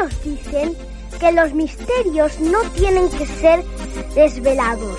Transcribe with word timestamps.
Algunos 0.00 0.24
dicen 0.24 0.76
que 1.18 1.32
los 1.32 1.52
misterios 1.52 2.40
no 2.40 2.62
tienen 2.70 3.10
que 3.10 3.26
ser 3.26 3.62
desvelados. 4.14 4.98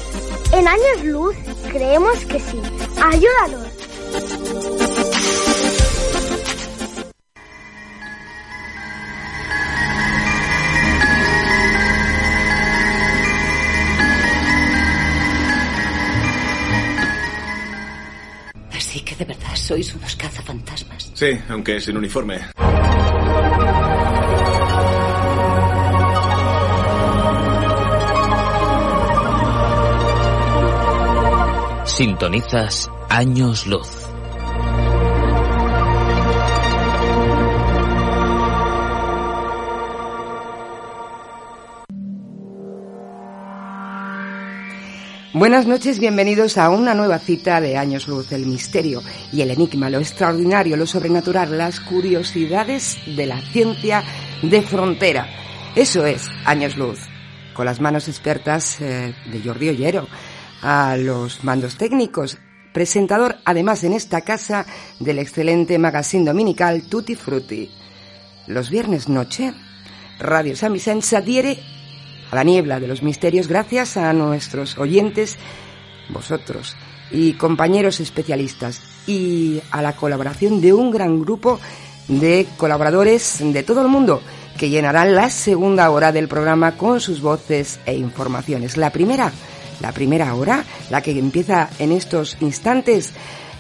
En 0.54 0.68
años 0.68 1.04
luz 1.06 1.35
creemos 1.72 2.24
que 2.26 2.40
sí. 2.40 2.62
Ayúdanos. 3.02 3.67
Así 18.72 18.99
que 18.99 19.16
de 19.16 19.25
verdad 19.25 19.55
sois 19.55 19.95
unos 19.95 20.16
cazafantasmas. 20.16 21.11
Sí, 21.16 21.39
aunque 21.49 21.80
sin 21.81 21.97
uniforme. 21.97 22.60
Sintonizas 32.01 32.89
Años 33.09 33.67
Luz. 33.67 33.87
Buenas 45.31 45.67
noches, 45.67 45.99
bienvenidos 45.99 46.57
a 46.57 46.71
una 46.71 46.95
nueva 46.95 47.19
cita 47.19 47.61
de 47.61 47.77
Años 47.77 48.07
Luz, 48.07 48.31
el 48.31 48.47
misterio 48.47 49.03
y 49.31 49.41
el 49.41 49.52
enigma, 49.52 49.91
lo 49.91 49.99
extraordinario, 49.99 50.77
lo 50.77 50.88
sobrenatural, 50.88 51.55
las 51.55 51.80
curiosidades 51.80 52.97
de 53.15 53.27
la 53.27 53.39
ciencia 53.41 54.03
de 54.41 54.63
frontera. 54.63 55.27
Eso 55.75 56.08
es 56.08 56.27
Años 56.45 56.77
Luz, 56.77 56.97
con 57.53 57.67
las 57.67 57.80
manos 57.80 58.08
expertas 58.08 58.81
eh, 58.81 59.13
de 59.31 59.39
Jordi 59.39 59.69
Ollero, 59.69 60.08
a 60.62 60.95
los 60.98 61.44
mandos 61.44 61.76
técnicos, 61.76 62.38
presentador 62.73 63.38
además 63.45 63.84
en 63.84 63.94
esta 63.94 64.22
casa 64.22 64.66
del 65.00 65.20
excelente 65.20 65.78
magazine 65.78 66.26
dominical 66.26 66.84
Tutti 66.84 67.16
Frutti. 67.16 67.70
Los 68.48 68.70
viernes 68.70 69.09
noche, 69.09 69.54
Radio 70.20 70.56
San 70.56 70.73
Vicente 70.73 71.06
se 71.06 71.17
adhiere 71.17 71.59
a 72.32 72.36
la 72.36 72.44
niebla 72.44 72.80
de 72.80 72.88
los 72.88 73.04
misterios 73.04 73.48
gracias 73.48 73.98
a 73.98 74.14
nuestros 74.14 74.78
oyentes, 74.78 75.38
vosotros 76.09 76.76
y 77.12 77.34
compañeros 77.34 78.00
especialistas 78.00 78.82
y 79.08 79.62
a 79.72 79.82
la 79.82 79.95
colaboración 79.95 80.62
de 80.62 80.73
un 80.73 80.92
gran 80.92 81.20
grupo 81.20 81.59
de 82.08 82.48
colaboradores 82.58 83.39
de 83.42 83.64
todo 83.64 83.82
el 83.82 83.88
mundo 83.88 84.22
que 84.58 84.70
llenarán 84.70 85.16
la 85.16 85.30
segunda 85.30 85.89
hora 85.89 86.12
del 86.12 86.28
programa 86.28 86.78
con 86.78 87.00
sus 87.00 87.22
voces 87.22 87.80
e 87.86 87.95
informaciones. 87.95 88.78
La 88.78 88.92
primera, 88.92 89.32
la 89.81 89.91
primera 89.91 90.33
hora, 90.35 90.63
la 90.89 91.01
que 91.01 91.11
empieza 91.11 91.69
en 91.79 91.91
estos 91.91 92.37
instantes, 92.41 93.13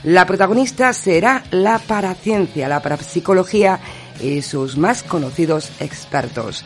la 0.03 0.25
protagonista 0.25 0.93
será 0.93 1.43
la 1.51 1.77
paraciencia, 1.79 2.67
la 2.67 2.81
parapsicología 2.81 3.79
y 4.19 4.41
sus 4.41 4.77
más 4.77 5.03
conocidos 5.03 5.71
expertos. 5.79 6.65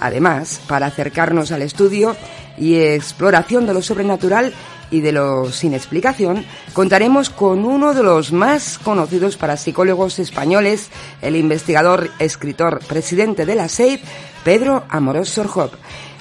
Además, 0.00 0.62
para 0.66 0.86
acercarnos 0.86 1.52
al 1.52 1.62
estudio 1.62 2.16
y 2.56 2.76
exploración 2.76 3.66
de 3.66 3.74
lo 3.74 3.82
sobrenatural 3.82 4.54
y 4.90 5.02
de 5.02 5.12
lo 5.12 5.52
sin 5.52 5.74
explicación, 5.74 6.44
contaremos 6.72 7.28
con 7.30 7.64
uno 7.64 7.92
de 7.94 8.02
los 8.02 8.32
más 8.32 8.78
conocidos 8.78 9.36
parapsicólogos 9.36 10.18
españoles, 10.18 10.90
el 11.20 11.36
investigador, 11.36 12.10
escritor, 12.18 12.80
presidente 12.86 13.44
de 13.44 13.54
la 13.54 13.68
SEID, 13.68 14.00
Pedro 14.42 14.84
Amorós 14.88 15.28
Sorjop. 15.28 15.74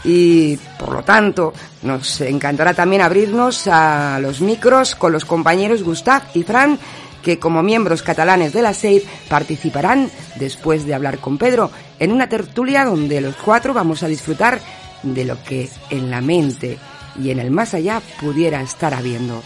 Y, 0.04 0.58
por 0.78 0.94
lo 0.94 1.04
tanto, 1.04 1.54
nos 1.84 2.22
encantará 2.22 2.74
también 2.74 3.02
abrirnos 3.02 3.68
a 3.68 4.20
los 4.20 4.42
micros 4.42 4.96
con 4.96 5.12
los 5.12 5.26
compañeros 5.26 5.84
Gustav 5.84 6.24
y 6.34 6.44
Fran, 6.44 6.80
que 7.22 7.38
como 7.38 7.62
miembros 7.62 8.02
catalanes 8.02 8.54
de 8.54 8.62
la 8.62 8.74
SEID 8.74 9.04
participarán, 9.28 10.10
después 10.36 10.86
de 10.86 10.94
hablar 10.94 11.20
con 11.20 11.38
Pedro, 11.38 11.70
en 12.00 12.12
una 12.12 12.30
tertulia 12.30 12.86
donde 12.86 13.20
los 13.20 13.36
cuatro 13.36 13.74
vamos 13.74 14.04
a 14.04 14.08
disfrutar 14.08 14.62
de 15.04 15.26
lo 15.26 15.42
que 15.44 15.70
en 15.90 16.10
la 16.10 16.22
mente 16.22 16.78
y 17.22 17.32
en 17.32 17.40
el 17.40 17.52
más 17.52 17.74
allá 17.74 18.02
pudiera 18.20 18.62
estar 18.62 18.94
habiendo. 18.94 19.42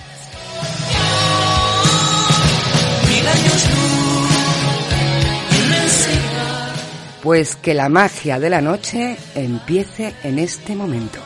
Pues 7.24 7.56
que 7.56 7.74
la 7.74 7.88
magia 7.88 8.38
de 8.38 8.50
la 8.50 8.60
noche 8.60 9.16
empiece 9.34 10.14
en 10.24 10.40
este 10.40 10.76
momento. 10.76 11.22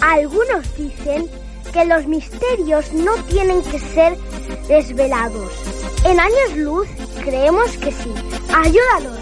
Algunos 0.00 0.76
dicen 0.76 1.28
que 1.72 1.84
los 1.84 2.08
misterios 2.08 2.92
no 2.92 3.14
tienen 3.28 3.62
que 3.62 3.78
ser 3.78 4.16
desvelados. 4.66 5.52
En 6.04 6.18
años 6.18 6.56
luz 6.56 6.88
creemos 7.24 7.70
que 7.76 7.92
sí. 7.92 8.12
Ayúdanos. 8.52 9.19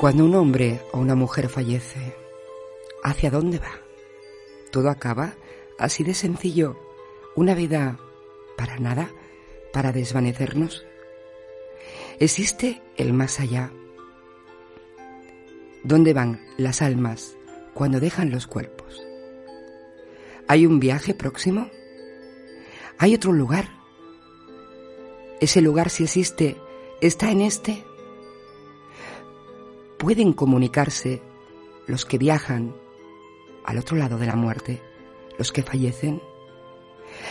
Cuando 0.00 0.24
un 0.24 0.34
hombre 0.34 0.80
o 0.92 0.98
una 0.98 1.14
mujer 1.14 1.50
fallece, 1.50 2.16
¿hacia 3.02 3.30
dónde 3.30 3.58
va? 3.58 3.82
¿Todo 4.72 4.88
acaba 4.88 5.34
así 5.78 6.04
de 6.04 6.14
sencillo? 6.14 6.80
¿Una 7.36 7.54
vida 7.54 7.98
para 8.56 8.78
nada? 8.78 9.10
¿Para 9.74 9.92
desvanecernos? 9.92 10.86
¿Existe 12.18 12.80
el 12.96 13.12
más 13.12 13.40
allá? 13.40 13.72
¿Dónde 15.84 16.14
van 16.14 16.40
las 16.56 16.80
almas 16.80 17.36
cuando 17.74 18.00
dejan 18.00 18.30
los 18.30 18.46
cuerpos? 18.46 19.06
¿Hay 20.48 20.64
un 20.64 20.80
viaje 20.80 21.12
próximo? 21.12 21.68
¿Hay 22.96 23.14
otro 23.14 23.32
lugar? 23.32 23.68
¿Ese 25.42 25.60
lugar 25.60 25.90
si 25.90 26.04
existe 26.04 26.56
está 27.02 27.30
en 27.30 27.42
este? 27.42 27.84
Pueden 30.00 30.32
comunicarse 30.32 31.20
los 31.86 32.06
que 32.06 32.16
viajan 32.16 32.74
al 33.66 33.76
otro 33.76 33.98
lado 33.98 34.16
de 34.16 34.26
la 34.26 34.34
muerte, 34.34 34.82
los 35.38 35.52
que 35.52 35.62
fallecen. 35.62 36.22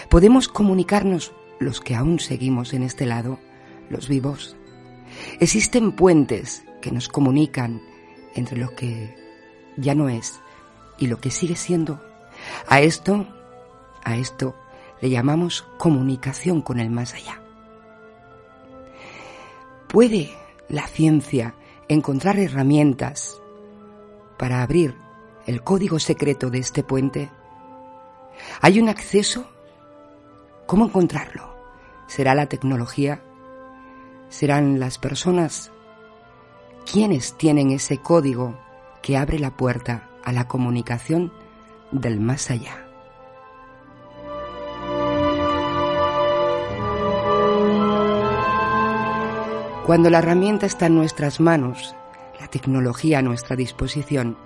Podemos 0.07 0.47
comunicarnos 0.47 1.33
los 1.59 1.81
que 1.81 1.95
aún 1.95 2.19
seguimos 2.19 2.73
en 2.75 2.83
este 2.83 3.07
lado, 3.07 3.39
los 3.89 4.07
vivos. 4.07 4.55
Existen 5.39 5.93
puentes 5.93 6.63
que 6.79 6.91
nos 6.91 7.09
comunican 7.09 7.81
entre 8.35 8.59
lo 8.59 8.75
que 8.75 9.15
ya 9.75 9.95
no 9.95 10.07
es 10.07 10.39
y 10.99 11.07
lo 11.07 11.19
que 11.19 11.31
sigue 11.31 11.55
siendo. 11.55 11.99
A 12.67 12.81
esto, 12.81 13.25
a 14.03 14.15
esto 14.15 14.55
le 15.01 15.09
llamamos 15.09 15.65
comunicación 15.79 16.61
con 16.61 16.79
el 16.79 16.91
más 16.91 17.15
allá. 17.15 17.41
¿Puede 19.87 20.29
la 20.69 20.85
ciencia 20.85 21.55
encontrar 21.89 22.37
herramientas 22.37 23.41
para 24.37 24.61
abrir 24.61 24.95
el 25.47 25.63
código 25.63 25.99
secreto 25.99 26.49
de 26.49 26.59
este 26.59 26.83
puente? 26.83 27.29
¿Hay 28.61 28.79
un 28.79 28.87
acceso? 28.87 29.49
¿Cómo 30.67 30.85
encontrarlo? 30.85 31.55
¿Será 32.07 32.35
la 32.35 32.45
tecnología? 32.45 33.21
¿Serán 34.29 34.79
las 34.79 34.99
personas? 34.99 35.71
¿Quiénes 36.89 37.35
tienen 37.37 37.71
ese 37.71 37.97
código 37.97 38.57
que 39.01 39.17
abre 39.17 39.39
la 39.39 39.57
puerta 39.57 40.09
a 40.23 40.31
la 40.31 40.47
comunicación 40.47 41.33
del 41.91 42.19
más 42.19 42.51
allá? 42.51 42.88
Cuando 49.89 50.11
la 50.11 50.19
herramienta 50.19 50.67
está 50.67 50.85
en 50.85 50.93
nuestras 50.93 51.39
manos, 51.39 51.95
la 52.39 52.47
tecnología 52.47 53.17
a 53.17 53.21
nuestra 53.23 53.55
disposición, 53.55 54.37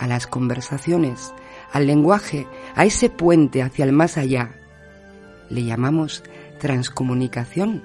a 0.00 0.08
las 0.08 0.26
conversaciones, 0.26 1.32
al 1.70 1.86
lenguaje, 1.86 2.48
a 2.74 2.84
ese 2.84 3.08
puente 3.08 3.62
hacia 3.62 3.84
el 3.84 3.92
más 3.92 4.18
allá, 4.18 4.50
le 5.48 5.62
llamamos 5.62 6.24
transcomunicación 6.58 7.84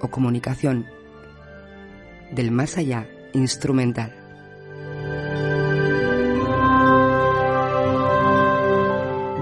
o 0.00 0.06
comunicación 0.06 0.86
del 2.30 2.52
más 2.52 2.78
allá 2.78 3.08
instrumental. 3.32 4.14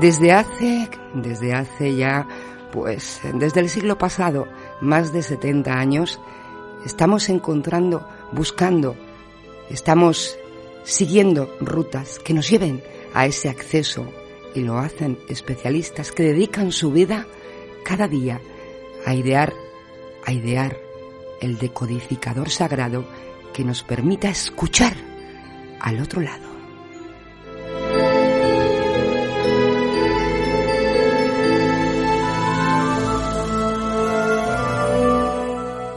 Desde 0.01 0.33
hace, 0.33 0.89
desde 1.13 1.53
hace 1.53 1.95
ya, 1.95 2.27
pues 2.73 3.21
desde 3.35 3.61
el 3.61 3.69
siglo 3.69 3.99
pasado, 3.99 4.49
más 4.81 5.12
de 5.12 5.23
70 5.23 5.73
años, 5.73 6.20
estamos 6.84 7.28
encontrando, 7.28 8.06
buscando, 8.32 8.96
estamos 9.70 10.37
siguiendo 10.84 11.55
rutas 11.61 12.19
que 12.19 12.34
nos 12.34 12.49
lleven 12.49 12.82
a 13.14 13.26
ese 13.26 13.49
acceso 13.49 14.06
y 14.55 14.61
lo 14.61 14.78
hacen 14.78 15.19
especialistas 15.28 16.12
que 16.12 16.23
dedican 16.23 16.73
su 16.73 16.93
vida 16.93 17.26
cada 17.84 18.08
día 18.08 18.40
a 19.05 19.14
idear, 19.14 19.52
a 20.25 20.32
idear 20.32 20.79
el 21.40 21.58
decodificador 21.58 22.50
sagrado 22.50 23.05
que 23.52 23.64
nos 23.64 23.82
permita 23.82 24.29
escuchar 24.29 24.94
al 25.81 26.00
otro 26.00 26.20
lado. 26.20 26.56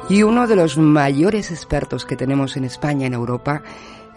Y 0.10 0.24
uno 0.24 0.48
de 0.48 0.56
los 0.56 0.78
mayores 0.78 1.52
expertos 1.52 2.04
que 2.04 2.16
tenemos 2.16 2.58
en 2.58 2.66
España, 2.66 3.06
en 3.06 3.14
Europa, 3.14 3.62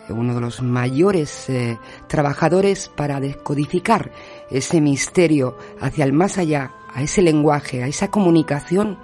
uno 0.08 0.34
de 0.34 0.40
los 0.40 0.62
mayores 0.62 1.50
eh, 1.50 1.78
trabajadores 2.06 2.88
para 2.88 3.20
descodificar 3.20 4.10
ese 4.50 4.80
misterio 4.80 5.58
hacia 5.80 6.04
el 6.04 6.14
más 6.14 6.38
allá, 6.38 6.72
a 6.94 7.02
ese 7.02 7.20
lenguaje, 7.22 7.82
a 7.82 7.88
esa 7.88 8.10
comunicación, 8.10 8.98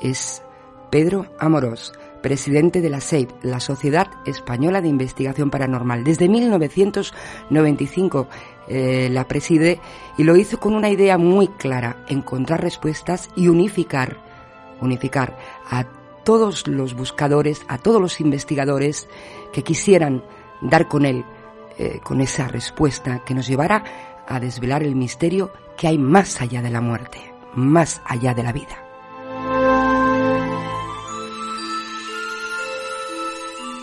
es 0.00 0.42
Pedro 0.90 1.26
Amorós, 1.38 1.92
presidente 2.22 2.80
de 2.80 2.88
la 2.90 3.00
SEIP, 3.00 3.30
la 3.42 3.60
Sociedad 3.60 4.08
Española 4.24 4.80
de 4.80 4.88
Investigación 4.88 5.50
Paranormal. 5.50 6.02
Desde 6.04 6.28
1995 6.28 8.28
eh, 8.68 9.08
la 9.10 9.28
preside 9.28 9.80
y 10.18 10.24
lo 10.24 10.36
hizo 10.36 10.58
con 10.58 10.74
una 10.74 10.90
idea 10.90 11.16
muy 11.18 11.46
clara, 11.48 12.04
encontrar 12.08 12.62
respuestas 12.62 13.30
y 13.36 13.48
unificar, 13.48 14.16
unificar 14.80 15.36
a 15.68 15.84
todos 16.24 16.66
los 16.66 16.94
buscadores, 16.94 17.62
a 17.68 17.78
todos 17.78 18.00
los 18.00 18.20
investigadores 18.20 19.08
que 19.52 19.62
quisieran 19.62 20.24
dar 20.60 20.88
con 20.88 21.06
él, 21.06 21.24
eh, 21.78 22.00
con 22.02 22.20
esa 22.20 22.48
respuesta 22.48 23.22
que 23.24 23.34
nos 23.34 23.46
llevara 23.46 23.84
a 24.26 24.40
desvelar 24.40 24.82
el 24.82 24.96
misterio 24.96 25.52
que 25.76 25.88
hay 25.88 25.98
más 25.98 26.40
allá 26.40 26.62
de 26.62 26.70
la 26.70 26.80
muerte, 26.80 27.18
más 27.54 28.00
allá 28.04 28.34
de 28.34 28.42
la 28.42 28.52
vida. 28.52 28.82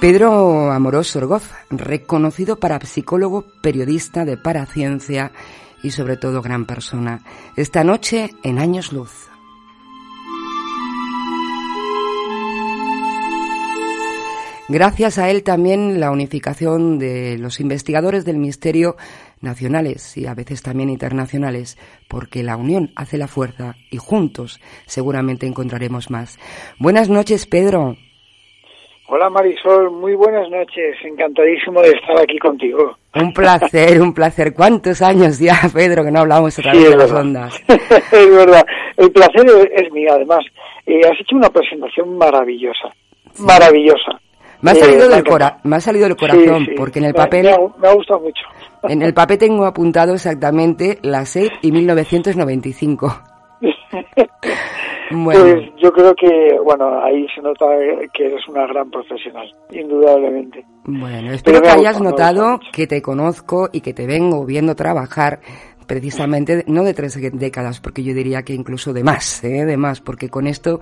Pedro 0.04 0.70
Amorós 0.74 1.16
Orgoz, 1.16 1.50
reconocido 1.70 2.60
parapsicólogo, 2.60 3.46
periodista 3.62 4.26
de 4.26 4.36
paraciencia 4.36 5.32
y 5.82 5.92
sobre 5.92 6.18
todo 6.18 6.42
gran 6.42 6.66
persona. 6.66 7.24
Esta 7.56 7.86
noche 7.86 8.32
en 8.44 8.60
Años 8.60 8.92
Luz. 8.92 9.33
Gracias 14.70 15.20
a 15.20 15.30
él 15.30 15.44
también 15.44 16.00
la 16.00 16.10
unificación 16.10 16.98
de 16.98 17.38
los 17.38 17.60
investigadores 17.60 18.24
del 18.24 18.38
misterio 18.38 18.96
nacionales 19.42 20.16
y 20.16 20.26
a 20.26 20.34
veces 20.34 20.64
también 20.64 20.90
internacionales, 20.90 21.78
porque 22.08 22.44
la 22.44 22.56
unión 22.56 22.92
hace 22.96 23.18
la 23.18 23.28
fuerza 23.28 23.76
y 23.92 23.98
juntos 23.98 24.62
seguramente 24.86 25.46
encontraremos 25.48 26.10
más. 26.10 26.40
Buenas 26.80 27.10
noches, 27.10 27.46
Pedro. 27.46 27.98
Hola 29.10 29.30
Marisol, 29.30 29.92
muy 29.92 30.16
buenas 30.16 30.50
noches, 30.50 30.96
encantadísimo 31.04 31.82
de 31.82 31.90
estar 31.90 32.18
aquí 32.22 32.40
contigo. 32.40 32.98
Un 33.16 33.34
placer, 33.34 34.02
un 34.02 34.14
placer. 34.14 34.54
¿Cuántos 34.54 35.02
años 35.02 35.40
ya, 35.40 35.56
Pedro, 35.74 36.06
que 36.06 36.12
no 36.12 36.22
hablamos 36.22 36.58
otra 36.58 36.72
vez 36.72 36.90
de 36.90 36.96
las 36.96 37.12
ondas? 37.12 37.62
es 37.68 38.30
verdad, 38.36 38.66
el 38.96 39.12
placer 39.12 39.46
es, 39.74 39.92
mío, 39.92 40.10
además. 40.14 40.46
Eh, 40.86 41.02
has 41.04 41.20
hecho 41.20 41.36
una 41.36 41.50
presentación 41.50 42.18
maravillosa, 42.18 42.90
maravillosa. 43.40 44.22
Me 44.64 44.72
ha 44.72 44.76
salido, 44.76 45.10
del, 45.10 45.24
me 45.64 45.76
ha 45.76 45.82
salido 45.82 46.08
del 46.08 46.16
corazón, 46.16 46.70
porque 46.78 47.00
en 47.00 47.06
el 47.06 47.14
papel... 47.14 47.44
Me 47.78 47.88
ha, 47.90 47.94
gustado 47.94 48.22
mucho. 48.22 48.44
En 48.84 49.02
el 49.02 49.14
papel 49.14 49.38
tengo 49.38 49.66
apuntado 49.66 50.14
exactamente 50.14 51.00
la 51.04 51.26
SED 51.26 51.50
y 51.62 51.72
1995. 51.72 53.22
bueno. 55.12 55.40
Pues 55.42 55.70
yo 55.82 55.92
creo 55.92 56.14
que, 56.16 56.58
bueno, 56.62 57.02
ahí 57.02 57.26
se 57.34 57.42
nota 57.42 57.66
que 58.14 58.26
eres 58.26 58.46
una 58.50 58.68
gran 58.68 58.90
profesional, 58.90 59.50
indudablemente. 59.72 60.66
Bueno, 60.84 61.32
espero 61.32 61.62
que 61.62 61.70
hayas 61.70 62.02
notado 62.02 62.60
que 62.74 62.88
te 62.88 63.02
conozco 63.02 63.70
y 63.72 63.80
que 63.80 63.94
te 63.94 64.06
vengo 64.06 64.46
viendo 64.46 64.76
trabajar 64.76 65.40
precisamente, 65.86 66.64
no 66.68 66.84
de 66.84 66.94
tres 66.94 67.18
décadas, 67.34 67.80
porque 67.80 68.04
yo 68.04 68.14
diría 68.14 68.44
que 68.44 68.54
incluso 68.54 68.94
de 68.94 69.04
más, 69.04 69.44
¿eh? 69.44 69.66
de 69.66 69.78
más, 69.78 70.02
porque 70.02 70.30
con 70.30 70.48
esto 70.48 70.80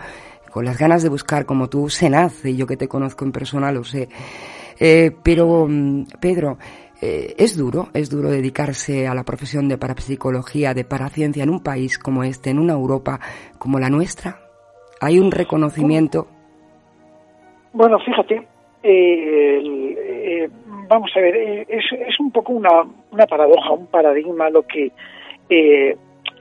con 0.51 0.65
las 0.65 0.77
ganas 0.77 1.01
de 1.01 1.09
buscar 1.09 1.45
como 1.45 1.69
tú 1.69 1.89
se 1.89 2.09
nace, 2.09 2.51
y 2.51 2.57
yo 2.57 2.67
que 2.67 2.77
te 2.77 2.87
conozco 2.87 3.25
en 3.25 3.31
persona 3.31 3.71
lo 3.71 3.83
sé. 3.83 4.09
Eh, 4.79 5.11
pero, 5.23 5.65
mm, 5.67 6.05
Pedro, 6.19 6.57
eh, 7.01 7.33
es 7.37 7.57
duro, 7.57 7.87
es 7.93 8.09
duro 8.09 8.29
dedicarse 8.29 9.07
a 9.07 9.15
la 9.15 9.23
profesión 9.23 9.67
de 9.69 9.77
parapsicología, 9.77 10.73
de 10.73 10.83
paraciencia 10.83 11.43
en 11.43 11.49
un 11.49 11.63
país 11.63 11.97
como 11.97 12.23
este, 12.23 12.49
en 12.49 12.59
una 12.59 12.73
Europa 12.73 13.19
como 13.57 13.79
la 13.79 13.89
nuestra. 13.89 14.39
Hay 14.99 15.17
un 15.19 15.31
reconocimiento. 15.31 16.27
Bueno, 17.73 17.97
fíjate, 17.99 18.45
eh, 18.83 20.49
vamos 20.87 21.11
a 21.15 21.19
ver, 21.21 21.65
es, 21.69 21.85
es 22.07 22.19
un 22.19 22.31
poco 22.31 22.53
una, 22.53 22.83
una, 23.11 23.25
paradoja, 23.25 23.71
un 23.71 23.87
paradigma 23.87 24.49
lo 24.49 24.63
que 24.63 24.91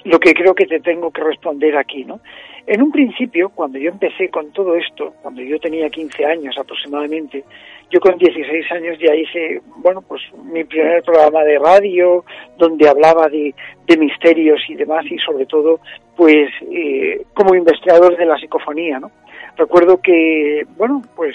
lo 0.05 0.19
que 0.19 0.33
creo 0.33 0.55
que 0.55 0.67
te 0.67 0.81
tengo 0.81 1.11
que 1.11 1.23
responder 1.23 1.77
aquí, 1.77 2.05
¿no? 2.05 2.21
En 2.71 2.83
un 2.83 2.93
principio, 2.93 3.49
cuando 3.49 3.81
yo 3.81 3.91
empecé 3.91 4.29
con 4.29 4.53
todo 4.53 4.77
esto, 4.77 5.13
cuando 5.23 5.43
yo 5.43 5.59
tenía 5.59 5.91
15 5.91 6.25
años 6.25 6.57
aproximadamente, 6.57 7.43
yo 7.91 7.99
con 7.99 8.17
16 8.17 8.71
años 8.71 8.97
ya 9.01 9.13
hice, 9.13 9.61
bueno, 9.79 10.03
pues 10.03 10.23
mi 10.45 10.63
primer 10.63 11.03
programa 11.03 11.43
de 11.43 11.59
radio, 11.59 12.25
donde 12.59 12.89
hablaba 12.89 13.29
de, 13.29 13.53
misterios 13.99 14.61
y 14.69 14.77
demás, 14.77 15.05
y 15.11 15.19
sobre 15.19 15.47
todo, 15.47 15.81
pues, 16.17 16.49
eh, 16.71 17.25
como 17.35 17.57
investigador 17.57 18.17
de 18.17 18.25
la 18.25 18.39
psicofonía, 18.39 19.01
¿no? 19.01 19.11
Recuerdo 19.57 20.01
que, 20.01 20.65
bueno, 20.77 21.03
pues, 21.17 21.35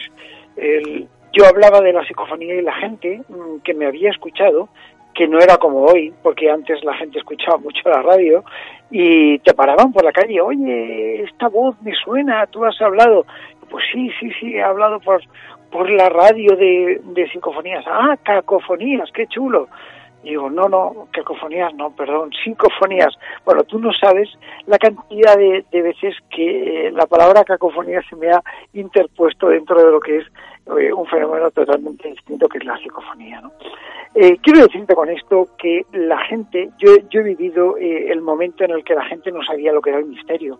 yo 1.34 1.46
hablaba 1.46 1.82
de 1.82 1.92
la 1.92 2.06
psicofonía 2.06 2.56
y 2.56 2.62
la 2.62 2.76
gente 2.76 3.22
mm, 3.28 3.60
que 3.62 3.74
me 3.74 3.88
había 3.88 4.10
escuchado 4.10 4.70
que 5.16 5.28
no 5.28 5.40
era 5.40 5.58
como 5.58 5.86
hoy, 5.86 6.14
porque 6.22 6.52
antes 6.52 6.84
la 6.84 6.94
gente 6.96 7.18
escuchaba 7.20 7.58
mucho 7.58 7.90
la 7.90 8.02
radio 8.02 8.44
y 8.92 9.40
te 9.40 9.54
paraban 9.54 9.94
por 9.94 10.04
la 10.04 10.12
calle, 10.12 10.42
oye, 10.42 11.24
esta 11.24 11.48
voz 11.48 11.82
me 11.82 11.94
suena, 11.96 12.46
tú 12.48 12.66
has 12.66 12.80
hablado. 12.82 13.26
Pues 13.70 13.84
sí, 13.92 14.12
sí, 14.20 14.30
sí, 14.40 14.56
he 14.56 14.62
hablado 14.62 15.00
por, 15.00 15.22
por 15.72 15.90
la 15.90 16.10
radio 16.10 16.56
de, 16.58 17.02
de 17.04 17.30
psicofonías. 17.32 17.86
Ah, 17.88 18.18
cacofonías, 18.22 19.10
qué 19.14 19.26
chulo. 19.28 19.70
Y 20.24 20.32
digo, 20.32 20.50
no, 20.50 20.68
no, 20.68 21.08
cacofonías 21.12 21.74
no, 21.76 21.92
perdón, 21.92 22.32
psicofonías. 22.44 23.16
Bueno, 23.46 23.64
tú 23.64 23.80
no 23.80 23.92
sabes 23.94 24.28
la 24.66 24.78
cantidad 24.78 25.38
de, 25.38 25.64
de 25.72 25.82
veces 25.82 26.16
que 26.30 26.92
la 26.94 27.06
palabra 27.06 27.44
cacofonía 27.46 28.02
se 28.10 28.16
me 28.18 28.32
ha 28.32 28.42
interpuesto 28.74 29.48
dentro 29.48 29.78
de 29.78 29.92
lo 29.92 30.00
que 30.00 30.18
es 30.18 30.26
eh, 30.78 30.92
un 30.92 31.06
fenómeno 31.06 31.52
totalmente 31.52 32.10
distinto 32.10 32.50
que 32.50 32.58
es 32.58 32.66
la 32.66 32.78
psicofonía. 32.78 33.40
¿no? 33.40 33.52
Eh, 34.18 34.38
quiero 34.42 34.62
decirte 34.62 34.96
con 34.96 35.10
esto 35.10 35.50
que 35.58 35.86
la 35.92 36.18
gente, 36.26 36.70
yo, 36.78 36.96
yo 37.10 37.20
he 37.20 37.24
vivido 37.24 37.78
eh, 37.78 38.10
el 38.10 38.22
momento 38.22 38.64
en 38.64 38.72
el 38.72 38.82
que 38.86 38.96
la 38.96 39.04
gente 39.04 39.30
no 39.30 39.44
sabía 39.44 39.74
lo 39.74 39.82
que 39.82 39.90
era 39.90 40.00
el 40.00 40.06
misterio. 40.06 40.60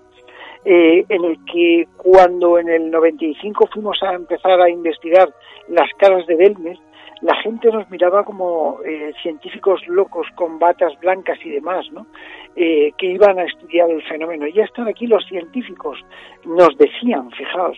en 0.66 1.24
el 1.24 1.38
que 1.46 1.88
cuando 1.96 2.58
en 2.58 2.68
el 2.70 2.90
95 2.90 3.68
fuimos 3.72 4.02
a 4.02 4.14
empezar 4.14 4.60
a 4.60 4.70
investigar 4.70 5.30
las 5.70 5.90
caras 5.98 6.26
de 6.26 6.36
Belmes, 6.36 6.80
la 7.22 7.36
gente 7.44 7.70
nos 7.72 7.90
miraba 7.92 8.24
como 8.24 8.80
científicos 9.22 9.88
locos 9.88 10.28
con 10.36 10.58
batas 10.58 11.00
blancas 11.00 11.38
y 11.46 11.52
demás, 11.52 11.86
¿no? 11.92 12.08
que 12.56 13.06
iban 13.06 13.38
a 13.38 13.44
estudiar 13.44 13.92
el 13.92 14.02
fenómeno. 14.04 14.48
Ya 14.48 14.64
están 14.64 14.88
aquí 14.88 15.06
los 15.06 15.24
científicos, 15.28 16.00
nos 16.46 16.76
decían, 16.78 17.30
fijaos 17.32 17.78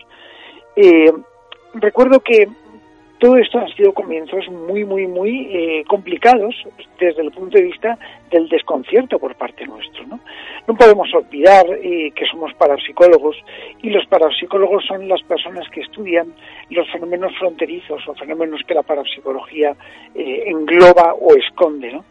recuerdo 1.73 2.19
que 2.19 2.47
todo 3.19 3.37
esto 3.37 3.59
han 3.59 3.69
sido 3.69 3.93
comienzos 3.93 4.47
muy, 4.49 4.85
muy, 4.85 5.07
muy 5.07 5.47
eh, 5.51 5.83
complicados 5.87 6.55
desde 6.99 7.21
el 7.21 7.31
punto 7.31 7.57
de 7.57 7.63
vista 7.63 7.97
del 8.29 8.47
desconcierto 8.47 9.17
por 9.17 9.35
parte 9.35 9.65
nuestro. 9.65 10.05
No, 10.05 10.19
no 10.67 10.75
podemos 10.75 11.11
olvidar 11.13 11.65
eh, 11.81 12.11
que 12.15 12.25
somos 12.25 12.53
parapsicólogos 12.53 13.37
y 13.81 13.89
los 13.89 14.05
parapsicólogos 14.07 14.85
son 14.85 15.07
las 15.07 15.23
personas 15.23 15.67
que 15.69 15.81
estudian 15.81 16.33
los 16.69 16.89
fenómenos 16.91 17.35
fronterizos 17.37 18.07
o 18.07 18.13
fenómenos 18.13 18.61
que 18.67 18.73
la 18.73 18.83
parapsicología 18.83 19.75
eh, 20.13 20.43
engloba 20.47 21.13
o 21.13 21.35
esconde. 21.35 21.91
¿no? 21.91 22.05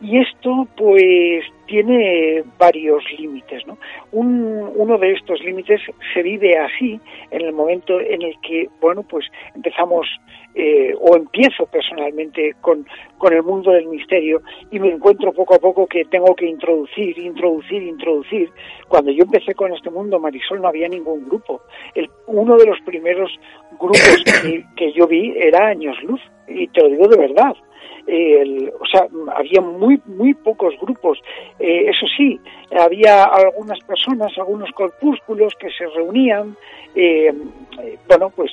Y 0.00 0.18
esto, 0.18 0.66
pues, 0.76 1.44
tiene 1.66 2.42
varios 2.58 3.04
límites, 3.18 3.66
¿no? 3.66 3.78
uno 4.12 4.98
de 4.98 5.12
estos 5.12 5.40
límites 5.40 5.80
se 6.12 6.22
vive 6.22 6.58
así 6.58 7.00
en 7.30 7.42
el 7.42 7.52
momento 7.52 8.00
en 8.00 8.22
el 8.22 8.34
que, 8.40 8.68
bueno, 8.80 9.04
pues 9.04 9.26
empezamos 9.54 10.08
eh, 10.54 10.92
o 11.00 11.16
empiezo 11.16 11.66
personalmente 11.66 12.56
con, 12.60 12.84
con 13.18 13.32
el 13.32 13.44
mundo 13.44 13.70
del 13.70 13.86
misterio 13.86 14.42
y 14.72 14.80
me 14.80 14.88
encuentro 14.88 15.32
poco 15.32 15.54
a 15.54 15.60
poco 15.60 15.86
que 15.86 16.04
tengo 16.06 16.34
que 16.34 16.46
introducir, 16.46 17.16
introducir, 17.18 17.82
introducir. 17.82 18.50
Cuando 18.88 19.12
yo 19.12 19.22
empecé 19.22 19.54
con 19.54 19.72
este 19.72 19.90
mundo, 19.90 20.18
Marisol, 20.18 20.60
no 20.60 20.68
había 20.68 20.88
ningún 20.88 21.24
grupo. 21.28 21.60
El, 21.94 22.10
uno 22.26 22.56
de 22.56 22.66
los 22.66 22.80
primeros 22.80 23.30
grupos 23.78 24.24
que, 24.42 24.64
que 24.76 24.92
yo 24.92 25.06
vi 25.06 25.34
era 25.36 25.68
Años 25.68 26.02
Luz, 26.02 26.20
y 26.48 26.66
te 26.66 26.82
lo 26.82 26.88
digo 26.88 27.06
de 27.06 27.16
verdad 27.16 27.54
o 28.06 28.86
sea, 28.86 29.06
había 29.36 29.60
muy 29.60 30.00
muy 30.06 30.34
pocos 30.34 30.74
grupos. 30.80 31.18
Eh, 31.58 31.88
eso 31.88 32.06
sí, 32.16 32.40
había 32.78 33.24
algunas 33.24 33.78
personas, 33.80 34.32
algunos 34.38 34.70
corpúsculos 34.72 35.54
que 35.58 35.70
se 35.70 35.86
reunían, 35.86 36.56
eh, 36.94 37.32
eh, 37.82 37.98
bueno, 38.08 38.30
pues 38.30 38.52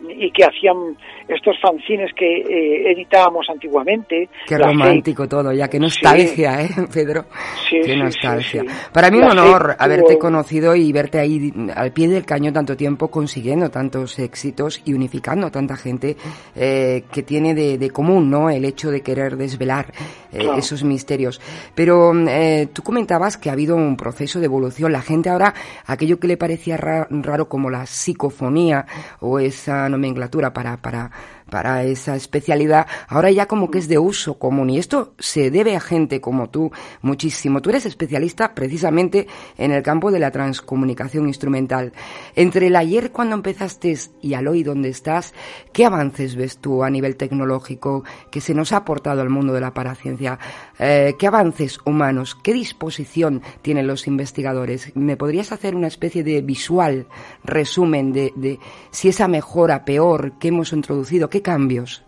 y 0.00 0.30
que 0.30 0.44
hacían 0.44 0.96
estos 1.28 1.56
fanzines 1.60 2.12
que 2.14 2.40
eh, 2.40 2.92
editábamos 2.92 3.46
antiguamente. 3.50 4.28
Qué 4.46 4.58
romántico 4.58 5.28
todo, 5.28 5.52
ya 5.52 5.68
que 5.68 5.78
nostalgia, 5.78 6.62
¿eh, 6.64 6.68
Pedro? 6.92 7.24
Sí, 7.68 7.80
Qué 7.84 7.96
nostalgia. 7.96 8.64
Para 8.92 9.10
mí 9.10 9.18
un 9.18 9.24
honor 9.24 9.76
haberte 9.78 10.18
conocido 10.18 10.74
y 10.74 10.92
verte 10.92 11.18
ahí 11.18 11.52
al 11.74 11.92
pie 11.92 12.08
del 12.08 12.24
cañón 12.24 12.54
tanto 12.54 12.76
tiempo 12.76 13.08
consiguiendo 13.08 13.70
tantos 13.70 14.18
éxitos 14.18 14.82
y 14.84 14.92
unificando 14.92 15.50
tanta 15.50 15.76
gente 15.76 16.16
eh, 16.54 17.04
que 17.12 17.22
tiene 17.22 17.54
de, 17.54 17.90
común, 17.90 18.30
¿no? 18.30 18.50
El 18.50 18.64
hecho 18.64 18.90
de 18.90 19.00
querer 19.00 19.36
desvelar 19.36 19.92
eh, 20.32 20.48
esos 20.56 20.84
misterios. 20.84 21.40
Pero 21.74 22.12
eh, 22.28 22.68
tú 22.72 22.82
comentabas 22.82 23.36
que 23.36 23.48
ha 23.48 23.52
habido 23.52 23.76
un 23.76 23.96
proceso 23.96 24.38
de 24.38 24.46
evolución. 24.46 24.92
La 24.92 25.02
gente 25.02 25.30
ahora, 25.30 25.54
aquello 25.86 26.18
que 26.18 26.28
le 26.28 26.36
parecía 26.36 26.76
raro 26.76 27.48
como 27.48 27.70
la 27.70 27.86
psicofonía 27.86 28.86
o 29.20 29.38
esa 29.38 29.88
nomenclatura 29.96 30.52
para, 30.52 30.76
para 30.76 31.10
para 31.50 31.84
esa 31.84 32.16
especialidad, 32.16 32.86
ahora 33.08 33.30
ya 33.30 33.46
como 33.46 33.70
que 33.70 33.78
es 33.78 33.88
de 33.88 33.98
uso 33.98 34.38
común. 34.38 34.70
Y 34.70 34.78
esto 34.78 35.14
se 35.18 35.50
debe 35.50 35.76
a 35.76 35.80
gente 35.80 36.20
como 36.20 36.50
tú 36.50 36.70
muchísimo. 37.02 37.62
Tú 37.62 37.70
eres 37.70 37.86
especialista 37.86 38.54
precisamente 38.54 39.26
en 39.56 39.72
el 39.72 39.82
campo 39.82 40.10
de 40.10 40.18
la 40.18 40.30
transcomunicación 40.30 41.26
instrumental. 41.28 41.92
Entre 42.34 42.66
el 42.66 42.76
ayer 42.76 43.12
cuando 43.12 43.34
empezaste 43.34 43.96
y 44.20 44.34
al 44.34 44.48
hoy 44.48 44.62
donde 44.62 44.88
estás, 44.88 45.34
¿qué 45.72 45.84
avances 45.84 46.34
ves 46.34 46.58
tú 46.58 46.82
a 46.82 46.90
nivel 46.90 47.16
tecnológico 47.16 48.04
que 48.30 48.40
se 48.40 48.54
nos 48.54 48.72
ha 48.72 48.78
aportado 48.78 49.22
al 49.22 49.30
mundo 49.30 49.52
de 49.52 49.60
la 49.60 49.74
paraciencia? 49.74 50.38
Eh, 50.78 51.14
¿Qué 51.18 51.26
avances 51.26 51.78
humanos? 51.84 52.34
¿Qué 52.34 52.52
disposición 52.52 53.42
tienen 53.62 53.86
los 53.86 54.06
investigadores? 54.06 54.92
¿Me 54.96 55.16
podrías 55.16 55.52
hacer 55.52 55.74
una 55.74 55.86
especie 55.86 56.24
de 56.24 56.42
visual 56.42 57.06
resumen 57.44 58.12
de, 58.12 58.32
de 58.34 58.58
si 58.90 59.08
esa 59.08 59.28
mejora 59.28 59.84
peor 59.84 60.38
que 60.38 60.48
hemos 60.48 60.72
introducido? 60.72 61.28
¿Qué 61.36 61.42
cambios? 61.42 62.02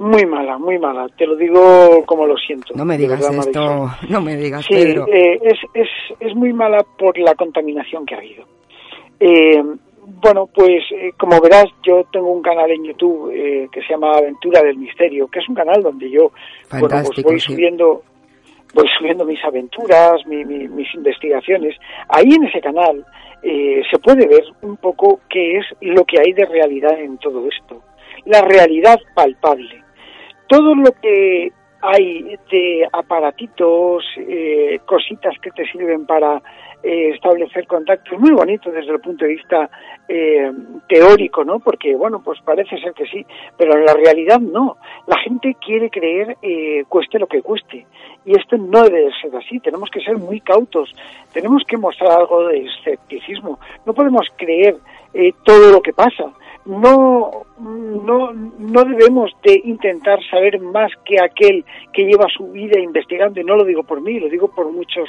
Muy 0.00 0.26
mala, 0.26 0.58
muy 0.58 0.76
mala. 0.76 1.06
Te 1.16 1.26
lo 1.26 1.36
digo 1.36 2.04
como 2.04 2.26
lo 2.26 2.36
siento. 2.36 2.74
No 2.74 2.84
me 2.84 2.98
digas 2.98 3.20
esto, 3.20 3.88
no 4.08 4.20
me 4.20 4.34
digas, 4.34 4.64
sí, 4.64 4.74
eh, 4.74 5.38
es, 5.40 5.58
es, 5.74 5.88
es 6.18 6.34
muy 6.34 6.52
mala 6.52 6.84
por 6.98 7.16
la 7.18 7.36
contaminación 7.36 8.04
que 8.04 8.16
ha 8.16 8.18
habido. 8.18 8.44
Eh, 9.20 9.62
bueno, 10.20 10.48
pues 10.52 10.82
eh, 10.90 11.12
como 11.16 11.40
verás, 11.40 11.66
yo 11.86 12.02
tengo 12.12 12.32
un 12.32 12.42
canal 12.42 12.68
en 12.72 12.82
YouTube 12.82 13.30
que 13.70 13.80
se 13.80 13.90
llama 13.90 14.10
Aventura 14.14 14.60
del 14.60 14.76
Misterio, 14.76 15.28
que 15.28 15.38
es 15.38 15.48
un 15.48 15.54
canal 15.54 15.80
donde 15.80 16.10
yo 16.10 16.32
bueno, 16.68 16.88
pues 16.88 17.22
voy 17.22 17.38
subiendo 17.38 18.02
voy 18.74 18.88
subiendo 18.98 19.24
mis 19.24 19.44
aventuras, 19.44 20.26
mis 20.26 20.94
investigaciones. 20.94 21.76
Ahí 22.08 22.34
en 22.34 22.42
ese 22.42 22.60
canal 22.60 23.06
se 23.40 23.98
puede 24.02 24.26
ver 24.26 24.42
un 24.62 24.76
poco 24.78 25.20
qué 25.30 25.58
es 25.58 25.66
lo 25.80 26.04
que 26.04 26.18
hay 26.18 26.32
de 26.32 26.46
realidad 26.46 26.98
en 26.98 27.18
todo 27.18 27.46
esto 27.46 27.80
la 28.24 28.42
realidad 28.42 28.98
palpable. 29.14 29.82
Todo 30.48 30.74
lo 30.74 30.92
que 31.00 31.52
hay 31.82 32.38
de 32.50 32.88
aparatitos, 32.92 34.04
eh, 34.16 34.78
cositas 34.86 35.34
que 35.42 35.50
te 35.50 35.66
sirven 35.66 36.06
para 36.06 36.40
eh, 36.80 37.10
establecer 37.12 37.66
contactos, 37.66 38.18
muy 38.20 38.30
bonito 38.30 38.70
desde 38.70 38.92
el 38.92 39.00
punto 39.00 39.24
de 39.24 39.32
vista 39.32 39.68
eh, 40.08 40.52
teórico, 40.88 41.44
¿no? 41.44 41.58
Porque, 41.58 41.96
bueno, 41.96 42.22
pues 42.22 42.40
parece 42.44 42.78
ser 42.78 42.92
que 42.92 43.06
sí, 43.06 43.26
pero 43.56 43.76
en 43.76 43.84
la 43.84 43.94
realidad 43.94 44.38
no. 44.38 44.76
La 45.08 45.18
gente 45.18 45.56
quiere 45.64 45.90
creer 45.90 46.36
cueste 46.88 47.18
lo 47.18 47.26
que 47.26 47.42
cueste. 47.42 47.86
Y 48.24 48.38
esto 48.38 48.56
no 48.56 48.84
debe 48.84 49.10
ser 49.20 49.34
así. 49.34 49.58
Tenemos 49.58 49.90
que 49.90 50.00
ser 50.00 50.16
muy 50.18 50.40
cautos. 50.40 50.94
Tenemos 51.32 51.64
que 51.66 51.76
mostrar 51.76 52.12
algo 52.12 52.46
de 52.46 52.64
escepticismo. 52.64 53.58
No 53.84 53.92
podemos 53.92 54.28
creer 54.36 54.76
todo 55.44 55.70
lo 55.72 55.82
que 55.82 55.92
pasa 55.92 56.32
no, 56.64 57.44
no, 57.58 58.32
no 58.32 58.84
debemos 58.84 59.32
de 59.42 59.60
intentar 59.64 60.18
saber 60.30 60.60
más 60.60 60.92
que 61.04 61.20
aquel 61.20 61.64
que 61.92 62.04
lleva 62.04 62.26
su 62.28 62.52
vida 62.52 62.78
investigando, 62.78 63.40
y 63.40 63.44
no 63.44 63.56
lo 63.56 63.64
digo 63.64 63.82
por 63.82 64.00
mí, 64.00 64.20
lo 64.20 64.28
digo 64.28 64.48
por 64.48 64.70
muchos 64.70 65.08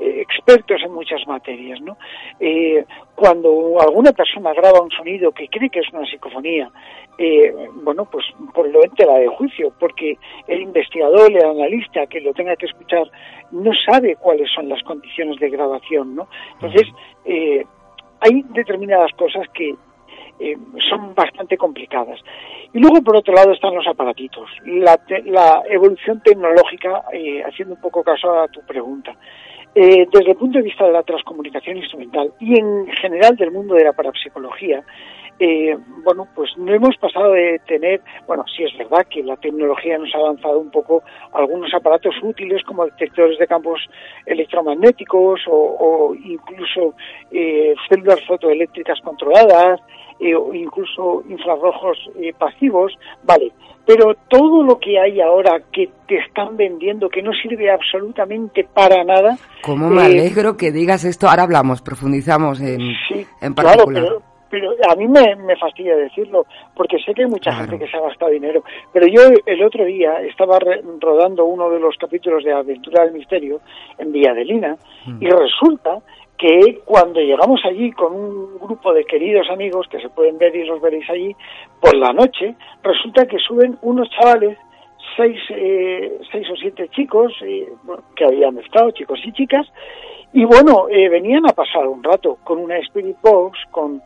eh, 0.00 0.22
expertos 0.22 0.80
en 0.82 0.92
muchas 0.92 1.26
materias, 1.26 1.80
¿no? 1.82 1.98
Eh, 2.40 2.84
cuando 3.14 3.80
alguna 3.80 4.12
persona 4.12 4.54
graba 4.54 4.82
un 4.82 4.90
sonido 4.90 5.32
que 5.32 5.48
cree 5.48 5.68
que 5.68 5.80
es 5.80 5.92
una 5.92 6.06
psicofonía, 6.06 6.70
eh, 7.18 7.54
bueno, 7.82 8.06
pues 8.10 8.24
por 8.54 8.68
lo 8.68 8.80
la 8.80 9.18
de 9.18 9.28
juicio, 9.28 9.72
porque 9.78 10.16
el 10.48 10.62
investigador, 10.62 11.30
el 11.30 11.44
analista 11.44 12.06
que 12.06 12.20
lo 12.20 12.32
tenga 12.32 12.56
que 12.56 12.66
escuchar, 12.66 13.04
no 13.52 13.72
sabe 13.86 14.16
cuáles 14.16 14.50
son 14.52 14.68
las 14.68 14.82
condiciones 14.82 15.38
de 15.38 15.50
grabación, 15.50 16.14
¿no? 16.14 16.28
Entonces, 16.54 16.88
hay 18.20 18.42
determinadas 18.54 19.12
cosas 19.12 19.46
que 19.52 19.74
eh, 20.38 20.56
son 20.90 21.14
bastante 21.14 21.56
complicadas. 21.56 22.20
Y 22.72 22.78
luego, 22.78 23.02
por 23.02 23.16
otro 23.16 23.34
lado, 23.34 23.52
están 23.52 23.74
los 23.74 23.86
aparatitos. 23.86 24.50
La, 24.64 24.98
la 25.24 25.62
evolución 25.68 26.20
tecnológica, 26.22 27.04
eh, 27.12 27.42
haciendo 27.44 27.74
un 27.74 27.80
poco 27.80 28.02
caso 28.02 28.32
a 28.32 28.48
tu 28.48 28.60
pregunta. 28.62 29.14
Eh, 29.76 30.06
desde 30.12 30.30
el 30.30 30.36
punto 30.36 30.58
de 30.58 30.64
vista 30.64 30.86
de 30.86 30.92
la 30.92 31.02
transcomunicación 31.02 31.76
instrumental 31.76 32.32
y 32.38 32.58
en 32.58 32.86
general 32.92 33.34
del 33.34 33.50
mundo 33.50 33.74
de 33.74 33.82
la 33.82 33.92
parapsicología, 33.92 34.84
eh, 35.40 35.76
bueno, 36.04 36.28
pues 36.32 36.56
no 36.56 36.72
hemos 36.72 36.96
pasado 36.96 37.32
de 37.32 37.60
tener, 37.66 38.00
bueno, 38.24 38.44
sí 38.56 38.62
es 38.62 38.76
verdad 38.78 39.04
que 39.10 39.20
la 39.24 39.36
tecnología 39.36 39.98
nos 39.98 40.14
ha 40.14 40.18
avanzado 40.18 40.60
un 40.60 40.70
poco 40.70 41.02
algunos 41.32 41.74
aparatos 41.74 42.14
útiles 42.22 42.62
como 42.62 42.84
detectores 42.84 43.36
de 43.36 43.48
campos 43.48 43.80
electromagnéticos 44.26 45.40
o, 45.48 46.14
incluso 46.24 46.94
eh, 47.32 47.74
células 47.88 48.24
fotoeléctricas 48.28 49.00
controladas, 49.00 49.80
eh, 50.20 50.34
o 50.34 50.54
incluso 50.54 51.22
infrarrojos 51.28 51.98
eh, 52.20 52.32
pasivos, 52.38 52.92
vale, 53.24 53.52
pero 53.86 54.14
todo 54.28 54.62
lo 54.62 54.78
que 54.78 54.98
hay 54.98 55.20
ahora 55.20 55.60
que 55.72 55.90
te 56.06 56.16
están 56.18 56.56
vendiendo 56.56 57.08
que 57.08 57.22
no 57.22 57.32
sirve 57.32 57.70
absolutamente 57.70 58.64
para 58.64 59.04
nada. 59.04 59.36
¿Cómo 59.62 59.90
me 59.90 60.02
eh, 60.02 60.06
alegro 60.06 60.56
que 60.56 60.72
digas 60.72 61.04
esto? 61.04 61.28
Ahora 61.28 61.42
hablamos, 61.42 61.82
profundizamos 61.82 62.60
en, 62.60 62.80
en 63.40 63.54
particular. 63.54 64.02
Claro, 64.02 64.22
pero, 64.50 64.70
a 64.88 64.94
mí 64.94 65.08
me, 65.08 65.34
me, 65.34 65.56
fastidia 65.56 65.96
decirlo, 65.96 66.46
porque 66.76 66.96
sé 67.04 67.12
que 67.12 67.24
hay 67.24 67.28
mucha 67.28 67.52
gente 67.52 67.76
que 67.76 67.88
se 67.88 67.96
ha 67.96 68.00
gastado 68.00 68.30
dinero. 68.30 68.62
Pero 68.92 69.06
yo 69.08 69.22
el 69.44 69.62
otro 69.64 69.84
día 69.84 70.20
estaba 70.20 70.58
rodando 71.00 71.44
uno 71.44 71.68
de 71.70 71.80
los 71.80 71.96
capítulos 71.98 72.44
de 72.44 72.52
Aventura 72.52 73.04
del 73.04 73.14
Misterio 73.14 73.60
en 73.98 74.12
Villadelina 74.12 74.76
mm. 75.06 75.20
y 75.20 75.28
resulta 75.28 75.98
que 76.38 76.80
cuando 76.84 77.20
llegamos 77.20 77.60
allí 77.64 77.92
con 77.92 78.12
un 78.12 78.58
grupo 78.58 78.92
de 78.92 79.04
queridos 79.04 79.48
amigos 79.50 79.86
que 79.88 80.00
se 80.00 80.08
pueden 80.08 80.38
ver 80.38 80.54
y 80.54 80.64
los 80.64 80.80
veréis 80.80 81.08
allí 81.10 81.34
por 81.80 81.94
la 81.96 82.12
noche, 82.12 82.54
resulta 82.82 83.26
que 83.26 83.38
suben 83.38 83.78
unos 83.82 84.08
chavales, 84.10 84.58
seis, 85.16 85.38
eh, 85.50 86.18
seis 86.32 86.46
o 86.50 86.56
siete 86.56 86.88
chicos 86.88 87.32
eh, 87.42 87.68
que 88.16 88.24
habían 88.24 88.58
estado, 88.58 88.90
chicos 88.90 89.20
y 89.24 89.32
chicas, 89.32 89.66
y 90.32 90.44
bueno, 90.44 90.88
eh, 90.90 91.08
venían 91.08 91.46
a 91.46 91.52
pasar 91.52 91.86
un 91.86 92.02
rato 92.02 92.38
con 92.42 92.58
una 92.58 92.76
Spirit 92.78 93.16
Box, 93.22 93.56
con 93.70 94.02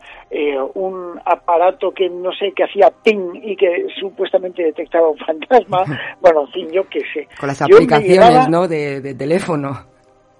un 0.75 1.19
aparato 1.25 1.89
que 1.91 2.07
no 2.07 2.31
sé, 2.33 2.51
que 2.55 2.65
hacía 2.65 2.91
ping 3.03 3.41
y 3.41 3.55
que 3.55 3.87
supuestamente 3.99 4.61
detectaba 4.61 5.09
un 5.09 5.17
fantasma. 5.25 5.83
Bueno, 6.21 6.41
en 6.41 6.47
fin, 6.49 6.71
yo 6.71 6.87
qué 6.87 6.99
sé. 7.11 7.27
Con 7.39 7.47
las 7.47 7.59
aplicaciones, 7.63 8.47
¿no? 8.47 8.67
de 8.67 9.15
teléfono. 9.15 9.89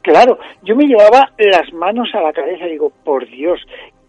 Claro, 0.01 0.39
yo 0.63 0.75
me 0.75 0.86
llevaba 0.86 1.32
las 1.38 1.74
manos 1.74 2.10
a 2.13 2.22
la 2.22 2.34
cabeza 2.34 2.65
y 2.65 2.72
digo, 2.72 2.91
por 3.03 3.27
Dios, 3.27 3.60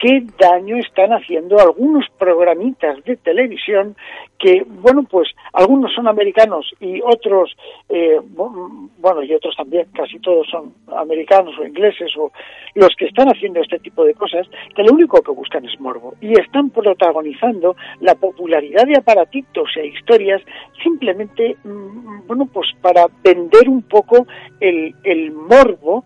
qué 0.00 0.24
daño 0.38 0.76
están 0.78 1.12
haciendo 1.12 1.58
algunos 1.60 2.06
programitas 2.18 3.04
de 3.04 3.16
televisión 3.16 3.94
que, 4.38 4.64
bueno, 4.66 5.02
pues 5.02 5.28
algunos 5.52 5.92
son 5.92 6.08
americanos 6.08 6.72
y 6.80 7.02
otros, 7.02 7.54
eh, 7.90 8.18
bueno, 8.24 9.22
y 9.22 9.34
otros 9.34 9.54
también, 9.54 9.86
casi 9.94 10.18
todos 10.20 10.48
son 10.48 10.72
americanos 10.96 11.54
o 11.58 11.66
ingleses 11.66 12.10
o 12.16 12.32
los 12.74 12.88
que 12.96 13.04
están 13.04 13.28
haciendo 13.28 13.60
este 13.60 13.78
tipo 13.78 14.02
de 14.04 14.14
cosas, 14.14 14.48
que 14.74 14.82
lo 14.82 14.94
único 14.94 15.20
que 15.20 15.32
buscan 15.32 15.66
es 15.66 15.78
morbo 15.78 16.14
y 16.22 16.32
están 16.32 16.70
protagonizando 16.70 17.76
la 18.00 18.14
popularidad 18.14 18.86
de 18.86 18.96
aparatitos 18.96 19.68
e 19.76 19.88
historias 19.88 20.40
simplemente, 20.82 21.56
mm, 21.62 22.26
bueno, 22.26 22.46
pues 22.50 22.68
para 22.80 23.04
vender 23.22 23.68
un 23.68 23.82
poco 23.82 24.26
el, 24.60 24.94
el 25.04 25.30
morbo 25.32 26.04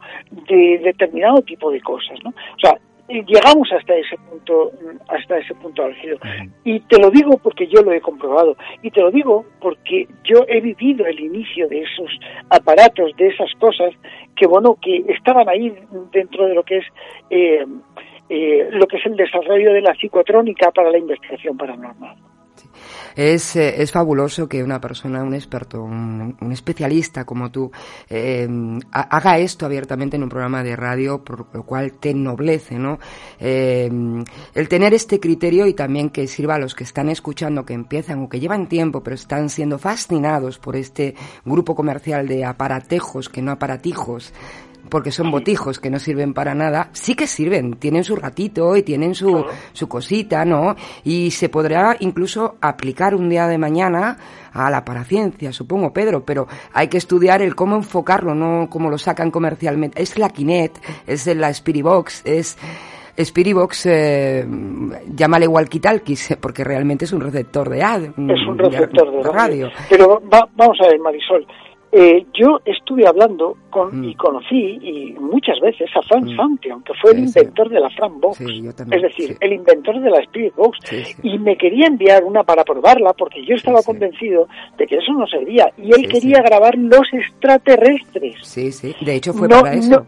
de 0.48 0.80
determinado 0.82 1.42
tipo 1.42 1.70
de 1.70 1.80
cosas, 1.80 2.18
¿no? 2.24 2.30
O 2.30 2.58
sea, 2.60 2.76
llegamos 3.08 3.70
hasta 3.72 3.94
ese 3.94 4.16
punto 4.16 4.72
hasta 5.08 5.38
ese 5.38 5.54
punto 5.54 5.84
álgido 5.84 6.18
y 6.64 6.80
te 6.80 6.98
lo 6.98 7.10
digo 7.10 7.36
porque 7.38 7.66
yo 7.66 7.82
lo 7.82 7.92
he 7.92 8.00
comprobado 8.00 8.56
y 8.82 8.90
te 8.90 9.00
lo 9.00 9.10
digo 9.10 9.44
porque 9.60 10.08
yo 10.24 10.44
he 10.48 10.60
vivido 10.60 11.06
el 11.06 11.20
inicio 11.20 11.68
de 11.68 11.82
esos 11.82 12.10
aparatos 12.48 13.14
de 13.16 13.28
esas 13.28 13.52
cosas 13.58 13.92
que 14.36 14.46
bueno 14.46 14.78
que 14.80 15.04
estaban 15.08 15.48
ahí 15.48 15.74
dentro 16.12 16.46
de 16.46 16.54
lo 16.54 16.62
que 16.62 16.78
es 16.78 16.84
eh, 17.30 17.66
eh, 18.30 18.68
lo 18.70 18.86
que 18.86 18.96
es 18.96 19.06
el 19.06 19.16
desarrollo 19.16 19.72
de 19.74 19.82
la 19.82 19.94
psicotrónica 19.94 20.70
para 20.70 20.90
la 20.90 20.98
investigación 20.98 21.58
paranormal 21.58 22.16
es, 23.14 23.56
eh, 23.56 23.82
es 23.82 23.92
fabuloso 23.92 24.48
que 24.48 24.62
una 24.62 24.80
persona, 24.80 25.22
un 25.22 25.34
experto, 25.34 25.82
un, 25.82 26.36
especialista 26.52 27.24
como 27.24 27.50
tú, 27.50 27.70
eh, 28.08 28.48
haga 28.92 29.38
esto 29.38 29.66
abiertamente 29.66 30.16
en 30.16 30.22
un 30.22 30.28
programa 30.28 30.62
de 30.62 30.76
radio, 30.76 31.22
por 31.22 31.46
lo 31.52 31.62
cual 31.64 31.92
te 31.92 32.10
ennoblece, 32.10 32.78
¿no? 32.78 32.98
Eh, 33.38 33.90
el 34.54 34.68
tener 34.68 34.94
este 34.94 35.20
criterio 35.20 35.66
y 35.66 35.74
también 35.74 36.10
que 36.10 36.26
sirva 36.26 36.56
a 36.56 36.58
los 36.58 36.74
que 36.74 36.84
están 36.84 37.08
escuchando, 37.08 37.64
que 37.64 37.74
empiezan 37.74 38.24
o 38.24 38.28
que 38.28 38.40
llevan 38.40 38.68
tiempo, 38.68 39.02
pero 39.02 39.14
están 39.14 39.48
siendo 39.48 39.78
fascinados 39.78 40.58
por 40.58 40.76
este 40.76 41.14
grupo 41.44 41.74
comercial 41.74 42.26
de 42.26 42.44
aparatejos, 42.44 43.28
que 43.28 43.42
no 43.42 43.52
aparatijos, 43.52 44.32
porque 44.88 45.10
son 45.10 45.30
botijos 45.30 45.78
que 45.78 45.90
no 45.90 45.98
sirven 45.98 46.34
para 46.34 46.54
nada, 46.54 46.90
sí 46.92 47.14
que 47.14 47.26
sirven, 47.26 47.74
tienen 47.74 48.04
su 48.04 48.16
ratito 48.16 48.76
y 48.76 48.82
tienen 48.82 49.14
su, 49.14 49.44
su 49.72 49.88
cosita, 49.88 50.44
¿no? 50.44 50.76
Y 51.04 51.30
se 51.30 51.48
podrá 51.48 51.96
incluso 52.00 52.56
aplicar 52.60 53.14
un 53.14 53.28
día 53.28 53.46
de 53.46 53.58
mañana 53.58 54.16
a 54.52 54.70
la 54.70 54.84
paraciencia, 54.84 55.52
supongo, 55.52 55.92
Pedro, 55.92 56.24
pero 56.24 56.46
hay 56.72 56.88
que 56.88 56.98
estudiar 56.98 57.42
el 57.42 57.54
cómo 57.54 57.76
enfocarlo, 57.76 58.34
no 58.34 58.68
cómo 58.70 58.88
lo 58.88 58.98
sacan 58.98 59.30
comercialmente. 59.30 60.00
Es 60.00 60.18
la 60.18 60.30
Kinet, 60.30 60.78
es 61.06 61.26
la 61.26 61.52
Spiribox, 61.52 62.22
es... 62.24 62.58
Spiribox, 63.16 63.86
eh, 63.86 64.44
llámale 65.14 65.46
walkie-talkies, 65.46 66.36
porque 66.40 66.64
realmente 66.64 67.04
es 67.04 67.12
un 67.12 67.20
receptor 67.20 67.68
de 67.70 67.80
ad. 67.80 68.02
Es 68.02 68.48
un 68.48 68.58
receptor 68.58 69.12
de, 69.12 69.30
radio. 69.30 69.70
Pero 69.88 70.20
vamos 70.28 70.76
a 70.82 70.88
ver, 70.88 70.98
Marisol, 70.98 71.46
eh, 71.96 72.26
yo 72.34 72.60
estuve 72.64 73.06
hablando 73.06 73.56
con, 73.70 74.00
mm. 74.00 74.04
y 74.04 74.14
conocí 74.16 74.78
y 74.82 75.12
muchas 75.12 75.60
veces 75.60 75.88
a 75.94 76.02
Frank 76.02 76.24
mm. 76.24 76.82
que 76.82 76.92
fue 77.00 77.12
el 77.12 77.20
inventor 77.20 77.68
de 77.68 77.78
la 77.78 77.88
Fran 77.90 78.20
Box, 78.20 78.40
es 78.40 79.02
decir, 79.02 79.36
el 79.40 79.52
inventor 79.52 80.00
de 80.00 80.10
la 80.10 80.18
Spirit 80.22 80.54
Box, 80.56 80.78
y 81.22 81.38
me 81.38 81.56
quería 81.56 81.86
enviar 81.86 82.24
una 82.24 82.42
para 82.42 82.64
probarla 82.64 83.12
porque 83.12 83.44
yo 83.46 83.54
estaba 83.54 83.80
convencido 83.82 84.48
de 84.76 84.88
que 84.88 84.96
eso 84.96 85.12
no 85.12 85.24
servía. 85.28 85.70
Y 85.78 85.92
él 85.92 86.08
quería 86.08 86.42
grabar 86.42 86.76
los 86.76 87.06
extraterrestres. 87.12 88.36
Sí, 88.42 88.72
sí, 88.72 88.92
de 89.00 89.14
hecho 89.14 89.32
fue 89.32 89.48
para 89.48 89.74
eso. 89.74 90.04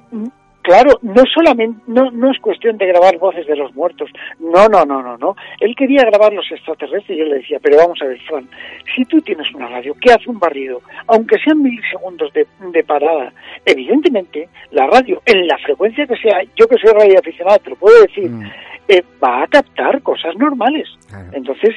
Claro, 0.66 0.98
no 1.02 1.22
solamente, 1.32 1.80
no, 1.86 2.10
no 2.10 2.28
es 2.32 2.40
cuestión 2.40 2.76
de 2.76 2.86
grabar 2.86 3.16
voces 3.18 3.46
de 3.46 3.54
los 3.54 3.72
muertos, 3.76 4.10
no, 4.40 4.66
no, 4.66 4.84
no, 4.84 5.00
no, 5.00 5.16
no. 5.16 5.36
Él 5.60 5.76
quería 5.76 6.02
grabar 6.02 6.32
los 6.32 6.50
extraterrestres 6.50 7.16
y 7.16 7.20
yo 7.20 7.24
le 7.24 7.36
decía, 7.36 7.60
pero 7.62 7.76
vamos 7.76 8.02
a 8.02 8.06
ver, 8.06 8.18
Fran, 8.22 8.48
si 8.92 9.04
tú 9.04 9.20
tienes 9.20 9.48
una 9.54 9.68
radio 9.68 9.94
que 9.94 10.10
hace 10.10 10.28
un 10.28 10.40
barrido, 10.40 10.82
aunque 11.06 11.38
sean 11.38 11.62
milisegundos 11.62 12.32
de, 12.32 12.48
de 12.72 12.82
parada, 12.82 13.32
evidentemente 13.64 14.48
la 14.72 14.88
radio, 14.88 15.22
en 15.24 15.46
la 15.46 15.56
frecuencia 15.58 16.04
que 16.04 16.16
sea, 16.16 16.42
yo 16.56 16.66
que 16.66 16.78
soy 16.78 16.92
radio 16.92 17.16
aficionado, 17.20 17.58
te 17.60 17.70
lo 17.70 17.76
puedo 17.76 18.02
decir, 18.02 18.28
mm. 18.28 18.50
eh, 18.88 19.04
va 19.22 19.44
a 19.44 19.46
captar 19.46 20.02
cosas 20.02 20.34
normales. 20.34 20.88
Entonces, 21.32 21.76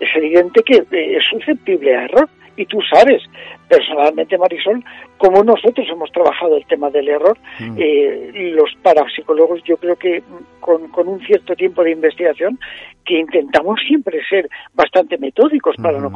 es 0.00 0.16
evidente 0.16 0.62
que 0.62 0.76
eh, 0.76 1.16
es 1.18 1.24
susceptible 1.30 1.94
a 1.94 2.04
error 2.04 2.28
y 2.60 2.66
tú 2.66 2.78
sabes 2.82 3.22
personalmente 3.68 4.36
Marisol 4.36 4.84
como 5.16 5.42
nosotros 5.42 5.86
hemos 5.90 6.12
trabajado 6.12 6.56
el 6.56 6.66
tema 6.66 6.90
del 6.90 7.08
error 7.08 7.38
mm. 7.58 7.76
eh, 7.78 8.52
los 8.54 8.70
parapsicólogos 8.82 9.62
yo 9.64 9.76
creo 9.78 9.96
que 9.96 10.22
con, 10.60 10.88
con, 10.88 11.08
un 11.08 11.20
cierto 11.20 11.56
tiempo 11.56 11.82
de 11.82 11.92
investigación 11.92 12.58
que 13.04 13.18
intentamos 13.18 13.80
siempre 13.86 14.20
ser 14.28 14.48
bastante 14.74 15.16
metódicos 15.16 15.74
para 15.82 15.98
no 15.98 16.10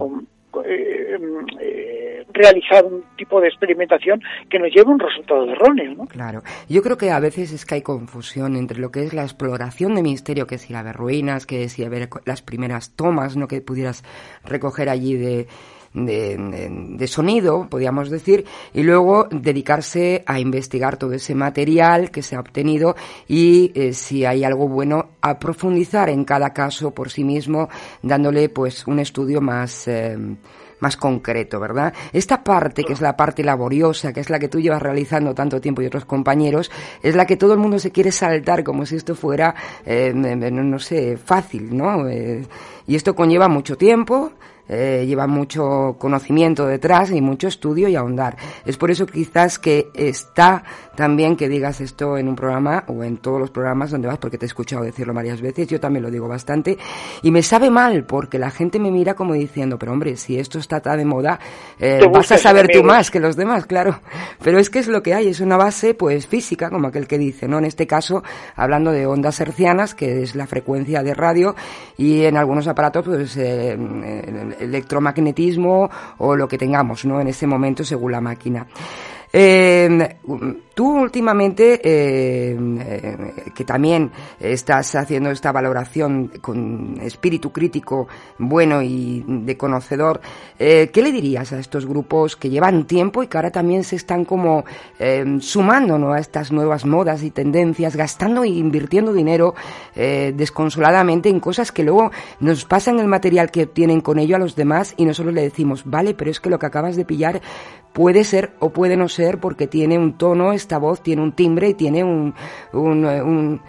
eh, 0.64 1.18
eh, 1.60 2.26
realizar 2.32 2.84
un 2.84 3.04
tipo 3.16 3.40
de 3.40 3.48
experimentación 3.48 4.20
que 4.48 4.58
nos 4.58 4.68
lleve 4.68 4.88
a 4.88 4.94
un 4.94 4.98
resultado 4.98 5.50
erróneo. 5.50 5.94
¿no? 5.94 6.06
Claro, 6.06 6.42
yo 6.68 6.82
creo 6.82 6.96
que 6.96 7.10
a 7.10 7.20
veces 7.20 7.52
es 7.52 7.64
que 7.64 7.76
hay 7.76 7.82
confusión 7.82 8.56
entre 8.56 8.78
lo 8.78 8.90
que 8.90 9.04
es 9.04 9.14
la 9.14 9.22
exploración 9.22 9.94
de 9.94 10.02
misterio, 10.02 10.46
que 10.46 10.56
es 10.56 10.70
ir 10.70 10.76
a 10.76 10.82
ver 10.82 10.96
ruinas, 10.96 11.46
que 11.46 11.64
es 11.64 11.78
ir 11.78 11.86
a 11.86 11.88
ver 11.88 12.08
las 12.24 12.42
primeras 12.42 12.94
tomas, 12.94 13.36
no 13.36 13.48
que 13.48 13.60
pudieras 13.60 14.04
recoger 14.44 14.88
allí 14.88 15.16
de 15.16 15.46
de, 15.94 17.06
sonido, 17.06 17.68
podríamos 17.70 18.10
decir, 18.10 18.44
y 18.72 18.82
luego 18.82 19.28
dedicarse 19.30 20.24
a 20.26 20.40
investigar 20.40 20.96
todo 20.96 21.12
ese 21.12 21.34
material 21.34 22.10
que 22.10 22.22
se 22.22 22.36
ha 22.36 22.40
obtenido 22.40 22.96
y 23.28 23.70
eh, 23.74 23.92
si 23.92 24.24
hay 24.24 24.44
algo 24.44 24.68
bueno, 24.68 25.10
a 25.20 25.38
profundizar 25.38 26.10
en 26.10 26.24
cada 26.24 26.52
caso 26.52 26.90
por 26.90 27.10
sí 27.10 27.22
mismo, 27.24 27.68
dándole 28.02 28.48
pues 28.48 28.86
un 28.86 28.98
estudio 28.98 29.40
más 29.40 29.86
eh, 29.86 30.18
más 30.80 30.96
concreto, 30.98 31.60
¿verdad? 31.60 31.94
Esta 32.12 32.44
parte, 32.44 32.84
que 32.84 32.92
es 32.92 33.00
la 33.00 33.16
parte 33.16 33.42
laboriosa, 33.42 34.12
que 34.12 34.20
es 34.20 34.28
la 34.28 34.38
que 34.38 34.48
tú 34.48 34.60
llevas 34.60 34.82
realizando 34.82 35.34
tanto 35.34 35.58
tiempo 35.58 35.80
y 35.80 35.86
otros 35.86 36.04
compañeros, 36.04 36.70
es 37.02 37.14
la 37.14 37.24
que 37.24 37.38
todo 37.38 37.54
el 37.54 37.58
mundo 37.58 37.78
se 37.78 37.90
quiere 37.90 38.12
saltar 38.12 38.62
como 38.64 38.84
si 38.84 38.96
esto 38.96 39.14
fuera, 39.14 39.54
eh, 39.86 40.12
no, 40.12 40.78
sé, 40.78 41.16
fácil, 41.16 41.74
¿no? 41.74 42.10
y 42.10 42.96
esto 42.96 43.14
conlleva 43.14 43.48
mucho 43.48 43.78
tiempo, 43.78 44.32
eh, 44.68 45.04
lleva 45.06 45.26
mucho 45.26 45.96
conocimiento 45.98 46.66
detrás 46.66 47.10
y 47.10 47.20
mucho 47.20 47.48
estudio 47.48 47.88
y 47.88 47.96
ahondar. 47.96 48.36
Es 48.64 48.76
por 48.76 48.90
eso 48.90 49.06
quizás 49.06 49.58
que 49.58 49.90
está 49.94 50.64
también 50.94 51.36
que 51.36 51.48
digas 51.48 51.80
esto 51.80 52.16
en 52.16 52.28
un 52.28 52.36
programa 52.36 52.84
o 52.86 53.04
en 53.04 53.18
todos 53.18 53.40
los 53.40 53.50
programas 53.50 53.90
donde 53.90 54.08
vas, 54.08 54.18
porque 54.18 54.38
te 54.38 54.46
he 54.46 54.48
escuchado 54.48 54.84
decirlo 54.84 55.12
varias 55.12 55.40
veces, 55.40 55.66
yo 55.66 55.80
también 55.80 56.02
lo 56.02 56.10
digo 56.10 56.28
bastante, 56.28 56.78
y 57.22 57.30
me 57.30 57.42
sabe 57.42 57.70
mal 57.70 58.04
porque 58.04 58.38
la 58.38 58.50
gente 58.50 58.78
me 58.78 58.90
mira 58.90 59.14
como 59.14 59.34
diciendo, 59.34 59.78
pero 59.78 59.92
hombre, 59.92 60.16
si 60.16 60.38
esto 60.38 60.58
está 60.58 60.80
tan 60.80 60.98
de 60.98 61.04
moda, 61.04 61.40
eh, 61.78 62.00
vas 62.12 62.30
a 62.32 62.38
saber 62.38 62.68
tú 62.68 62.82
más 62.84 63.10
que 63.10 63.20
los 63.20 63.36
demás, 63.36 63.66
claro. 63.66 64.00
Pero 64.42 64.58
es 64.58 64.70
que 64.70 64.78
es 64.78 64.88
lo 64.88 65.02
que 65.02 65.14
hay, 65.14 65.28
es 65.28 65.40
una 65.40 65.56
base 65.56 65.94
pues 65.94 66.26
física, 66.26 66.70
como 66.70 66.88
aquel 66.88 67.06
que 67.06 67.18
dice, 67.18 67.48
¿no? 67.48 67.58
En 67.58 67.64
este 67.64 67.86
caso, 67.86 68.22
hablando 68.54 68.92
de 68.92 69.06
ondas 69.06 69.40
hercianas, 69.40 69.94
que 69.94 70.22
es 70.22 70.34
la 70.36 70.46
frecuencia 70.46 71.02
de 71.02 71.14
radio, 71.14 71.56
y 71.96 72.22
en 72.22 72.36
algunos 72.36 72.68
aparatos, 72.68 73.04
pues 73.04 73.36
eh, 73.36 73.76
electromagnetismo 74.60 75.90
o 76.18 76.36
lo 76.36 76.48
que 76.48 76.58
tengamos, 76.58 77.04
¿no? 77.04 77.20
En 77.20 77.28
ese 77.28 77.46
momento 77.46 77.84
según 77.84 78.12
la 78.12 78.20
máquina. 78.20 78.66
Eh, 79.36 80.16
tú 80.74 80.96
últimamente, 80.96 81.80
eh, 81.82 82.56
que 83.52 83.64
también 83.64 84.12
estás 84.38 84.94
haciendo 84.94 85.32
esta 85.32 85.50
valoración 85.50 86.30
con 86.40 87.00
espíritu 87.02 87.50
crítico 87.50 88.06
bueno 88.38 88.80
y 88.80 89.24
de 89.26 89.56
conocedor, 89.56 90.20
eh, 90.56 90.88
¿qué 90.92 91.02
le 91.02 91.10
dirías 91.10 91.52
a 91.52 91.58
estos 91.58 91.84
grupos 91.84 92.36
que 92.36 92.48
llevan 92.48 92.86
tiempo 92.86 93.24
y 93.24 93.26
que 93.26 93.36
ahora 93.36 93.50
también 93.50 93.82
se 93.82 93.96
están 93.96 94.24
como 94.24 94.64
sumando 95.40 95.98
¿no? 95.98 96.12
a 96.12 96.20
estas 96.20 96.52
nuevas 96.52 96.84
modas 96.86 97.24
y 97.24 97.32
tendencias, 97.32 97.96
gastando 97.96 98.44
e 98.44 98.48
invirtiendo 98.48 99.12
dinero 99.12 99.54
eh, 99.96 100.32
desconsoladamente 100.36 101.28
en 101.28 101.40
cosas 101.40 101.72
que 101.72 101.82
luego 101.82 102.12
nos 102.38 102.64
pasan 102.64 103.00
el 103.00 103.08
material 103.08 103.50
que 103.50 103.64
obtienen 103.64 104.00
con 104.00 104.20
ello 104.20 104.36
a 104.36 104.38
los 104.38 104.54
demás 104.54 104.94
y 104.96 105.04
nosotros 105.04 105.34
le 105.34 105.42
decimos, 105.42 105.82
vale, 105.84 106.14
pero 106.14 106.30
es 106.30 106.38
que 106.38 106.50
lo 106.50 106.58
que 106.58 106.66
acabas 106.66 106.94
de 106.94 107.04
pillar 107.04 107.40
puede 107.92 108.24
ser 108.24 108.54
o 108.58 108.70
puede 108.70 108.96
no 108.96 109.08
ser 109.08 109.23
porque 109.40 109.66
tiene 109.66 109.98
un 109.98 110.16
tono, 110.16 110.52
esta 110.52 110.78
voz 110.78 111.02
tiene 111.02 111.22
un 111.22 111.32
timbre 111.32 111.70
y 111.70 111.74
tiene 111.74 112.04
un, 112.04 112.34
un, 112.72 113.06
eh, 113.06 113.60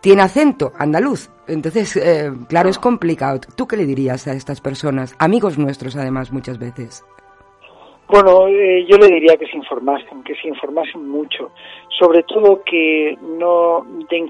tiene 0.00 0.22
acento 0.22 0.72
andaluz. 0.78 1.30
Entonces, 1.46 1.96
eh, 1.96 2.30
claro, 2.48 2.68
es 2.68 2.78
complicado. 2.78 3.40
¿Tú 3.56 3.66
qué 3.66 3.76
le 3.76 3.86
dirías 3.86 4.26
a 4.28 4.32
estas 4.32 4.60
personas? 4.60 5.14
Amigos 5.18 5.58
nuestros, 5.58 5.96
además, 5.96 6.32
muchas 6.32 6.58
veces. 6.58 7.04
Bueno, 8.08 8.48
eh, 8.48 8.86
yo 8.88 8.96
le 8.96 9.08
diría 9.08 9.36
que 9.36 9.46
se 9.46 9.56
informasen, 9.56 10.22
que 10.22 10.34
se 10.36 10.48
informasen 10.48 11.06
mucho. 11.08 11.50
Sobre 11.98 12.22
todo 12.22 12.62
que 12.64 13.18
no 13.38 13.86
den 14.10 14.28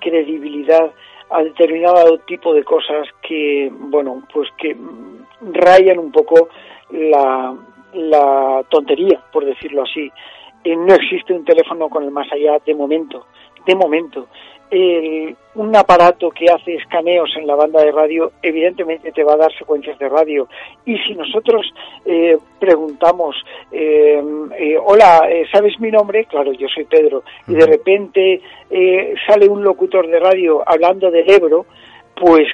credibilidad 0.00 0.92
a 1.30 1.42
determinado 1.42 2.18
tipo 2.18 2.54
de 2.54 2.62
cosas 2.62 3.08
que, 3.22 3.70
bueno, 3.72 4.22
pues 4.32 4.48
que 4.58 4.76
rayan 5.52 5.98
un 5.98 6.12
poco 6.12 6.48
la, 6.90 7.56
la 7.96 8.64
tontería, 8.68 9.20
por 9.32 9.44
decirlo 9.44 9.82
así. 9.82 10.10
no 10.64 10.94
existe 10.94 11.32
un 11.32 11.44
teléfono 11.44 11.88
con 11.88 12.04
el 12.04 12.10
más 12.10 12.30
allá 12.32 12.58
de 12.64 12.74
momento, 12.74 13.26
de 13.66 13.74
momento. 13.74 14.28
un 15.54 15.76
aparato 15.76 16.30
que 16.30 16.46
hace 16.46 16.74
escaneos 16.74 17.30
en 17.36 17.46
la 17.46 17.54
banda 17.54 17.80
de 17.82 17.92
radio 17.92 18.32
evidentemente 18.42 19.12
te 19.12 19.24
va 19.24 19.34
a 19.34 19.36
dar 19.36 19.52
secuencias 19.56 19.98
de 19.98 20.08
radio 20.08 20.48
y 20.84 20.98
si 20.98 21.14
nosotros 21.14 21.72
eh, 22.04 22.36
preguntamos 22.58 23.36
eh, 23.70 24.20
eh, 24.58 24.76
hola 24.84 25.22
sabes 25.52 25.78
mi 25.78 25.90
nombre 25.90 26.24
claro 26.24 26.52
yo 26.52 26.66
soy 26.68 26.84
Pedro 26.84 27.22
y 27.46 27.54
de 27.54 27.66
repente 27.66 28.40
sale 29.26 29.48
un 29.48 29.62
locutor 29.62 30.08
de 30.08 30.18
radio 30.18 30.64
hablando 30.66 31.12
del 31.12 31.30
Ebro 31.30 31.66
pues 32.16 32.48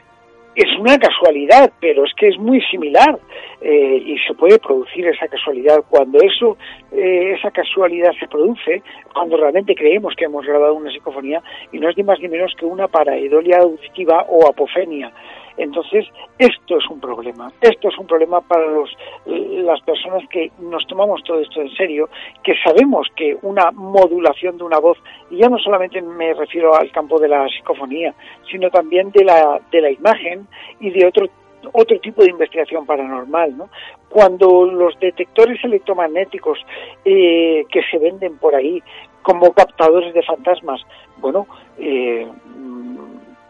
es 0.54 0.78
una 0.78 0.98
casualidad, 0.98 1.72
pero 1.80 2.04
es 2.04 2.12
que 2.14 2.28
es 2.28 2.38
muy 2.38 2.60
similar 2.62 3.18
eh, 3.60 4.02
y 4.04 4.18
se 4.18 4.34
puede 4.34 4.58
producir 4.58 5.06
esa 5.06 5.26
casualidad. 5.28 5.82
Cuando 5.88 6.18
eso, 6.18 6.56
eh, 6.92 7.34
esa 7.38 7.50
casualidad 7.50 8.12
se 8.18 8.28
produce, 8.28 8.82
cuando 9.14 9.36
realmente 9.36 9.74
creemos 9.74 10.14
que 10.14 10.26
hemos 10.26 10.44
grabado 10.44 10.74
una 10.74 10.90
psicofonía 10.90 11.42
y 11.72 11.78
no 11.78 11.88
es 11.88 11.96
ni 11.96 12.02
más 12.02 12.20
ni 12.20 12.28
menos 12.28 12.52
que 12.58 12.66
una 12.66 12.88
paraedolia 12.88 13.58
auditiva 13.58 14.26
o 14.28 14.46
apofenia. 14.46 15.12
Entonces, 15.56 16.06
esto 16.38 16.78
es 16.78 16.88
un 16.88 17.00
problema. 17.00 17.52
Esto 17.60 17.88
es 17.88 17.98
un 17.98 18.06
problema 18.06 18.40
para 18.40 18.66
los, 18.66 18.90
las 19.26 19.80
personas 19.82 20.22
que 20.28 20.50
nos 20.58 20.86
tomamos 20.86 21.22
todo 21.24 21.40
esto 21.40 21.60
en 21.60 21.70
serio, 21.74 22.08
que 22.42 22.54
sabemos 22.64 23.08
que 23.16 23.36
una 23.42 23.70
modulación 23.72 24.58
de 24.58 24.64
una 24.64 24.78
voz, 24.78 24.98
y 25.30 25.38
ya 25.38 25.48
no 25.48 25.58
solamente 25.58 26.00
me 26.00 26.34
refiero 26.34 26.74
al 26.74 26.90
campo 26.90 27.18
de 27.18 27.28
la 27.28 27.46
psicofonía, 27.48 28.14
sino 28.50 28.70
también 28.70 29.10
de 29.10 29.24
la, 29.24 29.60
de 29.70 29.80
la 29.80 29.90
imagen 29.90 30.46
y 30.80 30.90
de 30.90 31.06
otro 31.06 31.26
otro 31.72 31.98
tipo 32.00 32.22
de 32.22 32.30
investigación 32.30 32.84
paranormal, 32.86 33.56
¿no? 33.56 33.68
Cuando 34.08 34.66
los 34.66 34.98
detectores 34.98 35.62
electromagnéticos 35.62 36.58
eh, 37.04 37.64
que 37.70 37.82
se 37.90 37.98
venden 37.98 38.36
por 38.38 38.54
ahí 38.54 38.82
como 39.22 39.52
captadores 39.52 40.12
de 40.12 40.22
fantasmas, 40.22 40.82
bueno, 41.18 41.46
eh, 41.78 42.26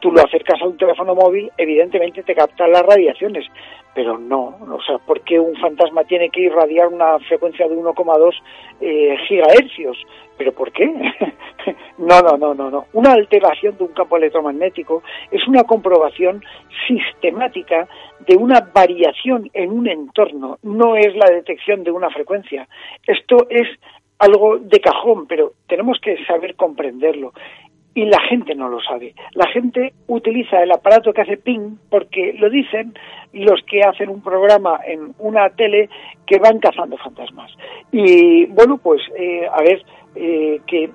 tú 0.03 0.11
lo 0.11 0.21
acercas 0.21 0.61
a 0.61 0.67
un 0.67 0.77
teléfono 0.77 1.15
móvil, 1.15 1.51
evidentemente 1.57 2.25
te 2.25 2.35
captan 2.35 2.73
las 2.73 2.83
radiaciones, 2.83 3.47
pero 3.95 4.19
no, 4.19 4.59
o 4.61 4.83
sea, 4.83 4.99
¿por 4.99 5.21
qué 5.21 5.38
un 5.38 5.55
fantasma 5.57 6.03
tiene 6.03 6.29
que 6.29 6.41
irradiar 6.41 6.88
una 6.88 7.21
frecuencia 7.21 7.69
de 7.69 7.77
1,2 7.77 8.35
eh, 8.81 9.17
gigahercios? 9.29 9.97
¿Pero 10.37 10.53
por 10.53 10.73
qué? 10.73 10.87
no, 11.99 12.21
no, 12.21 12.37
no, 12.37 12.53
no, 12.53 12.69
no. 12.69 12.87
Una 12.95 13.12
alteración 13.12 13.79
de 13.79 13.85
un 13.85 13.93
campo 13.93 14.17
electromagnético 14.17 15.05
es 15.31 15.47
una 15.47 15.62
comprobación 15.62 16.43
sistemática 16.88 17.87
de 18.27 18.35
una 18.37 18.61
variación 18.75 19.49
en 19.53 19.71
un 19.71 19.88
entorno, 19.88 20.59
no 20.62 20.97
es 20.97 21.15
la 21.15 21.31
detección 21.31 21.85
de 21.85 21.93
una 21.93 22.11
frecuencia. 22.11 22.67
Esto 23.07 23.47
es 23.49 23.69
algo 24.19 24.59
de 24.59 24.81
cajón, 24.81 25.27
pero 25.29 25.53
tenemos 25.69 25.99
que 26.01 26.25
saber 26.25 26.57
comprenderlo 26.57 27.33
y 27.94 28.07
la 28.07 28.20
gente 28.28 28.55
no 28.55 28.68
lo 28.68 28.81
sabe. 28.81 29.14
La 29.35 29.46
gente 29.48 29.92
utiliza 30.07 30.62
el 30.62 30.72
aparato 30.72 31.12
que 31.12 31.22
hace 31.22 31.37
ping 31.37 31.76
porque 31.90 32.35
lo 32.38 32.48
dicen 32.48 32.94
los 33.33 33.62
que 33.64 33.83
hacen 33.83 34.09
un 34.09 34.22
programa 34.22 34.81
en 34.87 35.14
una 35.18 35.50
tele 35.50 35.88
que 36.26 36.38
van 36.38 36.59
cazando 36.59 36.96
fantasmas. 36.96 37.52
Y 37.90 38.46
bueno, 38.46 38.78
pues 38.78 39.02
eh, 39.18 39.46
a 39.50 39.62
ver, 39.62 39.83
eh, 40.14 40.61
que 40.66 40.90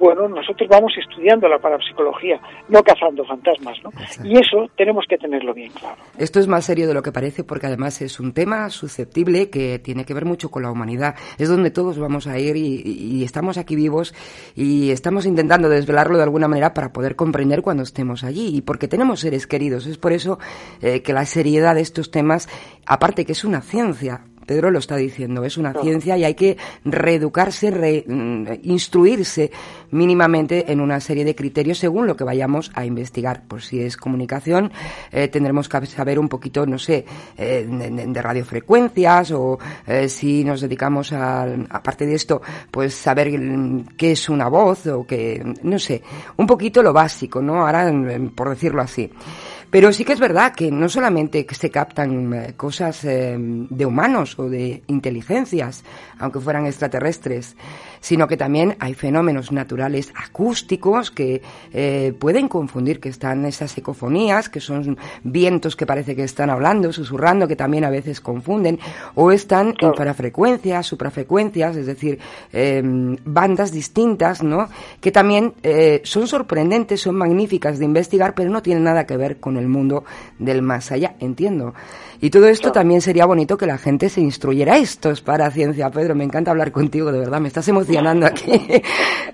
bueno, 0.00 0.26
nosotros 0.28 0.66
vamos 0.68 0.94
estudiando 0.98 1.46
la 1.46 1.58
parapsicología, 1.58 2.40
no 2.70 2.82
cazando 2.82 3.22
fantasmas, 3.24 3.76
¿no? 3.84 3.90
Y 4.24 4.38
eso 4.38 4.66
tenemos 4.74 5.04
que 5.06 5.18
tenerlo 5.18 5.52
bien 5.52 5.70
claro. 5.72 5.96
Esto 6.16 6.40
es 6.40 6.48
más 6.48 6.64
serio 6.64 6.88
de 6.88 6.94
lo 6.94 7.02
que 7.02 7.12
parece 7.12 7.44
porque 7.44 7.66
además 7.66 8.00
es 8.00 8.18
un 8.18 8.32
tema 8.32 8.70
susceptible 8.70 9.50
que 9.50 9.78
tiene 9.78 10.06
que 10.06 10.14
ver 10.14 10.24
mucho 10.24 10.50
con 10.50 10.62
la 10.62 10.70
humanidad. 10.70 11.16
Es 11.38 11.50
donde 11.50 11.70
todos 11.70 11.98
vamos 11.98 12.26
a 12.26 12.38
ir 12.38 12.56
y, 12.56 13.22
estamos 13.22 13.58
aquí 13.58 13.76
vivos 13.76 14.14
y 14.56 14.90
estamos 14.90 15.26
intentando 15.26 15.68
desvelarlo 15.68 16.16
de 16.16 16.22
alguna 16.22 16.48
manera 16.48 16.72
para 16.72 16.92
poder 16.92 17.14
comprender 17.14 17.60
cuando 17.60 17.82
estemos 17.82 18.24
allí 18.24 18.56
y 18.56 18.62
porque 18.62 18.88
tenemos 18.88 19.20
seres 19.20 19.46
queridos. 19.46 19.86
Es 19.86 19.98
por 19.98 20.12
eso 20.12 20.38
eh, 20.80 21.02
que 21.02 21.12
la 21.12 21.26
seriedad 21.26 21.74
de 21.74 21.82
estos 21.82 22.10
temas, 22.10 22.48
aparte 22.86 23.26
que 23.26 23.32
es 23.32 23.44
una 23.44 23.60
ciencia, 23.60 24.24
Pedro 24.50 24.72
lo 24.72 24.80
está 24.80 24.96
diciendo, 24.96 25.44
es 25.44 25.56
una 25.58 25.72
ciencia 25.72 26.18
y 26.18 26.24
hay 26.24 26.34
que 26.34 26.56
reeducarse, 26.84 27.70
re, 27.70 28.04
mm, 28.04 28.46
instruirse 28.64 29.52
mínimamente 29.92 30.72
en 30.72 30.80
una 30.80 30.98
serie 30.98 31.24
de 31.24 31.36
criterios 31.36 31.78
según 31.78 32.08
lo 32.08 32.16
que 32.16 32.24
vayamos 32.24 32.72
a 32.74 32.84
investigar. 32.84 33.44
Por 33.46 33.62
si 33.62 33.80
es 33.80 33.96
comunicación, 33.96 34.72
eh, 35.12 35.28
tendremos 35.28 35.68
que 35.68 35.86
saber 35.86 36.18
un 36.18 36.28
poquito, 36.28 36.66
no 36.66 36.80
sé, 36.80 37.04
eh, 37.38 37.64
de, 37.64 38.22
radiofrecuencias 38.22 39.30
o 39.30 39.56
eh, 39.86 40.08
si 40.08 40.42
nos 40.42 40.62
dedicamos 40.62 41.12
a, 41.12 41.44
aparte 41.68 42.04
de 42.04 42.16
esto, 42.16 42.42
pues 42.72 42.92
saber 42.92 43.30
qué 43.96 44.10
es 44.10 44.28
una 44.28 44.48
voz 44.48 44.84
o 44.88 45.06
que, 45.06 45.44
no 45.62 45.78
sé, 45.78 46.02
un 46.38 46.46
poquito 46.48 46.82
lo 46.82 46.92
básico, 46.92 47.40
¿no? 47.40 47.64
Ahora, 47.64 47.88
por 48.34 48.50
decirlo 48.50 48.82
así. 48.82 49.12
Pero 49.70 49.92
sí 49.92 50.04
que 50.04 50.12
es 50.12 50.20
verdad 50.20 50.52
que 50.54 50.70
no 50.70 50.88
solamente 50.88 51.46
se 51.50 51.70
captan 51.70 52.32
eh, 52.32 52.54
cosas 52.56 53.04
eh, 53.04 53.36
de 53.38 53.86
humanos 53.86 54.38
o 54.38 54.48
de 54.48 54.82
inteligencias, 54.88 55.84
aunque 56.20 56.40
fueran 56.40 56.66
extraterrestres, 56.66 57.56
sino 58.00 58.28
que 58.28 58.36
también 58.36 58.76
hay 58.78 58.94
fenómenos 58.94 59.52
naturales 59.52 60.12
acústicos 60.14 61.10
que 61.10 61.42
eh, 61.72 62.14
pueden 62.18 62.48
confundir 62.48 63.00
que 63.00 63.08
están 63.08 63.44
esas 63.44 63.76
ecofonías, 63.76 64.48
que 64.48 64.60
son 64.60 64.98
vientos 65.24 65.76
que 65.76 65.86
parece 65.86 66.14
que 66.14 66.24
están 66.24 66.50
hablando, 66.50 66.92
susurrando, 66.92 67.48
que 67.48 67.56
también 67.56 67.84
a 67.84 67.90
veces 67.90 68.20
confunden, 68.20 68.78
o 69.14 69.32
están 69.32 69.74
infrafrecuencias, 69.80 70.86
suprafrecuencias, 70.86 71.76
es 71.76 71.86
decir, 71.86 72.18
em, 72.52 73.16
bandas 73.24 73.72
distintas, 73.72 74.42
¿no? 74.42 74.68
Que 75.00 75.10
también 75.10 75.54
eh, 75.62 76.00
son 76.04 76.26
sorprendentes, 76.26 77.00
son 77.00 77.16
magníficas 77.16 77.78
de 77.78 77.84
investigar, 77.84 78.34
pero 78.34 78.50
no 78.50 78.62
tienen 78.62 78.84
nada 78.84 79.06
que 79.06 79.16
ver 79.16 79.38
con 79.38 79.56
el 79.56 79.68
mundo 79.68 80.04
del 80.38 80.62
más 80.62 80.92
allá, 80.92 81.16
entiendo. 81.20 81.74
Y 82.22 82.30
todo 82.30 82.48
esto 82.48 82.70
también 82.70 83.00
sería 83.00 83.24
bonito 83.24 83.56
que 83.56 83.66
la 83.66 83.78
gente 83.78 84.08
se 84.10 84.20
instruyera. 84.20 84.76
Esto 84.76 85.10
es 85.10 85.22
para 85.22 85.50
ciencia, 85.50 85.90
Pedro. 85.90 86.14
Me 86.14 86.24
encanta 86.24 86.50
hablar 86.50 86.70
contigo, 86.70 87.10
de 87.10 87.18
verdad. 87.20 87.40
Me 87.40 87.48
estás 87.48 87.66
emocionando 87.68 88.26
aquí. 88.26 88.52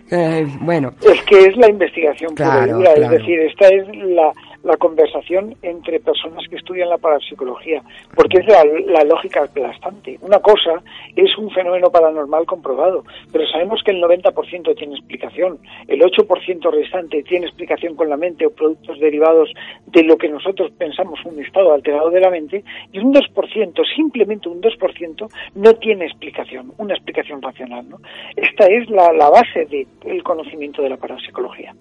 Eh, 0.08 0.46
bueno. 0.60 0.92
Es 1.02 1.20
que 1.22 1.36
es 1.46 1.56
la 1.56 1.68
investigación 1.68 2.32
claro, 2.36 2.80
Es 2.80 3.10
decir, 3.10 3.40
esta 3.40 3.66
es 3.66 3.88
la, 4.06 4.32
la 4.62 4.76
conversación 4.76 5.54
entre 5.62 6.00
personas 6.00 6.46
que 6.48 6.56
estudian 6.56 6.88
la 6.88 6.98
parapsicología, 6.98 7.82
porque 8.14 8.38
es 8.38 8.46
la, 8.46 9.04
lógica 9.04 9.44
aplastante. 9.44 10.18
Una 10.22 10.40
cosa 10.40 10.82
es 11.14 11.36
un 11.38 11.50
fenómeno 11.50 11.90
paranormal 11.90 12.44
comprobado, 12.46 13.04
pero 13.32 13.46
sabemos 13.46 13.82
que 13.84 13.92
el 13.92 14.02
90% 14.02 14.76
tiene 14.76 14.94
explicación, 14.94 15.58
el 15.86 16.00
8% 16.00 16.70
restante 16.72 17.22
tiene 17.22 17.46
explicación 17.46 17.94
con 17.94 18.08
la 18.08 18.16
mente 18.16 18.46
o 18.46 18.50
productos 18.50 18.98
derivados 18.98 19.50
de 19.86 20.02
lo 20.02 20.16
que 20.16 20.28
nosotros 20.28 20.72
pensamos 20.76 21.20
un 21.24 21.42
estado 21.42 21.72
alterado 21.72 22.10
de 22.10 22.20
la 22.20 22.30
mente, 22.30 22.64
y 22.92 22.98
un 22.98 23.12
2%, 23.12 23.94
simplemente 23.94 24.48
un 24.48 24.60
2%, 24.60 25.28
no 25.54 25.74
tiene 25.74 26.06
explicación, 26.06 26.72
una 26.78 26.94
explicación 26.94 27.40
racional. 27.40 27.88
¿no? 27.88 27.98
Esta 28.34 28.66
es 28.66 28.88
la, 28.90 29.12
la 29.12 29.30
base 29.30 29.66
del 29.66 30.22
conocimiento 30.22 30.82
de 30.82 30.90
la 30.90 30.96
parapsicología. 30.96 31.74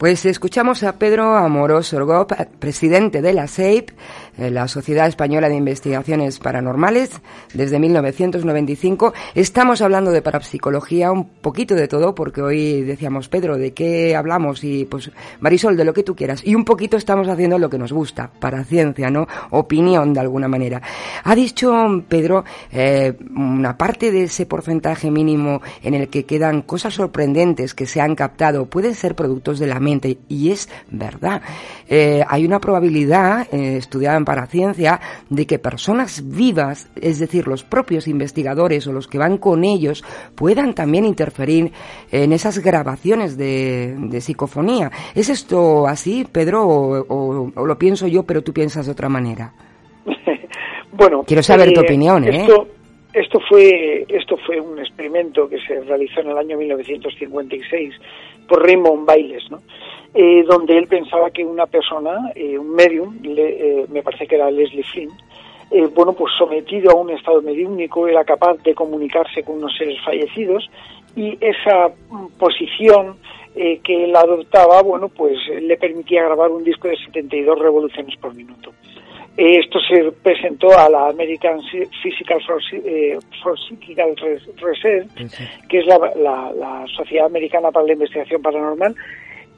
Pues 0.00 0.24
escuchamos 0.24 0.82
a 0.82 0.98
Pedro 0.98 1.36
Amorós 1.36 1.92
Orgop, 1.92 2.32
presidente 2.58 3.20
de 3.20 3.34
la 3.34 3.46
SEIP, 3.46 3.90
la 4.36 4.68
Sociedad 4.68 5.06
Española 5.06 5.48
de 5.48 5.56
Investigaciones 5.56 6.38
Paranormales, 6.38 7.10
desde 7.54 7.78
1995. 7.78 9.12
Estamos 9.34 9.82
hablando 9.82 10.10
de 10.10 10.22
parapsicología, 10.22 11.12
un 11.12 11.28
poquito 11.28 11.74
de 11.74 11.88
todo, 11.88 12.14
porque 12.14 12.42
hoy 12.42 12.82
decíamos, 12.82 13.28
Pedro, 13.28 13.58
¿de 13.58 13.72
qué 13.72 14.16
hablamos? 14.16 14.64
Y 14.64 14.84
pues, 14.84 15.10
Marisol, 15.40 15.76
de 15.76 15.84
lo 15.84 15.92
que 15.92 16.02
tú 16.02 16.14
quieras. 16.14 16.42
Y 16.44 16.54
un 16.54 16.64
poquito 16.64 16.96
estamos 16.96 17.28
haciendo 17.28 17.58
lo 17.58 17.70
que 17.70 17.78
nos 17.78 17.92
gusta, 17.92 18.30
para 18.38 18.64
ciencia, 18.64 19.10
¿no? 19.10 19.26
Opinión, 19.50 20.14
de 20.14 20.20
alguna 20.20 20.48
manera. 20.48 20.80
Ha 21.24 21.34
dicho 21.34 22.04
Pedro, 22.08 22.44
eh, 22.72 23.14
una 23.34 23.76
parte 23.76 24.10
de 24.10 24.24
ese 24.24 24.46
porcentaje 24.46 25.10
mínimo 25.10 25.60
en 25.82 25.94
el 25.94 26.08
que 26.08 26.24
quedan 26.24 26.62
cosas 26.62 26.94
sorprendentes 26.94 27.74
que 27.74 27.86
se 27.86 28.00
han 28.00 28.14
captado, 28.14 28.66
pueden 28.66 28.94
ser 28.94 29.14
productos 29.14 29.58
de 29.58 29.66
la 29.66 29.80
mente 29.80 30.18
y 30.28 30.50
es 30.50 30.68
verdad. 30.90 31.42
Eh, 31.88 32.24
hay 32.28 32.44
una 32.44 32.60
probabilidad 32.60 33.48
eh, 33.52 33.76
estudiada 33.76 34.16
en 34.20 34.24
paraciencia 34.24 35.00
de 35.28 35.46
que 35.46 35.58
personas 35.58 36.22
vivas, 36.24 36.90
es 37.00 37.18
decir, 37.18 37.48
los 37.48 37.64
propios 37.64 38.06
investigadores 38.06 38.86
o 38.86 38.92
los 38.92 39.08
que 39.08 39.18
van 39.18 39.38
con 39.38 39.64
ellos, 39.64 40.04
puedan 40.36 40.74
también 40.74 41.04
interferir 41.04 41.72
en 42.12 42.32
esas 42.32 42.58
grabaciones 42.58 43.36
de, 43.36 44.20
psicofonía. 44.20 44.90
¿Es 45.14 45.28
esto 45.28 45.86
así, 45.86 46.24
Pedro, 46.30 46.64
o, 46.66 47.66
lo 47.66 47.78
pienso 47.78 48.06
yo, 48.06 48.22
pero 48.24 48.42
tú 48.42 48.52
piensas 48.52 48.86
de 48.86 48.92
otra 48.92 49.08
manera? 49.08 49.52
bueno, 50.92 51.24
quiero 51.26 51.42
saber 51.42 51.72
tu 51.72 51.80
eh, 51.80 51.84
opinión, 51.84 52.24
¿eh? 52.24 52.46
Esto 53.12 53.40
fue, 53.48 54.06
esto 54.08 54.36
fue 54.46 54.60
un 54.60 54.78
experimento 54.78 55.48
que 55.48 55.58
se 55.66 55.80
realizó 55.80 56.20
en 56.20 56.28
el 56.28 56.38
año 56.38 56.56
1956 56.56 57.94
por 58.48 58.64
Raymond 58.64 59.04
Bailes, 59.04 59.50
¿no? 59.50 59.58
Eh, 60.12 60.42
donde 60.42 60.76
él 60.76 60.88
pensaba 60.88 61.30
que 61.30 61.44
una 61.44 61.66
persona, 61.66 62.32
eh, 62.34 62.58
un 62.58 62.74
medium, 62.74 63.16
eh, 63.24 63.86
me 63.88 64.02
parece 64.02 64.26
que 64.26 64.34
era 64.34 64.50
Leslie 64.50 64.82
Flynn, 64.82 65.12
eh, 65.70 65.88
bueno, 65.94 66.12
pues 66.14 66.32
sometido 66.36 66.90
a 66.90 66.96
un 66.96 67.10
estado 67.10 67.40
mediúnico, 67.42 68.08
era 68.08 68.24
capaz 68.24 68.54
de 68.64 68.74
comunicarse 68.74 69.44
con 69.44 69.58
unos 69.58 69.76
seres 69.76 70.00
fallecidos 70.04 70.68
y 71.14 71.38
esa 71.40 71.92
mm, 72.10 72.26
posición 72.38 73.14
eh, 73.54 73.78
que 73.84 74.04
él 74.04 74.16
adoptaba, 74.16 74.82
bueno, 74.82 75.08
pues 75.08 75.38
le 75.48 75.76
permitía 75.76 76.24
grabar 76.24 76.50
un 76.50 76.64
disco 76.64 76.88
de 76.88 76.96
72 76.96 77.56
revoluciones 77.56 78.16
por 78.16 78.34
minuto. 78.34 78.72
esto 79.36 79.78
se 79.88 80.10
presentó 80.10 80.76
a 80.76 80.88
la 80.88 81.06
American 81.06 81.60
Physical 82.02 82.40
Physical 83.78 84.16
Research, 84.56 85.08
que 85.68 85.78
es 85.78 85.86
la, 85.86 85.98
la 86.16 86.84
Sociedad 86.96 87.26
Americana 87.26 87.70
para 87.70 87.86
la 87.86 87.92
Investigación 87.92 88.42
Paranormal, 88.42 88.94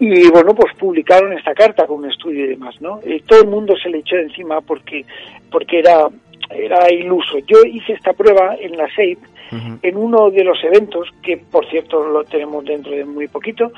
y 0.05 0.29
bueno, 0.31 0.53
pues 0.53 0.75
publicaron 0.75 1.33
esta 1.33 1.55
carta 1.55 1.87
con 1.87 1.99
un 1.99 2.11
estudio 2.11 2.45
y 2.45 2.49
demás, 2.49 2.75
¿no? 2.81 2.99
Eh, 3.05 3.23
todo 3.25 3.43
el 3.43 3.49
mundo 3.49 3.77
se 3.81 3.88
le 3.88 3.99
echó 3.99 4.17
encima 4.17 4.61
porque, 4.61 5.05
porque 5.49 5.79
era, 5.79 6.09
era 6.51 6.93
iluso. 6.93 7.38
Yo 7.47 7.59
hice 7.65 7.93
esta 7.93 8.12
prueba 8.12 8.57
en 8.59 8.77
la 8.77 8.93
SEIP, 8.97 9.21
en 9.83 9.97
uno 9.97 10.31
de 10.31 10.43
los 10.43 10.59
eventos, 10.65 11.09
que 11.23 11.37
por 11.37 11.69
cierto 11.69 12.03
lo 12.03 12.25
tenemos 12.25 12.65
dentro 12.65 12.91
de 12.91 13.05
muy 13.05 13.29
poquito, 13.29 13.71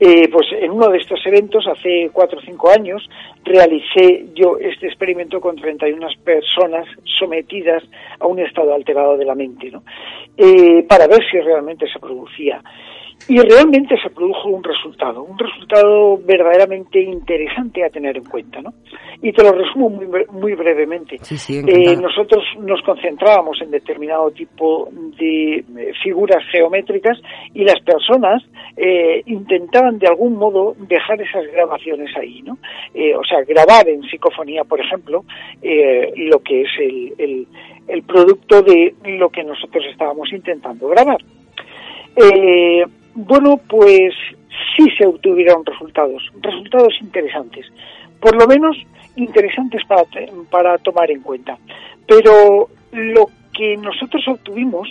eh, 0.00 0.26
pues 0.32 0.46
en 0.58 0.72
uno 0.72 0.88
de 0.88 0.98
estos 0.98 1.24
eventos, 1.26 1.64
hace 1.68 2.10
cuatro 2.12 2.38
o 2.38 2.42
cinco 2.42 2.70
años, 2.70 3.08
realicé 3.44 4.24
yo 4.34 4.56
este 4.58 4.86
experimento 4.86 5.40
con 5.40 5.54
31 5.54 6.08
personas 6.24 6.88
sometidas 7.04 7.84
a 8.18 8.26
un 8.26 8.40
estado 8.40 8.74
alterado 8.74 9.16
de 9.16 9.26
la 9.26 9.36
mente, 9.36 9.70
¿no? 9.70 9.84
Eh, 10.36 10.84
para 10.88 11.06
ver 11.06 11.20
si 11.30 11.38
realmente 11.38 11.86
se 11.92 12.00
producía 12.00 12.62
y 13.26 13.38
realmente 13.40 13.94
se 14.02 14.10
produjo 14.10 14.48
un 14.48 14.62
resultado, 14.62 15.22
un 15.22 15.38
resultado 15.38 16.18
verdaderamente 16.18 17.00
interesante 17.00 17.84
a 17.84 17.90
tener 17.90 18.16
en 18.16 18.24
cuenta, 18.24 18.60
¿no? 18.62 18.72
Y 19.20 19.32
te 19.32 19.42
lo 19.42 19.52
resumo 19.52 19.90
muy, 19.90 20.06
muy 20.30 20.54
brevemente. 20.54 21.16
eh, 21.66 21.96
nosotros 21.96 22.44
nos 22.60 22.80
concentrábamos 22.82 23.60
en 23.60 23.70
determinado 23.70 24.30
tipo 24.30 24.88
de 25.18 25.56
eh, 25.56 25.64
figuras 26.02 26.42
geométricas 26.52 27.18
y 27.52 27.64
las 27.64 27.80
personas 27.82 28.42
eh, 28.76 29.22
intentaban 29.26 29.98
de 29.98 30.06
algún 30.06 30.36
modo 30.36 30.74
dejar 30.78 31.20
esas 31.20 31.46
grabaciones 31.52 32.16
ahí, 32.16 32.40
¿no? 32.42 32.58
Eh, 32.94 33.14
o 33.14 33.24
sea, 33.24 33.42
grabar 33.42 33.88
en 33.88 34.02
psicofonía, 34.04 34.64
por 34.64 34.80
ejemplo, 34.80 35.24
eh, 35.60 36.12
lo 36.16 36.38
que 36.40 36.62
es 36.62 36.70
el, 36.78 37.12
el, 37.18 37.46
el 37.88 38.02
producto 38.04 38.62
de 38.62 38.94
lo 39.04 39.28
que 39.30 39.42
nosotros 39.42 39.84
estábamos 39.90 40.32
intentando 40.32 40.88
grabar. 40.88 41.18
Eh, 42.16 42.84
bueno, 43.18 43.60
pues 43.68 44.14
sí 44.76 44.86
se 44.96 45.04
obtuvieron 45.04 45.66
resultados, 45.66 46.22
resultados 46.40 46.94
interesantes, 47.00 47.66
por 48.20 48.36
lo 48.36 48.46
menos 48.46 48.76
interesantes 49.16 49.82
para, 49.86 50.04
para 50.50 50.78
tomar 50.78 51.10
en 51.10 51.22
cuenta. 51.22 51.58
Pero 52.06 52.68
lo 52.92 53.26
que 53.52 53.76
nosotros 53.76 54.26
obtuvimos 54.28 54.88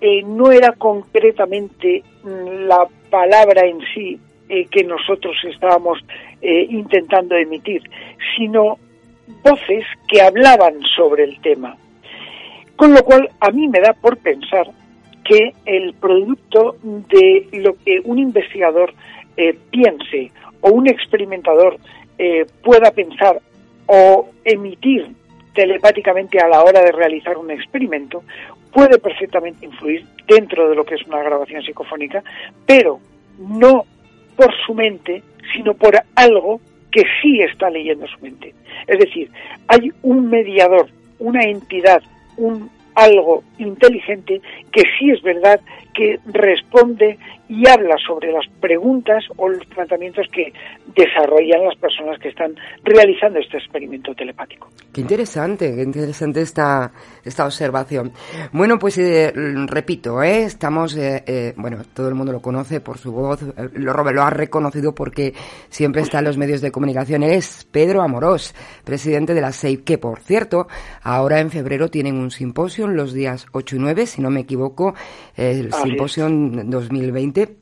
eh, 0.00 0.22
no 0.24 0.50
era 0.50 0.72
concretamente 0.72 2.02
la 2.24 2.88
palabra 3.08 3.64
en 3.66 3.78
sí 3.94 4.18
eh, 4.48 4.66
que 4.66 4.82
nosotros 4.82 5.36
estábamos 5.44 5.98
eh, 6.42 6.66
intentando 6.70 7.36
emitir, 7.36 7.82
sino 8.36 8.78
voces 9.44 9.84
que 10.08 10.20
hablaban 10.22 10.80
sobre 10.96 11.22
el 11.22 11.40
tema. 11.40 11.76
Con 12.74 12.94
lo 12.94 13.04
cual 13.04 13.30
a 13.38 13.50
mí 13.50 13.68
me 13.68 13.80
da 13.80 13.92
por 13.92 14.16
pensar 14.16 14.66
que 15.30 15.54
el 15.64 15.94
producto 15.94 16.74
de 16.82 17.46
lo 17.52 17.74
que 17.84 18.00
un 18.02 18.18
investigador 18.18 18.92
eh, 19.36 19.56
piense 19.70 20.32
o 20.60 20.72
un 20.72 20.88
experimentador 20.88 21.76
eh, 22.18 22.46
pueda 22.64 22.90
pensar 22.90 23.40
o 23.86 24.28
emitir 24.44 25.06
telepáticamente 25.54 26.40
a 26.40 26.48
la 26.48 26.64
hora 26.64 26.80
de 26.80 26.90
realizar 26.90 27.38
un 27.38 27.52
experimento 27.52 28.24
puede 28.72 28.98
perfectamente 28.98 29.66
influir 29.66 30.04
dentro 30.26 30.68
de 30.68 30.74
lo 30.74 30.84
que 30.84 30.96
es 30.96 31.06
una 31.06 31.22
grabación 31.22 31.62
psicofónica, 31.62 32.24
pero 32.66 32.98
no 33.38 33.84
por 34.34 34.52
su 34.66 34.74
mente, 34.74 35.22
sino 35.52 35.74
por 35.74 35.94
algo 36.16 36.60
que 36.90 37.02
sí 37.22 37.40
está 37.40 37.70
leyendo 37.70 38.06
su 38.08 38.18
mente. 38.18 38.52
Es 38.88 38.98
decir, 38.98 39.30
hay 39.68 39.92
un 40.02 40.28
mediador, 40.28 40.88
una 41.20 41.42
entidad, 41.42 42.02
un 42.36 42.68
algo 43.00 43.42
inteligente 43.58 44.40
que 44.72 44.82
sí 44.98 45.10
es 45.10 45.22
verdad 45.22 45.60
que 45.94 46.18
responde 46.26 47.18
y 47.50 47.68
habla 47.68 47.96
sobre 48.06 48.30
las 48.30 48.46
preguntas 48.60 49.24
o 49.36 49.48
los 49.48 49.66
tratamientos 49.68 50.24
que 50.32 50.52
desarrollan 50.94 51.64
las 51.64 51.76
personas 51.76 52.16
que 52.20 52.28
están 52.28 52.54
realizando 52.84 53.40
este 53.40 53.58
experimento 53.58 54.14
telepático. 54.14 54.68
Qué 54.92 55.00
interesante, 55.00 55.74
qué 55.74 55.82
interesante 55.82 56.42
esta, 56.42 56.92
esta 57.24 57.44
observación. 57.44 58.12
Bueno, 58.52 58.78
pues 58.78 58.98
eh, 58.98 59.32
repito, 59.66 60.22
¿eh? 60.22 60.44
estamos, 60.44 60.96
eh, 60.96 61.24
eh, 61.26 61.52
bueno, 61.56 61.78
todo 61.92 62.08
el 62.08 62.14
mundo 62.14 62.32
lo 62.32 62.40
conoce 62.40 62.80
por 62.80 62.98
su 62.98 63.10
voz, 63.10 63.42
lo, 63.74 63.94
lo 63.94 64.22
ha 64.22 64.30
reconocido 64.30 64.94
porque 64.94 65.34
siempre 65.68 66.02
está 66.02 66.20
en 66.20 66.26
los 66.26 66.38
medios 66.38 66.60
de 66.60 66.70
comunicación. 66.70 67.24
Es 67.24 67.66
Pedro 67.70 68.02
Amorós, 68.02 68.54
presidente 68.84 69.34
de 69.34 69.40
la 69.40 69.50
SEIP, 69.50 69.84
que 69.84 69.98
por 69.98 70.20
cierto, 70.20 70.68
ahora 71.02 71.40
en 71.40 71.50
febrero 71.50 71.88
tienen 71.88 72.16
un 72.16 72.30
simposio 72.30 72.86
los 72.86 73.12
días 73.12 73.46
8 73.50 73.74
y 73.74 73.78
9, 73.80 74.06
si 74.06 74.22
no 74.22 74.30
me 74.30 74.40
equivoco, 74.40 74.94
el 75.36 75.72
simposio 75.82 76.28
2020 76.28 77.56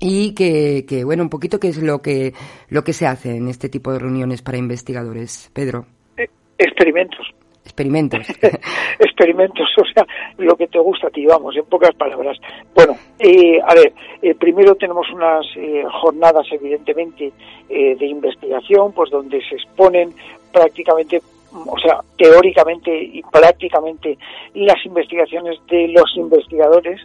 y 0.00 0.34
que, 0.34 0.84
que, 0.88 1.04
bueno 1.04 1.22
un 1.22 1.30
poquito 1.30 1.58
qué 1.58 1.68
es 1.68 1.82
lo 1.82 2.00
que 2.00 2.32
lo 2.68 2.84
que 2.84 2.92
se 2.92 3.06
hace 3.06 3.36
en 3.36 3.48
este 3.48 3.68
tipo 3.68 3.92
de 3.92 3.98
reuniones 3.98 4.42
para 4.42 4.58
investigadores 4.58 5.50
Pedro. 5.52 5.86
Eh, 6.16 6.28
experimentos. 6.58 7.26
Experimentos. 7.64 8.20
Experimentos 8.98 9.66
o 9.76 9.84
sea 9.92 10.06
lo 10.38 10.56
que 10.56 10.68
te 10.68 10.78
gusta 10.78 11.08
a 11.08 11.10
ti 11.10 11.26
vamos 11.26 11.56
en 11.56 11.64
pocas 11.64 11.94
palabras. 11.96 12.38
Bueno 12.74 12.94
eh, 13.18 13.58
a 13.60 13.74
ver 13.74 13.92
eh, 14.22 14.34
primero 14.34 14.74
tenemos 14.76 15.06
unas 15.12 15.44
eh, 15.56 15.82
jornadas 16.00 16.46
evidentemente 16.52 17.32
eh, 17.68 17.96
de 17.96 18.06
investigación 18.06 18.92
pues 18.92 19.10
donde 19.10 19.40
se 19.48 19.56
exponen 19.56 20.14
prácticamente 20.52 21.20
o 21.52 21.78
sea, 21.78 22.00
teóricamente 22.16 22.90
y 22.90 23.22
prácticamente 23.22 24.18
las 24.54 24.84
investigaciones 24.84 25.58
de 25.68 25.88
los 25.88 26.16
investigadores 26.16 27.00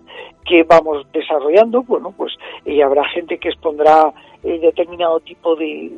que 0.46 0.64
vamos 0.64 1.06
desarrollando, 1.14 1.84
bueno, 1.84 2.14
pues 2.16 2.34
y 2.66 2.82
habrá 2.82 3.08
gente 3.10 3.38
que 3.38 3.50
expondrá 3.50 4.12
eh, 4.44 4.60
determinado 4.60 5.20
tipo 5.22 5.56
de, 5.56 5.92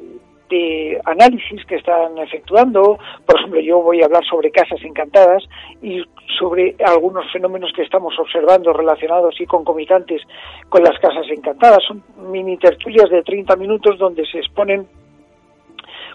de 0.50 1.02
análisis 1.06 1.66
que 1.66 1.76
están 1.76 2.18
efectuando. 2.18 3.00
Por 3.26 3.40
ejemplo, 3.40 3.60
yo 3.62 3.82
voy 3.82 4.02
a 4.02 4.06
hablar 4.06 4.24
sobre 4.26 4.52
casas 4.52 4.80
encantadas 4.84 5.44
y 5.82 6.04
sobre 6.38 6.76
algunos 6.86 7.32
fenómenos 7.32 7.72
que 7.76 7.84
estamos 7.84 8.14
observando 8.20 8.74
relacionados 8.74 9.40
y 9.40 9.46
concomitantes 9.46 10.22
con 10.70 10.84
las 10.84 10.98
casas 11.00 11.26
encantadas. 11.30 11.84
Son 11.88 12.04
mini 12.32 12.58
tertulias 12.58 13.10
de 13.10 13.24
30 13.24 13.56
minutos 13.56 13.98
donde 13.98 14.26
se 14.26 14.40
exponen 14.40 14.88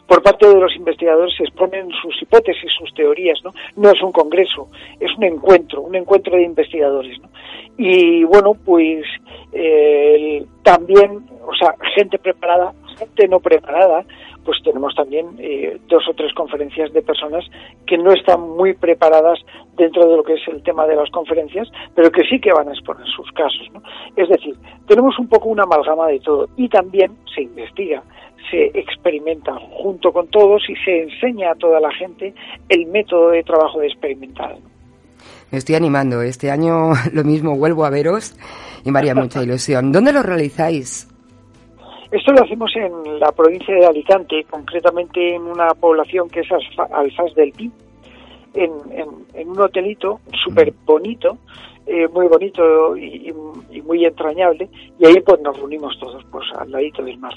por 0.06 0.22
parte 0.22 0.48
de 0.48 0.54
los 0.54 0.74
investigadores 0.76 1.34
se 1.36 1.44
exponen 1.44 1.88
sus 2.02 2.20
hipótesis, 2.22 2.70
sus 2.78 2.92
teorías, 2.94 3.38
¿no? 3.44 3.52
No 3.76 3.90
es 3.90 4.02
un 4.02 4.12
congreso, 4.12 4.68
es 4.98 5.10
un 5.16 5.24
encuentro, 5.24 5.82
un 5.82 5.94
encuentro 5.94 6.36
de 6.36 6.42
investigadores, 6.42 7.18
¿no? 7.20 7.28
Y 7.76 8.24
bueno, 8.24 8.54
pues 8.54 9.04
eh, 9.52 10.44
también, 10.62 11.24
o 11.46 11.54
sea, 11.54 11.74
gente 11.94 12.18
preparada, 12.18 12.72
gente 12.98 13.28
no 13.28 13.40
preparada, 13.40 14.04
pues 14.44 14.62
tenemos 14.62 14.94
también 14.94 15.26
eh, 15.38 15.78
dos 15.88 16.06
o 16.08 16.14
tres 16.14 16.32
conferencias 16.34 16.92
de 16.92 17.02
personas 17.02 17.44
que 17.86 17.98
no 17.98 18.12
están 18.12 18.40
muy 18.40 18.74
preparadas 18.74 19.38
dentro 19.76 20.08
de 20.08 20.16
lo 20.16 20.22
que 20.22 20.34
es 20.34 20.48
el 20.48 20.62
tema 20.62 20.86
de 20.86 20.96
las 20.96 21.10
conferencias, 21.10 21.68
pero 21.94 22.10
que 22.10 22.22
sí 22.24 22.40
que 22.40 22.52
van 22.52 22.68
a 22.68 22.72
exponer 22.72 23.06
sus 23.08 23.30
casos. 23.32 23.68
¿no? 23.72 23.82
Es 24.16 24.28
decir, 24.28 24.56
tenemos 24.86 25.18
un 25.18 25.28
poco 25.28 25.48
una 25.48 25.64
amalgama 25.64 26.08
de 26.08 26.20
todo 26.20 26.48
y 26.56 26.68
también 26.68 27.12
se 27.34 27.42
investiga 27.42 28.02
se 28.50 28.66
experimenta 28.74 29.54
junto 29.70 30.12
con 30.12 30.26
todos 30.28 30.62
y 30.68 30.74
se 30.84 31.02
enseña 31.02 31.52
a 31.52 31.54
toda 31.54 31.78
la 31.78 31.92
gente 31.92 32.34
el 32.68 32.86
método 32.86 33.30
de 33.30 33.42
trabajo 33.42 33.80
de 33.80 33.86
experimental. 33.86 34.56
Me 35.50 35.58
estoy 35.58 35.74
animando. 35.74 36.22
Este 36.22 36.50
año 36.50 36.92
lo 37.12 37.24
mismo 37.24 37.56
vuelvo 37.56 37.84
a 37.84 37.90
veros 37.90 38.34
y 38.84 38.90
me 38.90 38.98
haría 38.98 39.14
mucha 39.14 39.42
ilusión. 39.42 39.92
¿Dónde 39.92 40.12
lo 40.12 40.22
realizáis? 40.22 41.09
Esto 42.10 42.32
lo 42.32 42.42
hacemos 42.42 42.72
en 42.74 43.20
la 43.20 43.30
provincia 43.30 43.74
de 43.74 43.86
Alicante, 43.86 44.44
concretamente 44.50 45.36
en 45.36 45.42
una 45.42 45.68
población 45.74 46.28
que 46.28 46.40
es 46.40 46.48
Alfaz 46.76 47.34
del 47.34 47.52
Pi, 47.52 47.70
en, 48.54 48.72
en, 48.90 49.08
en 49.34 49.48
un 49.48 49.60
hotelito 49.60 50.20
súper 50.42 50.74
bonito, 50.84 51.38
eh, 51.86 52.08
muy 52.08 52.26
bonito 52.26 52.96
y, 52.96 53.32
y, 53.70 53.82
muy 53.82 54.04
entrañable, 54.04 54.68
y 54.98 55.06
ahí 55.06 55.20
pues 55.20 55.40
nos 55.40 55.56
reunimos 55.56 55.98
todos 56.00 56.24
pues 56.30 56.44
al 56.58 56.70
ladito 56.70 57.02
del 57.02 57.18
mar. 57.18 57.34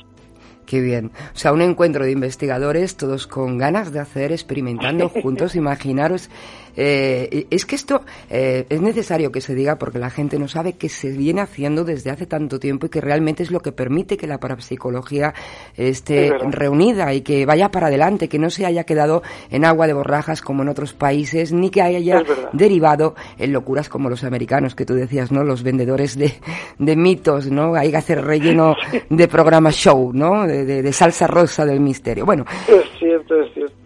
Qué 0.66 0.82
bien. 0.82 1.12
O 1.34 1.38
sea, 1.38 1.54
un 1.54 1.62
encuentro 1.62 2.06
de 2.06 2.12
investigadores, 2.12 2.98
todos 2.98 3.28
con 3.28 3.58
ganas 3.58 3.92
de 3.92 4.00
hacer, 4.00 4.32
experimentando 4.32 5.10
juntos. 5.22 5.56
Imaginaros 5.56 6.30
eh, 6.76 7.48
es 7.50 7.66
que 7.66 7.76
esto 7.76 8.02
eh, 8.30 8.66
es 8.70 8.82
necesario 8.82 9.32
que 9.32 9.42
se 9.42 9.56
diga 9.56 9.78
porque 9.78 10.00
la 10.00 10.10
gente 10.10 10.40
no 10.40 10.48
sabe 10.48 10.74
que 10.74 10.90
se 10.90 11.10
viene 11.10 11.42
haciendo 11.42 11.84
desde 11.84 12.10
hace 12.10 12.26
tanto 12.26 12.60
tiempo 12.60 12.88
y 12.88 12.90
que 12.90 13.02
realmente 13.02 13.44
es 13.44 13.52
lo 13.52 13.60
que 13.60 13.72
permite 13.72 14.18
que 14.18 14.28
la 14.28 14.40
parapsicología 14.40 15.34
esté 15.76 16.32
reunida 16.50 17.14
y 17.14 17.22
que 17.22 17.46
vaya 17.46 17.70
para 17.70 17.88
adelante, 17.88 18.28
que 18.28 18.40
no 18.40 18.50
se 18.50 18.66
haya 18.66 18.84
quedado 18.84 19.24
en 19.50 19.66
agua 19.66 19.88
de 19.88 19.94
borrajas 19.94 20.42
como 20.42 20.64
en 20.64 20.70
otros 20.70 20.94
países, 20.94 21.52
ni 21.52 21.70
que 21.70 21.82
haya 21.82 22.24
derivado 22.54 23.16
en 23.38 23.54
locuras 23.54 23.90
como 23.90 24.10
los 24.10 24.24
americanos, 24.24 24.76
que 24.76 24.86
tú 24.86 24.96
decías, 24.96 25.32
¿no? 25.32 25.44
Los 25.44 25.64
vendedores 25.64 26.18
de, 26.18 26.34
de 26.80 26.96
mitos, 26.96 27.48
¿no? 27.48 27.76
Hay 27.76 27.92
que 27.92 27.98
hacer 27.98 28.24
relleno 28.24 28.76
de 29.10 29.28
programa 29.28 29.72
show, 29.72 30.12
¿no? 30.14 30.48
De, 30.48 30.66
de 30.66 30.94
salsa 30.94 31.28
rosa 31.28 31.66
del 31.66 31.80
misterio. 31.80 32.26
Bueno. 32.26 32.46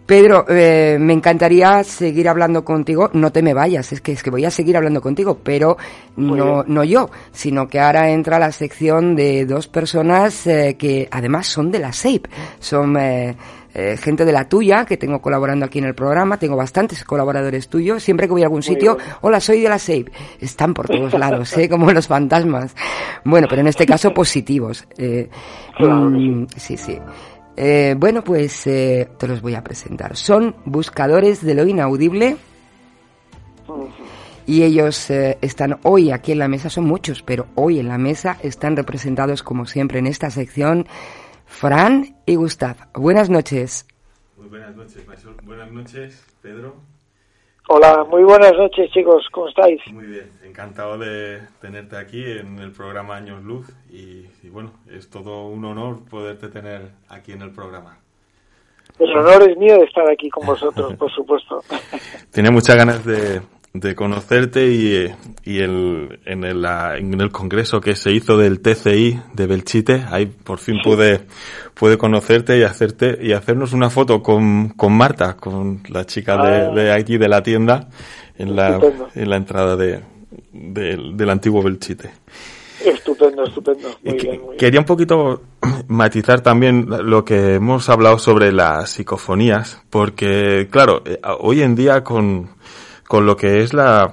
Pedro, 0.08 0.46
eh, 0.48 0.96
me 0.98 1.12
encantaría 1.12 1.84
seguir 1.84 2.30
hablando 2.30 2.64
contigo. 2.64 3.10
No 3.12 3.30
te 3.30 3.42
me 3.42 3.52
vayas, 3.52 3.92
es 3.92 4.00
que 4.00 4.12
es 4.12 4.22
que 4.22 4.30
voy 4.30 4.42
a 4.46 4.50
seguir 4.50 4.74
hablando 4.74 5.02
contigo, 5.02 5.38
pero 5.42 5.76
no, 6.16 6.64
no 6.66 6.82
yo, 6.82 7.10
sino 7.30 7.68
que 7.68 7.78
ahora 7.78 8.08
entra 8.08 8.38
la 8.38 8.50
sección 8.50 9.14
de 9.14 9.44
dos 9.44 9.68
personas 9.68 10.46
eh, 10.46 10.76
que 10.78 11.08
además 11.10 11.46
son 11.48 11.70
de 11.70 11.80
la 11.80 11.92
SEIP. 11.92 12.26
Son 12.58 12.96
eh, 12.98 13.36
gente 14.00 14.24
de 14.24 14.32
la 14.32 14.48
tuya 14.48 14.86
que 14.86 14.96
tengo 14.96 15.20
colaborando 15.20 15.66
aquí 15.66 15.78
en 15.78 15.84
el 15.84 15.94
programa. 15.94 16.38
Tengo 16.38 16.56
bastantes 16.56 17.04
colaboradores 17.04 17.68
tuyos. 17.68 18.02
Siempre 18.02 18.28
que 18.28 18.32
voy 18.32 18.40
a 18.40 18.46
algún 18.46 18.62
sitio, 18.62 18.96
hola, 19.20 19.40
soy 19.40 19.60
de 19.60 19.68
la 19.68 19.78
SEIP. 19.78 20.08
Están 20.40 20.72
por 20.72 20.86
todos 20.88 21.12
lados, 21.18 21.54
¿eh? 21.58 21.68
como 21.68 21.92
los 21.92 22.06
fantasmas. 22.06 22.74
Bueno, 23.24 23.46
pero 23.46 23.60
en 23.60 23.66
este 23.66 23.84
caso 23.84 24.14
positivos. 24.14 24.88
Mm, 25.78 26.44
sí, 26.56 26.78
sí. 26.78 26.98
Eh, 27.60 27.96
bueno, 27.98 28.22
pues 28.22 28.68
eh, 28.68 29.08
te 29.18 29.26
los 29.26 29.42
voy 29.42 29.56
a 29.56 29.64
presentar. 29.64 30.16
Son 30.16 30.54
buscadores 30.64 31.44
de 31.44 31.54
lo 31.56 31.66
inaudible 31.66 32.36
y 34.46 34.62
ellos 34.62 35.10
eh, 35.10 35.38
están 35.42 35.80
hoy 35.82 36.12
aquí 36.12 36.30
en 36.30 36.38
la 36.38 36.46
mesa, 36.46 36.70
son 36.70 36.84
muchos, 36.84 37.24
pero 37.24 37.46
hoy 37.56 37.80
en 37.80 37.88
la 37.88 37.98
mesa 37.98 38.38
están 38.44 38.76
representados 38.76 39.42
como 39.42 39.66
siempre 39.66 39.98
en 39.98 40.06
esta 40.06 40.30
sección 40.30 40.86
Fran 41.46 42.14
y 42.26 42.36
Gustav. 42.36 42.76
Buenas 42.94 43.28
noches. 43.28 43.88
Muy 44.36 44.46
buenas 44.46 44.76
noches, 44.76 45.04
Marisol. 45.04 45.34
Buenas 45.42 45.72
noches, 45.72 46.24
Pedro. 46.40 46.76
Hola, 47.66 48.04
muy 48.08 48.22
buenas 48.22 48.52
noches 48.52 48.88
chicos, 48.92 49.26
¿cómo 49.32 49.48
estáis? 49.48 49.80
Muy 49.92 50.06
bien, 50.06 50.30
encantado 50.58 50.98
de 50.98 51.38
tenerte 51.60 51.96
aquí 51.96 52.20
en 52.20 52.58
el 52.58 52.72
programa 52.72 53.14
Años 53.14 53.44
Luz 53.44 53.68
y, 53.92 54.26
bueno, 54.48 54.72
es 54.90 55.08
todo 55.08 55.46
un 55.46 55.64
honor 55.64 56.00
poderte 56.10 56.48
tener 56.48 56.90
aquí 57.08 57.30
en 57.30 57.42
el 57.42 57.52
programa. 57.52 57.96
El 58.98 59.16
honor 59.16 59.48
es 59.48 59.56
mío 59.56 59.78
de 59.78 59.84
estar 59.84 60.10
aquí 60.10 60.28
con 60.28 60.44
vosotros, 60.44 60.96
por 60.96 61.12
supuesto. 61.12 61.62
Tenía 62.32 62.50
muchas 62.50 62.74
ganas 62.74 63.04
de, 63.04 63.40
de 63.72 63.94
conocerte 63.94 64.66
y, 64.66 65.06
y 65.44 65.60
el, 65.60 66.18
en, 66.24 66.42
el, 66.42 66.64
en 66.64 67.20
el 67.20 67.30
congreso 67.30 67.80
que 67.80 67.94
se 67.94 68.10
hizo 68.10 68.36
del 68.36 68.60
TCI 68.60 69.16
de 69.34 69.46
Belchite, 69.46 70.06
ahí 70.10 70.26
por 70.26 70.58
fin 70.58 70.80
pude, 70.82 71.20
pude 71.74 71.96
conocerte 71.98 72.58
y 72.58 72.64
hacerte 72.64 73.16
y 73.22 73.30
hacernos 73.30 73.74
una 73.74 73.90
foto 73.90 74.24
con, 74.24 74.70
con 74.70 74.92
Marta, 74.92 75.36
con 75.36 75.84
la 75.88 76.04
chica 76.04 76.36
de, 76.36 76.56
ah. 76.62 76.70
de 76.74 76.92
aquí 76.92 77.16
de 77.16 77.28
la 77.28 77.44
tienda, 77.44 77.90
en 78.36 78.56
la, 78.56 78.80
en 79.14 79.30
la 79.30 79.36
entrada 79.36 79.76
de, 79.76 80.02
del 80.52 81.30
antiguo 81.30 81.62
Belchite. 81.62 82.10
Estupendo, 82.84 83.44
estupendo. 83.44 83.88
Quería 84.56 84.80
un 84.80 84.86
poquito 84.86 85.42
matizar 85.88 86.40
también 86.40 86.86
lo 86.88 87.24
que 87.24 87.54
hemos 87.54 87.88
hablado 87.88 88.18
sobre 88.18 88.52
las 88.52 88.90
psicofonías, 88.90 89.82
porque, 89.90 90.68
claro, 90.70 91.02
eh, 91.04 91.20
hoy 91.40 91.62
en 91.62 91.74
día 91.74 92.04
con, 92.04 92.50
con 93.06 93.26
lo 93.26 93.36
que 93.36 93.62
es 93.62 93.72
la, 93.72 94.12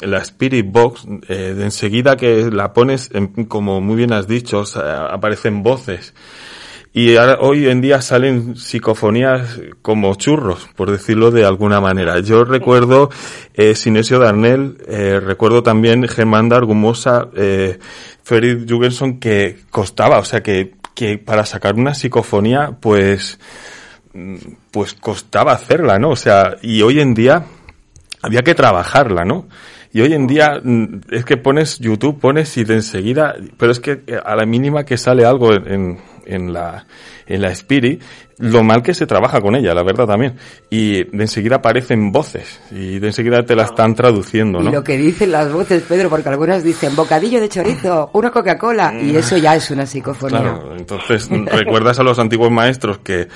la 0.00 0.18
Spirit 0.18 0.66
Box, 0.70 1.06
eh, 1.28 1.54
de 1.56 1.64
enseguida 1.64 2.16
que 2.16 2.50
la 2.50 2.72
pones, 2.72 3.10
como 3.46 3.80
muy 3.80 3.96
bien 3.96 4.12
has 4.12 4.26
dicho, 4.26 4.64
aparecen 4.74 5.62
voces. 5.62 6.12
Y 6.94 7.16
ahora, 7.16 7.38
hoy 7.40 7.68
en 7.68 7.80
día 7.80 8.02
salen 8.02 8.54
psicofonías 8.54 9.58
como 9.80 10.14
churros, 10.14 10.68
por 10.76 10.90
decirlo 10.90 11.30
de 11.30 11.46
alguna 11.46 11.80
manera. 11.80 12.20
Yo 12.20 12.44
recuerdo 12.44 13.08
eh, 13.54 13.74
Sinesio 13.74 14.18
Darnell, 14.18 14.76
eh, 14.86 15.18
recuerdo 15.18 15.62
también 15.62 16.06
Germán 16.06 16.50
Dargumosa, 16.50 17.28
eh, 17.34 17.78
Ferid 18.22 18.70
Jugenson, 18.70 19.18
que 19.18 19.60
costaba, 19.70 20.18
o 20.18 20.24
sea, 20.24 20.42
que, 20.42 20.74
que 20.94 21.16
para 21.16 21.46
sacar 21.46 21.76
una 21.76 21.94
psicofonía, 21.94 22.76
pues, 22.78 23.40
mm, 24.12 24.36
pues 24.70 24.92
costaba 24.92 25.52
hacerla, 25.52 25.98
¿no? 25.98 26.10
O 26.10 26.16
sea, 26.16 26.56
y 26.60 26.82
hoy 26.82 27.00
en 27.00 27.14
día, 27.14 27.46
había 28.20 28.42
que 28.42 28.54
trabajarla, 28.54 29.24
¿no? 29.24 29.48
Y 29.94 30.02
hoy 30.02 30.12
en 30.12 30.26
día 30.26 30.60
mm, 30.62 31.00
es 31.10 31.24
que 31.24 31.38
pones 31.38 31.78
YouTube, 31.78 32.20
pones 32.20 32.54
y 32.58 32.64
de 32.64 32.74
enseguida, 32.74 33.34
pero 33.56 33.72
es 33.72 33.80
que 33.80 34.02
eh, 34.06 34.18
a 34.22 34.36
la 34.36 34.44
mínima 34.44 34.84
que 34.84 34.98
sale 34.98 35.24
algo 35.24 35.54
en, 35.54 35.72
en 35.72 36.11
la, 36.26 36.86
en 37.26 37.42
la 37.42 37.50
Spirit, 37.50 38.02
lo 38.38 38.62
mal 38.62 38.82
que 38.82 38.94
se 38.94 39.06
trabaja 39.06 39.40
con 39.40 39.54
ella, 39.54 39.74
la 39.74 39.82
verdad 39.82 40.06
también. 40.06 40.34
Y 40.70 41.04
de 41.04 41.22
enseguida 41.22 41.56
aparecen 41.56 42.10
voces 42.10 42.60
y 42.70 42.98
de 42.98 43.08
enseguida 43.08 43.44
te 43.44 43.54
la 43.54 43.64
están 43.64 43.94
traduciendo, 43.94 44.60
¿no? 44.60 44.70
Y 44.70 44.72
lo 44.72 44.82
que 44.82 44.96
dicen 44.96 45.32
las 45.32 45.52
voces, 45.52 45.82
Pedro, 45.82 46.10
porque 46.10 46.28
algunas 46.28 46.64
dicen 46.64 46.96
bocadillo 46.96 47.40
de 47.40 47.48
chorizo, 47.48 48.10
una 48.14 48.30
Coca-Cola, 48.30 48.94
y 49.00 49.12
mm. 49.12 49.16
eso 49.16 49.36
ya 49.36 49.54
es 49.54 49.70
una 49.70 49.86
psicofonía. 49.86 50.40
Claro, 50.40 50.76
entonces 50.76 51.28
recuerdas 51.46 51.98
a 51.98 52.02
los 52.02 52.18
antiguos 52.18 52.50
maestros 52.50 52.98
que 52.98 53.28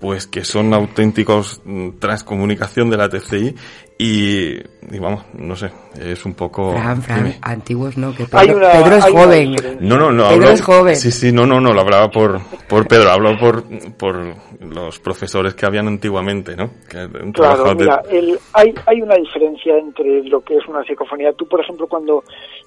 pues 0.00 0.26
que 0.26 0.44
son 0.44 0.72
auténticos 0.72 1.60
mm, 1.64 1.98
transcomunicación 1.98 2.90
de 2.90 2.96
la 2.96 3.08
TCI 3.08 3.54
y, 4.02 4.56
vamos, 4.98 5.26
no 5.34 5.54
sé, 5.54 5.70
es 6.00 6.24
un 6.24 6.32
poco... 6.32 6.72
Fran, 6.72 7.02
Fran, 7.02 7.34
antiguos 7.42 7.98
no, 7.98 8.14
que 8.14 8.24
Pedro, 8.24 8.96
es 8.96 9.04
joven. 9.04 9.54
No, 9.80 9.98
no, 9.98 10.10
no. 10.10 10.30
Pedro 10.30 10.48
es 10.48 10.62
joven. 10.62 10.96
Sí, 10.96 11.10
sí, 11.10 11.30
no, 11.32 11.44
no, 11.44 11.60
no, 11.60 11.74
lo 11.74 11.82
hablaba 11.82 12.10
por, 12.10 12.40
por 12.66 12.88
Pedro, 12.88 13.10
hablo 13.10 13.38
por, 13.38 13.62
por 13.98 14.16
los 14.58 14.98
profesores 15.00 15.54
que 15.54 15.66
habían 15.66 15.86
antiguamente, 15.86 16.56
¿no? 16.56 16.70
claro, 17.34 17.74
mira, 17.74 18.02
el, 18.10 18.38
hay, 18.54 18.72
hay 18.86 19.02
una 19.02 19.16
diferencia 19.16 19.76
entre 19.76 20.24
lo 20.24 20.40
que 20.40 20.56
es 20.56 20.66
una 20.66 20.82
psicofonía. 20.84 21.34
Tú, 21.34 21.46
por 21.46 21.60
ejemplo, 21.60 21.86
cuando, 21.86 22.24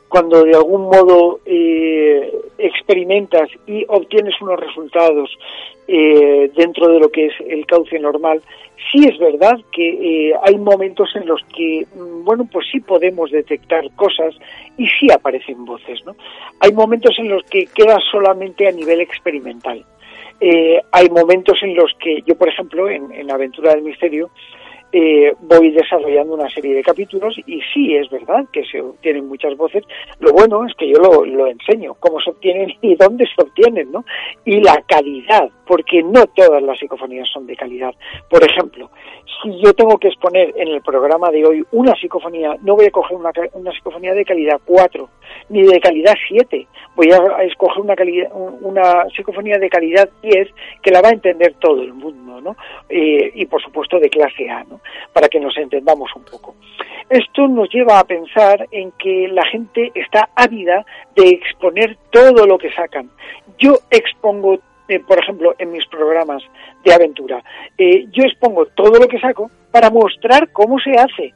cuando 0.09 0.43
de 0.43 0.55
algún 0.55 0.83
modo 0.83 1.39
eh, 1.45 2.31
experimentas 2.57 3.49
y 3.65 3.83
obtienes 3.87 4.39
unos 4.41 4.59
resultados 4.59 5.29
eh, 5.87 6.51
dentro 6.55 6.87
de 6.87 6.99
lo 6.99 7.09
que 7.09 7.27
es 7.27 7.33
el 7.47 7.65
cauce 7.65 7.99
normal, 7.99 8.41
sí 8.91 9.05
es 9.05 9.17
verdad 9.17 9.59
que 9.71 10.29
eh, 10.29 10.33
hay 10.43 10.57
momentos 10.57 11.09
en 11.15 11.27
los 11.27 11.41
que, 11.55 11.85
mm, 11.95 12.23
bueno, 12.23 12.47
pues 12.51 12.67
sí 12.71 12.79
podemos 12.79 13.31
detectar 13.31 13.89
cosas 13.95 14.35
y 14.77 14.87
sí 14.87 15.11
aparecen 15.11 15.65
voces, 15.65 16.03
¿no? 16.05 16.15
Hay 16.59 16.71
momentos 16.71 17.15
en 17.17 17.29
los 17.29 17.43
que 17.43 17.65
queda 17.73 17.97
solamente 18.11 18.67
a 18.67 18.71
nivel 18.71 19.01
experimental. 19.01 19.83
Eh, 20.39 20.81
hay 20.91 21.09
momentos 21.09 21.57
en 21.61 21.75
los 21.75 21.91
que 21.99 22.21
yo, 22.25 22.35
por 22.37 22.49
ejemplo, 22.49 22.89
en, 22.89 23.11
en 23.11 23.31
Aventura 23.31 23.73
del 23.73 23.83
Misterio, 23.83 24.29
eh, 24.95 25.34
voy 25.41 25.71
desarrollando 25.71 26.36
una 26.36 26.47
serie 26.51 26.75
de 26.75 26.84
capítulos 26.84 27.36
y 27.47 27.60
sí 27.73 27.95
es 27.95 28.08
verdad 28.12 28.45
que 28.53 28.63
se 28.63 28.79
obtienen 28.79 29.27
muchas 29.27 29.58
voces. 29.58 29.84
Lo 30.19 30.32
bueno 30.34 30.65
es 30.67 30.73
que 30.75 30.88
yo 30.88 30.99
lo, 30.99 31.47
enseño, 31.47 31.95
cómo 31.95 32.21
se 32.21 32.29
obtienen 32.29 32.71
y 32.79 32.95
dónde 32.95 33.25
se 33.25 33.41
obtienen, 33.41 33.91
¿no? 33.91 34.06
Y 34.45 34.62
la 34.62 34.84
calidad, 34.88 35.49
porque 35.65 36.03
no 36.03 36.27
todas 36.27 36.62
las 36.62 36.77
psicofonías 36.77 37.27
son 37.27 37.47
de 37.47 37.56
calidad. 37.56 37.91
Por 38.29 38.43
ejemplo, 38.43 38.91
si 39.41 39.60
yo 39.60 39.73
tengo 39.73 39.97
que 39.97 40.10
exponer 40.10 40.53
en 40.58 40.67
el 40.67 40.82
programa 40.82 41.32
de 41.32 41.43
hoy 41.43 41.65
una 41.71 41.95
psicofonía, 41.95 42.56
no 42.62 42.75
voy 42.75 42.86
a 42.86 42.91
coger 42.91 43.17
una, 43.17 43.32
una 43.53 43.71
psicofonía 43.71 44.13
de 44.13 44.25
calidad 44.25 44.62
4, 44.63 45.10
ni 45.49 45.63
de 45.63 45.79
calidad 45.79 46.13
7, 46.27 46.67
voy 46.95 47.10
a 47.12 47.43
escoger 47.43 47.82
una, 47.82 47.95
calidad, 47.95 48.29
una 48.62 49.06
psicofonía 49.15 49.58
de 49.58 49.69
calidad 49.69 50.08
10 50.21 50.49
que 50.84 50.91
la 50.91 51.01
va 51.01 51.10
a 51.10 51.13
entender 51.13 51.56
todo 51.60 51.82
el 51.82 51.93
mundo, 51.93 52.41
¿no? 52.41 52.56
Eh, 52.89 53.32
y 53.34 53.45
por 53.47 53.62
supuesto 53.62 53.99
de 53.99 54.10
clase 54.10 54.49
A, 54.49 54.63
¿no? 54.65 54.83
Para 55.12 55.28
que 55.28 55.39
nos 55.39 55.58
entendamos 55.58 56.10
un 56.15 56.24
poco. 56.24 56.56
Esto 57.10 57.48
nos 57.48 57.69
lleva 57.69 58.00
a 58.00 58.04
pensar 58.06 58.67
en 58.72 58.91
que 58.93 59.28
la 59.28 59.46
gente 59.46 59.91
está 59.93 60.30
ávida 60.36 60.86
de 61.15 61.30
exponer 61.30 61.98
todo 62.12 62.46
lo 62.46 62.58
que 62.58 62.72
sacan. 62.72 63.10
Yo 63.58 63.78
expongo 63.89 64.60
eh, 64.88 65.00
por 65.00 65.17
ejemplo, 65.17 65.56
en 65.58 65.72
mis 65.72 65.86
programas 65.88 66.43
de 66.84 66.93
aventura. 66.93 67.41
Eh, 67.78 68.06
yo 68.12 68.24
expongo 68.24 68.65
todo 68.67 69.00
lo 69.00 69.08
que 69.08 69.19
saco 69.19 69.50
para 69.72 69.89
mostrar 69.89 70.52
cómo 70.52 70.78
se 70.80 70.91
hace. 70.91 71.34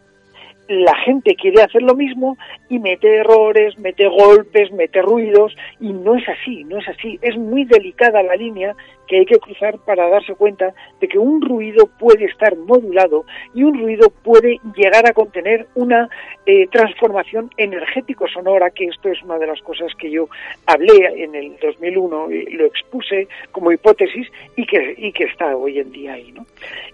La 0.68 0.94
gente 0.98 1.36
quiere 1.36 1.64
hacer 1.64 1.82
lo 1.82 1.96
mismo 1.96 2.38
y 2.68 2.78
mete 2.78 3.16
errores, 3.16 3.78
mete 3.80 4.06
golpes, 4.08 4.70
mete 4.74 5.02
ruidos 5.02 5.56
y 5.80 5.94
no 5.94 6.16
es 6.16 6.28
así, 6.28 6.66
no 6.66 6.80
es 6.80 6.88
así. 6.90 7.18
Es 7.22 7.38
muy 7.38 7.64
delicada 7.64 8.22
la 8.22 8.36
línea 8.36 8.76
que 9.08 9.20
hay 9.20 9.26
que 9.26 9.39
cruzar 9.39 9.78
para 9.80 10.10
darse 10.10 10.36
cuenta 10.36 10.74
de 11.00 11.08
que 11.08 11.17
un 11.17 11.41
ruido 11.41 11.88
puede 12.00 12.26
estar 12.26 12.56
modulado 12.58 13.26
y 13.54 13.63
un 13.63 13.80
ruido 13.80 14.10
puede 14.24 14.60
llegar 14.76 15.08
a 15.08 15.13
contener 15.13 15.67
una 15.76 16.10
eh, 16.46 16.67
transformación 16.67 17.50
energético-sonora, 17.58 18.70
que 18.72 18.86
esto 18.86 19.10
es 19.10 19.22
una 19.24 19.38
de 19.38 19.47
las 19.47 19.62
cosas 19.62 19.91
que 19.97 20.12
yo 20.12 20.28
hablé 20.66 21.24
en 21.24 21.36
el 21.36 21.58
2001, 21.62 22.32
y 22.32 22.53
lo 22.53 22.66
expuse 22.66 23.28
como 23.51 23.72
hipótesis 23.72 24.28
y 24.55 24.66
que, 24.66 24.95
y 24.97 25.12
que 25.12 25.26
está 25.26 25.55
hoy 25.55 25.80
en 25.80 25.91
día 25.91 26.14
ahí. 26.14 26.32
¿no? 26.32 26.45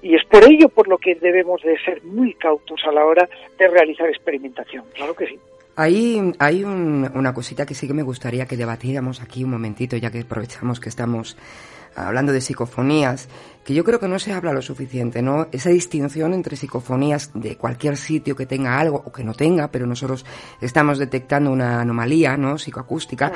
Y 0.01 0.16
es 0.16 0.24
por 0.26 0.43
ello 0.43 0.70
por 0.70 0.88
lo 0.88 0.97
que 0.97 1.16
debemos 1.16 1.61
de 1.61 1.78
ser 1.80 2.03
muy 2.03 2.34
cautos 2.36 2.82
a 2.88 2.91
la 2.91 3.05
hora 3.05 3.28
de 3.57 3.68
realizar 3.68 4.07
experimentación, 4.07 4.86
claro 4.93 5.16
que 5.16 5.28
sí. 5.28 5.39
Hay, 5.76 6.22
hay 6.38 6.64
una 6.64 7.34
cosita 7.34 7.66
que 7.66 7.74
sí 7.74 7.88
que 7.88 7.95
me 7.95 8.03
gustaría 8.03 8.45
que 8.45 8.57
debatiéramos 8.57 9.22
aquí 9.22 9.43
un 9.43 9.49
momentito, 9.49 9.97
ya 9.97 10.11
que 10.11 10.20
aprovechamos 10.20 10.80
que 10.80 10.89
estamos 10.89 11.36
hablando 11.96 12.32
de 12.32 12.41
psicofonías, 12.41 13.28
que 13.64 13.74
yo 13.74 13.84
creo 13.84 13.99
que 13.99 14.07
no 14.07 14.20
se 14.20 14.34
habla 14.34 14.51
lo 14.51 14.61
suficiente, 14.61 15.22
¿no? 15.22 15.47
Esa 15.51 15.70
distinción 15.70 16.34
entre 16.34 16.55
psicofonías 16.55 17.32
de 17.34 17.55
cualquier 17.57 17.97
sitio 17.97 18.36
que 18.36 18.45
tenga 18.45 18.80
algo 18.80 19.01
o 19.05 19.11
que 19.11 19.24
no 19.24 19.34
tenga, 19.34 19.70
pero 19.70 19.86
nosotros 19.86 20.26
estamos 20.59 20.99
detectando 20.99 21.51
una 21.51 21.82
anomalía, 21.82 22.36
¿no? 22.38 22.57
Psicoacústica, 22.57 23.32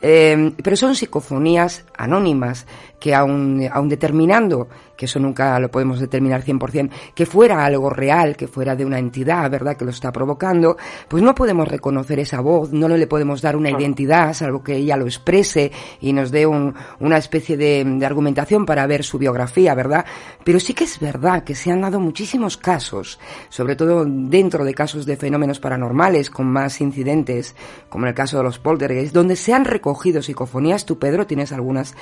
eh, 0.00 0.52
pero 0.62 0.76
son 0.76 0.94
psicofonías 0.94 1.84
anónimas 1.96 2.66
que 3.02 3.14
aun, 3.14 3.68
aun 3.72 3.88
determinando, 3.88 4.68
que 4.96 5.06
eso 5.06 5.18
nunca 5.18 5.58
lo 5.58 5.68
podemos 5.68 5.98
determinar 5.98 6.44
100%, 6.44 6.90
que 7.16 7.26
fuera 7.26 7.64
algo 7.64 7.90
real, 7.90 8.36
que 8.36 8.46
fuera 8.46 8.76
de 8.76 8.84
una 8.84 9.00
entidad, 9.00 9.50
¿verdad?, 9.50 9.76
que 9.76 9.84
lo 9.84 9.90
está 9.90 10.12
provocando, 10.12 10.76
pues 11.08 11.20
no 11.20 11.34
podemos 11.34 11.66
reconocer 11.66 12.20
esa 12.20 12.40
voz, 12.40 12.72
no 12.72 12.86
le 12.88 13.08
podemos 13.08 13.42
dar 13.42 13.56
una 13.56 13.70
identidad, 13.70 14.32
salvo 14.34 14.62
que 14.62 14.76
ella 14.76 14.96
lo 14.96 15.06
exprese 15.06 15.72
y 16.00 16.12
nos 16.12 16.30
dé 16.30 16.46
un, 16.46 16.74
una 17.00 17.16
especie 17.16 17.56
de, 17.56 17.84
de 17.84 18.06
argumentación 18.06 18.64
para 18.64 18.86
ver 18.86 19.02
su 19.02 19.18
biografía, 19.18 19.71
¿verdad? 19.74 20.04
Pero 20.44 20.60
sí 20.60 20.74
que 20.74 20.84
es 20.84 20.98
verdad 20.98 21.44
que 21.44 21.54
se 21.54 21.70
han 21.70 21.80
dado 21.80 22.00
muchísimos 22.00 22.56
casos, 22.56 23.18
sobre 23.48 23.76
todo 23.76 24.04
dentro 24.06 24.64
de 24.64 24.74
casos 24.74 25.06
de 25.06 25.16
fenómenos 25.16 25.60
paranormales 25.60 26.30
con 26.30 26.46
más 26.46 26.80
incidentes, 26.80 27.54
como 27.88 28.04
en 28.04 28.10
el 28.10 28.14
caso 28.14 28.38
de 28.38 28.44
los 28.44 28.58
poltergeists, 28.58 29.12
donde 29.12 29.36
se 29.36 29.54
han 29.54 29.64
recogido 29.64 30.22
psicofonías, 30.22 30.86
tú 30.86 30.98
Pedro 30.98 31.26
tienes 31.26 31.52
algunas, 31.52 31.94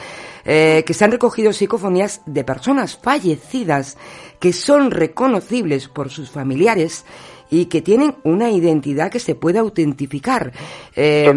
eh, 0.44 0.84
que 0.86 0.94
se 0.94 1.04
han 1.04 1.12
recogido 1.12 1.52
psicofonías 1.52 2.22
de 2.26 2.44
personas 2.44 2.96
fallecidas 2.96 3.96
que 4.38 4.52
son 4.52 4.90
reconocibles 4.90 5.88
por 5.88 6.10
sus 6.10 6.30
familiares 6.30 7.04
y 7.50 7.66
que 7.66 7.82
tienen 7.82 8.14
una 8.22 8.50
identidad 8.50 9.10
que 9.10 9.18
se 9.20 9.34
puede 9.34 9.58
autentificar. 9.58 10.52
Eh, 10.94 11.32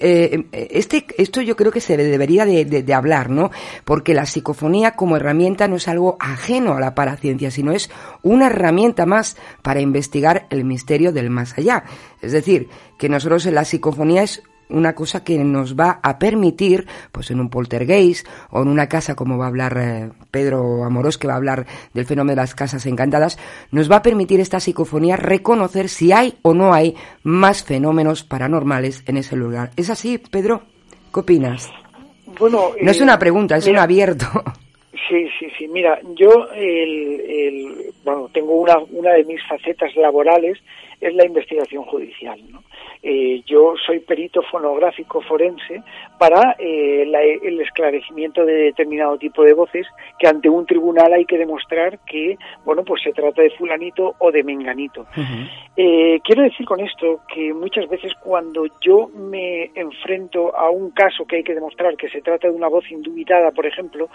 eh, 0.00 0.46
este, 0.70 1.06
esto 1.18 1.40
yo 1.40 1.56
creo 1.56 1.72
que 1.72 1.80
se 1.80 1.96
debería 1.96 2.44
de, 2.44 2.64
de, 2.64 2.94
hablar, 2.94 3.30
¿no? 3.30 3.50
Porque 3.84 4.14
la 4.14 4.26
psicofonía 4.26 4.92
como 4.92 5.16
herramienta 5.16 5.68
no 5.68 5.76
es 5.76 5.88
algo 5.88 6.16
ajeno 6.20 6.74
a 6.74 6.80
la 6.80 6.94
paraciencia, 6.94 7.50
sino 7.50 7.72
es 7.72 7.90
una 8.22 8.46
herramienta 8.46 9.06
más 9.06 9.36
para 9.62 9.80
investigar 9.80 10.46
el 10.50 10.64
misterio 10.64 11.12
del 11.12 11.30
más 11.30 11.56
allá. 11.56 11.84
Es 12.20 12.32
decir, 12.32 12.68
que 12.98 13.08
nosotros 13.08 13.46
en 13.46 13.54
la 13.54 13.64
psicofonía 13.64 14.22
es 14.22 14.42
una 14.68 14.94
cosa 14.94 15.24
que 15.24 15.38
nos 15.38 15.78
va 15.78 16.00
a 16.02 16.18
permitir, 16.18 16.86
pues 17.12 17.30
en 17.30 17.40
un 17.40 17.50
poltergeist 17.50 18.26
o 18.50 18.62
en 18.62 18.68
una 18.68 18.88
casa 18.88 19.14
como 19.14 19.38
va 19.38 19.46
a 19.46 19.48
hablar 19.48 19.76
eh, 19.78 20.10
Pedro 20.30 20.84
Amorós, 20.84 21.18
que 21.18 21.26
va 21.26 21.34
a 21.34 21.36
hablar 21.36 21.66
del 21.92 22.06
fenómeno 22.06 22.32
de 22.32 22.42
las 22.42 22.54
casas 22.54 22.86
encantadas, 22.86 23.38
nos 23.70 23.90
va 23.90 23.96
a 23.96 24.02
permitir 24.02 24.40
esta 24.40 24.60
psicofonía 24.60 25.16
reconocer 25.16 25.88
si 25.88 26.12
hay 26.12 26.34
o 26.42 26.54
no 26.54 26.72
hay 26.72 26.94
más 27.22 27.64
fenómenos 27.64 28.24
paranormales 28.24 29.02
en 29.06 29.16
ese 29.16 29.36
lugar. 29.36 29.70
¿Es 29.76 29.90
así, 29.90 30.18
Pedro? 30.18 30.62
¿Qué 31.12 31.20
opinas? 31.20 31.70
Bueno, 32.38 32.70
no 32.80 32.90
es 32.90 33.00
una 33.00 33.18
pregunta, 33.18 33.56
es 33.56 33.66
un 33.66 33.78
abierto. 33.78 34.26
Sí, 35.08 35.28
sí, 35.38 35.48
sí. 35.58 35.68
Mira, 35.68 36.00
yo 36.16 36.48
el, 36.54 37.20
el, 37.20 37.92
bueno, 38.04 38.30
tengo 38.32 38.54
una, 38.54 38.78
una 38.90 39.12
de 39.12 39.24
mis 39.24 39.44
facetas 39.46 39.94
laborales 39.96 40.58
es 41.00 41.14
la 41.14 41.26
investigación 41.26 41.84
judicial. 41.84 42.40
¿no? 42.50 42.62
Eh, 43.02 43.42
yo 43.46 43.74
soy 43.84 44.00
perito 44.00 44.42
fonográfico 44.42 45.20
forense 45.22 45.82
para 46.18 46.56
eh, 46.58 47.02
el 47.42 47.60
esclarecimiento 47.60 48.44
de 48.44 48.54
determinado 48.54 49.18
tipo 49.18 49.42
de 49.42 49.54
voces 49.54 49.86
que 50.18 50.26
ante 50.26 50.48
un 50.48 50.66
tribunal 50.66 51.12
hay 51.12 51.24
que 51.24 51.38
demostrar 51.38 51.98
que, 52.06 52.36
bueno, 52.64 52.84
pues 52.84 53.02
se 53.02 53.12
trata 53.12 53.42
de 53.42 53.50
fulanito 53.50 54.14
o 54.18 54.30
de 54.30 54.42
menganito. 54.42 55.06
eh, 55.76 56.20
quiero 56.24 56.42
decir 56.42 56.66
con 56.66 56.80
esto 56.80 57.20
que 57.32 57.52
muchas 57.52 57.88
veces 57.88 58.12
cuando 58.22 58.66
yo 58.80 59.08
me 59.08 59.70
enfrento 59.74 60.56
a 60.56 60.70
un 60.70 60.90
caso 60.90 61.24
que 61.26 61.36
hay 61.36 61.44
que 61.44 61.54
demostrar 61.54 61.96
que 61.96 62.08
se 62.08 62.20
trata 62.20 62.48
de 62.48 62.54
una 62.54 62.68
voz 62.68 62.90
indubitada, 62.90 63.50
por 63.50 63.66
ejemplo, 63.66 64.08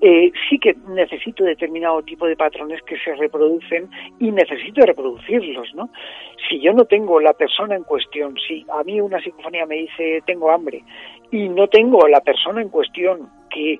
eh, 0.00 0.32
sí 0.48 0.58
que 0.58 0.74
necesito 0.88 1.44
determinado 1.44 2.02
tipo 2.02 2.26
de 2.26 2.36
patrones 2.36 2.82
que 2.82 2.98
se 2.98 3.14
reproducen 3.14 3.88
y 4.18 4.30
necesito 4.30 4.84
reproducirlos, 4.84 5.74
¿no? 5.74 5.90
Si 6.48 6.60
yo 6.60 6.72
no 6.72 6.84
tengo 6.84 7.20
la 7.20 7.32
persona 7.32 7.74
en 7.74 7.84
cuestión, 7.84 8.36
si 8.46 8.64
a 8.70 8.82
mí 8.84 9.00
una 9.00 9.20
psicofonía 9.20 9.66
me 9.66 9.76
dice 9.76 10.22
tengo 10.26 10.50
hambre 10.50 10.82
y 11.30 11.48
no 11.48 11.68
tengo 11.68 12.06
la 12.06 12.20
persona 12.20 12.62
en 12.62 12.68
cuestión 12.68 13.28
que 13.50 13.78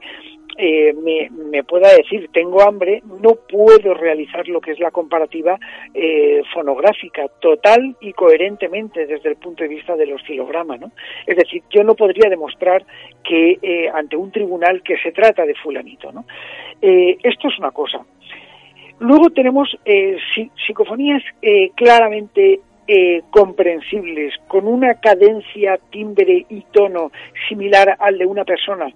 eh, 0.59 0.95
me, 0.95 1.29
me, 1.31 1.65
pueda 1.65 1.95
decir 1.95 2.31
tengo 2.33 2.63
hambre, 2.63 3.03
no 3.23 3.35
puedo 3.49 3.93
realizar 3.93 4.49
lo 4.49 4.61
que 4.61 4.73
es 4.73 4.81
la 4.81 4.91
comparativa 4.91 5.59
eh, 5.93 6.43
fonográfica 6.55 7.29
total 7.41 7.95
y 8.01 8.13
coherentemente 8.15 9.07
desde 9.07 9.29
el 9.29 9.37
punto 9.37 9.63
de 9.65 9.69
vista 9.69 9.97
del 9.97 10.15
oscilograma. 10.15 10.79
¿no? 10.79 10.93
Es 11.27 11.37
decir, 11.37 11.63
yo 11.71 11.85
no 11.85 11.95
podría 11.95 12.31
demostrar 12.31 12.85
que 13.23 13.59
eh, 13.61 13.91
ante 13.93 14.17
un 14.17 14.33
tribunal 14.33 14.83
que 14.83 14.97
se 14.99 15.13
trata 15.13 15.45
de 15.45 15.55
fulanito. 15.55 16.11
¿no? 16.11 16.25
Eh, 16.81 17.19
esto 17.23 17.49
es 17.49 17.59
una 17.59 17.73
cosa. 17.73 18.05
Luego 18.99 19.31
tenemos 19.31 19.77
eh, 19.85 20.17
psicofonías 20.67 21.23
eh, 21.43 21.71
claramente 21.75 22.61
eh, 22.89 23.23
comprensibles, 23.31 24.35
con 24.49 24.67
una 24.67 24.95
cadencia, 24.95 25.79
timbre 25.91 26.47
y 26.49 26.63
tono 26.73 27.11
similar 27.49 27.97
al 27.99 28.17
de 28.17 28.27
una 28.27 28.45
persona. 28.45 28.87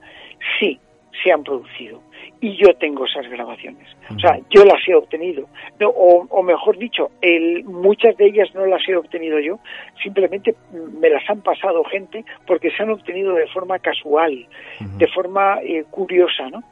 Sí, 0.59 0.79
se 1.23 1.33
han 1.33 1.43
producido. 1.43 2.01
Y 2.41 2.57
yo 2.57 2.75
tengo 2.75 3.05
esas 3.05 3.29
grabaciones. 3.29 3.87
O 4.15 4.19
sea, 4.19 4.39
yo 4.49 4.65
las 4.65 4.81
he 4.89 4.95
obtenido. 4.95 5.47
No, 5.79 5.91
o, 5.91 6.27
o, 6.29 6.43
mejor 6.43 6.79
dicho, 6.79 7.11
el, 7.21 7.65
muchas 7.65 8.17
de 8.17 8.27
ellas 8.27 8.49
no 8.55 8.65
las 8.67 8.87
he 8.89 8.97
obtenido 8.97 9.39
yo. 9.41 9.59
Simplemente 10.03 10.55
me 11.01 11.11
las 11.11 11.29
han 11.29 11.43
pasado 11.43 11.85
gente 11.85 12.25
porque 12.47 12.71
se 12.71 12.83
han 12.83 12.91
obtenido 12.91 13.35
de 13.35 13.47
forma 13.49 13.79
casual, 13.79 14.47
uh 14.81 14.85
-huh. 14.85 14.97
de 14.97 15.07
forma 15.09 15.61
eh, 15.63 15.85
curiosa, 15.91 16.49
¿no? 16.49 16.63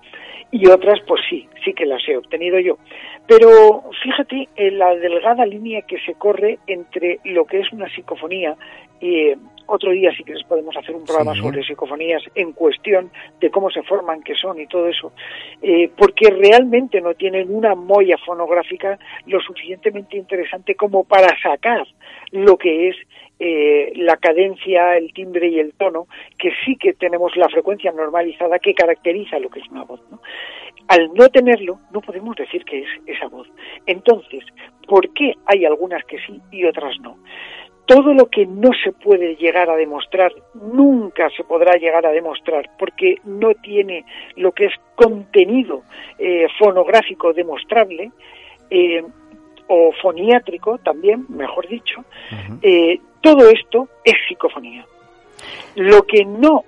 Y 0.51 0.67
otras, 0.69 1.01
pues 1.07 1.21
sí, 1.29 1.47
sí 1.63 1.75
que 1.75 1.85
las 1.85 2.01
he 2.09 2.17
obtenido 2.17 2.59
yo. 2.59 2.79
Pero 3.27 3.85
fíjate 4.03 4.49
en 4.57 4.79
la 4.79 4.95
delgada 4.95 5.45
línea 5.45 5.83
que 5.83 6.01
se 6.01 6.15
corre 6.15 6.59
entre 6.67 7.21
lo 7.25 7.45
que 7.45 7.61
es 7.61 7.71
una 7.73 7.89
psicofonía 7.91 8.57
y 9.01 9.35
otro 9.69 9.93
día 9.93 10.11
si 10.16 10.25
quieres 10.25 10.45
podemos 10.45 10.77
hacer 10.77 10.95
un 10.95 11.05
programa 11.05 11.35
sí. 11.35 11.41
sobre 11.41 11.62
psicofonías 11.62 12.23
en 12.35 12.53
cuestión 12.53 13.11
de 13.41 13.51
cómo 13.51 13.71
se 13.71 13.83
forman, 13.83 14.23
qué 14.23 14.35
son 14.35 14.61
y 14.61 14.66
todo 14.66 14.89
eso, 14.89 15.12
eh, 15.62 15.91
porque 15.97 16.31
realmente 16.31 17.01
no 17.01 17.14
tienen 17.14 17.55
una 17.55 17.75
molla 17.75 18.16
fonográfica 18.19 18.99
lo 19.27 19.41
suficientemente 19.41 20.16
interesante 20.16 20.75
como 20.75 21.05
para 21.05 21.29
sacar 21.41 21.87
lo 22.33 22.57
que 22.57 22.89
es 22.89 22.97
eh, 23.41 23.93
la 23.95 24.16
cadencia, 24.16 24.97
el 24.97 25.12
timbre 25.12 25.49
y 25.49 25.61
el 25.61 25.73
tono, 25.75 26.09
que 26.39 26.51
sí 26.64 26.77
que 26.77 26.95
tenemos 26.95 27.37
la 27.37 27.49
frecuencia 27.49 27.93
normalizada 27.93 28.59
que 28.59 28.75
caracteriza 28.75 29.39
lo 29.39 29.49
que 29.49 29.61
es 29.61 29.69
una 29.69 29.85
voz. 29.85 30.01
¿no? 30.11 30.21
Al 30.89 31.12
no 31.14 31.29
tenerlo, 31.29 31.79
no 31.93 32.01
podemos 32.01 32.35
decir 32.35 32.64
que 32.64 32.81
es 32.81 32.89
esa 33.07 33.29
voz. 33.29 33.47
Entonces, 33.87 34.45
¿por 34.89 35.12
qué 35.12 35.35
hay 35.47 35.64
algunas 35.66 36.05
que 36.07 36.19
sí 36.27 36.41
y 36.51 36.64
otras 36.64 36.99
no? 37.01 37.19
Todo 37.89 38.12
lo 38.12 38.26
que 38.26 38.45
no 38.45 38.70
se 38.84 38.93
puede 38.93 39.34
llegar 39.36 39.70
a 39.70 39.76
demostrar, 39.76 40.30
nunca 40.53 41.30
se 41.30 41.43
podrá 41.43 41.72
llegar 41.78 42.05
a 42.05 42.11
demostrar, 42.11 42.68
porque 42.78 43.16
no 43.24 43.55
tiene 43.55 44.05
lo 44.36 44.53
que 44.53 44.66
es 44.66 44.74
contenido 44.95 45.84
eh, 46.18 46.47
fonográfico 46.59 47.32
demostrable, 47.32 48.12
eh, 48.68 49.03
o 49.68 49.93
foniátrico 50.03 50.76
también, 50.78 51.24
mejor 51.30 51.66
dicho, 51.66 52.01
uh 52.01 52.34
-huh. 52.34 52.59
eh, 52.61 53.01
todo 53.22 53.49
esto 53.49 53.89
es 54.05 54.14
psicofonía. 54.28 54.84
Lo 55.74 56.03
que 56.03 56.26
no, 56.26 56.64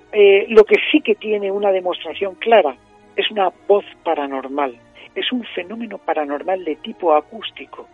lo 0.49 0.65
que 0.65 0.77
sí 0.91 1.03
que 1.03 1.17
tiene 1.17 1.51
una 1.51 1.71
demostración 1.71 2.35
clara 2.37 2.77
es 3.17 3.31
una 3.31 3.51
voz 3.69 3.85
paranormal, 4.05 4.75
es 5.15 5.33
un 5.33 5.45
fenómeno 5.45 5.99
paranormal 5.99 6.65
de 6.65 6.77
tipo 6.77 7.15
acústico, 7.15 7.87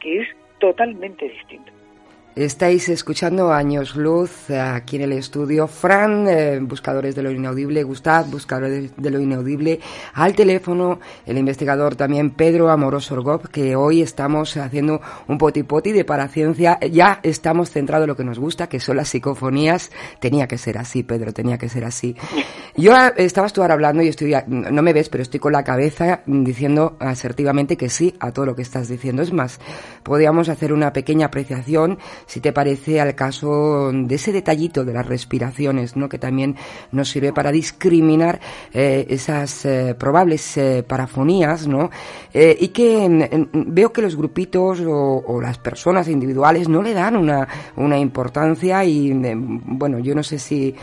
que 0.00 0.22
es 0.22 0.28
totalmente 0.58 1.28
distinto. 1.28 1.70
Estáis 2.36 2.88
escuchando 2.88 3.52
Años 3.52 3.94
Luz 3.94 4.50
aquí 4.50 4.96
en 4.96 5.02
el 5.02 5.12
estudio. 5.12 5.68
Fran, 5.68 6.26
eh, 6.26 6.58
buscadores 6.60 7.14
de 7.14 7.22
lo 7.22 7.30
inaudible. 7.30 7.84
Gustav, 7.84 8.28
buscadores 8.28 8.90
de 8.96 9.10
lo 9.12 9.20
inaudible. 9.20 9.78
Al 10.14 10.34
teléfono, 10.34 10.98
el 11.26 11.38
investigador 11.38 11.94
también 11.94 12.30
Pedro 12.30 12.70
Amoroso 12.70 13.14
Orgov, 13.14 13.48
que 13.50 13.76
hoy 13.76 14.02
estamos 14.02 14.56
haciendo 14.56 15.00
un 15.28 15.38
potipoti 15.38 15.92
de 15.92 16.04
paraciencia. 16.04 16.80
Ya 16.80 17.20
estamos 17.22 17.70
centrados 17.70 18.02
en 18.02 18.08
lo 18.08 18.16
que 18.16 18.24
nos 18.24 18.40
gusta, 18.40 18.68
que 18.68 18.80
son 18.80 18.96
las 18.96 19.10
psicofonías. 19.10 19.92
Tenía 20.18 20.48
que 20.48 20.58
ser 20.58 20.76
así, 20.76 21.04
Pedro, 21.04 21.32
tenía 21.32 21.56
que 21.56 21.68
ser 21.68 21.84
así. 21.84 22.16
Yo 22.76 22.96
ah, 22.96 23.12
estabas 23.16 23.52
tú 23.52 23.62
hablando 23.62 24.02
y 24.02 24.08
estoy, 24.08 24.34
no 24.48 24.82
me 24.82 24.92
ves, 24.92 25.08
pero 25.08 25.22
estoy 25.22 25.38
con 25.38 25.52
la 25.52 25.62
cabeza 25.62 26.22
diciendo 26.26 26.96
asertivamente 26.98 27.76
que 27.76 27.88
sí 27.88 28.16
a 28.18 28.32
todo 28.32 28.44
lo 28.44 28.56
que 28.56 28.62
estás 28.62 28.88
diciendo. 28.88 29.22
Es 29.22 29.32
más, 29.32 29.60
podríamos 30.02 30.48
hacer 30.48 30.72
una 30.72 30.92
pequeña 30.92 31.26
apreciación 31.26 32.00
si 32.26 32.40
te 32.40 32.52
parece, 32.52 33.00
al 33.00 33.14
caso 33.14 33.90
de 33.92 34.14
ese 34.14 34.32
detallito 34.32 34.84
de 34.84 34.92
las 34.92 35.06
respiraciones, 35.06 35.96
¿no? 35.96 36.08
que 36.08 36.18
también 36.18 36.56
nos 36.92 37.10
sirve 37.10 37.32
para 37.32 37.52
discriminar 37.52 38.40
eh, 38.72 39.06
esas 39.08 39.64
eh, 39.64 39.94
probables 39.98 40.56
eh, 40.56 40.84
parafonías, 40.86 41.66
¿no? 41.66 41.90
y 42.32 42.68
que 42.68 43.48
veo 43.52 43.92
que 43.92 44.02
los 44.02 44.16
grupitos 44.16 44.80
o, 44.84 45.40
las 45.40 45.58
personas 45.58 46.08
individuales 46.08 46.68
no 46.68 46.82
le 46.82 46.92
dan 46.92 47.16
una, 47.16 47.46
una 47.76 47.98
importancia 47.98 48.84
y, 48.84 49.12
bueno, 49.14 49.98
yo 49.98 50.14
no 50.14 50.22
sé 50.22 50.38
si 50.38 50.74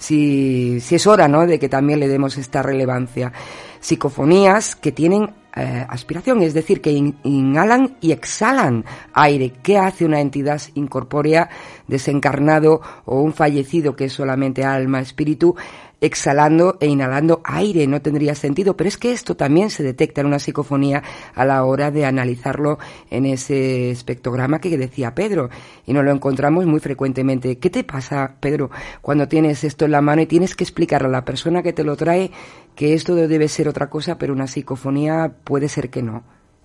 si, 0.00 0.80
si 0.80 0.94
es 0.94 1.06
hora, 1.06 1.28
¿no?, 1.28 1.46
de 1.46 1.58
que 1.58 1.68
también 1.68 2.00
le 2.00 2.08
demos 2.08 2.38
esta 2.38 2.62
relevancia. 2.62 3.32
Psicofonías 3.80 4.74
que 4.74 4.92
tienen 4.92 5.34
eh, 5.56 5.84
aspiración, 5.88 6.42
es 6.42 6.54
decir, 6.54 6.80
que 6.80 6.90
inhalan 7.22 7.96
y 8.00 8.12
exhalan 8.12 8.84
aire. 9.12 9.52
¿Qué 9.62 9.78
hace 9.78 10.04
una 10.04 10.20
entidad 10.20 10.60
incorpórea, 10.74 11.48
desencarnado 11.88 12.80
o 13.04 13.20
un 13.20 13.32
fallecido 13.32 13.96
que 13.96 14.04
es 14.04 14.12
solamente 14.12 14.64
alma, 14.64 15.00
espíritu? 15.00 15.56
Exhalando 16.00 16.76
e 16.80 16.86
inhalando 16.86 17.40
aire, 17.44 17.86
no 17.86 18.00
tendría 18.00 18.34
sentido, 18.34 18.76
pero 18.76 18.88
es 18.88 18.96
que 18.96 19.12
esto 19.12 19.36
también 19.36 19.70
se 19.70 19.82
detecta 19.82 20.20
en 20.20 20.26
una 20.26 20.38
psicofonía 20.38 21.02
a 21.34 21.44
la 21.44 21.64
hora 21.64 21.90
de 21.90 22.04
analizarlo 22.04 22.78
en 23.10 23.26
ese 23.26 23.90
espectrograma 23.90 24.60
que 24.60 24.76
decía 24.76 25.14
Pedro, 25.14 25.50
y 25.86 25.92
nos 25.92 26.04
lo 26.04 26.10
encontramos 26.10 26.66
muy 26.66 26.80
frecuentemente. 26.80 27.58
¿Qué 27.58 27.70
te 27.70 27.84
pasa, 27.84 28.36
Pedro, 28.40 28.70
cuando 29.02 29.28
tienes 29.28 29.64
esto 29.64 29.84
en 29.84 29.92
la 29.92 30.00
mano 30.00 30.22
y 30.22 30.26
tienes 30.26 30.56
que 30.56 30.64
explicarle 30.64 31.08
a 31.08 31.12
la 31.12 31.24
persona 31.24 31.62
que 31.62 31.72
te 31.72 31.84
lo 31.84 31.96
trae 31.96 32.30
que 32.74 32.94
esto 32.94 33.14
debe 33.14 33.48
ser 33.48 33.68
otra 33.68 33.90
cosa, 33.90 34.16
pero 34.18 34.32
una 34.32 34.46
psicofonía 34.46 35.30
puede 35.44 35.68
ser 35.68 35.90
que 35.90 36.02
no? 36.02 36.22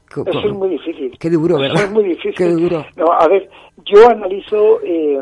Eso 0.10 0.48
es 0.48 0.54
muy 0.54 0.70
difícil. 0.70 1.18
Qué 1.20 1.30
duro, 1.30 1.58
¿verdad? 1.58 1.84
es 1.84 1.92
muy 1.92 2.06
difícil. 2.06 2.36
Qué 2.36 2.48
duro. 2.48 2.86
No, 2.96 3.12
a 3.12 3.28
ver, 3.28 3.50
yo 3.86 4.08
analizo 4.10 4.80
eh, 4.82 5.22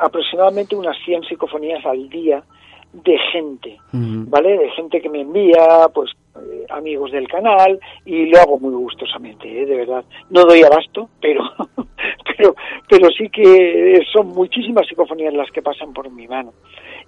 aproximadamente 0.00 0.74
unas 0.74 0.96
100 1.04 1.24
psicofonías 1.24 1.84
al 1.84 2.08
día 2.08 2.42
de 2.92 3.18
gente, 3.32 3.78
¿vale? 3.92 4.58
De 4.58 4.70
gente 4.70 5.00
que 5.00 5.08
me 5.08 5.22
envía, 5.22 5.88
pues, 5.94 6.10
eh, 6.36 6.66
amigos 6.70 7.10
del 7.12 7.26
canal, 7.28 7.78
y 8.04 8.26
lo 8.26 8.38
hago 8.38 8.58
muy 8.58 8.74
gustosamente, 8.74 9.62
¿eh? 9.62 9.66
de 9.66 9.76
verdad. 9.76 10.04
No 10.30 10.44
doy 10.44 10.62
abasto, 10.62 11.08
pero, 11.20 11.42
pero, 12.36 12.54
pero 12.88 13.10
sí 13.10 13.28
que 13.30 14.00
son 14.12 14.28
muchísimas 14.28 14.86
psicofonías 14.86 15.34
las 15.34 15.50
que 15.50 15.62
pasan 15.62 15.92
por 15.92 16.10
mi 16.10 16.26
mano. 16.28 16.52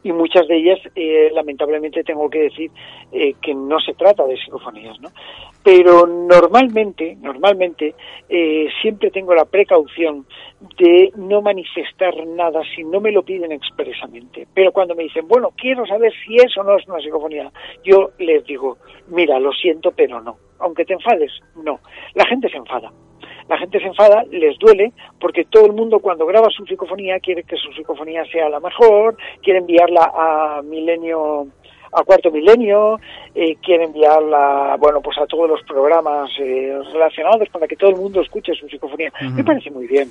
Y 0.04 0.12
muchas 0.12 0.46
de 0.46 0.56
ellas, 0.56 0.78
eh, 0.94 1.30
lamentablemente, 1.32 2.04
tengo 2.04 2.30
que 2.30 2.42
decir 2.42 2.70
eh, 3.10 3.34
que 3.42 3.54
no 3.54 3.80
se 3.80 3.94
trata 3.94 4.24
de 4.26 4.36
psicofonías, 4.36 5.00
¿no? 5.00 5.08
Pero 5.62 6.06
normalmente, 6.06 7.16
normalmente, 7.20 7.94
eh, 8.28 8.68
siempre 8.82 9.10
tengo 9.10 9.34
la 9.34 9.46
precaución 9.46 10.26
de 10.78 11.10
no 11.16 11.40
manifestar 11.40 12.14
nada 12.26 12.60
si 12.76 12.84
no 12.84 13.00
me 13.00 13.12
lo 13.12 13.22
piden 13.22 13.50
expresamente. 13.50 14.46
Pero 14.52 14.72
cuando 14.72 14.94
me 14.94 15.04
dicen, 15.04 15.26
bueno, 15.26 15.52
quiero 15.56 15.86
saber 15.86 16.12
si 16.24 16.36
eso 16.36 16.62
no 16.62 16.76
es 16.76 16.86
una 16.86 17.00
psicofonía, 17.00 17.50
yo 17.82 18.10
les 18.18 18.44
digo, 18.44 18.76
mira, 19.08 19.40
lo 19.40 19.52
siento, 19.52 19.90
pero 19.90 20.20
no. 20.20 20.36
Aunque 20.58 20.84
te 20.84 20.92
enfades, 20.92 21.32
no. 21.56 21.80
La 22.14 22.26
gente 22.26 22.48
se 22.50 22.58
enfada. 22.58 22.92
La 23.48 23.58
gente 23.58 23.78
se 23.78 23.86
enfada, 23.86 24.24
les 24.30 24.58
duele, 24.58 24.92
porque 25.20 25.44
todo 25.44 25.66
el 25.66 25.72
mundo 25.72 25.98
cuando 26.00 26.26
graba 26.26 26.48
su 26.50 26.64
psicofonía 26.64 27.20
quiere 27.20 27.42
que 27.42 27.56
su 27.56 27.72
psicofonía 27.72 28.24
sea 28.26 28.48
la 28.48 28.60
mejor, 28.60 29.16
quiere 29.42 29.58
enviarla 29.58 30.10
a 30.14 30.62
milenio 30.62 31.46
a 31.94 32.02
cuarto 32.02 32.30
milenio, 32.30 32.98
eh, 33.34 33.56
quiere 33.62 33.84
enviarla, 33.84 34.76
bueno, 34.78 35.00
pues 35.00 35.16
a 35.18 35.26
todos 35.26 35.48
los 35.48 35.62
programas 35.62 36.28
eh, 36.40 36.76
relacionados 36.92 37.48
para 37.50 37.68
que 37.68 37.76
todo 37.76 37.90
el 37.90 37.96
mundo 37.96 38.20
escuche 38.20 38.52
su 38.54 38.68
psicofonía. 38.68 39.12
Me 39.20 39.44
parece 39.44 39.70
muy 39.70 39.86
bien, 39.86 40.10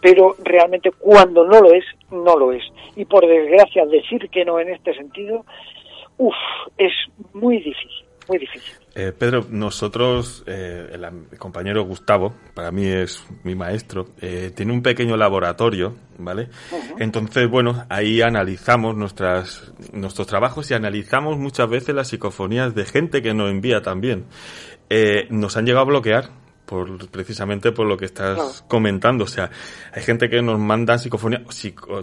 pero 0.00 0.34
realmente 0.42 0.90
cuando 0.90 1.46
no 1.46 1.60
lo 1.60 1.72
es, 1.72 1.84
no 2.10 2.38
lo 2.38 2.52
es. 2.52 2.62
Y 2.96 3.04
por 3.04 3.26
desgracia 3.26 3.84
decir 3.84 4.30
que 4.30 4.44
no 4.44 4.58
en 4.58 4.70
este 4.70 4.94
sentido, 4.94 5.44
uff, 6.16 6.34
es 6.78 6.92
muy 7.34 7.58
difícil, 7.58 8.06
muy 8.26 8.38
difícil. 8.38 8.79
Eh, 8.94 9.12
Pedro, 9.16 9.46
nosotros, 9.48 10.42
eh, 10.46 10.90
el, 10.92 11.38
compañero 11.38 11.84
Gustavo, 11.84 12.34
para 12.54 12.72
mí 12.72 12.86
es 12.86 13.24
mi 13.44 13.54
maestro, 13.54 14.08
eh, 14.20 14.50
tiene 14.54 14.72
un 14.72 14.82
pequeño 14.82 15.16
laboratorio, 15.16 15.94
¿vale? 16.18 16.48
Entonces, 16.98 17.48
bueno, 17.48 17.84
ahí 17.88 18.20
analizamos 18.20 18.96
nuestras, 18.96 19.72
nuestros 19.92 20.26
trabajos 20.26 20.70
y 20.70 20.74
analizamos 20.74 21.38
muchas 21.38 21.70
veces 21.70 21.94
las 21.94 22.08
psicofonías 22.08 22.74
de 22.74 22.84
gente 22.84 23.22
que 23.22 23.32
nos 23.32 23.50
envía 23.50 23.80
también. 23.80 24.26
nos 25.30 25.56
han 25.56 25.66
llegado 25.66 25.82
a 25.82 25.88
bloquear 25.88 26.30
por, 26.66 27.08
precisamente 27.10 27.70
por 27.70 27.86
lo 27.86 27.96
que 27.96 28.06
estás 28.06 28.64
comentando. 28.66 29.22
O 29.24 29.28
sea, 29.28 29.50
hay 29.92 30.02
gente 30.02 30.28
que 30.28 30.42
nos 30.42 30.58
manda 30.58 30.98
psicofonías, 30.98 31.42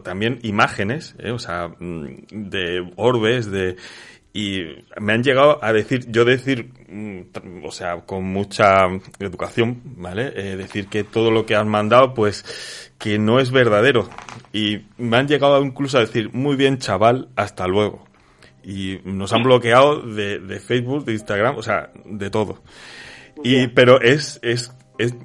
también 0.04 0.40
imágenes, 0.44 1.16
o 1.34 1.40
sea, 1.40 1.68
mm, 1.68 2.28
de 2.32 2.94
orbes, 2.96 3.52
de 3.52 3.76
y 4.38 4.86
me 5.00 5.14
han 5.14 5.24
llegado 5.24 5.58
a 5.64 5.74
decir, 5.74 6.12
yo 6.12 6.24
decir, 6.24 6.72
mm, 6.88 7.66
o 7.66 7.72
sea, 7.72 8.02
con 8.02 8.24
mucha 8.24 8.86
educación, 9.18 9.82
¿vale? 9.84 10.32
Eh, 10.36 10.56
decir 10.56 10.90
que 10.90 11.04
todo 11.04 11.32
lo 11.32 11.48
que 11.48 11.56
han 11.56 11.68
mandado, 11.68 12.14
pues, 12.14 12.94
que 13.00 13.18
no 13.18 13.40
es 13.40 13.50
verdadero. 13.50 14.08
Y 14.54 14.82
me 15.00 15.18
han 15.18 15.28
llegado 15.28 15.60
incluso 15.64 15.98
a 15.98 16.02
decir, 16.02 16.30
muy 16.34 16.56
bien, 16.56 16.78
chaval, 16.78 17.30
hasta 17.36 17.66
luego. 17.66 18.06
Y 18.64 19.00
nos 19.06 19.34
han 19.34 19.42
bloqueado 19.42 20.04
de, 20.04 20.38
de 20.38 20.60
Facebook, 20.60 21.06
de 21.06 21.14
Instagram, 21.14 21.58
o 21.58 21.64
sea, 21.64 21.90
de 22.06 22.30
todo. 22.30 22.62
Y, 23.44 23.66
pero 23.70 24.00
es, 24.02 24.40
es, 24.44 24.72
es, 25.00 25.16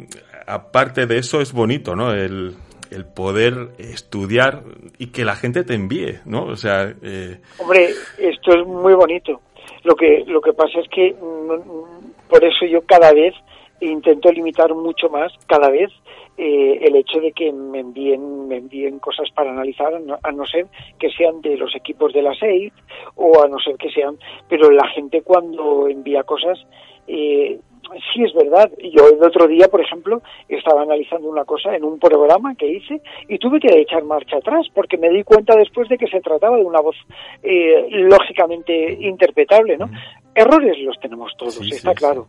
aparte 0.46 1.04
de 1.04 1.18
eso, 1.18 1.42
es 1.42 1.52
bonito, 1.52 1.94
¿no? 1.94 2.14
El, 2.14 2.56
el 2.92 3.04
poder 3.04 3.70
estudiar 3.78 4.62
y 4.98 5.08
que 5.08 5.24
la 5.24 5.34
gente 5.34 5.64
te 5.64 5.74
envíe, 5.74 6.20
¿no? 6.24 6.44
O 6.44 6.56
sea... 6.56 6.92
Eh... 7.02 7.40
Hombre, 7.58 7.90
esto 8.18 8.54
es 8.54 8.66
muy 8.66 8.94
bonito. 8.94 9.40
Lo 9.84 9.94
que, 9.94 10.24
lo 10.26 10.40
que 10.40 10.52
pasa 10.52 10.80
es 10.80 10.88
que 10.88 11.12
mm, 11.12 12.28
por 12.28 12.44
eso 12.44 12.66
yo 12.66 12.82
cada 12.82 13.12
vez 13.12 13.34
intento 13.80 14.30
limitar 14.30 14.74
mucho 14.74 15.08
más, 15.08 15.32
cada 15.46 15.68
vez, 15.68 15.90
eh, 16.38 16.78
el 16.82 16.96
hecho 16.96 17.20
de 17.20 17.32
que 17.32 17.52
me 17.52 17.80
envíen, 17.80 18.48
me 18.48 18.56
envíen 18.56 18.98
cosas 18.98 19.28
para 19.34 19.50
analizar, 19.50 19.92
a 20.22 20.32
no 20.32 20.46
ser 20.46 20.66
que 20.98 21.10
sean 21.10 21.40
de 21.40 21.56
los 21.56 21.74
equipos 21.74 22.12
de 22.12 22.22
la 22.22 22.34
SEID 22.34 22.72
o 23.16 23.42
a 23.42 23.48
no 23.48 23.58
ser 23.58 23.76
que 23.76 23.90
sean, 23.90 24.16
pero 24.48 24.70
la 24.70 24.86
gente 24.88 25.22
cuando 25.22 25.88
envía 25.88 26.22
cosas 26.22 26.58
eh, 27.06 27.58
sí 28.12 28.22
es 28.24 28.32
verdad. 28.34 28.70
Yo 28.78 29.08
el 29.08 29.22
otro 29.22 29.46
día, 29.46 29.68
por 29.68 29.80
ejemplo, 29.80 30.22
estaba 30.48 30.82
analizando 30.82 31.28
una 31.28 31.44
cosa 31.44 31.74
en 31.74 31.84
un 31.84 31.98
programa 31.98 32.54
que 32.54 32.66
hice 32.66 33.00
y 33.28 33.38
tuve 33.38 33.60
que 33.60 33.80
echar 33.80 34.04
marcha 34.04 34.36
atrás 34.36 34.66
porque 34.74 34.98
me 34.98 35.10
di 35.10 35.24
cuenta 35.24 35.56
después 35.56 35.88
de 35.88 35.98
que 35.98 36.06
se 36.06 36.20
trataba 36.20 36.56
de 36.56 36.64
una 36.64 36.80
voz 36.80 36.96
eh, 37.42 37.86
lógicamente 37.90 38.92
interpretable, 39.00 39.76
¿no? 39.76 39.90
Errores 40.34 40.78
los 40.80 40.98
tenemos 41.00 41.32
todos, 41.36 41.60
está 41.60 41.94
claro. 41.94 42.28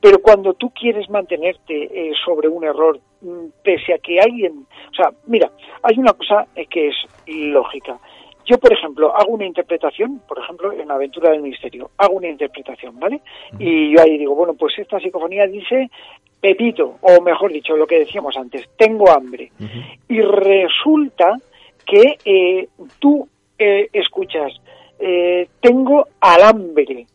Pero 0.00 0.18
cuando 0.20 0.52
tú 0.54 0.70
quieres 0.70 1.08
mantenerte 1.08 1.84
eh, 1.84 2.12
sobre 2.24 2.48
un 2.48 2.64
error, 2.64 3.00
mm, 3.22 3.46
pese 3.62 3.94
a 3.94 3.98
que 3.98 4.20
alguien, 4.20 4.66
o 4.92 4.94
sea, 4.94 5.10
mira, 5.26 5.50
hay 5.82 5.98
una 5.98 6.12
cosa 6.12 6.46
que 6.68 6.88
es 6.88 6.96
lógica. 7.26 7.98
Yo, 8.44 8.58
por 8.58 8.72
ejemplo, 8.72 9.16
hago 9.16 9.32
una 9.32 9.46
interpretación, 9.46 10.20
por 10.28 10.38
ejemplo, 10.38 10.72
en 10.72 10.88
la 10.88 10.94
aventura 10.94 11.30
del 11.30 11.42
misterio, 11.42 11.90
hago 11.96 12.16
una 12.16 12.28
interpretación, 12.28 12.98
¿vale? 13.00 13.20
Y 13.58 13.92
yo 13.92 14.02
ahí 14.02 14.18
digo, 14.18 14.34
bueno, 14.34 14.54
pues 14.54 14.78
esta 14.78 15.00
psicofonía 15.00 15.46
dice 15.46 15.90
Pepito, 16.40 16.98
o 17.00 17.22
mejor 17.22 17.52
dicho, 17.52 17.74
lo 17.74 17.86
que 17.86 18.00
decíamos 18.00 18.36
antes, 18.36 18.68
tengo 18.76 19.10
hambre. 19.10 19.50
Y 20.08 20.20
resulta 20.20 21.38
que 21.86 22.18
eh, 22.24 22.68
tú 22.98 23.26
eh, 23.58 23.88
escuchas, 23.92 24.52
eh, 24.98 25.48
tengo 25.60 26.06
alambre. 26.20 27.06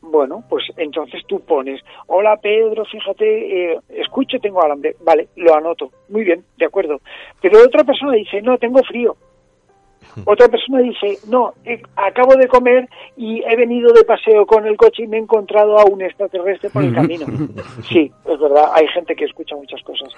Bueno, 0.00 0.44
pues 0.48 0.64
entonces 0.76 1.22
tú 1.26 1.40
pones, 1.40 1.82
hola 2.06 2.36
Pedro, 2.36 2.84
fíjate, 2.84 3.72
eh, 3.72 3.78
escucho, 3.88 4.38
tengo 4.38 4.62
alambre. 4.62 4.94
Vale, 5.00 5.28
lo 5.36 5.54
anoto. 5.56 5.90
Muy 6.08 6.22
bien, 6.22 6.44
de 6.56 6.66
acuerdo. 6.66 7.00
Pero 7.42 7.62
otra 7.64 7.82
persona 7.82 8.12
dice, 8.12 8.40
no, 8.40 8.58
tengo 8.58 8.80
frío 8.84 9.16
Otra 10.24 10.48
persona 10.48 10.80
dice, 10.80 11.18
no, 11.28 11.54
acabo 11.96 12.34
de 12.36 12.48
comer 12.48 12.88
y 13.16 13.42
he 13.42 13.56
venido 13.56 13.92
de 13.92 14.04
paseo 14.04 14.46
con 14.46 14.66
el 14.66 14.76
coche 14.76 15.04
y 15.04 15.06
me 15.06 15.16
he 15.16 15.20
encontrado 15.20 15.78
a 15.78 15.84
un 15.84 16.02
extraterrestre 16.02 16.70
por 16.70 16.84
el 16.84 16.94
camino. 16.94 17.26
Sí, 17.88 18.10
es 18.26 18.40
verdad, 18.40 18.70
hay 18.74 18.86
gente 18.88 19.14
que 19.14 19.24
escucha 19.24 19.56
muchas 19.56 19.82
cosas 19.82 20.08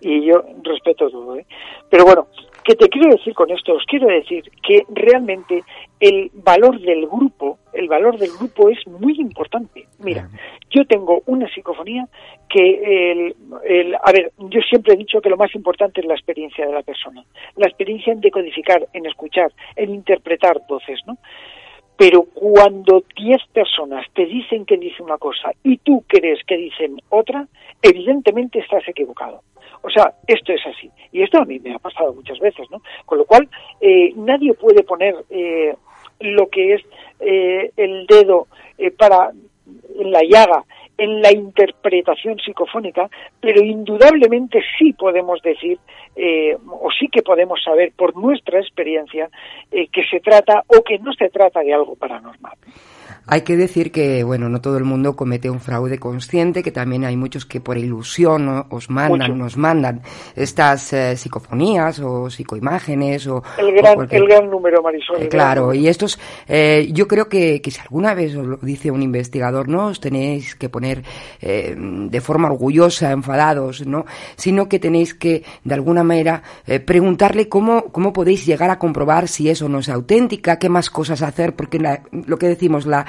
y 0.00 0.24
yo 0.24 0.42
respeto 0.62 1.10
todo. 1.10 1.36
¿eh? 1.36 1.46
Pero 1.90 2.04
bueno, 2.04 2.26
¿qué 2.68 2.74
te 2.74 2.88
quiero 2.90 3.16
decir 3.16 3.32
con 3.32 3.50
esto? 3.50 3.72
Os 3.72 3.84
quiero 3.86 4.08
decir 4.08 4.44
que 4.62 4.82
realmente 4.90 5.64
el 6.00 6.30
valor 6.34 6.78
del 6.78 7.06
grupo, 7.06 7.58
el 7.72 7.88
valor 7.88 8.18
del 8.18 8.30
grupo 8.38 8.68
es 8.68 8.86
muy 8.86 9.18
importante. 9.18 9.86
Mira, 10.00 10.28
yo 10.68 10.84
tengo 10.84 11.22
una 11.24 11.48
psicofonía 11.48 12.06
que, 12.46 13.10
el, 13.10 13.36
el, 13.64 13.94
a 13.94 14.12
ver, 14.12 14.32
yo 14.36 14.60
siempre 14.68 14.92
he 14.92 14.96
dicho 14.98 15.22
que 15.22 15.30
lo 15.30 15.38
más 15.38 15.54
importante 15.54 16.02
es 16.02 16.06
la 16.06 16.12
experiencia 16.12 16.66
de 16.66 16.74
la 16.74 16.82
persona, 16.82 17.24
la 17.56 17.68
experiencia 17.68 18.12
en 18.12 18.20
decodificar, 18.20 18.86
en 18.92 19.06
escuchar, 19.06 19.50
en 19.74 19.94
interpretar 19.94 20.60
voces, 20.68 21.00
¿no? 21.06 21.16
Pero 21.96 22.24
cuando 22.34 23.02
10 23.16 23.38
personas 23.50 24.04
te 24.12 24.26
dicen 24.26 24.66
que 24.66 24.76
dice 24.76 25.02
una 25.02 25.16
cosa 25.16 25.52
y 25.64 25.78
tú 25.78 26.04
crees 26.06 26.44
que 26.46 26.58
dicen 26.58 27.00
otra, 27.08 27.48
evidentemente 27.80 28.58
estás 28.58 28.86
equivocado. 28.86 29.40
O 29.82 29.90
sea, 29.90 30.12
esto 30.26 30.52
es 30.52 30.60
así. 30.66 30.90
Y 31.12 31.22
esto 31.22 31.38
a 31.38 31.44
mí 31.44 31.58
me 31.58 31.74
ha 31.74 31.78
pasado 31.78 32.12
muchas 32.12 32.38
veces, 32.38 32.70
¿no? 32.70 32.82
Con 33.06 33.18
lo 33.18 33.24
cual, 33.24 33.48
eh, 33.80 34.12
nadie 34.16 34.54
puede 34.54 34.82
poner 34.82 35.14
eh, 35.30 35.74
lo 36.20 36.48
que 36.48 36.74
es 36.74 36.82
eh, 37.20 37.72
el 37.76 38.06
dedo 38.06 38.46
eh, 38.76 38.90
para 38.90 39.30
en 39.98 40.12
la 40.12 40.22
llaga 40.22 40.64
en 40.96 41.22
la 41.22 41.30
interpretación 41.30 42.40
psicofónica, 42.40 43.08
pero 43.40 43.62
indudablemente 43.62 44.60
sí 44.76 44.92
podemos 44.94 45.40
decir, 45.42 45.78
eh, 46.16 46.56
o 46.68 46.90
sí 46.90 47.06
que 47.06 47.22
podemos 47.22 47.62
saber 47.62 47.92
por 47.94 48.16
nuestra 48.16 48.58
experiencia, 48.58 49.30
que 49.70 50.04
se 50.10 50.18
trata 50.18 50.64
o 50.66 50.82
que 50.82 50.98
no 50.98 51.12
se 51.12 51.28
trata 51.28 51.60
de 51.60 51.72
algo 51.72 51.94
paranormal. 51.94 52.56
Hay 53.30 53.42
que 53.42 53.58
decir 53.58 53.92
que, 53.92 54.24
bueno, 54.24 54.48
no 54.48 54.62
todo 54.62 54.78
el 54.78 54.84
mundo 54.84 55.14
comete 55.14 55.50
un 55.50 55.60
fraude 55.60 55.98
consciente, 55.98 56.62
que 56.62 56.72
también 56.72 57.04
hay 57.04 57.14
muchos 57.14 57.44
que 57.44 57.60
por 57.60 57.76
ilusión 57.76 58.64
os 58.70 58.88
mandan, 58.88 59.36
nos 59.36 59.58
mandan 59.58 60.00
estas 60.34 60.94
eh, 60.94 61.14
psicofonías 61.14 62.00
o 62.00 62.30
psicoimágenes 62.30 63.26
o... 63.26 63.42
El 63.58 63.74
gran, 63.74 64.08
el 64.10 64.26
gran 64.26 64.48
número, 64.48 64.82
Marisol. 64.82 65.24
Eh, 65.24 65.28
claro, 65.28 65.74
y 65.74 65.88
estos, 65.88 66.18
eh, 66.48 66.88
yo 66.90 67.06
creo 67.06 67.28
que, 67.28 67.60
que, 67.60 67.70
si 67.70 67.78
alguna 67.82 68.14
vez 68.14 68.34
os 68.34 68.46
lo 68.46 68.56
dice 68.62 68.90
un 68.90 69.02
investigador, 69.02 69.68
no 69.68 69.88
os 69.88 70.00
tenéis 70.00 70.54
que 70.54 70.70
poner 70.70 71.02
de 71.40 72.20
forma 72.22 72.48
orgullosa, 72.48 73.12
enfadados, 73.12 73.86
¿no? 73.86 74.06
Sino 74.36 74.70
que 74.70 74.78
tenéis 74.78 75.12
que, 75.12 75.44
de 75.64 75.74
alguna 75.74 76.02
manera, 76.02 76.42
preguntarle 76.86 77.48
cómo, 77.48 77.84
cómo 77.92 78.12
podéis 78.14 78.46
llegar 78.46 78.70
a 78.70 78.78
comprobar 78.78 79.28
si 79.28 79.50
eso 79.50 79.68
no 79.68 79.80
es 79.80 79.90
auténtica, 79.90 80.58
qué 80.58 80.70
más 80.70 80.88
cosas 80.88 81.20
hacer, 81.20 81.54
porque 81.54 81.78
lo 82.10 82.38
que 82.38 82.48
decimos, 82.48 82.86
la 82.86 83.04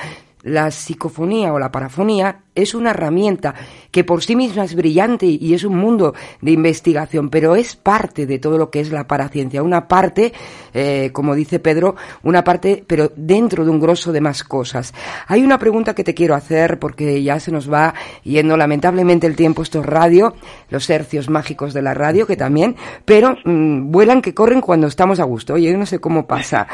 la 0.49 0.71
psicofonía 0.71 1.53
o 1.53 1.59
la 1.59 1.71
parafonía 1.71 2.43
es 2.61 2.73
una 2.73 2.91
herramienta 2.91 3.55
que 3.91 4.03
por 4.03 4.23
sí 4.23 4.35
misma 4.35 4.63
es 4.63 4.75
brillante 4.75 5.25
y 5.25 5.53
es 5.53 5.63
un 5.63 5.77
mundo 5.77 6.13
de 6.41 6.51
investigación, 6.51 7.29
pero 7.29 7.55
es 7.55 7.75
parte 7.75 8.25
de 8.25 8.39
todo 8.39 8.57
lo 8.57 8.69
que 8.69 8.79
es 8.79 8.91
la 8.91 9.07
paraciencia, 9.07 9.63
una 9.63 9.87
parte, 9.87 10.33
eh, 10.73 11.09
como 11.11 11.35
dice 11.35 11.59
Pedro, 11.59 11.95
una 12.23 12.43
parte, 12.43 12.83
pero 12.85 13.11
dentro 13.15 13.65
de 13.65 13.71
un 13.71 13.79
grosso 13.79 14.11
de 14.11 14.21
más 14.21 14.43
cosas. 14.43 14.93
Hay 15.27 15.43
una 15.43 15.57
pregunta 15.57 15.95
que 15.95 16.03
te 16.03 16.13
quiero 16.13 16.35
hacer 16.35 16.79
porque 16.79 17.21
ya 17.23 17.39
se 17.39 17.51
nos 17.51 17.71
va 17.71 17.93
yendo 18.23 18.57
lamentablemente 18.57 19.27
el 19.27 19.35
tiempo, 19.35 19.63
esto 19.63 19.79
es 19.79 19.85
radio, 19.85 20.35
los 20.69 20.89
hercios 20.89 21.29
mágicos 21.29 21.73
de 21.73 21.81
la 21.81 21.93
radio 21.93 22.27
que 22.27 22.37
también, 22.37 22.75
pero 23.05 23.35
mm, 23.43 23.91
vuelan 23.91 24.21
que 24.21 24.33
corren 24.33 24.61
cuando 24.61 24.87
estamos 24.87 25.19
a 25.19 25.23
gusto. 25.23 25.53
Oye, 25.53 25.71
yo 25.71 25.77
no 25.77 25.85
sé 25.85 25.99
cómo 25.99 26.27
pasa. 26.27 26.67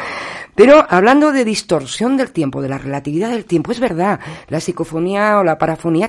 Pero 0.56 0.86
hablando 0.90 1.32
de 1.32 1.44
distorsión 1.44 2.16
del 2.16 2.32
tiempo, 2.32 2.62
de 2.62 2.70
la 2.70 2.78
relatividad 2.78 3.30
del 3.30 3.46
tiempo, 3.46 3.72
es 3.72 3.80
verdad, 3.80 4.20
la 4.48 4.60
psicofonía 4.60 5.38
o 5.40 5.44
la 5.44 5.58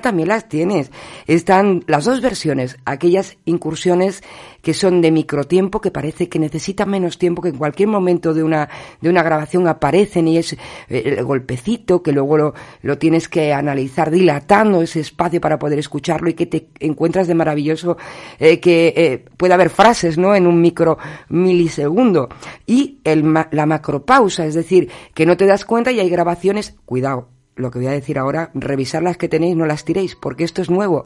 también 0.01 0.27
las 0.27 0.49
tienes. 0.49 0.91
Están 1.25 1.83
las 1.87 2.05
dos 2.05 2.21
versiones, 2.21 2.77
aquellas 2.85 3.37
incursiones 3.45 4.23
que 4.61 4.73
son 4.73 5.01
de 5.01 5.11
microtiempo, 5.11 5.79
que 5.79 5.91
parece 5.91 6.29
que 6.29 6.39
necesitan 6.39 6.89
menos 6.89 7.17
tiempo, 7.17 7.41
que 7.41 7.49
en 7.49 7.57
cualquier 7.57 7.89
momento 7.89 8.33
de 8.33 8.43
una, 8.43 8.69
de 8.99 9.09
una 9.09 9.23
grabación 9.23 9.67
aparecen 9.67 10.27
y 10.27 10.37
es 10.37 10.53
eh, 10.53 10.57
el 10.89 11.23
golpecito, 11.23 12.01
que 12.01 12.11
luego 12.11 12.37
lo, 12.37 12.53
lo 12.81 12.97
tienes 12.97 13.29
que 13.29 13.53
analizar 13.53 14.11
dilatando 14.11 14.81
ese 14.81 14.99
espacio 14.99 15.39
para 15.39 15.57
poder 15.57 15.79
escucharlo 15.79 16.29
y 16.29 16.33
que 16.33 16.47
te 16.47 16.69
encuentras 16.79 17.27
de 17.27 17.35
maravilloso 17.35 17.97
eh, 18.39 18.59
que 18.59 18.93
eh, 18.95 19.25
puede 19.37 19.53
haber 19.53 19.69
frases, 19.69 20.17
¿no? 20.17 20.35
En 20.35 20.47
un 20.47 20.59
micro 20.59 20.97
milisegundo. 21.29 22.29
Y 22.65 22.99
el, 23.03 23.33
la 23.51 23.65
macropausa, 23.65 24.45
es 24.45 24.53
decir, 24.53 24.89
que 25.13 25.25
no 25.25 25.37
te 25.37 25.45
das 25.45 25.65
cuenta 25.65 25.91
y 25.91 25.99
hay 25.99 26.09
grabaciones, 26.09 26.75
cuidado, 26.85 27.29
lo 27.57 27.71
que 27.71 27.79
voy 27.79 27.87
a 27.87 27.91
decir 27.91 28.17
ahora, 28.17 28.51
revisar 28.53 29.03
las 29.03 29.17
que 29.17 29.27
tenéis, 29.27 29.55
no 29.55 29.65
las 29.65 29.83
tiréis, 29.83 30.15
porque 30.15 30.43
esto 30.43 30.61
es 30.61 30.69
nuevo. 30.69 31.05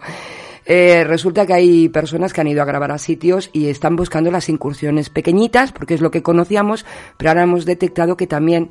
Eh, 0.65 1.03
resulta 1.03 1.45
que 1.45 1.53
hay 1.53 1.89
personas 1.89 2.33
que 2.33 2.41
han 2.41 2.47
ido 2.47 2.61
a 2.61 2.65
grabar 2.65 2.91
a 2.91 2.97
sitios 2.97 3.49
y 3.51 3.67
están 3.67 3.95
buscando 3.95 4.29
las 4.29 4.47
incursiones 4.49 5.09
pequeñitas, 5.09 5.71
porque 5.71 5.95
es 5.95 6.01
lo 6.01 6.11
que 6.11 6.21
conocíamos, 6.21 6.85
pero 7.17 7.31
ahora 7.31 7.43
hemos 7.43 7.65
detectado 7.65 8.15
que 8.15 8.27
también 8.27 8.69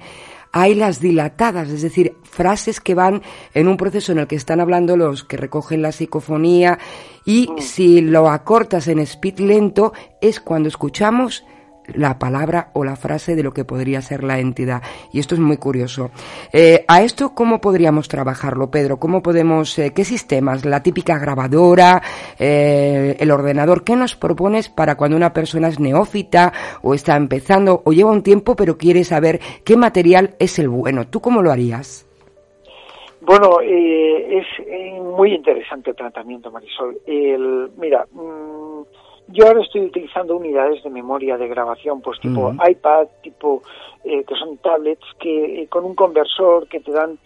hay 0.53 0.75
las 0.75 1.01
dilatadas, 1.01 1.69
es 1.69 1.83
decir, 1.83 2.17
frases 2.23 2.81
que 2.81 2.95
van 2.95 3.23
en 3.55 3.69
un 3.69 3.77
proceso 3.77 4.13
en 4.13 4.19
el 4.19 4.27
que 4.27 4.37
están 4.37 4.61
hablando 4.61 4.97
los 4.97 5.25
que 5.25 5.37
recogen 5.37 5.83
la 5.83 5.93
psicofonía 5.93 6.79
y 7.25 7.49
mm. 7.51 7.61
si 7.61 8.01
lo 8.01 8.29
acortas 8.29 8.89
en 8.89 8.99
speed 9.01 9.41
lento 9.41 9.93
es 10.21 10.41
cuando 10.41 10.69
escuchamos 10.69 11.45
la 11.97 12.19
palabra 12.19 12.71
o 12.75 12.85
la 12.85 12.97
frase 12.97 13.37
de 13.37 13.43
lo 13.43 13.53
que 13.53 13.65
podría 13.65 14.01
ser 14.01 14.25
la 14.25 14.39
entidad. 14.39 14.83
Y 15.13 15.19
esto 15.19 15.35
es 15.35 15.41
muy 15.41 15.57
curioso. 15.57 16.11
Eh, 16.53 16.85
¿A 16.89 17.03
esto 17.03 17.35
cómo 17.35 17.61
podríamos 17.61 18.09
trabajarlo, 18.09 18.71
Pedro? 18.71 18.99
¿Cómo 18.99 19.23
podemos, 19.23 19.79
eh, 19.79 19.93
qué 19.95 20.05
sistemas? 20.05 20.65
¿La 20.65 20.83
típica 20.83 21.19
grabadora? 21.19 22.03
Eh, 22.39 23.17
¿El 23.19 23.31
ordenador? 23.31 23.85
¿Qué 23.85 23.97
nos 23.97 24.17
propones 24.17 24.69
para 24.69 24.97
cuando 24.97 25.17
una 25.17 25.33
persona 25.33 25.69
es 25.69 25.81
neófita 25.81 26.53
o 26.83 26.95
está 26.95 27.17
empezando 27.17 27.83
o 27.85 27.93
lleva 27.93 28.11
un 28.11 28.23
tiempo 28.23 28.57
pero 28.57 28.77
quiere 28.77 29.05
saber 29.05 29.41
qué 29.65 29.77
material 29.77 30.35
es 30.39 30.59
el 30.59 30.69
bueno? 30.69 31.07
¿Tú 31.09 31.21
cómo 31.21 31.43
lo 31.43 31.51
harías? 31.51 32.07
Bueno, 33.21 33.61
es 33.61 34.47
muy 35.03 35.35
interesante 35.35 35.91
el 35.91 35.97
tratamiento, 35.97 36.51
Marisol. 36.51 36.99
Mira, 37.77 38.07
mm, 38.11 38.81
yo 39.33 39.47
ahora 39.47 39.63
estoy 39.63 39.83
utilizando 39.83 40.37
unidades 40.37 40.83
de 40.83 40.91
memoria 40.91 41.37
de 41.37 41.49
grabación, 41.49 42.01
pues 42.01 42.19
tipo 42.21 42.53
iPad, 42.69 43.07
tipo 43.23 43.63
eh, 44.05 44.25
que 44.25 44.35
son 44.35 44.59
tablets, 44.59 45.05
que 45.19 45.63
eh, 45.63 45.69
con 45.69 45.85
un 45.85 45.95
conversor 45.95 46.67
que 46.69 46.81
te 46.81 46.91
dan 46.91 47.19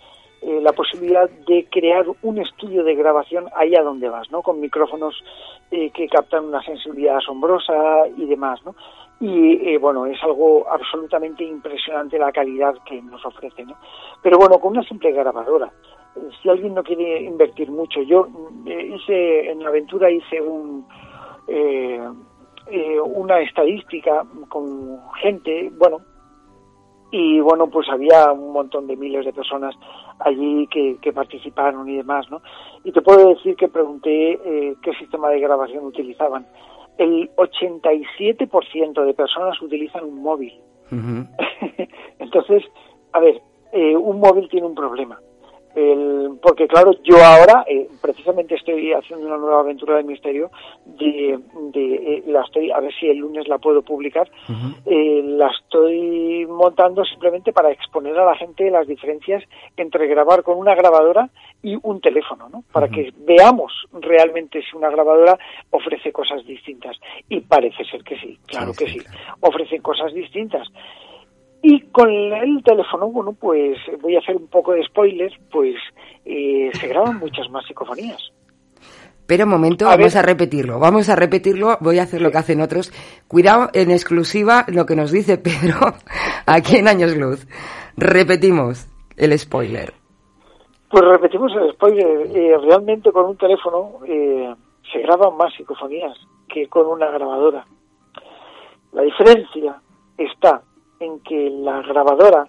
eh, 0.42 0.61
la 0.61 0.72
posibilidad 0.72 1.28
de 1.46 1.66
crear 1.70 2.05
un 2.22 2.38
estudio 2.38 2.84
de 2.84 2.94
grabación 2.94 3.46
allá 3.55 3.82
donde 3.82 4.09
vas, 4.09 4.30
¿no? 4.30 4.42
Con 4.42 4.61
micrófonos 4.61 5.14
que 5.70 6.07
captan 6.09 6.44
una 6.44 6.62
sensibilidad 6.62 7.16
asombrosa 7.16 8.07
y 8.16 8.26
demás, 8.26 8.61
¿no? 8.64 8.76
Y 9.18 9.76
bueno, 9.78 10.07
es 10.07 10.22
algo 10.22 10.70
absolutamente 10.70 11.42
impresionante 11.42 12.16
la 12.16 12.30
calidad 12.30 12.74
que 12.86 13.02
nos 13.02 13.24
ofrece, 13.26 13.64
¿no? 13.64 13.74
Pero 14.22 14.38
bueno, 14.38 14.61
con 14.61 14.72
una 14.72 14.84
simple 14.84 15.11
grabadora. 15.11 15.72
Si 16.40 16.48
alguien 16.48 16.74
no 16.74 16.84
quiere 16.84 17.22
invertir 17.22 17.72
mucho, 17.72 18.02
yo 18.02 18.28
hice 18.66 19.50
en 19.50 19.64
la 19.64 19.70
aventura 19.70 20.09
hice 20.12 20.40
un 20.40 20.86
eh, 21.49 22.01
eh, 22.70 23.01
una 23.01 23.40
estadística 23.40 24.24
con 24.49 24.99
gente, 25.20 25.70
bueno, 25.76 26.01
y 27.11 27.38
bueno, 27.40 27.68
pues 27.68 27.88
había 27.90 28.32
un 28.32 28.53
montón 28.53 28.86
de 28.86 28.97
miles 28.97 29.24
de 29.24 29.32
personas 29.32 29.74
allí 30.18 30.66
que, 30.68 31.12
participaron 31.12 31.88
y 31.88 31.97
demás, 31.97 32.28
¿no? 32.30 32.42
Y 32.82 32.90
te 32.90 33.03
puedo 33.03 33.28
decir 33.28 33.55
que 33.55 33.68
pregunté 33.68 34.32
eh, 34.32 34.74
qué 34.82 34.92
sistema 34.95 35.28
de 35.28 35.40
grabación 35.40 35.84
utilizaban. 35.84 36.47
El 36.99 37.30
87% 37.36 39.05
de 39.05 39.14
personas 39.14 39.61
utilizan 39.62 40.05
un 40.05 40.22
móvil. 40.22 40.55
Entonces, 42.18 42.64
a 43.12 43.20
ver, 43.20 43.40
eh, 43.72 43.97
un 43.97 44.18
móvil 44.20 44.49
tiene 44.49 44.66
un 44.66 44.74
problema 44.74 45.20
el, 45.74 46.38
porque 46.40 46.68
claro, 46.68 46.92
yo 47.02 47.16
ahora 47.24 47.64
eh, 47.66 47.88
precisamente 48.00 48.54
estoy 48.54 48.92
haciendo 48.92 49.26
una 49.26 49.36
nueva 49.36 49.60
aventura 49.60 49.96
de 49.96 50.04
misterio, 50.04 50.50
de, 50.84 51.38
de 51.72 51.94
eh, 51.94 52.24
la 52.26 52.42
estoy, 52.42 52.70
a 52.70 52.80
ver 52.80 52.92
si 52.94 53.08
el 53.08 53.18
lunes 53.18 53.48
la 53.48 53.58
puedo 53.58 53.82
publicar, 53.82 54.30
eh, 54.86 55.22
la 55.24 55.48
estoy 55.48 56.46
montando 56.46 57.04
simplemente 57.04 57.52
para 57.52 57.72
exponer 57.72 58.18
a 58.18 58.24
la 58.24 58.36
gente 58.36 58.70
las 58.70 58.86
diferencias 58.86 59.42
entre 59.76 60.06
grabar 60.06 60.42
con 60.42 60.58
una 60.58 60.74
grabadora 60.74 61.28
y 61.62 61.76
un 61.82 62.00
teléfono, 62.00 62.48
¿no? 62.48 62.62
Para 62.72 62.88
que 62.88 63.12
veamos 63.18 63.72
realmente 63.92 64.62
si 64.62 64.76
una 64.76 64.90
grabadora 64.90 65.38
ofrece 65.70 66.12
cosas 66.12 66.44
distintas. 66.46 66.96
Y 67.28 67.40
parece 67.40 67.84
ser 67.84 68.04
que 68.04 68.18
sí, 68.18 68.38
claro 68.46 68.72
que 68.76 68.86
sí, 68.86 69.00
ofrece 69.40 69.80
cosas 69.80 70.12
distintas. 70.12 70.68
Y 71.66 71.80
con 71.92 72.10
el 72.10 72.62
teléfono, 72.62 73.08
bueno, 73.08 73.32
pues 73.32 73.78
voy 74.02 74.16
a 74.16 74.18
hacer 74.18 74.36
un 74.36 74.48
poco 74.48 74.72
de 74.72 74.84
spoiler, 74.84 75.32
pues 75.50 75.74
eh, 76.26 76.68
se 76.74 76.88
graban 76.88 77.18
muchas 77.18 77.48
más 77.48 77.64
psicofonías. 77.64 78.20
Pero 79.26 79.44
un 79.44 79.50
momento, 79.52 79.86
vamos 79.86 80.14
a 80.14 80.20
repetirlo, 80.20 80.78
vamos 80.78 81.08
a 81.08 81.16
repetirlo, 81.16 81.78
voy 81.80 82.00
a 82.00 82.02
hacer 82.02 82.20
lo 82.20 82.30
que 82.30 82.36
hacen 82.36 82.60
otros. 82.60 82.92
Cuidado, 83.28 83.70
en 83.72 83.90
exclusiva, 83.90 84.66
lo 84.68 84.84
que 84.84 84.94
nos 84.94 85.10
dice 85.10 85.38
Pedro. 85.38 85.94
aquí 86.46 86.76
en 86.76 86.86
Años 86.86 87.16
Luz. 87.16 87.46
Repetimos 87.96 88.86
el 89.16 89.38
spoiler. 89.38 89.94
Pues 90.90 91.02
repetimos 91.02 91.50
el 91.56 91.72
spoiler. 91.72 92.26
Eh, 92.36 92.58
realmente 92.58 93.10
con 93.10 93.24
un 93.24 93.38
teléfono 93.38 94.00
eh, 94.06 94.54
se 94.92 94.98
graban 94.98 95.34
más 95.38 95.54
psicofonías 95.54 96.14
que 96.46 96.68
con 96.68 96.86
una 96.88 97.10
grabadora. 97.10 97.64
La 98.92 99.00
diferencia 99.00 99.80
está 100.18 100.60
en 101.05 101.20
que 101.20 101.50
la 101.50 101.82
grabadora 101.82 102.48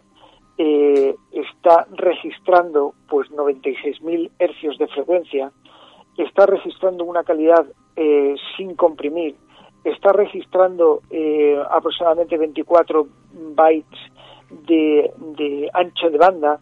eh, 0.57 1.15
está 1.31 1.85
registrando 1.91 2.93
pues 3.09 3.29
96.000 3.31 4.31
hercios 4.39 4.77
de 4.77 4.87
frecuencia, 4.87 5.51
está 6.17 6.45
registrando 6.45 7.03
una 7.03 7.23
calidad 7.23 7.65
eh, 7.95 8.35
sin 8.55 8.75
comprimir, 8.75 9.35
está 9.83 10.13
registrando 10.13 11.01
eh, 11.09 11.61
aproximadamente 11.69 12.37
24 12.37 13.07
bytes 13.55 13.99
de, 14.67 15.69
ancho 15.73 16.09
de 16.09 16.17
banda, 16.17 16.59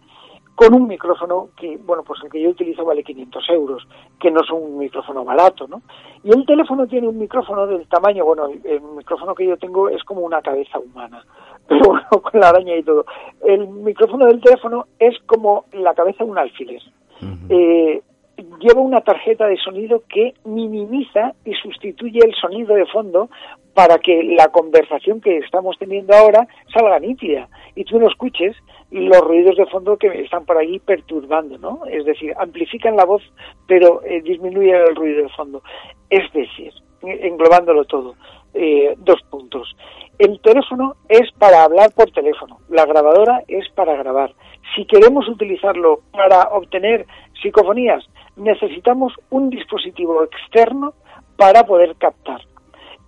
con 0.56 0.74
un 0.74 0.88
micrófono 0.88 1.50
que, 1.58 1.78
bueno, 1.78 2.04
pues 2.04 2.20
el 2.24 2.30
que 2.30 2.42
yo 2.42 2.50
utilizo 2.50 2.86
vale 2.86 3.04
500 3.04 3.50
euros, 3.50 3.88
que 4.20 4.30
no 4.30 4.42
es 4.42 4.50
un 4.52 4.78
micrófono 4.78 5.26
barato, 5.26 5.68
¿no? 5.68 5.82
Y 6.24 6.32
el 6.32 6.46
teléfono 6.46 6.86
tiene 6.86 7.08
un 7.08 7.18
micrófono 7.18 7.66
del 7.66 7.88
tamaño, 7.88 8.24
bueno, 8.24 8.48
el, 8.48 8.82
micrófono 8.82 9.34
que 9.34 9.48
yo 9.48 9.58
tengo 9.58 9.90
es 9.90 10.04
como 10.04 10.22
una 10.22 10.42
cabeza 10.42 10.78
humana, 10.80 11.26
pero 11.68 11.86
bueno, 11.86 12.10
con 12.10 12.40
la 12.40 12.50
araña 12.50 12.76
y 12.76 12.84
todo. 12.84 13.06
El 13.46 13.68
micrófono 13.68 14.26
del 14.26 14.42
teléfono 14.42 14.88
es 15.00 15.18
como 15.26 15.66
la 15.74 15.94
cabeza 15.94 16.24
de 16.24 16.30
un 16.30 16.38
alfiler. 16.38 16.82
eh, 17.50 18.02
lleva 18.60 18.82
una 18.82 19.02
tarjeta 19.02 19.48
de 19.48 19.58
sonido 19.58 20.04
que 20.10 20.34
minimiza 20.44 21.34
y 21.46 21.54
sustituye 21.54 22.20
el 22.24 22.34
sonido 22.36 22.76
de 22.76 22.86
fondo 22.88 23.30
para 23.74 23.98
que 23.98 24.24
la 24.24 24.50
conversación 24.50 25.22
que 25.22 25.38
estamos 25.38 25.78
teniendo 25.80 26.16
ahora 26.16 26.48
salga 26.72 27.00
nítida 27.00 27.48
y 27.76 27.84
tú 27.86 28.00
no 28.00 28.08
escuches 28.08 28.56
los 28.92 29.22
ruidos 29.22 29.58
de 29.58 29.66
fondo 29.66 29.98
que 29.98 30.08
están 30.22 30.46
por 30.46 30.58
ahí 30.58 30.80
perturbando, 30.80 31.58
¿no? 31.58 31.86
Es 31.88 32.06
decir, 32.06 32.34
amplifican 32.38 32.96
la 32.96 33.06
voz, 33.06 33.24
pero 33.68 34.04
eh, 34.04 34.22
disminuyen 34.22 34.76
el 34.76 34.96
ruido 34.96 35.24
de 35.24 35.30
fondo. 35.30 35.64
Es 36.10 36.32
decir, 36.34 36.72
englobándolo 37.02 37.86
todo, 37.86 38.16
eh, 38.54 38.96
dos 38.98 39.22
puntos. 39.30 39.76
El 40.20 40.40
teléfono 40.42 40.96
es 41.10 41.32
para 41.38 41.64
hablar 41.64 41.92
por 41.94 42.12
teléfono, 42.12 42.60
la 42.70 42.86
grabadora 42.86 43.44
es 43.48 43.68
para 43.70 43.96
grabar. 43.96 44.34
Si 44.76 44.86
queremos 44.86 45.28
utilizarlo 45.28 46.02
para 46.12 46.44
obtener 46.50 47.06
psicofonías, 47.42 48.04
necesitamos 48.36 49.14
un 49.30 49.50
dispositivo 49.50 50.24
externo 50.24 50.94
para 51.36 51.66
poder 51.66 51.96
captar. 51.96 52.42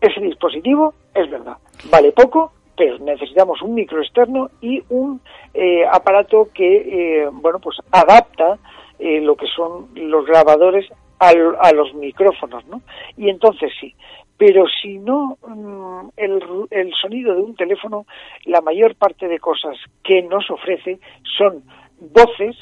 Ese 0.01 0.19
dispositivo, 0.19 0.93
es 1.13 1.29
verdad, 1.29 1.57
vale 1.89 2.11
poco, 2.11 2.51
pero 2.75 2.99
necesitamos 2.99 3.61
un 3.61 3.75
micro 3.75 4.01
externo 4.01 4.49
y 4.61 4.83
un 4.89 5.21
eh, 5.53 5.85
aparato 5.89 6.49
que, 6.53 7.21
eh, 7.23 7.29
bueno, 7.31 7.59
pues 7.59 7.77
adapta 7.91 8.57
eh, 8.99 9.21
lo 9.21 9.35
que 9.35 9.47
son 9.47 9.87
los 9.95 10.25
grabadores 10.25 10.85
a 11.17 11.71
los 11.71 11.93
micrófonos, 11.93 12.65
¿no? 12.67 12.81
Y 13.17 13.29
entonces 13.29 13.71
sí. 13.79 13.95
Pero 14.38 14.65
si 14.81 14.97
no, 14.97 15.38
mm, 15.47 16.09
el, 16.17 16.41
el 16.71 16.93
sonido 16.93 17.36
de 17.36 17.41
un 17.41 17.55
teléfono, 17.55 18.05
la 18.45 18.61
mayor 18.61 18.95
parte 18.95 19.27
de 19.27 19.39
cosas 19.39 19.77
que 20.03 20.21
nos 20.23 20.49
ofrece 20.49 20.99
son 21.38 21.63
voces 21.99 22.55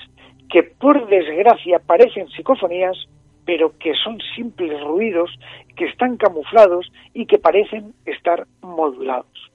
que 0.49 0.63
por 0.63 1.07
desgracia 1.07 1.79
parecen 1.79 2.29
psicofonías, 2.29 2.97
pero 3.45 3.77
que 3.79 3.93
son 3.95 4.19
simples 4.35 4.79
ruidos 4.83 5.31
que 5.75 5.85
están 5.85 6.17
camuflados 6.17 6.91
y 7.13 7.25
que 7.25 7.39
parecen 7.39 7.93
estar 8.05 8.45
modulados. 8.61 9.51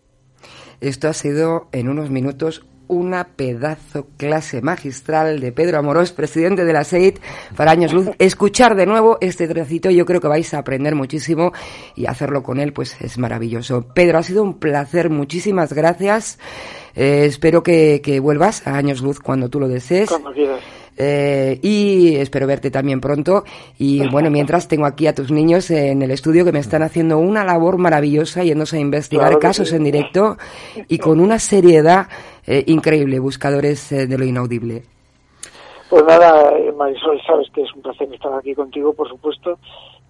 Esto 0.80 1.08
ha 1.08 1.12
sido 1.12 1.68
en 1.72 1.88
unos 1.88 2.10
minutos 2.10 2.66
una 2.88 3.28
pedazo 3.36 4.08
clase 4.16 4.60
magistral 4.60 5.40
de 5.40 5.52
Pedro 5.52 5.78
Amorós, 5.78 6.12
presidente 6.12 6.64
de 6.64 6.72
la 6.72 6.84
SEIT, 6.84 7.20
para 7.56 7.70
Años 7.70 7.92
Luz. 7.92 8.10
Escuchar 8.18 8.74
de 8.74 8.86
nuevo 8.86 9.18
este 9.20 9.46
trocito, 9.46 9.90
yo 9.90 10.04
creo 10.04 10.20
que 10.20 10.28
vais 10.28 10.52
a 10.54 10.58
aprender 10.58 10.94
muchísimo 10.94 11.52
y 11.94 12.06
hacerlo 12.06 12.42
con 12.42 12.58
él, 12.58 12.72
pues 12.72 13.00
es 13.00 13.18
maravilloso. 13.18 13.86
Pedro, 13.94 14.18
ha 14.18 14.22
sido 14.22 14.42
un 14.42 14.58
placer, 14.58 15.10
muchísimas 15.10 15.72
gracias. 15.72 16.38
Eh, 16.94 17.26
espero 17.26 17.62
que, 17.62 18.00
que, 18.02 18.18
vuelvas 18.18 18.66
a 18.66 18.76
Años 18.76 19.02
Luz 19.02 19.20
cuando 19.20 19.48
tú 19.48 19.60
lo 19.60 19.68
desees. 19.68 20.08
Cuando 20.08 20.32
quieras. 20.32 20.60
Eh, 21.00 21.60
y 21.62 22.16
espero 22.16 22.48
verte 22.48 22.72
también 22.72 23.00
pronto. 23.00 23.44
Y 23.78 24.06
bueno, 24.08 24.30
mientras 24.30 24.66
tengo 24.66 24.84
aquí 24.84 25.06
a 25.06 25.14
tus 25.14 25.30
niños 25.30 25.70
en 25.70 26.02
el 26.02 26.10
estudio 26.10 26.44
que 26.44 26.50
me 26.50 26.58
están 26.58 26.82
haciendo 26.82 27.18
una 27.18 27.44
labor 27.44 27.78
maravillosa 27.78 28.42
yéndose 28.42 28.78
a 28.78 28.80
investigar 28.80 29.38
casos 29.38 29.72
en 29.72 29.84
directo 29.84 30.36
y 30.88 30.98
con 30.98 31.20
una 31.20 31.38
seriedad 31.38 32.08
eh, 32.46 32.64
increíble, 32.66 33.20
buscadores 33.20 33.92
eh, 33.92 34.08
de 34.08 34.18
lo 34.18 34.24
inaudible. 34.24 34.82
Pues 35.88 36.04
nada, 36.04 36.52
Marisol, 36.76 37.20
sabes 37.24 37.48
que 37.54 37.62
es 37.62 37.72
un 37.74 37.80
placer 37.80 38.12
estar 38.12 38.32
aquí 38.34 38.54
contigo, 38.54 38.92
por 38.92 39.08
supuesto. 39.08 39.58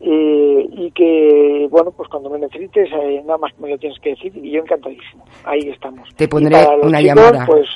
y 0.00 0.90
que, 0.92 1.68
bueno, 1.70 1.92
pues 1.92 2.08
cuando 2.08 2.30
me 2.30 2.38
necesites, 2.38 2.88
nada 3.24 3.38
más 3.38 3.52
me 3.60 3.68
lo 3.68 3.78
tienes 3.78 3.98
que 4.00 4.10
decir 4.10 4.32
y 4.36 4.52
yo 4.52 4.62
encantadísimo. 4.62 5.24
Ahí 5.44 5.68
estamos. 5.68 6.08
Te 6.16 6.26
pondré 6.26 6.66
una 6.82 7.00
llamada. 7.00 7.46
Pues 7.46 7.68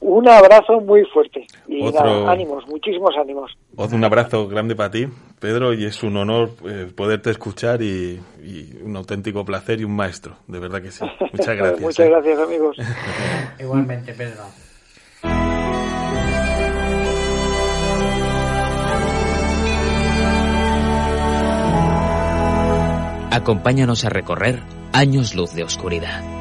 un 0.00 0.28
abrazo 0.28 0.80
muy 0.80 1.04
fuerte 1.06 1.46
y 1.66 1.82
ánimos, 2.26 2.66
muchísimos 2.68 3.10
ánimos. 3.18 3.56
Un 3.76 4.04
abrazo 4.04 4.46
grande 4.48 4.74
para 4.74 4.90
ti, 4.90 5.06
Pedro, 5.40 5.72
y 5.72 5.84
es 5.84 6.02
un 6.02 6.16
honor 6.16 6.50
eh, 6.68 6.90
poderte 6.94 7.30
escuchar 7.30 7.82
y, 7.82 8.20
un 8.82 8.96
auténtico 8.96 9.44
placer 9.44 9.80
y 9.80 9.84
un 9.84 9.96
maestro, 9.96 10.36
de 10.46 10.58
verdad 10.58 10.82
que 10.82 10.90
sí. 10.90 11.04
Muchas 11.32 11.56
gracias. 11.56 11.80
Muchas 11.80 12.06
¿eh? 12.06 12.10
gracias, 12.10 12.38
amigos. 12.38 12.76
Igualmente, 13.58 14.12
Pedro. 14.12 14.42
Acompáñanos 23.30 24.04
a 24.06 24.08
recorrer 24.08 24.60
años 24.92 25.34
luz 25.34 25.54
de 25.54 25.62
oscuridad. 25.62 26.35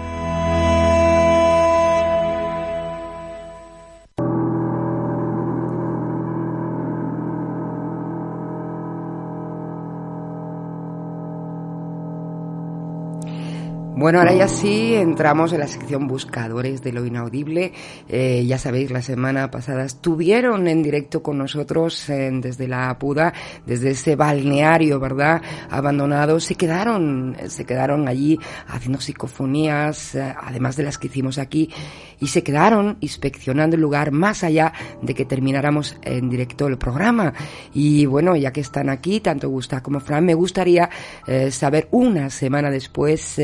Bueno, 13.97 14.19
ahora 14.19 14.33
ya 14.33 14.49
sí 14.49 14.93
entramos 14.93 15.53
en 15.53 15.61
la 15.61 15.67
sección 15.69 16.05
Buscadores 16.05 16.83
de 16.83 16.91
lo 16.91 17.05
Inaudible. 17.05 17.71
Eh, 18.09 18.43
ya 18.45 18.57
sabéis, 18.57 18.91
la 18.91 19.01
semana 19.01 19.49
pasada 19.49 19.85
estuvieron 19.85 20.67
en 20.67 20.83
directo 20.83 21.23
con 21.23 21.37
nosotros 21.37 22.03
desde 22.07 22.67
la 22.67 22.89
Apuda, 22.89 23.33
desde 23.65 23.91
ese 23.91 24.17
balneario, 24.17 24.99
¿verdad? 24.99 25.41
Abandonado. 25.69 26.41
Se 26.41 26.55
quedaron, 26.55 27.37
se 27.47 27.63
quedaron 27.63 28.09
allí 28.09 28.37
haciendo 28.67 28.99
psicofonías, 28.99 30.15
eh, 30.15 30.35
además 30.41 30.75
de 30.75 30.83
las 30.83 30.97
que 30.97 31.07
hicimos 31.07 31.37
aquí, 31.37 31.71
y 32.19 32.27
se 32.27 32.43
quedaron 32.43 32.97
inspeccionando 32.99 33.77
el 33.77 33.81
lugar 33.81 34.11
más 34.11 34.43
allá 34.43 34.73
de 35.01 35.13
que 35.13 35.23
termináramos 35.23 35.95
en 36.03 36.29
directo 36.29 36.67
el 36.67 36.77
programa. 36.77 37.33
Y 37.73 38.05
bueno, 38.07 38.35
ya 38.35 38.51
que 38.51 38.59
están 38.59 38.89
aquí, 38.89 39.21
tanto 39.21 39.47
Gustavo 39.47 39.83
como 39.83 39.99
Fran, 40.01 40.25
me 40.25 40.33
gustaría 40.33 40.89
eh, 41.27 41.49
saber 41.49 41.87
una 41.91 42.29
semana 42.29 42.69
después 42.69 43.39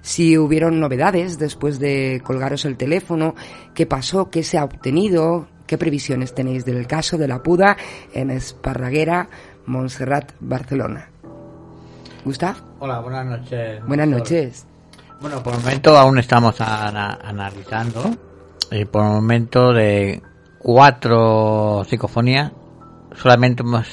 si 0.00 0.38
hubieron 0.38 0.80
novedades 0.80 1.38
después 1.38 1.78
de 1.78 2.20
colgaros 2.24 2.64
el 2.64 2.76
teléfono, 2.76 3.34
qué 3.74 3.86
pasó, 3.86 4.30
qué 4.30 4.42
se 4.42 4.58
ha 4.58 4.64
obtenido, 4.64 5.48
qué 5.66 5.78
previsiones 5.78 6.34
tenéis 6.34 6.64
del 6.64 6.86
caso 6.86 7.16
de 7.18 7.28
la 7.28 7.42
puda 7.42 7.76
en 8.12 8.30
Esparraguera, 8.30 9.28
Montserrat, 9.66 10.32
Barcelona. 10.40 11.08
Gustav. 12.24 12.56
Hola, 12.78 13.00
buenas 13.00 13.26
noches. 13.26 13.84
Buenas 13.86 14.08
noches. 14.08 14.66
Bueno, 15.20 15.42
por 15.42 15.54
el 15.54 15.60
momento 15.60 15.96
aún 15.96 16.18
estamos 16.18 16.60
analizando. 16.60 18.16
Y 18.70 18.84
por 18.84 19.04
el 19.04 19.10
momento 19.12 19.72
de 19.72 20.22
cuatro 20.58 21.84
psicofonías, 21.84 22.52
solamente 23.14 23.62
hemos 23.62 23.86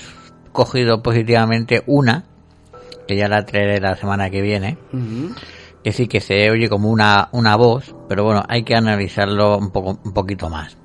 cogido 0.52 1.02
positivamente 1.02 1.84
una, 1.86 2.26
que 3.08 3.16
ya 3.16 3.28
la 3.28 3.46
traeré 3.46 3.80
la 3.80 3.96
semana 3.96 4.30
que 4.30 4.42
viene 4.42 4.78
que 5.84 5.92
sí 5.92 6.08
que 6.08 6.22
se 6.22 6.50
oye 6.50 6.70
como 6.70 6.90
una, 6.90 7.30
una 7.32 7.56
voz, 7.56 7.96
pero 8.08 8.24
bueno, 8.24 8.44
hay 8.48 8.64
que 8.64 8.76
analizarlo 8.76 9.58
un, 9.58 9.72
poco, 9.72 10.00
un 10.04 10.14
poquito 10.14 10.50
más. 10.50 10.79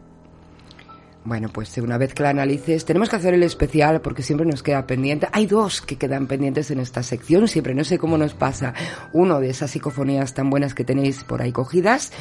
Bueno, 1.25 1.49
pues 1.49 1.77
una 1.79 1.97
vez 1.97 2.12
que 2.12 2.22
la 2.22 2.29
analices, 2.31 2.85
tenemos 2.85 3.09
que 3.09 3.16
hacer 3.16 3.33
el 3.33 3.43
especial 3.43 4.03
porque 4.03 4.22
siempre 4.22 4.47
nos 4.47 4.62
queda 4.62 4.87
pendiente. 4.87 5.27
Hay 5.33 5.47
dos 5.47 5.81
que 5.81 5.97
quedan 5.97 6.27
pendientes 6.27 6.70
en 6.70 6.81
esta 6.81 7.03
sección, 7.03 7.49
siempre, 7.49 7.75
no 7.75 7.83
sé 7.83 7.99
cómo 7.99 8.18
nos 8.18 8.35
pasa. 8.35 8.75
Uno 9.14 9.41
de 9.41 9.49
esas 9.49 9.70
psicofonías 9.70 10.35
tan 10.35 10.51
buenas 10.51 10.75
que 10.75 10.85
tenéis 10.85 11.25
por 11.25 11.41
ahí 11.41 11.51
cogidas 11.51 12.12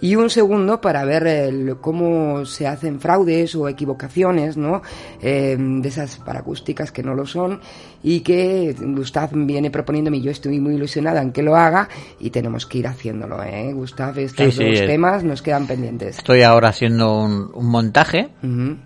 y 0.00 0.16
un 0.16 0.30
segundo 0.30 0.80
para 0.80 1.04
ver 1.04 1.26
el, 1.26 1.76
cómo 1.80 2.44
se 2.44 2.66
hacen 2.66 3.00
fraudes 3.00 3.54
o 3.54 3.68
equivocaciones, 3.68 4.56
¿no? 4.56 4.82
Eh, 5.20 5.56
de 5.58 5.88
esas 5.88 6.16
paracústicas 6.18 6.92
que 6.92 7.02
no 7.02 7.14
lo 7.14 7.26
son 7.26 7.60
y 8.02 8.20
que 8.20 8.74
Gustav 8.78 9.30
viene 9.32 9.70
proponiéndome 9.70 10.18
y 10.18 10.22
yo 10.22 10.30
estoy 10.30 10.60
muy 10.60 10.74
ilusionada 10.74 11.22
en 11.22 11.32
que 11.32 11.42
lo 11.42 11.56
haga 11.56 11.88
y 12.20 12.30
tenemos 12.30 12.66
que 12.66 12.78
ir 12.78 12.86
haciéndolo, 12.86 13.42
¿eh? 13.42 13.72
Gustav, 13.72 14.18
estos 14.18 14.54
Sí, 14.54 14.62
sí, 14.62 14.70
dos 14.70 14.86
temas 14.86 15.24
nos 15.24 15.42
quedan 15.42 15.66
pendientes. 15.66 16.18
Estoy 16.18 16.42
ahora 16.42 16.68
haciendo 16.68 17.18
un, 17.18 17.50
un 17.52 17.66
montaje 17.66 18.30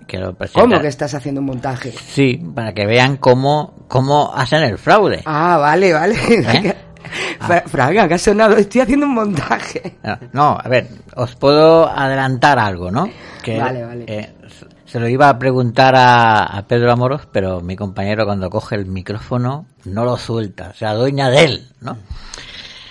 Que 0.06 0.18
lo 0.18 0.36
¿Cómo 0.52 0.80
que 0.80 0.88
estás 0.88 1.14
haciendo 1.14 1.40
un 1.40 1.46
montaje? 1.48 1.92
Sí, 1.92 2.40
para 2.54 2.72
que 2.74 2.86
vean 2.86 3.16
cómo, 3.16 3.84
cómo 3.88 4.32
hacen 4.34 4.62
el 4.62 4.78
fraude. 4.78 5.22
Ah, 5.26 5.56
vale, 5.58 5.92
vale. 5.92 6.14
¿Eh? 6.30 6.76
Fra- 7.40 7.64
Fraga, 7.66 8.06
que 8.06 8.14
ha 8.14 8.18
sonado, 8.18 8.56
estoy 8.56 8.82
haciendo 8.82 9.06
un 9.06 9.14
montaje. 9.14 9.96
No, 10.02 10.18
No, 10.32 10.58
a 10.62 10.68
ver, 10.68 10.88
os 11.16 11.34
puedo 11.36 11.88
adelantar 11.88 12.58
algo, 12.58 12.90
¿no? 12.90 13.08
Que, 13.42 13.58
Vale, 13.58 13.84
vale. 13.84 14.04
eh, 14.06 14.34
se 14.84 15.00
lo 15.00 15.08
iba 15.08 15.28
a 15.28 15.38
preguntar 15.38 15.94
a, 15.96 16.44
a 16.44 16.66
Pedro 16.66 16.92
Amoros, 16.92 17.26
pero 17.32 17.60
mi 17.62 17.74
compañero 17.76 18.26
cuando 18.26 18.50
coge 18.50 18.76
el 18.76 18.86
micrófono 18.86 19.66
no 19.84 20.04
lo 20.04 20.16
suelta, 20.18 20.74
se 20.74 20.84
adueña 20.84 21.30
de 21.30 21.44
él, 21.44 21.68
¿no? 21.80 21.96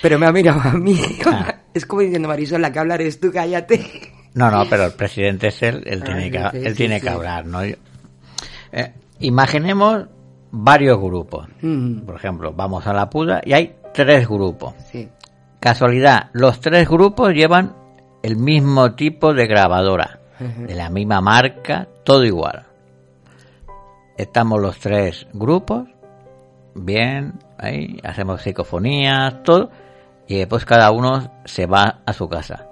Pero 0.01 0.17
me 0.17 0.25
ha 0.25 0.31
mirado 0.31 0.61
a 0.63 0.71
mí. 0.73 0.99
Ah. 1.25 1.55
Es 1.73 1.85
como 1.85 2.01
diciendo, 2.01 2.27
Marisol, 2.27 2.63
la 2.63 2.71
que 2.73 2.79
hablar 2.79 2.99
eres 2.99 3.19
tú, 3.19 3.31
cállate. 3.31 4.11
No, 4.33 4.51
no, 4.51 4.63
pero 4.69 4.85
el 4.85 4.93
presidente 4.93 5.47
es 5.47 5.61
él, 5.63 5.83
él 5.85 6.03
tiene 6.03 6.29
que, 6.31 6.37
él 6.53 6.75
tiene 6.75 7.01
que 7.01 7.09
hablar, 7.09 7.45
¿no? 7.45 7.61
Eh, 7.63 7.75
imaginemos 9.19 10.05
varios 10.51 10.99
grupos. 10.99 11.47
Mm, 11.61 12.01
Por 12.01 12.15
ejemplo, 12.15 12.53
vamos 12.53 12.85
a 12.87 12.93
la 12.93 13.09
puda 13.09 13.41
y 13.43 13.53
hay 13.53 13.75
tres 13.93 14.27
grupos. 14.27 14.73
sí. 14.91 15.09
Casualidad, 15.59 16.29
los 16.31 16.61
tres 16.61 16.87
grupos 16.87 17.33
llevan 17.33 17.75
el 18.23 18.37
mismo 18.37 18.93
tipo 18.95 19.33
de 19.33 19.45
grabadora, 19.45 20.21
de 20.39 20.73
la 20.73 20.89
misma 20.89 21.19
marca, 21.19 21.89
todo 22.05 22.23
igual. 22.23 22.65
Estamos 24.17 24.61
los 24.61 24.79
tres 24.79 25.27
grupos, 25.33 25.85
bien, 26.75 27.33
ahí, 27.57 27.99
hacemos 28.05 28.41
psicofonías, 28.41 29.43
todo, 29.43 29.69
y 30.27 30.37
después 30.37 30.63
cada 30.63 30.91
uno 30.91 31.29
se 31.43 31.65
va 31.65 31.99
a 32.05 32.13
su 32.13 32.29
casa. 32.29 32.68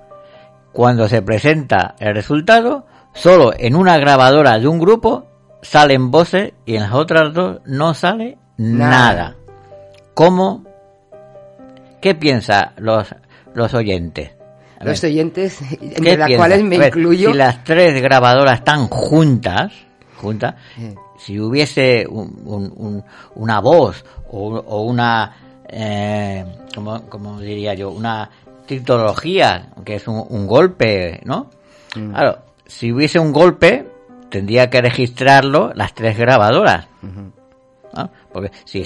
Cuando 0.78 1.08
se 1.10 1.24
presenta 1.24 1.96
el 1.98 2.14
resultado, 2.14 2.86
solo 3.12 3.52
en 3.58 3.76
una 3.76 3.98
grabadora 3.98 4.60
de 4.60 4.68
un 4.68 4.78
grupo 4.78 5.26
salen 5.64 6.12
voces 6.12 6.54
y 6.68 6.76
en 6.76 6.84
las 6.84 6.94
otras 6.94 7.34
dos 7.34 7.62
no 7.66 7.96
sale 7.96 8.38
Nada. 8.58 8.90
nada. 8.92 9.36
¿Cómo? 10.14 10.64
¿Qué 12.00 12.14
piensan 12.14 12.74
los, 12.78 13.08
los 13.56 13.74
oyentes? 13.74 14.30
A 14.80 14.84
Los 14.86 15.02
ver, 15.02 15.12
oyentes, 15.12 15.58
¿qué 15.80 15.80
entre 15.96 16.16
las 16.16 16.28
piensan? 16.28 16.38
cuales 16.38 16.64
me 16.64 16.78
ver, 16.78 16.88
incluyo. 16.90 17.32
Si 17.32 17.38
las 17.38 17.64
tres 17.64 18.00
grabadoras 18.00 18.60
están 18.60 18.88
juntas, 18.88 19.74
juntas, 20.22 20.54
si 21.18 21.40
hubiese 21.40 22.06
un- 22.08 22.40
un- 22.46 22.74
un- 22.76 23.04
una 23.34 23.60
voz 23.62 24.06
o, 24.30 24.58
o 24.60 24.84
una, 24.84 25.64
eh, 25.68 26.46
¿cómo, 26.76 27.02
cómo 27.10 27.40
diría 27.40 27.74
yo? 27.74 27.90
Una 27.90 28.30
que 29.84 29.96
es 29.96 30.08
un, 30.08 30.24
un 30.30 30.48
golpe, 30.48 31.22
¿no? 31.24 31.50
Mm. 31.96 32.12
Claro, 32.12 32.40
si 32.66 32.92
hubiese 32.92 33.20
un 33.20 33.32
golpe, 33.32 33.88
tendría 34.30 34.70
que 34.70 34.82
registrarlo 34.82 35.72
las 35.74 35.94
tres 35.94 36.18
grabadoras. 36.18 36.88
¿no? 37.02 38.10
Porque 38.32 38.52
si, 38.66 38.86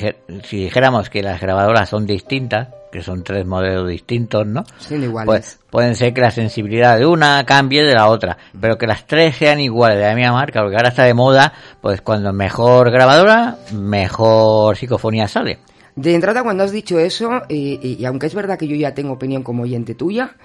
dijéramos 0.52 1.10
que 1.10 1.22
las 1.22 1.42
grabadoras 1.42 1.90
son 1.90 2.06
distintas, 2.06 2.70
que 2.92 3.02
son 3.02 3.24
tres 3.24 3.46
modelos 3.46 3.90
distintos, 3.90 4.46
¿no? 4.46 4.64
Son 4.80 5.04
iguales. 5.04 5.26
Pues 5.26 5.60
pueden 5.70 5.96
ser 5.96 6.14
que 6.14 6.22
la 6.22 6.32
sensibilidad 6.32 6.98
de 6.98 7.06
una 7.06 7.44
cambie 7.46 7.84
de 7.84 7.94
la 7.94 8.08
otra, 8.08 8.38
pero 8.60 8.78
que 8.78 8.88
las 8.88 9.06
tres 9.06 9.36
sean 9.36 9.60
iguales 9.60 9.98
de 9.98 10.06
la 10.06 10.16
misma 10.16 10.34
marca, 10.34 10.62
porque 10.62 10.76
ahora 10.76 10.90
está 10.90 11.04
de 11.04 11.14
moda, 11.14 11.54
pues 11.82 12.02
cuando 12.02 12.32
mejor 12.34 12.92
grabadora, 12.92 13.58
mejor 13.74 14.78
psicofonía 14.78 15.28
sale. 15.28 15.60
De 15.96 16.14
entrada, 16.16 16.44
cuando 16.44 16.64
has 16.64 16.72
dicho 16.72 17.00
eso, 17.00 17.42
y, 17.50 17.80
y- 17.82 17.98
y 18.00 18.06
aunque 18.06 18.28
es 18.28 18.34
verdad 18.36 18.58
que 18.58 18.68
yo 18.68 18.76
ya 18.76 18.94
tengo 18.94 19.14
opinión 19.14 19.44
como 19.44 19.64
oyente 19.64 19.94
tuya, 19.96 20.36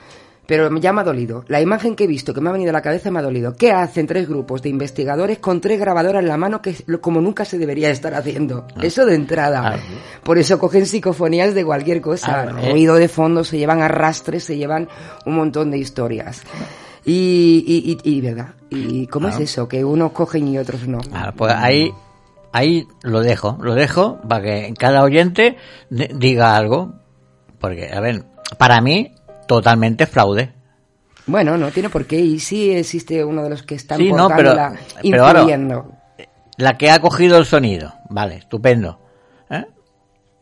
pero 0.47 0.73
ya 0.79 0.93
me 0.93 1.01
ha 1.01 1.05
dolido. 1.05 1.45
La 1.49 1.61
imagen 1.61 1.97
que 1.97 2.05
he 2.05 2.07
visto, 2.07 2.33
que 2.33 2.41
me 2.41 2.49
ha 2.49 2.53
venido 2.53 2.71
a 2.71 2.73
la 2.73 2.81
cabeza, 2.83 3.11
me 3.11 3.19
ha 3.19 3.23
dolido. 3.23 3.57
¿Qué 3.57 3.73
hacen 3.73 4.07
tres 4.07 4.29
grupos 4.29 4.63
de 4.63 4.69
investigadores 4.69 5.39
con 5.39 5.61
tres 5.61 5.81
grabadoras 5.81 6.23
en 6.23 6.29
la 6.29 6.37
mano, 6.37 6.63
que 6.63 6.71
es 6.71 6.85
lo- 6.87 7.01
como 7.01 7.21
nunca 7.21 7.45
se 7.45 7.59
debería 7.59 7.91
estar 7.91 8.15
haciendo? 8.15 8.65
Eso 8.81 9.05
de 9.07 9.17
entrada. 9.17 9.75
Ah. 9.75 9.79
Por 10.23 10.39
eso 10.39 10.59
cogen 10.61 10.87
psicofonías 10.87 11.53
de 11.55 11.65
cualquier 11.65 12.01
cosa. 12.01 12.43
Ah, 12.49 12.61
eh. 12.63 12.71
Ruido 12.71 12.95
de 12.95 13.09
fondo, 13.09 13.43
se 13.43 13.59
llevan 13.59 13.83
arrastres, 13.83 14.45
se 14.45 14.57
llevan 14.57 14.89
un 15.25 15.35
montón 15.35 15.71
de 15.73 15.79
historias. 15.79 16.43
Y, 17.05 17.65
y, 17.67 17.93
y, 18.05 18.17
y, 18.17 18.21
¿verdad? 18.21 18.49
¿Y 18.71 19.07
cómo 19.07 19.29
es 19.29 19.39
eso? 19.39 19.69
Que 19.69 19.85
unos 19.85 20.13
cogen 20.13 20.49
y 20.49 20.59
otros 20.59 20.87
no. 20.89 20.99
Ah, 21.13 21.33
pues 21.37 21.53
ahí, 21.55 21.93
ahí 22.57 22.87
lo 23.03 23.21
dejo, 23.21 23.59
lo 23.61 23.75
dejo 23.75 24.19
para 24.29 24.43
que 24.43 24.75
cada 24.79 25.03
oyente 25.03 25.57
diga 25.91 26.57
algo, 26.57 26.95
porque, 27.61 27.91
a 27.93 28.01
ver, 28.01 28.25
para 28.59 28.81
mí, 28.81 29.13
totalmente 29.47 30.07
fraude. 30.07 30.53
Bueno, 31.27 31.59
no 31.59 31.71
tiene 31.71 31.91
por 31.91 32.07
qué. 32.07 32.19
Y 32.21 32.39
sí 32.39 32.71
existe 32.73 33.25
uno 33.25 33.43
de 33.43 33.51
los 33.51 33.63
que 33.63 33.75
están 33.75 33.99
Sí, 33.99 34.13
no, 34.13 34.29
pero- 34.29 34.51
portándola, 34.51 34.81
pero 35.03 35.27
ahora-. 35.27 35.85
La 36.59 36.79
que 36.79 36.91
ha 36.91 37.01
cogido 37.01 37.37
el 37.37 37.45
sonido, 37.45 37.93
vale, 38.09 38.37
estupendo. 38.37 38.99
¿eh? 39.51 39.67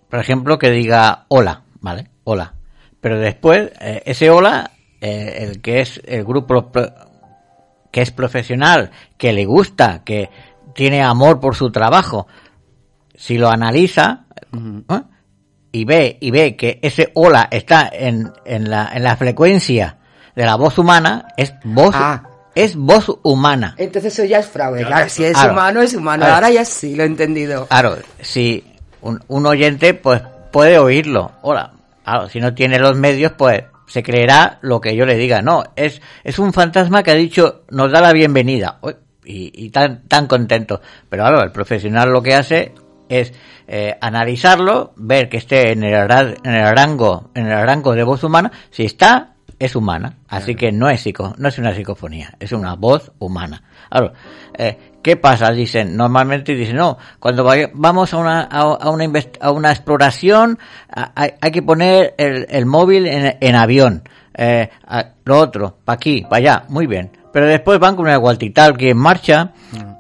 Por 0.08 0.20
ejemplo, 0.20 0.58
que 0.58 0.70
diga 0.70 1.24
hola, 1.28 1.64
vale, 1.80 2.10
hola. 2.22 2.54
Pero 3.00 3.18
después, 3.18 3.72
eh, 3.80 4.02
ese 4.06 4.30
hola, 4.30 4.70
eh, 5.00 5.38
el 5.40 5.60
que 5.60 5.80
es 5.80 6.00
el 6.04 6.24
grupo 6.24 6.70
que 7.90 8.00
es 8.02 8.10
profesional, 8.12 8.90
que 9.18 9.32
le 9.32 9.44
gusta, 9.44 10.02
que 10.04 10.30
tiene 10.75 11.03
amor 11.03 11.41
por 11.41 11.55
su 11.57 11.70
trabajo, 11.70 12.27
si 13.14 13.39
lo 13.39 13.49
analiza 13.49 14.25
¿eh? 14.53 15.01
y 15.72 15.85
ve 15.85 16.18
y 16.20 16.31
ve 16.31 16.57
que 16.57 16.79
ese 16.83 17.11
hola 17.14 17.49
está 17.51 17.89
en, 17.93 18.33
en, 18.45 18.70
la, 18.70 18.91
en 18.93 19.03
la 19.05 19.16
frecuencia 19.16 19.99
de 20.35 20.45
la 20.45 20.57
voz 20.57 20.79
humana, 20.79 21.29
es 21.37 21.55
voz 21.64 21.95
Ah. 21.97 22.22
es 22.55 22.77
voz 22.77 23.11
humana. 23.22 23.75
Entonces 23.79 24.12
eso 24.12 24.25
ya 24.25 24.39
es 24.39 24.47
fraude. 24.47 24.85
Claro, 24.85 25.09
si 25.09 25.25
es 25.25 25.33
Claro. 25.35 25.53
humano, 25.53 25.81
es 25.81 25.95
humano. 25.95 26.27
Ahora 26.27 26.51
ya 26.51 26.64
sí, 26.64 26.95
lo 26.97 27.03
he 27.05 27.07
entendido. 27.07 27.66
Claro, 27.66 27.97
si 28.20 28.64
un, 29.01 29.22
un 29.29 29.47
oyente 29.47 29.95
pues 29.95 30.22
puede 30.53 30.79
oírlo. 30.79 31.33
Hola. 31.43 31.72
Claro, 32.05 32.29
si 32.29 32.39
no 32.41 32.53
tiene 32.55 32.79
los 32.79 32.97
medios, 32.97 33.33
pues 33.33 33.64
se 33.87 34.03
creerá 34.03 34.59
lo 34.62 34.81
que 34.81 34.95
yo 34.97 35.07
le 35.07 35.16
diga. 35.16 35.41
No, 35.43 35.62
es, 35.77 36.01
es 36.22 36.39
un 36.39 36.53
fantasma 36.53 37.03
que 37.03 37.11
ha 37.12 37.14
dicho, 37.14 37.62
nos 37.70 37.91
da 37.91 38.01
la 38.01 38.12
bienvenida. 38.12 38.79
Uy, 38.83 38.95
Y, 39.25 39.51
y 39.64 39.70
tan, 39.70 40.03
tan 40.09 40.27
contento. 40.27 40.81
Pero 41.09 41.22
claro, 41.25 41.43
el 41.43 41.51
profesional 41.53 42.11
lo 42.11 42.22
que 42.22 42.35
hace 42.35 42.75
es 43.09 43.33
eh, 43.66 43.97
analizarlo, 44.01 44.93
ver 44.97 45.29
que 45.29 45.37
esté 45.39 45.72
en 45.72 45.83
el, 45.85 45.95
en 46.45 46.55
el 46.55 46.77
rango, 46.77 47.31
en 47.35 47.47
el 47.47 47.66
rango 47.66 47.95
de 47.95 48.03
voz 48.03 48.22
humana. 48.25 48.51
Si 48.70 48.85
está, 48.85 49.35
es 49.59 49.77
humana. 49.77 50.18
Así 50.29 50.55
que 50.55 50.72
no 50.72 50.89
es 50.91 51.01
psico, 51.01 51.35
no 51.39 51.49
es 51.49 51.59
una 51.59 51.75
psicofonía, 51.75 52.35
es 52.41 52.53
una 52.53 52.75
voz 52.75 53.12
humana. 53.18 53.62
Claro, 53.91 54.12
eh, 54.59 54.77
¿qué 55.03 55.16
pasa? 55.16 55.51
Dicen, 55.53 55.97
normalmente 55.97 56.55
dicen, 56.55 56.77
no, 56.77 56.99
cuando 57.20 57.45
vaya- 57.45 57.70
vamos 57.72 58.12
a 58.12 58.16
una, 58.18 58.43
a, 58.43 58.91
una, 58.91 59.11
a 59.41 59.51
una 59.53 59.70
exploración, 59.70 60.59
a- 60.91 61.12
hay, 61.14 61.31
hay 61.41 61.51
que 61.51 61.62
poner 61.62 62.14
el, 62.18 62.47
el 62.51 62.66
móvil 62.66 63.07
en, 63.07 63.37
en 63.41 63.55
avión. 63.55 64.03
Eh, 64.37 64.68
lo 65.25 65.39
otro, 65.39 65.79
para 65.85 65.95
aquí, 65.95 66.22
para 66.22 66.37
allá, 66.39 66.64
muy 66.68 66.87
bien. 66.89 67.11
Pero 67.35 67.47
después 67.47 67.78
van 67.80 67.97
con 67.97 68.07
el 68.09 68.16
walkie-talkie 68.18 68.91
en 68.93 68.97
marcha, 68.97 69.53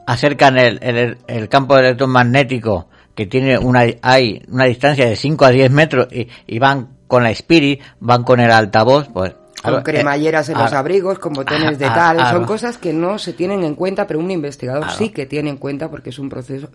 acercan 0.06 0.56
el, 0.56 0.78
el, 0.82 1.18
el 1.26 1.48
campo 1.48 1.76
electromagnético 1.76 2.88
que 3.14 3.26
tiene 3.26 3.58
una, 3.58 3.84
hay 4.02 4.40
una 4.48 4.64
distancia 4.64 5.04
de 5.06 5.16
5 5.16 5.44
a 5.44 5.50
10 5.50 5.70
metros 5.70 6.08
y, 6.12 6.28
y 6.46 6.58
van 6.60 6.88
con 7.08 7.24
la 7.24 7.30
Spirit, 7.32 7.80
van 8.00 8.22
con 8.22 8.38
el 8.40 8.50
altavoz, 8.50 9.08
pues... 9.12 9.34
Con 9.62 9.82
cremalleras 9.82 10.48
eh, 10.50 10.52
en 10.52 10.58
los 10.58 10.72
ah, 10.74 10.78
abrigos, 10.78 11.18
con 11.18 11.32
botones 11.32 11.78
de 11.78 11.86
ah, 11.86 11.94
tal. 11.94 12.20
ah, 12.20 12.30
Son 12.32 12.44
ah, 12.44 12.46
cosas 12.46 12.76
que 12.76 12.92
no 12.92 13.18
se 13.18 13.32
tienen 13.32 13.64
en 13.64 13.74
cuenta, 13.74 14.06
pero 14.06 14.20
un 14.20 14.30
investigador 14.30 14.90
sí 14.90 15.08
que 15.08 15.24
tiene 15.24 15.48
en 15.48 15.56
cuenta 15.56 15.90
porque 15.90 16.10
es 16.10 16.18
un 16.18 16.28
proceso. 16.28 16.68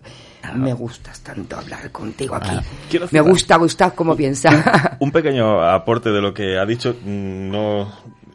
Me 0.56 0.72
gustas 0.72 1.20
tanto 1.20 1.56
hablar 1.56 1.90
contigo 1.92 2.34
aquí. 2.34 2.50
Quiero 2.90 3.06
Me 3.12 3.20
gusta, 3.20 3.56
Gustav, 3.56 3.94
cómo 3.94 4.16
piensa. 4.16 4.96
Un 4.98 5.12
pequeño 5.12 5.62
aporte 5.62 6.10
de 6.10 6.20
lo 6.20 6.34
que 6.34 6.58
ha 6.58 6.66
dicho. 6.66 6.96
mm, 7.04 7.50
No, 7.50 7.92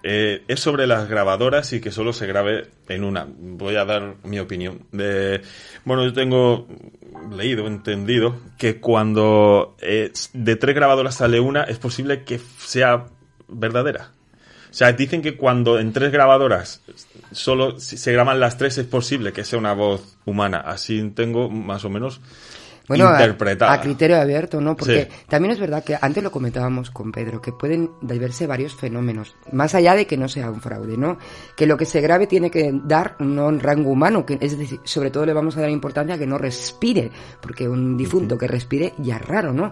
eh, 0.08 0.44
es 0.48 0.60
sobre 0.60 0.86
las 0.86 1.10
grabadoras 1.10 1.74
y 1.74 1.82
que 1.82 1.90
solo 1.90 2.14
se 2.14 2.28
grabe 2.28 2.68
en 2.90 3.04
una. 3.04 3.26
Voy 3.28 3.76
a 3.76 3.86
dar 3.86 4.18
mi 4.24 4.38
opinión. 4.38 4.86
Bueno, 5.84 6.04
yo 6.06 6.14
tengo 6.14 6.68
leído, 7.32 7.66
entendido, 7.66 8.40
que 8.60 8.80
cuando 8.80 9.76
eh, 9.82 10.12
de 10.34 10.56
tres 10.58 10.76
grabadoras 10.76 11.16
sale 11.16 11.40
una, 11.40 11.64
es 11.64 11.80
posible 11.80 12.24
que 12.24 12.40
sea 12.60 13.08
verdadera. 13.48 14.12
O 14.70 14.74
sea, 14.78 14.94
dicen 14.94 15.24
que 15.24 15.38
cuando 15.38 15.80
en 15.80 15.92
tres 15.92 16.12
grabadoras 16.12 16.84
solo 17.32 17.80
se 17.80 18.12
graban 18.12 18.40
las 18.40 18.60
tres 18.60 18.78
es 18.78 18.86
posible 18.86 19.34
que 19.34 19.44
sea 19.44 19.58
una 19.58 19.74
voz 19.74 20.20
humana. 20.26 20.60
Así 20.60 21.02
tengo 21.16 21.50
más 21.50 21.84
o 21.84 21.90
menos 21.90 22.22
bueno, 22.88 23.10
interpretada. 23.12 23.74
A, 23.74 23.82
criterio 23.82 24.20
abierto, 24.20 24.62
¿no? 24.62 24.76
Porque 24.76 25.08
Sí. 25.10 25.24
también 25.28 25.54
es 25.54 25.60
verdad 25.60 25.84
que 25.84 25.98
antes 26.00 26.24
lo 26.24 26.32
comentábamos 26.32 26.92
con 26.92 27.12
Pedro, 27.12 27.42
que 27.42 27.52
pueden 27.52 27.92
verse 28.02 28.48
varios 28.48 28.76
fenómenos, 28.76 29.36
más 29.52 29.76
allá 29.76 29.96
de 29.96 30.06
que 30.06 30.18
no 30.18 30.28
sea 30.28 30.50
un 30.52 30.62
fraude, 30.62 30.98
¿no? 30.98 31.18
Que 31.56 31.66
lo 31.66 31.78
que 31.78 31.86
se 31.86 32.02
grabe 32.02 32.28
tiene 32.28 32.52
que 32.52 32.72
dar 32.84 33.16
no 33.20 33.48
un 33.48 33.60
rango 33.60 33.90
humano, 33.92 34.26
que 34.26 34.38
es 34.40 34.58
decir, 34.58 34.80
sobre 34.84 35.12
todo 35.12 35.26
le 35.26 35.34
vamos 35.34 35.58
a 35.58 35.62
dar 35.62 35.70
importancia 35.70 36.16
a 36.16 36.18
que 36.18 36.28
no 36.28 36.38
respire, 36.38 37.12
porque 37.42 37.68
un 37.68 37.98
difunto 37.98 38.38
que 38.38 38.48
respire 38.48 38.94
ya 39.00 39.18
es 39.18 39.26
raro, 39.26 39.52
¿no? 39.54 39.72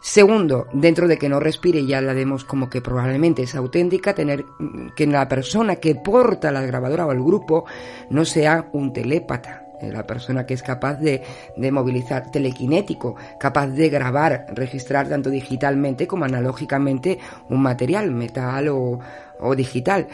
Segundo, 0.00 0.66
dentro 0.74 1.08
de 1.08 1.16
que 1.16 1.30
no 1.30 1.40
respire, 1.40 1.86
ya 1.86 2.02
la 2.02 2.12
demos 2.12 2.44
como 2.44 2.68
que 2.68 2.82
probablemente 2.82 3.42
es 3.42 3.54
auténtica, 3.54 4.14
tener 4.14 4.44
mm, 4.58 4.88
que 4.94 5.06
la 5.06 5.26
persona 5.26 5.76
que 5.76 5.94
porta 5.94 6.52
la 6.52 6.60
grabadora 6.60 7.06
o 7.06 7.12
el 7.12 7.22
grupo 7.22 7.64
no 8.10 8.26
sea 8.26 8.68
un 8.74 8.92
telépata, 8.92 9.63
la 9.80 10.06
persona 10.06 10.46
que 10.46 10.54
es 10.54 10.62
capaz 10.62 10.94
de, 10.94 11.22
de 11.56 11.72
movilizar, 11.72 12.30
telequinético, 12.30 13.16
capaz 13.38 13.68
de 13.68 13.88
grabar, 13.88 14.46
registrar 14.54 15.08
tanto 15.08 15.30
digitalmente 15.30 16.06
como 16.06 16.24
analógicamente 16.24 17.18
un 17.48 17.62
material, 17.62 18.10
metal 18.10 18.68
o, 18.68 18.98
o 19.40 19.54
digital. 19.54 20.06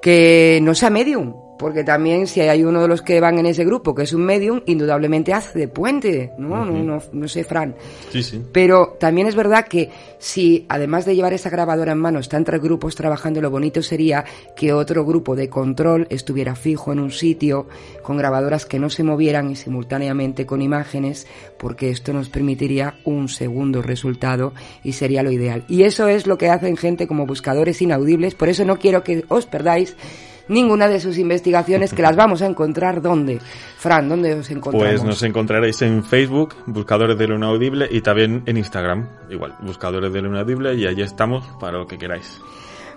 Que 0.00 0.58
no 0.62 0.74
sea 0.74 0.90
medium, 0.90 1.51
porque 1.62 1.84
también 1.84 2.26
si 2.26 2.40
hay 2.40 2.64
uno 2.64 2.82
de 2.82 2.88
los 2.88 3.02
que 3.02 3.20
van 3.20 3.38
en 3.38 3.46
ese 3.46 3.64
grupo 3.64 3.94
que 3.94 4.02
es 4.02 4.12
un 4.12 4.24
medium, 4.24 4.62
indudablemente 4.66 5.32
hace 5.32 5.60
de 5.60 5.68
puente, 5.68 6.32
¿no? 6.36 6.64
no, 6.64 6.82
no, 6.82 7.00
no 7.12 7.28
sé, 7.28 7.44
Fran. 7.44 7.76
Sí, 8.10 8.24
sí. 8.24 8.42
Pero 8.50 8.96
también 8.98 9.28
es 9.28 9.36
verdad 9.36 9.68
que 9.68 9.88
si 10.18 10.66
además 10.68 11.04
de 11.04 11.14
llevar 11.14 11.34
esa 11.34 11.50
grabadora 11.50 11.92
en 11.92 11.98
mano 11.98 12.18
están 12.18 12.42
tres 12.42 12.60
grupos 12.60 12.96
trabajando, 12.96 13.40
lo 13.40 13.48
bonito 13.48 13.80
sería 13.80 14.24
que 14.56 14.72
otro 14.72 15.04
grupo 15.04 15.36
de 15.36 15.48
control 15.48 16.08
estuviera 16.10 16.56
fijo 16.56 16.92
en 16.92 16.98
un 16.98 17.12
sitio 17.12 17.68
con 18.02 18.16
grabadoras 18.16 18.66
que 18.66 18.80
no 18.80 18.90
se 18.90 19.04
movieran 19.04 19.48
y 19.48 19.54
simultáneamente 19.54 20.46
con 20.46 20.62
imágenes, 20.62 21.28
porque 21.58 21.90
esto 21.90 22.12
nos 22.12 22.28
permitiría 22.28 22.96
un 23.04 23.28
segundo 23.28 23.82
resultado 23.82 24.52
y 24.82 24.94
sería 24.94 25.22
lo 25.22 25.30
ideal. 25.30 25.64
Y 25.68 25.84
eso 25.84 26.08
es 26.08 26.26
lo 26.26 26.38
que 26.38 26.50
hacen 26.50 26.76
gente 26.76 27.06
como 27.06 27.24
buscadores 27.24 27.80
inaudibles, 27.80 28.34
por 28.34 28.48
eso 28.48 28.64
no 28.64 28.80
quiero 28.80 29.04
que 29.04 29.24
os 29.28 29.46
perdáis 29.46 29.96
ninguna 30.52 30.88
de 30.88 31.00
sus 31.00 31.18
investigaciones 31.18 31.92
que 31.92 32.02
las 32.02 32.16
vamos 32.16 32.42
a 32.42 32.46
encontrar 32.46 33.02
¿dónde? 33.02 33.40
Fran, 33.78 34.08
¿dónde 34.08 34.34
os 34.34 34.50
encontramos? 34.50 34.88
Pues 34.88 35.04
nos 35.04 35.22
encontraréis 35.22 35.82
en 35.82 36.04
Facebook, 36.04 36.54
Buscadores 36.66 37.18
de 37.18 37.26
lo 37.26 37.36
Inaudible, 37.36 37.88
y 37.90 38.00
también 38.00 38.42
en 38.46 38.56
Instagram, 38.56 39.08
igual, 39.30 39.54
Buscadores 39.60 40.12
de 40.12 40.22
lo 40.22 40.28
Inaudible, 40.28 40.74
y 40.74 40.86
allí 40.86 41.02
estamos 41.02 41.44
para 41.58 41.78
lo 41.78 41.86
que 41.86 41.98
queráis. 41.98 42.40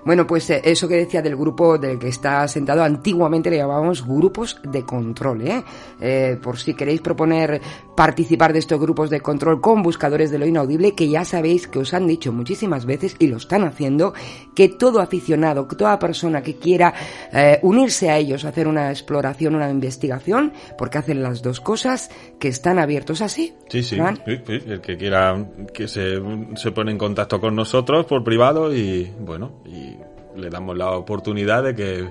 Bueno, 0.06 0.28
pues 0.28 0.48
eh, 0.52 0.62
eso 0.64 0.88
que 0.88 0.98
decía 0.98 1.24
del 1.24 1.36
grupo 1.36 1.80
del 1.80 1.98
que 1.98 2.10
está 2.10 2.48
sentado, 2.48 2.84
antiguamente 2.84 3.50
le 3.50 3.58
llamábamos 3.58 4.06
grupos 4.06 4.60
de 4.64 4.84
control, 4.84 5.42
¿eh? 5.42 5.64
Eh, 6.00 6.38
por 6.42 6.60
si 6.60 6.76
queréis 6.76 7.02
proponer 7.02 7.60
participar 7.96 8.54
de 8.54 8.60
estos 8.60 8.80
grupos 8.80 9.10
de 9.10 9.22
control 9.22 9.60
con 9.62 9.82
buscadores 9.82 10.30
de 10.30 10.38
lo 10.38 10.46
inaudible, 10.46 10.94
que 10.94 11.10
ya 11.10 11.26
sabéis 11.26 11.68
que 11.68 11.80
os 11.80 11.94
han 11.96 12.06
dicho 12.06 12.32
muchísimas 12.32 12.86
veces 12.86 13.16
y 13.18 13.28
lo 13.28 13.38
están 13.38 13.64
haciendo, 13.64 14.14
que 14.54 14.70
todo 14.70 15.00
aficionado, 15.00 15.66
toda 15.66 15.98
persona 15.98 16.44
que 16.44 16.58
quiera 16.58 16.94
eh, 17.34 17.60
unirse 17.64 18.12
a 18.12 18.18
ellos, 18.18 18.46
hacer 18.46 18.68
una 18.68 18.92
exploración, 18.92 19.56
una 19.56 19.72
investigación, 19.72 20.54
porque 20.78 21.00
hacen 21.00 21.24
las 21.24 21.42
dos 21.42 21.60
cosas, 21.60 22.12
que 22.40 22.50
están 22.50 22.78
abiertos 22.78 23.22
así. 23.22 23.54
Sí, 23.70 23.82
sí, 23.82 23.98
sí, 23.98 24.38
sí, 24.46 24.60
el 24.68 24.82
que 24.82 24.98
quiera 24.98 25.44
que 25.74 25.88
se, 25.88 26.22
se 26.56 26.72
pone 26.72 26.92
en 26.92 27.00
contacto 27.00 27.42
con 27.42 27.56
nosotros 27.56 28.06
por 28.06 28.24
privado 28.24 28.76
y 28.76 29.12
bueno, 29.20 29.64
y 29.66 29.95
le 30.36 30.50
damos 30.50 30.78
la 30.78 30.92
oportunidad 30.92 31.64
de 31.64 31.76
que 31.76 32.10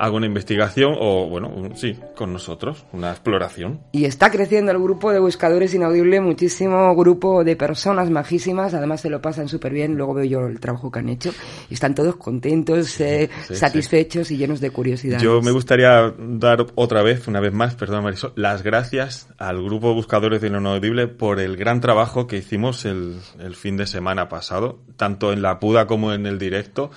haga 0.00 0.12
una 0.14 0.26
investigación 0.26 0.94
o 0.96 1.26
bueno, 1.28 1.48
un- 1.48 1.76
sí, 1.76 1.98
con 2.14 2.32
nosotros, 2.32 2.84
una 2.92 3.10
exploración. 3.10 3.80
Y 3.90 4.04
está 4.04 4.30
creciendo 4.30 4.70
el 4.70 4.78
grupo 4.78 5.10
de 5.12 5.18
buscadores 5.18 5.74
inaudible, 5.74 6.20
muchísimo 6.20 6.94
grupo 6.94 7.42
de 7.42 7.56
personas 7.56 8.08
majísimas, 8.08 8.74
además 8.74 9.00
se 9.00 9.10
lo 9.10 9.20
pasan 9.20 9.48
súper 9.48 9.72
bien, 9.72 9.96
luego 9.96 10.14
veo 10.14 10.24
yo 10.24 10.46
el 10.46 10.60
trabajo 10.60 10.92
que 10.92 11.00
han 11.00 11.08
hecho, 11.08 11.32
y 11.68 11.74
están 11.74 11.96
todos 11.96 12.14
contentos, 12.14 13.00
eh, 13.00 13.28
sí, 13.48 13.56
satisfechos 13.56 14.30
y 14.30 14.36
llenos 14.36 14.60
de 14.60 14.70
curiosidad. 14.70 15.18
Yo 15.20 15.42
me 15.42 15.50
gustaría 15.50 16.14
dar 16.16 16.64
otra 16.76 17.02
vez, 17.02 17.26
una 17.26 17.40
vez 17.40 17.52
más, 17.52 17.74
perdón 17.74 18.04
Marisol, 18.04 18.32
las 18.36 18.62
gracias 18.62 19.26
al 19.38 19.60
grupo 19.64 19.94
Buscadores 19.94 20.40
de 20.40 20.46
Inaudible 20.46 21.08
por 21.08 21.40
el 21.40 21.56
gran 21.56 21.80
trabajo 21.80 22.28
que 22.28 22.36
hicimos 22.36 22.84
el, 22.84 23.16
el 23.40 23.56
fin 23.56 23.76
de 23.76 23.88
semana 23.88 24.28
pasado, 24.28 24.78
tanto 24.96 25.32
en 25.32 25.42
la 25.42 25.58
Puda 25.58 25.88
como 25.88 26.12
en 26.12 26.24
el 26.26 26.38
directo, 26.38 26.92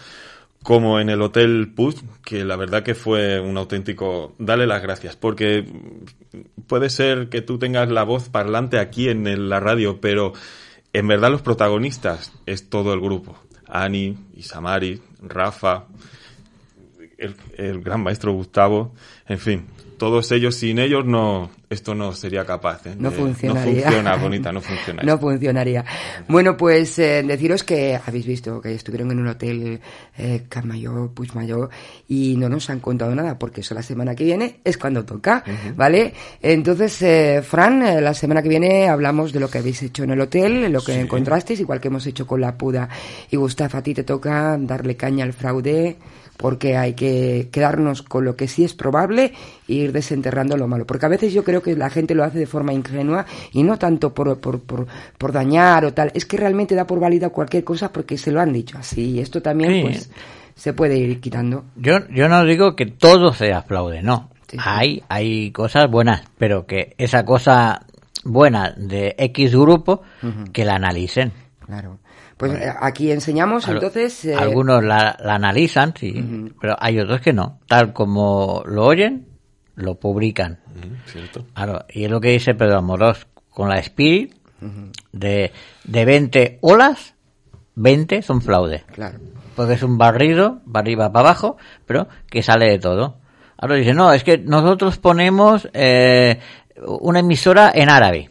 como 0.64 1.00
en 1.00 1.10
el 1.10 1.22
Hotel 1.22 1.72
Puz, 1.76 2.04
que 2.24 2.46
la 2.46 2.56
verdad 2.56 2.84
que 2.84 2.96
fue 2.96 3.40
un 3.40 3.58
auténtico... 3.58 4.36
Dale 4.38 4.68
las 4.68 4.82
gracias, 4.82 5.16
porque 5.16 5.66
puede 6.68 6.90
ser 6.90 7.30
que 7.30 7.42
tú 7.42 7.58
tengas 7.58 7.90
la 7.90 8.04
voz 8.04 8.30
parlante 8.30 8.80
aquí 8.80 9.10
en 9.10 9.50
la 9.50 9.60
radio, 9.60 10.00
pero 10.00 10.34
en 10.94 11.08
verdad 11.08 11.32
los 11.32 11.42
protagonistas 11.42 12.32
es 12.46 12.70
todo 12.70 12.94
el 12.94 13.02
grupo. 13.02 13.38
Ani, 13.68 14.18
Isamari, 14.36 15.02
Rafa, 15.22 15.86
el 17.58 17.82
gran 17.82 18.04
maestro 18.04 18.34
Gustavo, 18.34 18.94
en 19.28 19.40
fin, 19.40 19.68
todos 20.02 20.32
ellos, 20.32 20.56
sin 20.56 20.80
ellos 20.80 21.06
no, 21.06 21.52
esto 21.70 21.94
no 21.94 22.12
sería 22.14 22.44
capaz. 22.44 22.88
¿eh? 22.88 22.96
No 22.98 23.12
funcionaría. 23.12 23.74
No 23.76 23.82
funciona, 23.82 24.16
bonita, 24.16 24.52
no 24.52 24.60
funciona. 24.60 25.04
No 25.06 25.20
funcionaría. 25.20 25.86
Bueno, 26.28 26.58
pues 26.58 26.98
eh, 26.98 27.22
deciros 27.22 27.64
que 27.64 28.00
habéis 28.04 28.26
visto 28.26 28.60
que 28.60 28.74
estuvieron 28.74 29.12
en 29.12 29.20
un 29.20 29.28
hotel 29.28 29.80
eh, 30.18 30.42
Camp 30.50 30.74
Puigmayó, 31.14 31.70
y 32.08 32.36
no 32.36 32.50
nos 32.50 32.72
han 32.72 32.80
contado 32.80 33.14
nada, 33.14 33.38
porque 33.38 33.62
eso 33.62 33.76
la 33.76 33.84
semana 33.84 34.16
que 34.16 34.24
viene 34.24 34.56
es 34.64 34.76
cuando 34.80 35.06
toca, 35.06 35.44
¿vale? 35.76 36.16
Entonces, 36.42 37.00
eh, 37.04 37.44
Fran, 37.44 37.84
eh, 37.84 38.02
la 38.02 38.16
semana 38.16 38.42
que 38.42 38.50
viene 38.50 38.90
hablamos 38.90 39.32
de 39.32 39.40
lo 39.40 39.52
que 39.52 39.60
habéis 39.60 39.84
hecho 39.84 40.04
en 40.04 40.10
el 40.10 40.22
hotel, 40.22 40.72
lo 40.72 40.82
que 40.82 40.94
Sí. 40.94 41.00
encontrasteis, 41.00 41.60
igual 41.60 41.80
que 41.80 41.90
hemos 41.90 42.08
hecho 42.08 42.26
con 42.26 42.42
la 42.42 42.58
Puda. 42.58 42.90
Y 43.30 43.36
Gustav, 43.36 43.76
a 43.76 43.84
ti 43.84 43.94
te 43.94 44.04
toca 44.04 44.58
darle 44.60 44.96
caña 44.96 45.26
al 45.26 45.34
fraude, 45.34 45.98
porque 46.42 46.76
hay 46.76 46.94
que 46.94 47.48
quedarnos 47.52 48.02
con 48.02 48.26
lo 48.26 48.36
que 48.36 48.48
sí 48.48 48.64
es 48.64 48.74
probable 48.74 49.32
e 49.68 49.74
ir 49.74 49.92
desenterrando 49.94 50.58
lo 50.58 50.68
malo. 50.68 50.86
Porque 50.86 51.06
a 51.06 51.10
veces 51.10 51.32
yo 51.34 51.44
creo 51.44 51.62
que 51.62 51.76
la 51.76 51.90
gente 51.90 52.16
lo 52.16 52.24
hace 52.24 52.40
de 52.40 52.48
forma 52.48 52.74
ingenua 52.74 53.26
y 53.54 53.64
no 53.64 53.78
tanto 53.78 54.14
por, 54.14 54.40
por, 54.40 54.60
por, 54.62 54.88
por 55.18 55.32
dañar 55.32 55.86
o 55.86 55.94
tal, 55.94 56.12
es 56.16 56.26
que 56.26 56.38
realmente 56.38 56.76
da 56.76 56.86
por 56.88 57.00
válida 57.00 57.30
cualquier 57.30 57.64
cosa 57.64 57.94
porque 57.94 58.18
se 58.18 58.32
lo 58.32 58.42
han 58.42 58.52
dicho 58.52 58.78
así. 58.78 59.12
Y 59.12 59.20
esto 59.20 59.42
también, 59.42 59.72
Sí. 59.72 59.82
pues, 59.84 60.12
se 60.56 60.74
puede 60.74 60.98
ir 60.98 61.20
quitando. 61.22 61.64
Yo, 61.76 62.08
yo 62.10 62.28
no 62.28 62.44
digo 62.44 62.76
que 62.76 62.88
todo 62.88 63.34
sea 63.34 63.62
fraude, 63.62 64.02
no. 64.02 64.30
Sí, 64.48 64.58
sí. 64.58 64.64
Hay, 64.66 65.04
hay 65.08 65.52
cosas 65.52 65.90
buenas, 65.90 66.24
pero 66.38 66.66
que 66.66 66.94
esa 66.98 67.24
cosa 67.24 67.86
buena 68.26 68.74
de 68.76 69.16
X 69.18 69.56
grupo, 69.56 70.02
que 70.52 70.66
la 70.66 70.76
analicen. 70.76 71.32
Claro. 71.66 72.00
Pues 72.42 72.54
eh, 72.60 72.74
aquí 72.80 73.12
enseñamos, 73.12 73.68
Al- 73.68 73.76
entonces. 73.76 74.26
eh, 74.26 74.36
Algunos 74.36 74.84
la, 74.84 75.16
la 75.24 75.36
analizan, 75.36 75.94
sí, 75.96 76.52
pero 76.60 76.76
hay 76.80 77.00
otros 77.00 77.22
que 77.22 77.34
no. 77.34 77.60
Tal 77.68 77.94
como 77.94 78.64
lo 78.66 78.86
oyen, 78.86 79.28
lo 79.76 79.96
publican. 79.96 80.60
¿Cierto? 81.06 81.46
Claro, 81.54 81.86
y 81.90 82.06
es 82.06 82.12
lo 82.12 82.20
que 82.20 82.30
dice 82.30 82.54
Pedro 82.56 82.78
Amorós 82.80 83.28
con 83.50 83.70
la 83.70 83.78
Spirit, 83.80 84.34
de, 85.12 85.52
de 85.84 86.06
20 86.06 86.58
olas, 86.62 87.14
20 87.76 88.22
son 88.22 88.42
fraude. 88.42 88.84
Claro. 88.92 89.20
Porque 89.56 89.74
es 89.74 89.84
un 89.84 89.98
barrido, 89.98 90.62
para 90.72 90.82
arriba, 90.84 91.12
para 91.12 91.30
abajo, 91.30 91.58
pero 91.86 92.08
que 92.30 92.42
sale 92.42 92.70
de 92.70 92.80
todo. 92.80 93.18
Ahora 93.58 93.76
dice, 93.76 93.94
no, 93.94 94.12
es 94.14 94.24
que 94.24 94.38
nosotros 94.40 94.98
ponemos 94.98 95.70
eh, 95.74 96.40
una 96.86 97.20
emisora 97.20 97.72
en 97.76 97.90
árabe. 97.90 98.30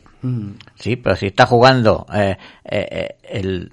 Sí, 0.74 0.96
pero 0.96 1.16
si 1.16 1.28
está 1.28 1.46
jugando 1.46 2.04
eh, 2.14 2.36
el, 3.22 3.72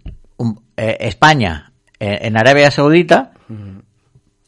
eh, 0.77 0.97
España 1.01 1.73
eh, 1.99 2.19
en 2.21 2.37
Arabia 2.37 2.71
Saudita, 2.71 3.33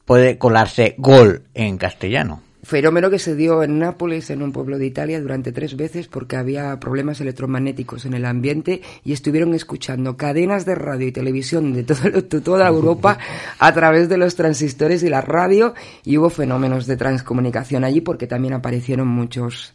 puede 0.06 0.38
colarse 0.38 0.96
gol 0.98 1.44
en 1.54 1.78
castellano. 1.78 2.42
Fenómeno 2.62 3.10
que 3.10 3.18
se 3.20 3.36
dio 3.36 3.64
en 3.64 3.80
Nápoles, 3.80 4.30
en 4.30 4.44
un 4.44 4.52
pueblo 4.52 4.78
de 4.78 4.86
Italia, 4.86 5.20
durante 5.20 5.52
tres 5.52 5.76
veces 5.76 6.08
porque 6.08 6.36
había 6.36 6.80
problemas 6.80 7.20
electromagnéticos 7.20 8.06
en 8.06 8.14
el 8.14 8.26
ambiente 8.26 8.82
y 9.04 9.14
estuvieron 9.14 9.56
escuchando 9.56 10.18
cadenas 10.18 10.66
de 10.66 10.76
radio 10.76 11.08
y 11.08 11.12
televisión 11.12 11.74
de, 11.74 11.84
todo, 11.84 12.10
de 12.10 12.42
toda 12.42 12.68
Europa 12.68 13.18
a 13.60 13.74
través 13.74 14.08
de 14.10 14.18
los 14.18 14.36
transistores 14.36 15.02
y 15.02 15.10
la 15.10 15.22
radio 15.22 15.74
y 16.04 16.18
hubo 16.18 16.30
fenómenos 16.30 16.86
de 16.86 16.98
transcomunicación 16.98 17.84
allí 17.84 18.02
porque 18.02 18.28
también 18.28 18.54
aparecieron 18.54 19.08
muchos 19.08 19.74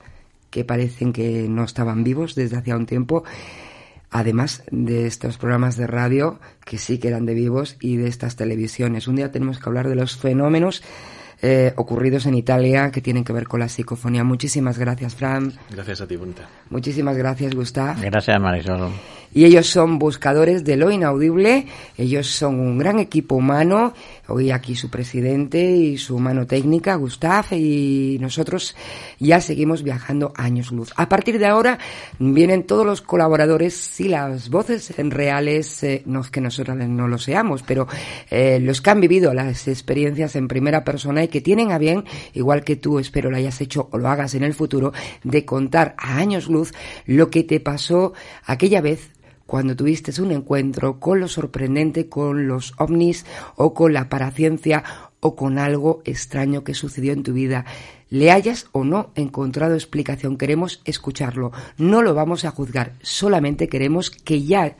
que 0.50 0.64
parecen 0.64 1.12
que 1.12 1.48
no 1.48 1.64
estaban 1.64 2.04
vivos 2.04 2.36
desde 2.36 2.58
hacía 2.58 2.76
un 2.76 2.86
tiempo. 2.86 3.24
Además 4.14 4.62
de 4.70 5.08
estos 5.08 5.38
programas 5.38 5.76
de 5.76 5.88
radio 5.88 6.38
que 6.64 6.78
sí 6.78 6.98
que 6.98 7.08
eran 7.08 7.26
de 7.26 7.34
vivos 7.34 7.76
y 7.80 7.96
de 7.96 8.06
estas 8.06 8.36
televisiones. 8.36 9.08
Un 9.08 9.16
día 9.16 9.32
tenemos 9.32 9.58
que 9.58 9.68
hablar 9.68 9.88
de 9.88 9.96
los 9.96 10.16
fenómenos 10.16 10.84
eh, 11.42 11.72
ocurridos 11.74 12.24
en 12.26 12.34
Italia 12.34 12.92
que 12.92 13.00
tienen 13.00 13.24
que 13.24 13.32
ver 13.32 13.48
con 13.48 13.58
la 13.58 13.68
psicofonía. 13.68 14.22
Muchísimas 14.22 14.78
gracias, 14.78 15.16
Fran. 15.16 15.52
Gracias 15.68 16.00
a 16.00 16.06
ti, 16.06 16.14
bonita. 16.14 16.48
Muchísimas 16.70 17.16
gracias, 17.16 17.56
Gustav. 17.56 18.00
Gracias, 18.00 18.40
Marisol. 18.40 18.92
Y 19.34 19.44
ellos 19.44 19.66
son 19.66 19.98
buscadores 19.98 20.64
de 20.64 20.76
lo 20.76 20.92
inaudible, 20.92 21.66
ellos 21.98 22.28
son 22.28 22.60
un 22.60 22.78
gran 22.78 23.00
equipo 23.00 23.34
humano, 23.34 23.92
hoy 24.28 24.52
aquí 24.52 24.76
su 24.76 24.88
presidente 24.88 25.60
y 25.60 25.98
su 25.98 26.18
mano 26.20 26.46
técnica, 26.46 26.94
Gustav, 26.94 27.46
y 27.50 28.16
nosotros 28.20 28.76
ya 29.18 29.40
seguimos 29.40 29.82
viajando 29.82 30.32
años 30.36 30.70
luz. 30.70 30.92
A 30.96 31.08
partir 31.08 31.40
de 31.40 31.46
ahora 31.46 31.78
vienen 32.20 32.62
todos 32.62 32.86
los 32.86 33.02
colaboradores 33.02 34.00
y 34.00 34.08
las 34.08 34.50
voces 34.50 34.96
en 34.98 35.10
reales, 35.10 35.82
eh, 35.82 36.02
no 36.06 36.20
es 36.20 36.30
que 36.30 36.40
nosotros 36.40 36.76
no 36.76 37.08
lo 37.08 37.18
seamos, 37.18 37.64
pero 37.64 37.88
eh, 38.30 38.60
los 38.60 38.80
que 38.80 38.90
han 38.90 39.00
vivido 39.00 39.34
las 39.34 39.66
experiencias 39.66 40.36
en 40.36 40.46
primera 40.46 40.84
persona 40.84 41.24
y 41.24 41.28
que 41.28 41.40
tienen 41.40 41.72
a 41.72 41.78
bien, 41.78 42.04
igual 42.34 42.62
que 42.62 42.76
tú 42.76 43.00
espero 43.00 43.30
lo 43.30 43.36
hayas 43.36 43.60
hecho 43.60 43.88
o 43.90 43.98
lo 43.98 44.08
hagas 44.08 44.34
en 44.34 44.44
el 44.44 44.54
futuro, 44.54 44.92
de 45.24 45.44
contar 45.44 45.96
a 45.98 46.18
años 46.18 46.48
luz 46.48 46.72
lo 47.06 47.30
que 47.30 47.42
te 47.42 47.58
pasó 47.58 48.12
aquella 48.46 48.80
vez 48.80 49.10
cuando 49.54 49.76
tuviste 49.76 50.20
un 50.20 50.32
encuentro 50.32 50.98
con 50.98 51.20
lo 51.20 51.28
sorprendente, 51.28 52.08
con 52.08 52.48
los 52.48 52.74
ovnis 52.76 53.24
o 53.54 53.72
con 53.72 53.92
la 53.92 54.08
paraciencia 54.08 54.82
o 55.20 55.36
con 55.36 55.60
algo 55.60 56.02
extraño 56.04 56.64
que 56.64 56.74
sucedió 56.74 57.12
en 57.12 57.22
tu 57.22 57.34
vida. 57.34 57.64
Le 58.10 58.32
hayas 58.32 58.66
o 58.72 58.82
no 58.82 59.12
encontrado 59.14 59.74
explicación, 59.74 60.38
queremos 60.38 60.82
escucharlo. 60.84 61.52
No 61.78 62.02
lo 62.02 62.14
vamos 62.14 62.44
a 62.44 62.50
juzgar, 62.50 62.94
solamente 63.00 63.68
queremos 63.68 64.10
que 64.10 64.42
ya 64.42 64.76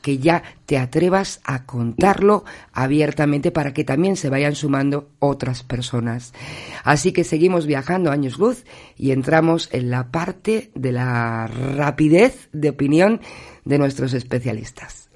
que 0.00 0.18
ya 0.18 0.42
te 0.66 0.76
atrevas 0.76 1.40
a 1.44 1.64
contarlo 1.64 2.44
abiertamente 2.72 3.50
para 3.50 3.72
que 3.72 3.84
también 3.84 4.16
se 4.16 4.28
vayan 4.28 4.54
sumando 4.54 5.08
otras 5.18 5.62
personas. 5.62 6.34
Así 6.82 7.12
que 7.12 7.24
seguimos 7.24 7.66
viajando 7.66 8.10
años 8.10 8.38
luz 8.38 8.64
y 8.98 9.12
entramos 9.12 9.70
en 9.72 9.90
la 9.90 10.10
parte 10.10 10.70
de 10.74 10.92
la 10.92 11.46
rapidez 11.46 12.50
de 12.52 12.68
opinión 12.68 13.22
de 13.64 13.78
nuestros 13.78 14.14
especialistas. 14.14 15.08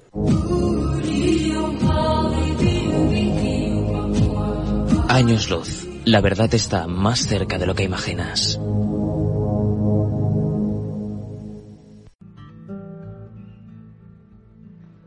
Años 5.07 5.49
luz. 5.49 5.85
La 6.05 6.21
verdad 6.21 6.53
está 6.53 6.87
más 6.87 7.27
cerca 7.27 7.57
de 7.57 7.65
lo 7.65 7.75
que 7.75 7.83
imaginas. 7.83 8.59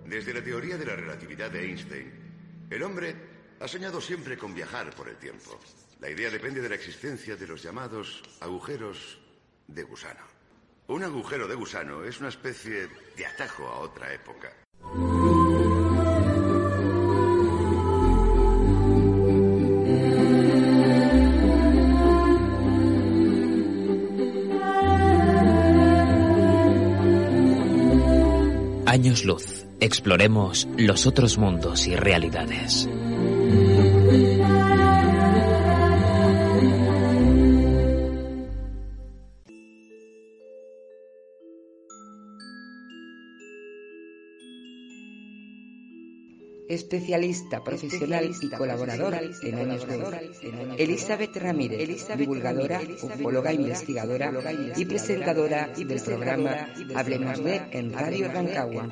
Desde 0.07 0.35
la 0.35 0.45
teoría 0.45 0.77
de 0.77 0.87
la 0.87 0.97
relatividad 0.97 1.51
de 1.51 1.65
Einstein, 1.65 2.13
el 2.71 2.83
hombre 2.83 3.17
ha 3.59 3.67
soñado 3.67 4.01
siempre 4.01 4.37
con 4.37 4.55
viajar 4.55 4.95
por 4.95 5.09
el 5.09 5.17
tiempo. 5.17 5.59
La 6.01 6.11
idea 6.11 6.31
depende 6.31 6.61
de 6.61 6.69
la 6.69 6.75
existencia 6.75 7.37
de 7.37 7.47
los 7.47 7.63
llamados 7.63 8.23
agujeros 8.41 9.19
de 9.67 9.83
gusano. 9.85 10.32
Un 10.93 11.03
agujero 11.03 11.49
de 11.49 11.55
gusano 11.55 12.05
es 12.05 12.21
una 12.21 12.29
especie 12.29 12.87
de 13.17 13.25
atajo 13.25 13.67
a 13.67 13.79
otra 13.79 14.13
época. 14.13 14.53
Años 28.87 29.25
luz. 29.25 29.65
Exploremos 29.81 30.69
los 30.77 31.07
otros 31.07 31.39
mundos 31.39 31.87
y 31.87 31.97
realidades. 31.97 32.87
Especialista 46.93 47.65
profesional 47.65 48.31
y 48.39 48.51
colaboradora 48.51 49.23
en 49.43 49.55
años 49.55 49.87
luz. 49.87 50.15
Elizabeth 50.77 51.35
Ramírez, 51.37 52.07
divulgadora, 52.19 52.81
ufóloga, 53.03 53.53
investigadora 53.53 54.31
y 54.77 54.85
presentadora 54.85 55.71
del 55.75 56.01
programa 56.03 56.69
Hablemos 56.95 57.43
de 57.43 57.63
en 57.71 57.93
Radio 57.95 58.29
Rancagua. 58.29 58.89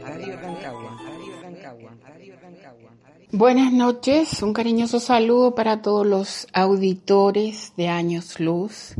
Buenas 3.33 3.73
noches, 3.73 4.43
un 4.43 4.55
cariñoso 4.55 4.99
saludo 4.99 5.55
para 5.55 5.83
todos 5.83 6.07
los 6.07 6.49
auditores 6.55 7.75
de 7.77 7.89
Años 7.89 8.41
Luz. 8.41 8.95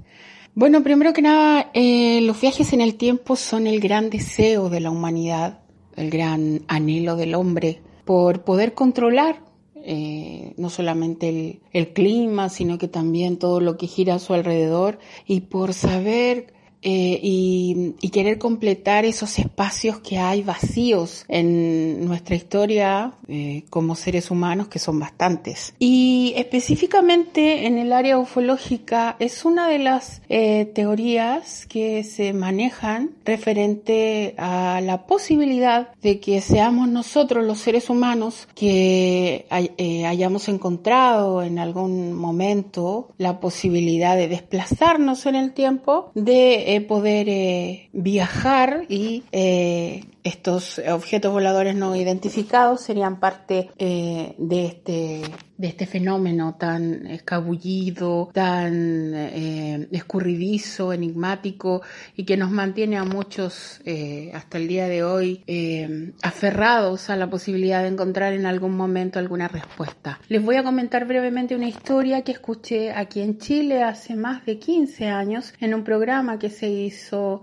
Bueno, 0.55 0.83
primero 0.83 1.15
que 1.15 1.23
nada, 1.23 1.71
eh, 1.73 2.21
los 2.21 2.39
viajes 2.39 2.75
en 2.75 2.83
el 2.83 2.97
tiempo 2.97 3.35
son 3.37 3.67
el 3.67 3.81
gran 3.81 4.11
deseo 4.11 4.69
de 4.69 4.81
la 4.81 4.91
humanidad, 4.91 5.61
el 5.97 6.11
gran 6.11 6.63
anhelo 6.69 7.17
del 7.17 7.35
hombre 7.35 7.81
por 8.05 8.43
poder 8.43 8.75
controlar 8.75 9.41
eh, 9.77 10.53
no 10.57 10.69
solamente 10.69 11.29
el, 11.29 11.61
el, 11.73 11.93
clima, 11.93 12.49
sino 12.49 12.77
que 12.77 12.89
también 12.89 13.39
todo 13.39 13.61
lo 13.61 13.77
que 13.79 13.87
gira 13.87 14.15
a 14.15 14.19
su 14.19 14.35
alrededor 14.35 14.99
y 15.27 15.43
por 15.43 15.73
saber 15.73 16.53
eh, 16.83 17.21
y, 17.23 17.95
querer 18.11 18.39
completar 18.39 19.05
esos 19.05 19.39
espacios 19.39 20.01
que 20.01 20.19
hay 20.19 20.43
vacíos 20.43 21.25
en 21.29 22.05
nuestra 22.05 22.35
historia 22.35 23.13
eh, 23.29 23.63
como 23.71 23.95
seres 23.95 24.33
humanos, 24.33 24.67
que 24.67 24.81
son 24.81 24.99
bastantes. 24.99 25.75
Y 25.79 26.33
específicamente 26.37 27.67
en 27.67 27.79
el 27.79 27.93
área 27.93 28.19
ufológica 28.19 29.15
es 29.21 29.45
una 29.45 29.69
de 29.69 29.79
las 29.79 30.23
eh, 30.29 30.65
teorías 30.75 31.67
que 31.67 32.03
se 32.03 32.33
manejan 32.33 33.13
referente 33.25 34.35
a 34.39 34.81
la 34.83 35.07
posibilidad 35.07 35.95
de 36.03 36.19
que 36.19 36.41
seamos 36.41 36.89
nosotros 36.89 37.45
los 37.45 37.61
seres 37.61 37.91
humanos 37.91 38.49
que 38.57 39.47
hayamos 39.51 40.49
encontrado 40.49 41.45
en 41.45 41.61
algún 41.61 42.13
momento 42.13 43.11
la 43.19 43.39
posibilidad 43.39 44.17
de 44.17 44.27
desplazarnos 44.27 45.27
en 45.27 45.37
el 45.37 45.53
tiempo, 45.53 46.11
de 46.15 46.70
poder 46.79 47.29
eh, 47.29 47.89
viajar 47.93 48.85
y 48.89 49.25
eh, 49.33 50.05
estos 50.25 50.81
objetos 50.89 51.33
voladores 51.33 51.75
no 51.75 51.97
identificados 51.97 52.81
serían 52.81 53.21
parte 53.21 53.71
eh, 53.79 54.35
de 54.39 54.67
este 54.67 55.23
de 55.61 55.69
este 55.69 55.85
fenómeno 55.85 56.57
tan 56.59 57.07
escabullido, 57.07 58.31
tan 58.33 59.13
eh, 59.15 59.89
escurridizo, 59.93 60.95
enigmático 60.95 61.83
y 62.17 62.25
que 62.25 62.39
nos 62.39 62.51
mantiene 62.51 62.97
a 62.97 63.05
muchos 63.05 63.83
eh, 63.85 64.31
hasta 64.33 64.57
el 64.57 64.69
día 64.69 64.89
de 64.89 65.05
hoy 65.05 65.45
eh, 65.47 66.15
aferrados 66.23 67.11
a 67.11 67.17
la 67.17 67.29
posibilidad 67.29 67.83
de 67.83 67.89
encontrar 67.89 68.33
en 68.33 68.47
algún 68.47 68.75
momento 68.75 69.19
alguna 69.19 69.49
respuesta. 69.49 70.19
Les 70.29 70.43
voy 70.43 70.57
a 70.57 70.65
comentar 70.65 71.07
brevemente 71.07 71.55
una 71.55 71.69
historia 71.69 72.23
que 72.23 72.33
escuché 72.33 72.93
aquí 72.93 73.21
en 73.21 73.37
Chile 73.37 73.83
hace 73.83 74.17
más 74.17 74.47
de 74.47 74.59
15 74.59 75.09
años 75.09 75.53
en 75.61 75.75
un 75.75 75.85
programa 75.85 76.39
que 76.39 76.49
se 76.49 76.71
hizo 76.71 77.43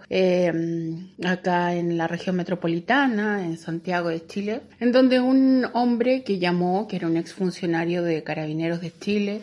acá 1.23 1.75
en 1.75 1.97
la 1.97 2.07
región 2.07 2.35
metropolitana, 2.35 2.66
en 3.41 3.57
Santiago 3.57 4.09
de 4.09 4.25
Chile, 4.25 4.61
en 4.79 4.91
donde 4.91 5.19
un 5.19 5.65
hombre 5.73 6.23
que 6.23 6.39
llamó, 6.39 6.87
que 6.87 6.97
era 6.97 7.07
un 7.07 7.17
exfuncionario 7.17 8.03
de 8.03 8.23
Carabineros 8.23 8.81
de 8.81 8.91
Chile, 8.99 9.41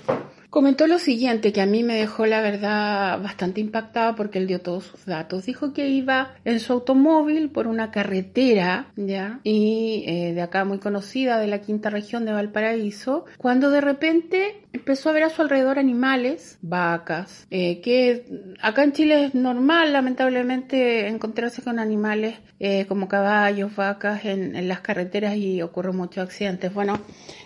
comentó 0.55 0.87
lo 0.87 1.01
siguiente 1.01 1.53
que 1.53 1.61
a 1.61 1.67
mí 1.67 1.83
me 1.83 1.97
dejó 1.97 2.27
la 2.27 2.41
verdad 2.41 3.21
bastante 3.21 3.61
impactada 3.61 4.15
porque 4.15 4.39
él 4.39 4.47
dio 4.47 4.61
todos 4.61 4.85
sus 4.85 5.05
datos. 5.05 5.47
Dijo 5.47 5.73
que 5.73 5.89
iba 5.89 6.37
en 6.45 6.61
su 6.61 6.73
automóvil 6.73 7.51
por 7.51 7.67
una 7.67 7.91
carretera, 7.91 8.87
¿ya? 8.95 9.41
Y 9.43 10.05
eh, 10.07 10.33
de 10.33 10.41
acá 10.43 10.65
muy 10.65 10.79
conocida, 10.79 11.41
de 11.41 11.49
la 11.49 11.61
quinta 11.61 11.91
región 11.91 12.25
de 12.25 12.31
Valparaíso, 12.31 13.25
cuando 13.37 13.71
de 13.71 13.81
repente 13.81 14.63
empezó 14.73 15.11
a 15.11 15.13
ver 15.13 15.25
a 15.25 15.31
su 15.31 15.43
alrededor 15.43 15.81
animales, 15.81 16.59
vacas, 16.63 17.49
eh, 17.51 17.81
que 17.81 18.25
acá 18.63 18.85
en 18.85 18.93
Chile 18.93 19.25
es 19.25 19.35
normal, 19.35 19.93
lamentablemente, 19.93 21.09
encontrarse 21.09 21.63
con 21.63 21.81
animales 21.81 22.37
eh, 22.61 22.87
como 22.87 23.09
caballos, 23.09 23.75
vacas 23.75 24.25
en, 24.25 24.55
en 24.55 24.69
las 24.69 24.81
carreteras 24.81 25.37
y 25.37 25.63
ocurren 25.63 25.97
muchos 25.97 26.23
accidentes. 26.23 26.73
Bueno, 26.73 27.01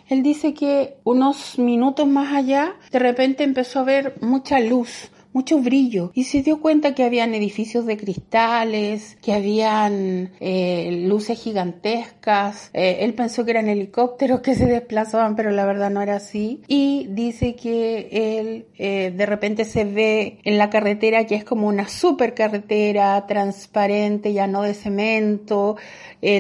él 0.09 0.23
dice 0.23 0.55
que 0.55 0.97
unos 1.05 1.59
minutos 1.59 2.07
más 2.07 2.35
allá, 2.35 2.75
de 2.99 3.05
repente 3.05 3.45
empezó 3.45 3.79
a 3.79 3.85
ver 3.85 4.15
mucha 4.21 4.59
luz, 4.59 5.09
mucho 5.39 5.61
brillo 5.61 6.11
y 6.15 6.25
se 6.25 6.43
dio 6.43 6.61
cuenta 6.61 6.97
que 6.97 7.05
habían 7.05 7.33
edificios 7.33 7.87
de 7.87 7.97
cristales, 7.97 9.17
que 9.23 9.33
habían 9.33 10.33
eh, 10.41 11.05
luces 11.07 11.41
gigantescas. 11.41 12.71
Eh, 12.75 12.99
él 13.03 13.15
pensó 13.15 13.45
que 13.45 13.53
eran 13.53 13.69
helicópteros 13.69 14.41
que 14.41 14.57
se 14.57 14.67
desplazaban, 14.67 15.37
pero 15.37 15.53
la 15.53 15.65
verdad 15.65 15.91
no 15.91 16.03
era 16.03 16.17
así. 16.17 16.63
Y 16.67 17.07
dice 17.11 17.55
que 17.55 18.09
él 18.11 18.67
eh, 18.79 19.15
de 19.17 19.27
repente 19.27 19.65
se 19.65 19.85
ve 19.85 20.41
en 20.43 20.59
la 20.59 20.71
carretera 20.71 21.25
que 21.25 21.37
es 21.37 21.45
como 21.45 21.69
una 21.69 21.87
super 21.87 22.35
carretera 22.35 23.25
transparente, 23.29 24.33
ya 24.33 24.49
no 24.49 24.63
de 24.63 24.75
cemento, 24.75 25.77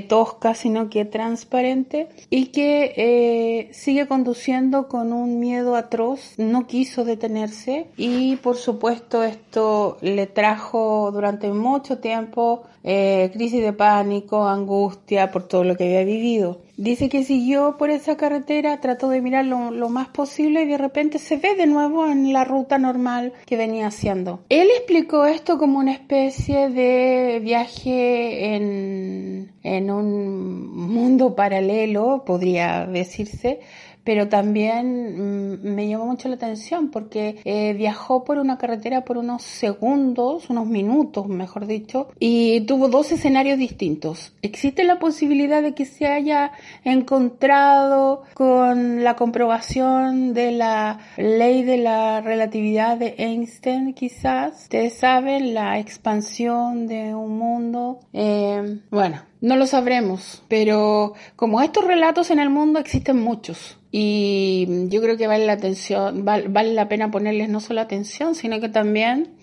tosca, 0.08 0.54
sino 0.54 0.90
que 0.90 1.04
transparente 1.04 2.08
y 2.30 2.46
que 2.46 3.68
sigue 3.72 4.08
conduciendo 4.08 4.88
con 4.88 5.12
un 5.12 5.38
miedo 5.38 5.76
atroz, 5.76 6.34
no 6.36 6.66
quiso 6.66 7.04
detenerse 7.04 7.86
y 7.96 8.34
por 8.36 8.56
supuesto 8.56 8.87
supuesto 8.88 9.22
esto 9.22 9.98
le 10.00 10.26
trajo 10.26 11.10
durante 11.12 11.50
mucho 11.52 11.98
tiempo 11.98 12.62
eh, 12.84 13.28
crisis 13.34 13.62
de 13.62 13.74
pánico, 13.74 14.46
angustia 14.46 15.30
por 15.30 15.46
todo 15.46 15.62
lo 15.64 15.76
que 15.76 15.84
había 15.84 16.04
vivido. 16.04 16.62
Dice 16.78 17.08
que 17.08 17.24
siguió 17.24 17.76
por 17.76 17.90
esa 17.90 18.16
carretera, 18.16 18.80
trató 18.80 19.10
de 19.10 19.20
mirar 19.20 19.44
lo, 19.44 19.72
lo, 19.72 19.88
más 19.88 20.08
posible 20.08 20.62
y 20.62 20.66
de 20.66 20.78
repente 20.78 21.18
se 21.18 21.36
ve 21.36 21.54
de 21.54 21.66
nuevo 21.66 22.06
en 22.06 22.32
la 22.32 22.44
ruta 22.44 22.78
normal 22.78 23.32
que 23.44 23.56
venía 23.56 23.88
haciendo. 23.88 24.40
Él 24.48 24.68
explicó 24.74 25.26
esto 25.26 25.58
como 25.58 25.80
una 25.80 25.92
especie 25.92 26.70
de 26.70 27.40
viaje 27.42 28.54
en, 28.54 29.52
en 29.64 29.90
un 29.90 30.68
mundo 30.88 31.34
paralelo, 31.34 32.22
podría 32.24 32.86
decirse, 32.86 33.60
pero 34.08 34.30
también 34.30 35.58
mm, 35.58 35.74
me 35.74 35.86
llamó 35.86 36.06
mucho 36.06 36.30
la 36.30 36.36
atención 36.36 36.90
porque 36.90 37.42
eh, 37.44 37.74
viajó 37.74 38.24
por 38.24 38.38
una 38.38 38.56
carretera 38.56 39.04
por 39.04 39.18
unos 39.18 39.42
segundos, 39.42 40.48
unos 40.48 40.66
minutos, 40.66 41.28
mejor 41.28 41.66
dicho, 41.66 42.08
y 42.18 42.62
tuvo 42.62 42.88
dos 42.88 43.12
escenarios 43.12 43.58
distintos. 43.58 44.32
Existe 44.40 44.84
la 44.84 44.98
posibilidad 44.98 45.60
de 45.60 45.74
que 45.74 45.84
se 45.84 46.06
haya 46.06 46.52
encontrado 46.84 48.22
con 48.32 49.04
la 49.04 49.14
comprobación 49.14 50.32
de 50.32 50.52
la 50.52 51.00
ley 51.18 51.62
de 51.62 51.76
la 51.76 52.22
relatividad 52.22 52.96
de 52.96 53.14
Einstein, 53.18 53.92
quizás. 53.92 54.62
Ustedes 54.62 54.94
saben, 54.94 55.52
la 55.52 55.78
expansión 55.78 56.86
de 56.86 57.14
un 57.14 57.36
mundo. 57.36 58.00
Eh, 58.14 58.80
bueno, 58.90 59.27
no 59.40 59.56
lo 59.56 59.66
sabremos, 59.66 60.42
pero 60.48 61.14
como 61.36 61.60
estos 61.62 61.84
relatos 61.84 62.30
en 62.30 62.40
el 62.40 62.50
mundo 62.50 62.78
existen 62.78 63.18
muchos 63.18 63.78
y 63.90 64.66
yo 64.88 65.00
creo 65.00 65.16
que 65.16 65.26
vale 65.26 65.46
la 65.46 65.54
atención, 65.54 66.24
vale, 66.24 66.72
la 66.72 66.88
pena 66.88 67.10
ponerles 67.10 67.48
no 67.48 67.60
solo 67.60 67.80
atención, 67.80 68.34
sino 68.34 68.60
que 68.60 68.68
también 68.68 69.36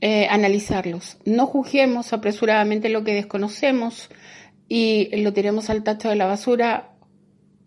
eh, 0.00 0.26
analizarlos. 0.30 1.18
No 1.24 1.46
juzguemos 1.46 2.12
apresuradamente 2.12 2.88
lo 2.88 3.04
que 3.04 3.14
desconocemos 3.14 4.10
y 4.68 5.14
lo 5.22 5.32
tiremos 5.32 5.70
al 5.70 5.82
tacho 5.82 6.08
de 6.08 6.16
la 6.16 6.26
basura 6.26 6.92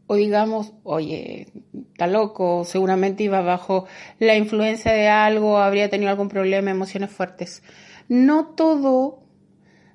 o 0.08 0.16
digamos, 0.16 0.74
oye, 0.84 1.52
está 1.92 2.08
loco, 2.08 2.64
seguramente 2.66 3.24
iba 3.24 3.42
bajo 3.42 3.86
la 4.18 4.36
influencia 4.36 4.92
de 4.92 5.08
algo, 5.08 5.60
habría 5.60 5.90
tenido 5.90 6.10
algún 6.10 6.30
problema, 6.30 6.72
emociones 6.72 7.12
fuertes. 7.12 7.62
No 8.08 8.48
todo 8.48 9.22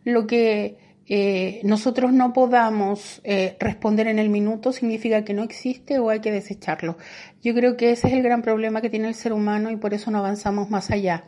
lo 0.04 0.28
que 0.28 0.83
eh, 1.06 1.60
nosotros 1.64 2.12
no 2.12 2.32
podamos 2.32 3.20
eh, 3.24 3.56
responder 3.60 4.06
en 4.08 4.18
el 4.18 4.30
minuto 4.30 4.72
significa 4.72 5.24
que 5.24 5.34
no 5.34 5.42
existe 5.42 5.98
o 5.98 6.08
hay 6.08 6.20
que 6.20 6.32
desecharlo. 6.32 6.96
Yo 7.42 7.54
creo 7.54 7.76
que 7.76 7.90
ese 7.90 8.08
es 8.08 8.14
el 8.14 8.22
gran 8.22 8.40
problema 8.40 8.80
que 8.80 8.88
tiene 8.88 9.08
el 9.08 9.14
ser 9.14 9.32
humano 9.32 9.70
y 9.70 9.76
por 9.76 9.92
eso 9.92 10.10
no 10.10 10.18
avanzamos 10.18 10.70
más 10.70 10.90
allá. 10.90 11.24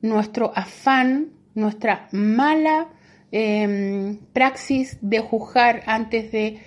Nuestro 0.00 0.52
afán, 0.54 1.32
nuestra 1.54 2.08
mala 2.12 2.88
em, 3.32 4.18
praxis 4.32 4.98
de 5.00 5.18
juzgar 5.18 5.82
antes 5.86 6.30
de 6.30 6.60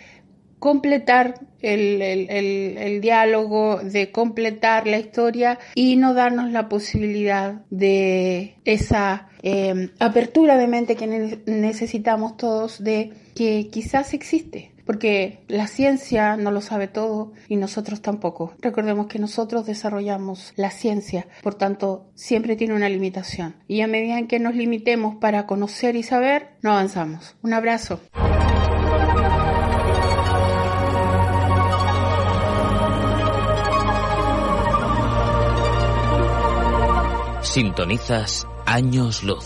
completar 0.59 1.46
el, 1.61 2.01
el, 2.01 3.01
diálogo, 3.01 3.79
de 3.83 4.11
completar 4.11 4.87
la 4.87 4.99
historia 4.99 5.59
y 5.75 5.95
no 5.95 6.13
darnos 6.13 6.51
la 6.51 6.69
posibilidad 6.69 7.61
de 7.69 8.55
esa 8.65 9.29
eh, 9.43 9.89
apertura 9.99 10.57
de 10.57 10.67
mente 10.67 10.95
que 10.95 11.07
necesitamos 11.45 12.37
todos 12.37 12.83
de 12.83 13.13
que 13.35 13.69
quizás 13.71 14.13
existe. 14.13 14.71
Porque 14.85 15.43
la 15.49 15.67
ciencia 15.67 16.37
no 16.37 16.49
lo 16.49 16.61
sabe 16.61 16.87
todo 16.87 17.33
y 17.49 17.57
nosotros 17.57 18.01
tampoco. 18.01 18.53
Recordemos 18.61 19.07
que 19.07 19.19
nosotros 19.19 19.65
desarrollamos 19.65 20.53
la 20.55 20.71
ciencia, 20.71 21.27
por 21.43 21.55
tanto, 21.55 22.09
siempre 22.15 22.55
tiene 22.55 22.73
una 22.73 22.87
limitación. 22.87 23.57
Y 23.67 23.81
a 23.81 23.87
medida 23.87 24.25
que 24.27 24.39
nos 24.39 24.55
limitemos 24.55 25.17
para 25.17 25.45
conocer 25.45 25.97
y 25.97 26.03
saber, 26.03 26.51
no 26.61 26.71
avanzamos. 26.71 27.35
Un 27.43 27.53
abrazo. 27.53 27.99
Sintonizas 37.41 38.47
Años 38.65 39.23
Luz. 39.23 39.45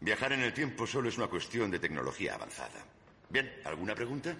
Viajar 0.00 0.32
en 0.32 0.40
el 0.40 0.54
tiempo 0.54 0.86
solo 0.86 1.08
es 1.08 1.18
una 1.18 1.26
cuestión 1.26 1.70
de 1.70 1.78
tecnología 1.78 2.34
avanzada. 2.34 2.84
Bien, 3.28 3.52
¿alguna 3.64 3.94
pregunta? 3.94 4.34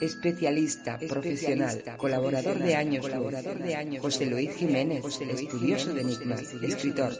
Especialista, 0.00 0.98
profesional, 0.98 1.82
colaborador 1.96 2.58
de 2.58 2.74
años, 2.74 3.02
colaborador 3.02 3.58
de 3.58 3.74
años, 3.74 4.02
José 4.02 4.26
Luis 4.26 4.54
Jiménez, 4.54 5.04
estudioso 5.04 5.92
de 5.92 6.00
enigmas, 6.00 6.54
escritor, 6.62 7.12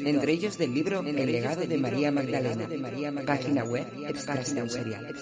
entre 0.00 0.32
ellos 0.32 0.58
del 0.58 0.74
libro 0.74 1.00
El 1.00 1.26
legado 1.26 1.66
de 1.66 1.78
María 1.78 2.10
Magdalena, 2.10 2.68
página 3.24 3.64
web 3.64 3.86
Extrasensorial. 4.08 5.14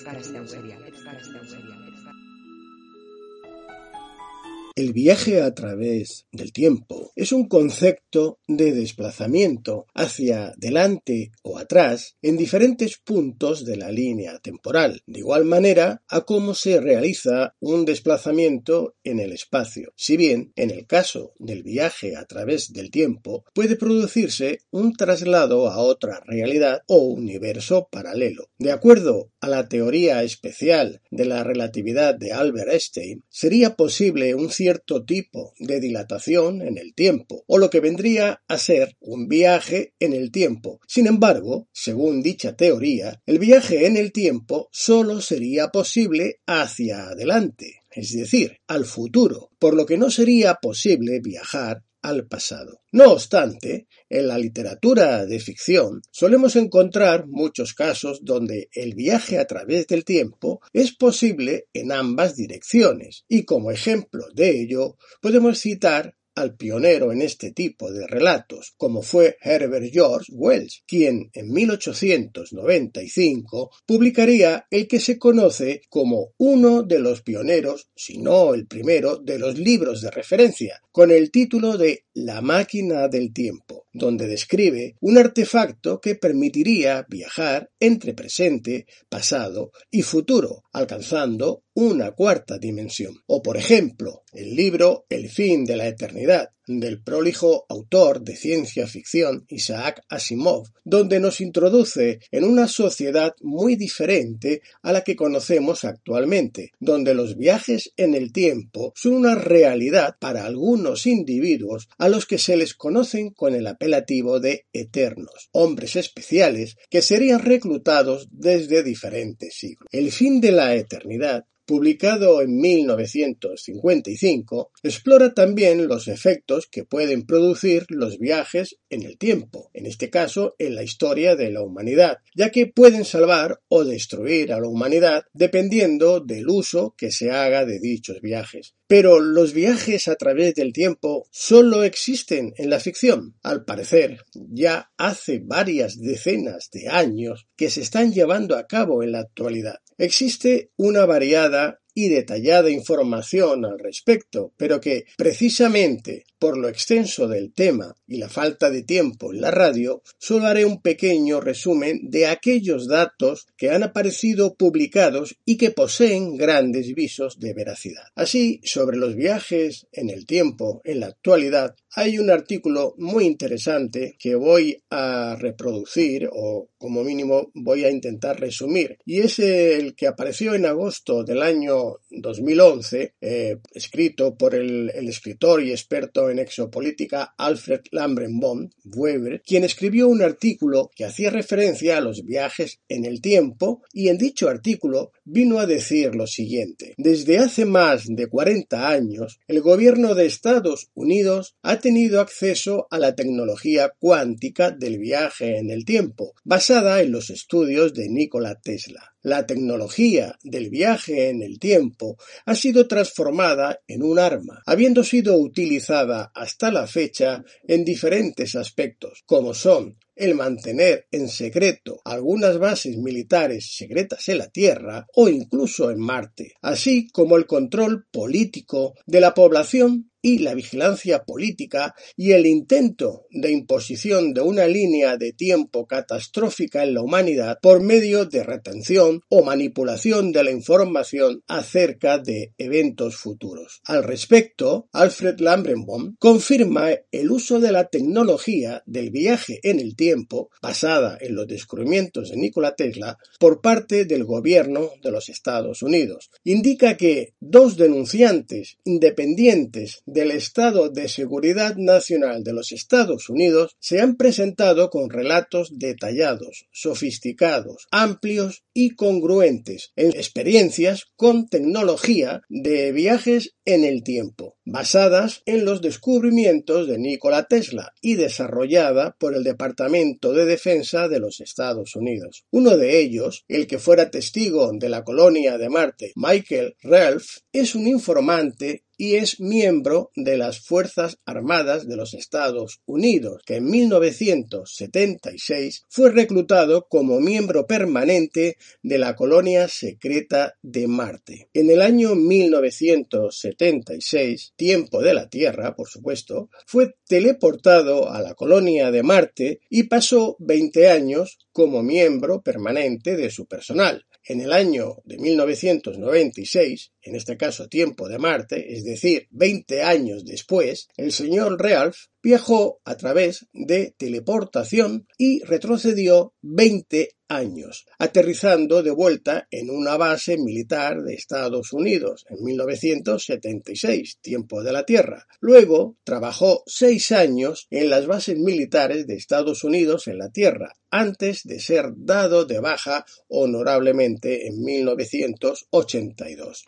El 4.83 4.93
viaje 4.93 5.41
a 5.41 5.55
través 5.55 6.27
del 6.33 6.53
tiempo 6.53 7.13
es 7.15 7.31
un 7.31 7.47
concepto 7.47 8.41
de 8.49 8.73
desplazamiento 8.73 9.87
hacia 9.95 10.55
delante 10.57 11.31
o 11.45 11.57
atrás 11.57 12.17
en 12.21 12.37
diferentes 12.37 12.97
puntos 12.99 13.65
de 13.65 13.77
la 13.77 13.93
línea 13.93 14.41
temporal, 14.41 15.01
de 15.07 15.21
igual 15.21 15.45
manera 15.45 16.03
a 16.09 16.23
cómo 16.23 16.55
se 16.55 16.81
realiza 16.81 17.55
un 17.61 17.85
desplazamiento 17.85 18.97
en 19.05 19.21
el 19.21 19.31
espacio. 19.31 19.93
Si 19.95 20.17
bien, 20.17 20.53
en 20.57 20.73
el 20.73 20.89
caso 20.89 21.33
del 21.39 21.63
viaje 21.63 22.17
a 22.17 22.25
través 22.25 22.73
del 22.73 22.91
tiempo, 22.91 23.45
puede 23.55 23.77
producirse 23.77 24.63
un 24.73 24.95
traslado 24.95 25.69
a 25.69 25.79
otra 25.79 26.25
realidad 26.27 26.83
o 26.89 27.05
universo 27.05 27.87
paralelo. 27.89 28.49
De 28.59 28.73
acuerdo 28.73 29.31
a 29.41 29.49
la 29.49 29.69
teoría 29.69 30.25
especial 30.25 31.03
de 31.13 31.25
la 31.25 31.45
relatividad 31.45 32.17
de 32.17 32.33
Albert 32.33 32.73
Einstein, 32.73 33.23
sería 33.29 33.77
posible 33.77 34.35
un 34.35 34.51
cierto 34.51 34.72
tipo 34.81 35.53
de 35.59 35.81
dilatación 35.81 36.63
en 36.63 36.79
el 36.79 36.95
tiempo, 36.95 37.45
o 37.47 37.59
lo 37.59 37.71
que 37.71 37.81
vendría 37.81 38.43
a 38.49 38.59
ser 38.59 38.97
un 39.01 39.29
viaje 39.29 39.95
en 39.99 40.13
el 40.13 40.31
tiempo. 40.31 40.81
Sin 40.87 41.07
embargo, 41.07 41.69
según 41.73 42.23
dicha 42.23 42.57
teoría, 42.57 43.21
el 43.27 43.39
viaje 43.39 43.87
en 43.87 43.97
el 43.97 44.13
tiempo 44.13 44.69
solo 44.73 45.21
sería 45.21 45.69
posible 45.69 46.41
hacia 46.47 47.09
adelante, 47.09 47.83
es 47.91 48.13
decir, 48.13 48.59
al 48.67 48.85
futuro, 48.85 49.51
por 49.59 49.75
lo 49.75 49.87
que 49.87 49.99
no 49.99 50.11
sería 50.11 50.55
posible 50.55 51.21
viajar 51.21 51.85
al 52.03 52.27
pasado. 52.27 52.83
No 52.93 53.13
obstante, 53.13 53.87
en 54.11 54.29
la 54.29 54.37
literatura 54.37 55.25
de 55.25 55.41
ficción 55.41 56.03
solemos 56.11 56.57
encontrar 56.57 57.27
muchos 57.27 57.73
casos 57.75 58.21
donde 58.25 58.69
el 58.73 58.95
viaje 58.95 59.39
a 59.39 59.47
través 59.47 59.87
del 59.87 60.05
tiempo 60.05 60.61
es 60.73 60.95
posible 60.95 61.69
en 61.73 61.93
ambas 61.93 62.37
direcciones, 62.37 63.25
y 63.29 63.45
como 63.45 63.71
ejemplo 63.71 64.27
de 64.35 64.63
ello 64.63 64.97
podemos 65.21 65.59
citar 65.59 66.17
al 66.35 66.57
pionero 66.57 67.13
en 67.13 67.23
este 67.23 67.53
tipo 67.53 67.93
de 67.93 68.07
relatos, 68.07 68.75
como 68.77 69.03
fue 69.03 69.37
Herbert 69.41 69.93
George 69.93 70.33
Wells, 70.33 70.83
quien 70.87 71.31
en 71.33 71.51
1895 71.51 73.71
publicaría 73.87 74.67
el 74.71 74.89
que 74.89 75.01
se 75.01 75.19
conoce 75.19 75.83
como 75.89 76.33
uno 76.39 76.83
de 76.83 76.99
los 76.99 77.23
pioneros, 77.23 77.91
si 77.95 78.19
no 78.19 78.55
el 78.55 78.67
primero, 78.67 79.19
de 79.19 79.39
los 79.39 79.59
libros 79.59 80.01
de 80.01 80.11
referencia, 80.11 80.81
con 80.91 81.11
el 81.11 81.31
título 81.31 81.77
de 81.77 82.07
La 82.15 82.41
máquina 82.41 83.09
del 83.09 83.33
tiempo, 83.33 83.82
donde 83.93 84.27
describe 84.27 84.97
un 85.01 85.19
artefacto 85.19 86.01
que 86.01 86.15
permitiría 86.15 87.07
viajar 87.09 87.71
entre 87.79 88.15
presente, 88.15 88.87
pasado 89.09 89.73
y 89.91 90.03
futuro, 90.03 90.65
alcanzando 90.73 91.65
una 91.75 92.13
cuarta 92.13 92.59
dimensión. 92.59 93.15
O 93.27 93.43
por 93.43 93.57
ejemplo, 93.57 94.23
el 94.33 94.55
libro 94.55 95.05
El 95.09 95.29
fin 95.29 95.65
de 95.65 95.77
la 95.77 95.87
eternidad, 95.87 96.51
del 96.81 97.03
prolijo 97.03 97.67
autor 97.69 98.23
de 98.23 98.37
ciencia 98.37 98.87
ficción 98.87 99.45
Isaac 99.49 100.03
Asimov, 100.09 100.69
donde 100.85 101.21
nos 101.21 101.41
introduce 101.41 102.21
en 102.31 102.45
una 102.45 102.69
sociedad 102.69 103.35
muy 103.41 103.77
diferente 103.77 104.63
a 104.83 104.93
la 104.93 105.03
que 105.03 105.17
conocemos 105.17 105.85
actualmente, 105.85 106.73
donde 106.81 107.15
los 107.15 107.37
viajes 107.37 107.93
en 107.97 108.15
el 108.15 108.33
tiempo 108.33 108.93
son 108.95 109.15
una 109.15 109.35
realidad 109.35 110.17
para 110.19 110.45
algunos 110.45 111.07
individuos 111.07 111.89
a 111.99 112.09
los 112.09 112.27
que 112.27 112.39
se 112.39 112.57
les 112.57 112.75
conocen 112.75 113.31
con 113.31 113.55
el 113.55 113.67
apelativo 113.67 114.41
de 114.41 114.67
eternos, 114.73 115.49
hombres 115.53 115.97
especiales 115.97 116.77
que 116.91 117.03
serían 117.03 117.41
reclutados 117.41 118.29
desde 118.31 118.83
diferentes 118.83 119.55
siglos. 119.55 119.89
El 119.93 120.13
fin 120.13 120.41
de 120.41 120.53
la 120.53 120.75
eternidad 120.75 121.45
publicado 121.67 122.43
en 122.43 122.59
1955, 122.59 124.73
explora 124.83 125.35
también 125.35 125.87
los 125.87 126.09
efectos 126.09 126.67
que 126.71 126.85
pueden 126.85 127.27
producir 127.27 127.87
los 127.89 128.19
viajes 128.19 128.79
en 128.91 129.03
el 129.03 129.19
tiempo, 129.19 129.71
en 129.73 129.87
este 129.87 130.11
caso 130.11 130.55
en 130.59 130.75
la 130.75 130.83
historia 130.83 131.37
de 131.37 131.51
la 131.51 131.63
humanidad, 131.63 132.19
ya 132.35 132.51
que 132.51 132.67
pueden 132.67 133.05
salvar 133.05 133.61
o 133.69 133.85
destruir 133.85 134.53
a 134.53 134.61
la 134.61 134.69
humanidad 134.69 135.25
dependiendo 135.33 136.21
del 136.21 136.49
uso 136.49 136.95
que 136.97 137.11
se 137.11 137.31
haga 137.31 137.65
de 137.65 137.79
dichos 137.79 138.21
viajes. 138.21 138.75
Pero 138.93 139.21
los 139.21 139.55
viajes 139.55 140.07
a 140.07 140.17
través 140.17 140.55
del 140.55 140.75
tiempo 140.75 141.27
solo 141.31 141.83
existen 141.83 142.53
en 142.59 142.69
la 142.69 142.79
ficción. 142.79 143.35
Al 143.43 143.65
parecer, 143.65 144.19
ya 144.35 144.93
hace 144.99 145.41
varias 145.43 145.99
decenas 145.99 146.69
de 146.71 146.91
años 146.91 147.49
que 147.57 147.71
se 147.71 147.81
están 147.81 148.13
llevando 148.13 148.55
a 148.55 148.67
cabo 148.67 149.03
en 149.03 149.13
la 149.13 149.21
actualidad. 149.21 149.79
Existe 149.97 150.73
una 150.77 151.07
variada 151.07 151.81
y 151.95 152.09
detallada 152.09 152.71
información 152.71 153.65
al 153.65 153.79
respecto, 153.79 154.53
pero 154.57 154.81
que, 154.81 155.05
precisamente 155.17 156.25
por 156.39 156.59
lo 156.59 156.69
extenso 156.69 157.29
del 157.29 157.53
tema 157.53 157.95
y 158.07 158.17
la 158.17 158.29
falta 158.29 158.69
de 158.69 158.83
tiempo 158.83 159.33
en 159.33 159.41
la 159.41 159.53
radio, 159.53 160.03
solo 160.19 160.47
haré 160.47 160.65
un 160.65 160.83
pequeño 160.83 161.41
resumen 161.41 162.01
de 162.11 162.27
aquellos 162.27 162.89
datos 162.89 163.47
que 163.57 163.71
han 163.71 163.85
aparecido 163.85 164.55
publicados 164.55 165.37
y 165.45 165.57
que 165.57 165.71
poseen 165.71 166.37
grandes 166.37 166.95
visos 166.95 167.39
de 167.39 167.55
veracidad. 167.55 168.05
Así, 168.17 168.61
sobre 168.65 168.97
los 168.97 169.15
viajes 169.15 169.87
en 169.93 170.11
el 170.11 170.27
tiempo 170.27 170.81
en 170.85 171.01
la 171.01 171.07
actualidad, 171.07 171.77
hay 171.95 172.19
un 172.19 172.31
artículo 172.31 172.95
muy 172.99 173.25
interesante 173.25 174.17
que 174.19 174.35
voy 174.35 174.83
a 174.91 175.37
reproducir 175.39 176.29
o 176.33 176.71
como 176.79 177.05
mínimo 177.05 177.51
voy 177.55 177.85
a 177.85 177.91
intentar 177.91 178.41
resumir. 178.41 178.99
Y 179.05 179.21
es 179.21 179.39
el 179.39 179.95
que 179.95 180.07
apareció 180.07 180.55
en 180.55 180.67
agosto 180.67 181.23
del 181.23 181.43
año 181.43 181.99
2011 182.11 183.15
eh, 183.21 183.59
escrito 183.73 184.37
por 184.37 184.55
el, 184.55 184.91
escritor 184.91 185.63
y 185.63 185.71
experto 185.71 186.31
en 186.31 186.39
exopolítica 186.39 187.35
Alfred 187.37 187.83
Lambrenbaum 187.91 188.71
Weber 188.85 189.43
quien 189.45 189.65
escribió 189.65 190.09
un 190.09 190.23
artículo 190.23 190.91
que 190.95 191.05
hacía 191.05 191.31
referencia 191.31 191.99
a 191.99 192.01
los 192.01 192.25
viajes 192.25 192.81
en 192.89 193.05
el 193.05 193.21
tiempo 193.21 193.83
y 193.93 194.09
en 194.09 194.19
dicho 194.19 194.49
artículo 194.49 195.13
vino 195.25 195.59
a 195.59 195.67
decir 195.67 196.15
lo 196.15 196.27
siguiente 196.27 196.95
desde 196.97 197.39
hace 197.39 197.65
más 197.65 198.05
de 198.07 198.27
40 198.27 198.89
años 198.89 199.41
el 199.47 199.61
gobierno 199.61 200.15
de 200.15 200.27
Estados 200.27 200.91
Unidos 200.95 201.57
ha 201.63 201.79
tenido 201.79 202.21
acceso 202.21 202.87
a 202.91 202.99
la 202.99 203.15
tecnología 203.15 203.93
cuántica 203.99 204.71
del 204.71 204.99
viaje 204.99 205.59
en 205.59 205.71
el 205.71 205.85
tiempo, 205.85 206.35
basada 206.45 207.03
en 207.03 207.13
los 207.13 207.31
estudios 207.31 207.95
de 207.95 208.09
Nikola 208.09 208.61
Tesla. 208.61 209.15
La 209.23 209.47
tecnología 209.47 210.37
del 210.43 210.69
viaje 210.69 211.29
en 211.29 211.43
el 211.43 211.59
tiempo 211.59 212.17
ha 212.45 212.55
sido 212.55 212.89
transformada 212.89 213.81
en 213.87 214.03
un 214.03 214.19
arma, 214.19 214.63
habiendo 214.67 215.05
sido 215.05 215.37
utilizada 215.37 216.33
hasta 216.35 216.73
la 216.73 216.87
fecha 216.87 217.45
en 217.69 217.85
diferentes 217.85 218.57
aspectos, 218.57 219.23
como 219.27 219.55
son 219.55 219.97
el 220.15 220.35
mantener 220.35 221.07
en 221.11 221.29
secreto 221.29 222.01
algunas 222.05 222.59
bases 222.59 222.97
militares 222.97 223.75
secretas 223.75 224.29
en 224.29 224.39
la 224.39 224.49
Tierra 224.49 225.07
o 225.15 225.29
incluso 225.29 225.91
en 225.91 226.01
Marte, 226.01 226.55
así 226.63 227.09
como 227.11 227.37
el 227.37 227.47
control 227.47 228.07
político 228.11 228.95
de 229.07 229.21
la 229.21 229.35
población 229.35 230.12
y 230.23 230.39
la 230.39 230.55
vigilancia 230.55 231.25
política 231.25 231.95
y 232.17 232.33
el 232.33 232.47
intento 232.47 233.27
de 233.31 233.51
imposición 233.51 234.33
de 234.33 234.41
una 234.41 234.67
línea 234.67 235.17
de 235.17 235.33
tiempo 235.33 235.87
catastrófica 235.87 236.85
en 236.85 236.95
la 236.95 237.03
humanidad 237.03 237.59
por 237.61 237.83
medio 237.83 238.25
de 238.25 238.45
retención 238.45 239.21
o 239.29 239.43
manipulación 239.43 240.33
de 240.33 240.45
la 240.45 240.53
información 240.53 241.43
acerca 241.49 242.19
de 242.19 242.53
eventos 242.57 243.17
futuros. 243.17 243.81
Al 243.85 244.05
respecto, 244.05 244.89
Alfred 244.93 245.41
Lambrenbaum 245.41 246.15
confirma 246.19 246.91
el 247.11 247.31
uso 247.31 247.59
de 247.59 247.73
la 247.73 247.89
tecnología 247.89 248.83
del 248.87 249.11
viaje 249.11 249.59
en 249.63 249.81
el 249.81 249.97
tiempo, 249.97 250.51
basada 250.63 251.19
en 251.21 251.35
los 251.35 251.49
descubrimientos 251.49 252.31
de 252.31 252.37
Nikola 252.37 252.77
Tesla, 252.77 253.19
por 253.41 253.61
parte 253.61 254.05
del 254.05 254.25
gobierno 254.25 254.91
de 255.03 255.11
los 255.11 255.29
Estados 255.29 255.83
Unidos. 255.83 256.31
Indica 256.45 256.97
que 256.97 257.35
dos 257.41 257.77
denunciantes 257.77 258.79
independientes 258.85 260.03
del 260.13 260.31
Estado 260.31 260.89
de 260.89 261.09
Seguridad 261.09 261.77
Nacional 261.77 262.45
de 262.45 262.53
los 262.53 262.73
Estados 262.73 263.29
Unidos 263.29 263.77
se 263.79 264.01
han 264.01 264.17
presentado 264.17 264.91
con 264.91 265.11
relatos 265.11 265.71
detallados, 265.79 266.67
sofisticados, 266.71 267.87
amplios 267.91 268.63
y 268.75 268.91
congruentes 268.91 269.93
en 269.97 270.11
experiencias 270.11 271.07
con 271.17 271.49
tecnología 271.49 272.43
de 272.49 272.93
viajes 272.93 273.55
en 273.65 273.85
el 273.85 274.03
tiempo, 274.03 274.57
basadas 274.65 275.43
en 275.47 275.65
los 275.65 275.83
descubrimientos 275.83 276.87
de 276.87 276.99
Nikola 276.99 277.45
Tesla 277.45 277.95
y 278.01 278.15
desarrollada 278.15 279.17
por 279.19 279.35
el 279.35 279.45
Departamento 279.45 280.33
de 280.33 280.45
Defensa 280.45 281.09
de 281.09 281.21
los 281.21 281.41
Estados 281.41 281.97
Unidos. 281.97 282.45
Uno 282.51 282.77
de 282.77 283.01
ellos, 283.01 283.45
el 283.49 283.67
que 283.67 283.79
fuera 283.79 284.11
testigo 284.11 284.71
de 284.73 284.89
la 284.89 285.05
colonia 285.05 285.59
de 285.59 285.69
Marte, 285.69 286.13
Michael 286.17 286.77
Ralph, 286.83 287.27
es 287.53 287.75
un 287.75 287.87
informante 287.87 288.85
y 289.03 289.17
es 289.17 289.41
miembro 289.41 290.13
de 290.15 290.37
las 290.37 290.61
Fuerzas 290.61 291.19
Armadas 291.25 291.89
de 291.89 291.97
los 291.97 292.15
Estados 292.15 292.83
Unidos, 292.87 293.43
que 293.45 293.57
en 293.57 293.65
1976 293.65 295.87
fue 295.89 296.13
reclutado 296.13 296.87
como 296.89 297.19
miembro 297.19 297.67
permanente 297.67 298.59
de 298.81 298.99
la 298.99 299.17
colonia 299.17 299.67
secreta 299.67 300.55
de 300.63 300.87
Marte. 300.87 301.49
En 301.53 301.69
el 301.71 301.83
año 301.83 302.15
1976, 302.15 304.55
tiempo 304.63 305.03
de 305.03 305.13
la 305.13 305.29
Tierra, 305.29 305.75
por 305.75 305.89
supuesto, 305.89 306.49
fue 306.67 306.95
teleportado 307.09 308.09
a 308.13 308.23
la 308.23 308.35
colonia 308.35 308.93
de 308.93 309.03
Marte 309.03 309.59
y 309.69 309.89
pasó 309.89 310.37
20 310.39 310.89
años 310.89 311.37
como 311.51 311.83
miembro 311.83 312.43
permanente 312.43 313.17
de 313.17 313.29
su 313.33 313.47
personal. 313.47 314.07
En 314.25 314.41
el 314.41 314.53
año 314.53 314.99
de 315.05 315.19
1996, 315.19 316.93
en 317.03 317.17
este 317.17 317.37
caso 317.37 317.67
tiempo 317.67 318.09
de 318.09 318.21
Marte, 318.21 318.73
es 318.73 318.85
decir, 318.85 319.27
20 319.33 319.83
años 319.83 320.25
después, 320.25 320.87
el 320.97 321.11
señor 321.11 321.61
Realf 321.61 321.97
viajó 322.23 322.81
a 322.85 322.97
través 322.97 323.49
de 323.53 323.97
teleportación 323.99 325.09
y 325.19 325.43
retrocedió 325.43 326.35
20 326.43 327.17
años, 327.37 327.87
aterrizando 327.99 328.83
de 328.83 328.91
vuelta 328.91 329.47
en 329.51 329.71
una 329.71 329.97
base 329.97 330.37
militar 330.37 331.03
de 331.03 331.15
Estados 331.15 331.73
Unidos 331.73 332.27
en 332.29 332.45
1976, 332.45 334.19
tiempo 334.21 334.63
de 334.63 334.73
la 334.73 334.85
Tierra. 334.85 335.27
Luego 335.41 335.97
trabajó 336.05 336.63
seis 336.67 337.11
años 337.13 337.67
en 337.71 337.89
las 337.91 338.07
bases 338.07 338.39
militares 338.39 339.07
de 339.07 339.15
Estados 339.15 339.65
Unidos 339.65 340.09
en 340.09 340.19
la 340.19 340.31
Tierra, 340.31 340.75
antes 340.91 341.45
de 341.45 341.61
ser 341.61 341.93
dado 341.97 342.45
de 342.45 342.61
baja 342.61 343.07
honorablemente 343.29 344.47
en 344.47 344.63
1982. 344.63 346.67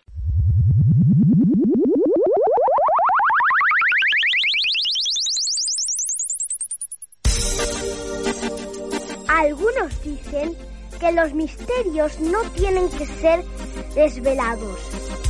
Algunos 9.34 10.00
dicen 10.04 10.56
que 11.00 11.10
los 11.10 11.34
misterios 11.34 12.20
no 12.20 12.40
tienen 12.52 12.88
que 12.88 13.04
ser 13.04 13.44
desvelados. 13.92 14.78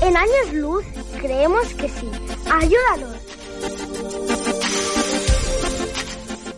En 0.03 0.15
años 0.15 0.53
luz 0.53 0.85
creemos 1.23 1.67
que 1.75 1.89
sí. 1.89 2.11
Ayúdanos. 2.53 3.34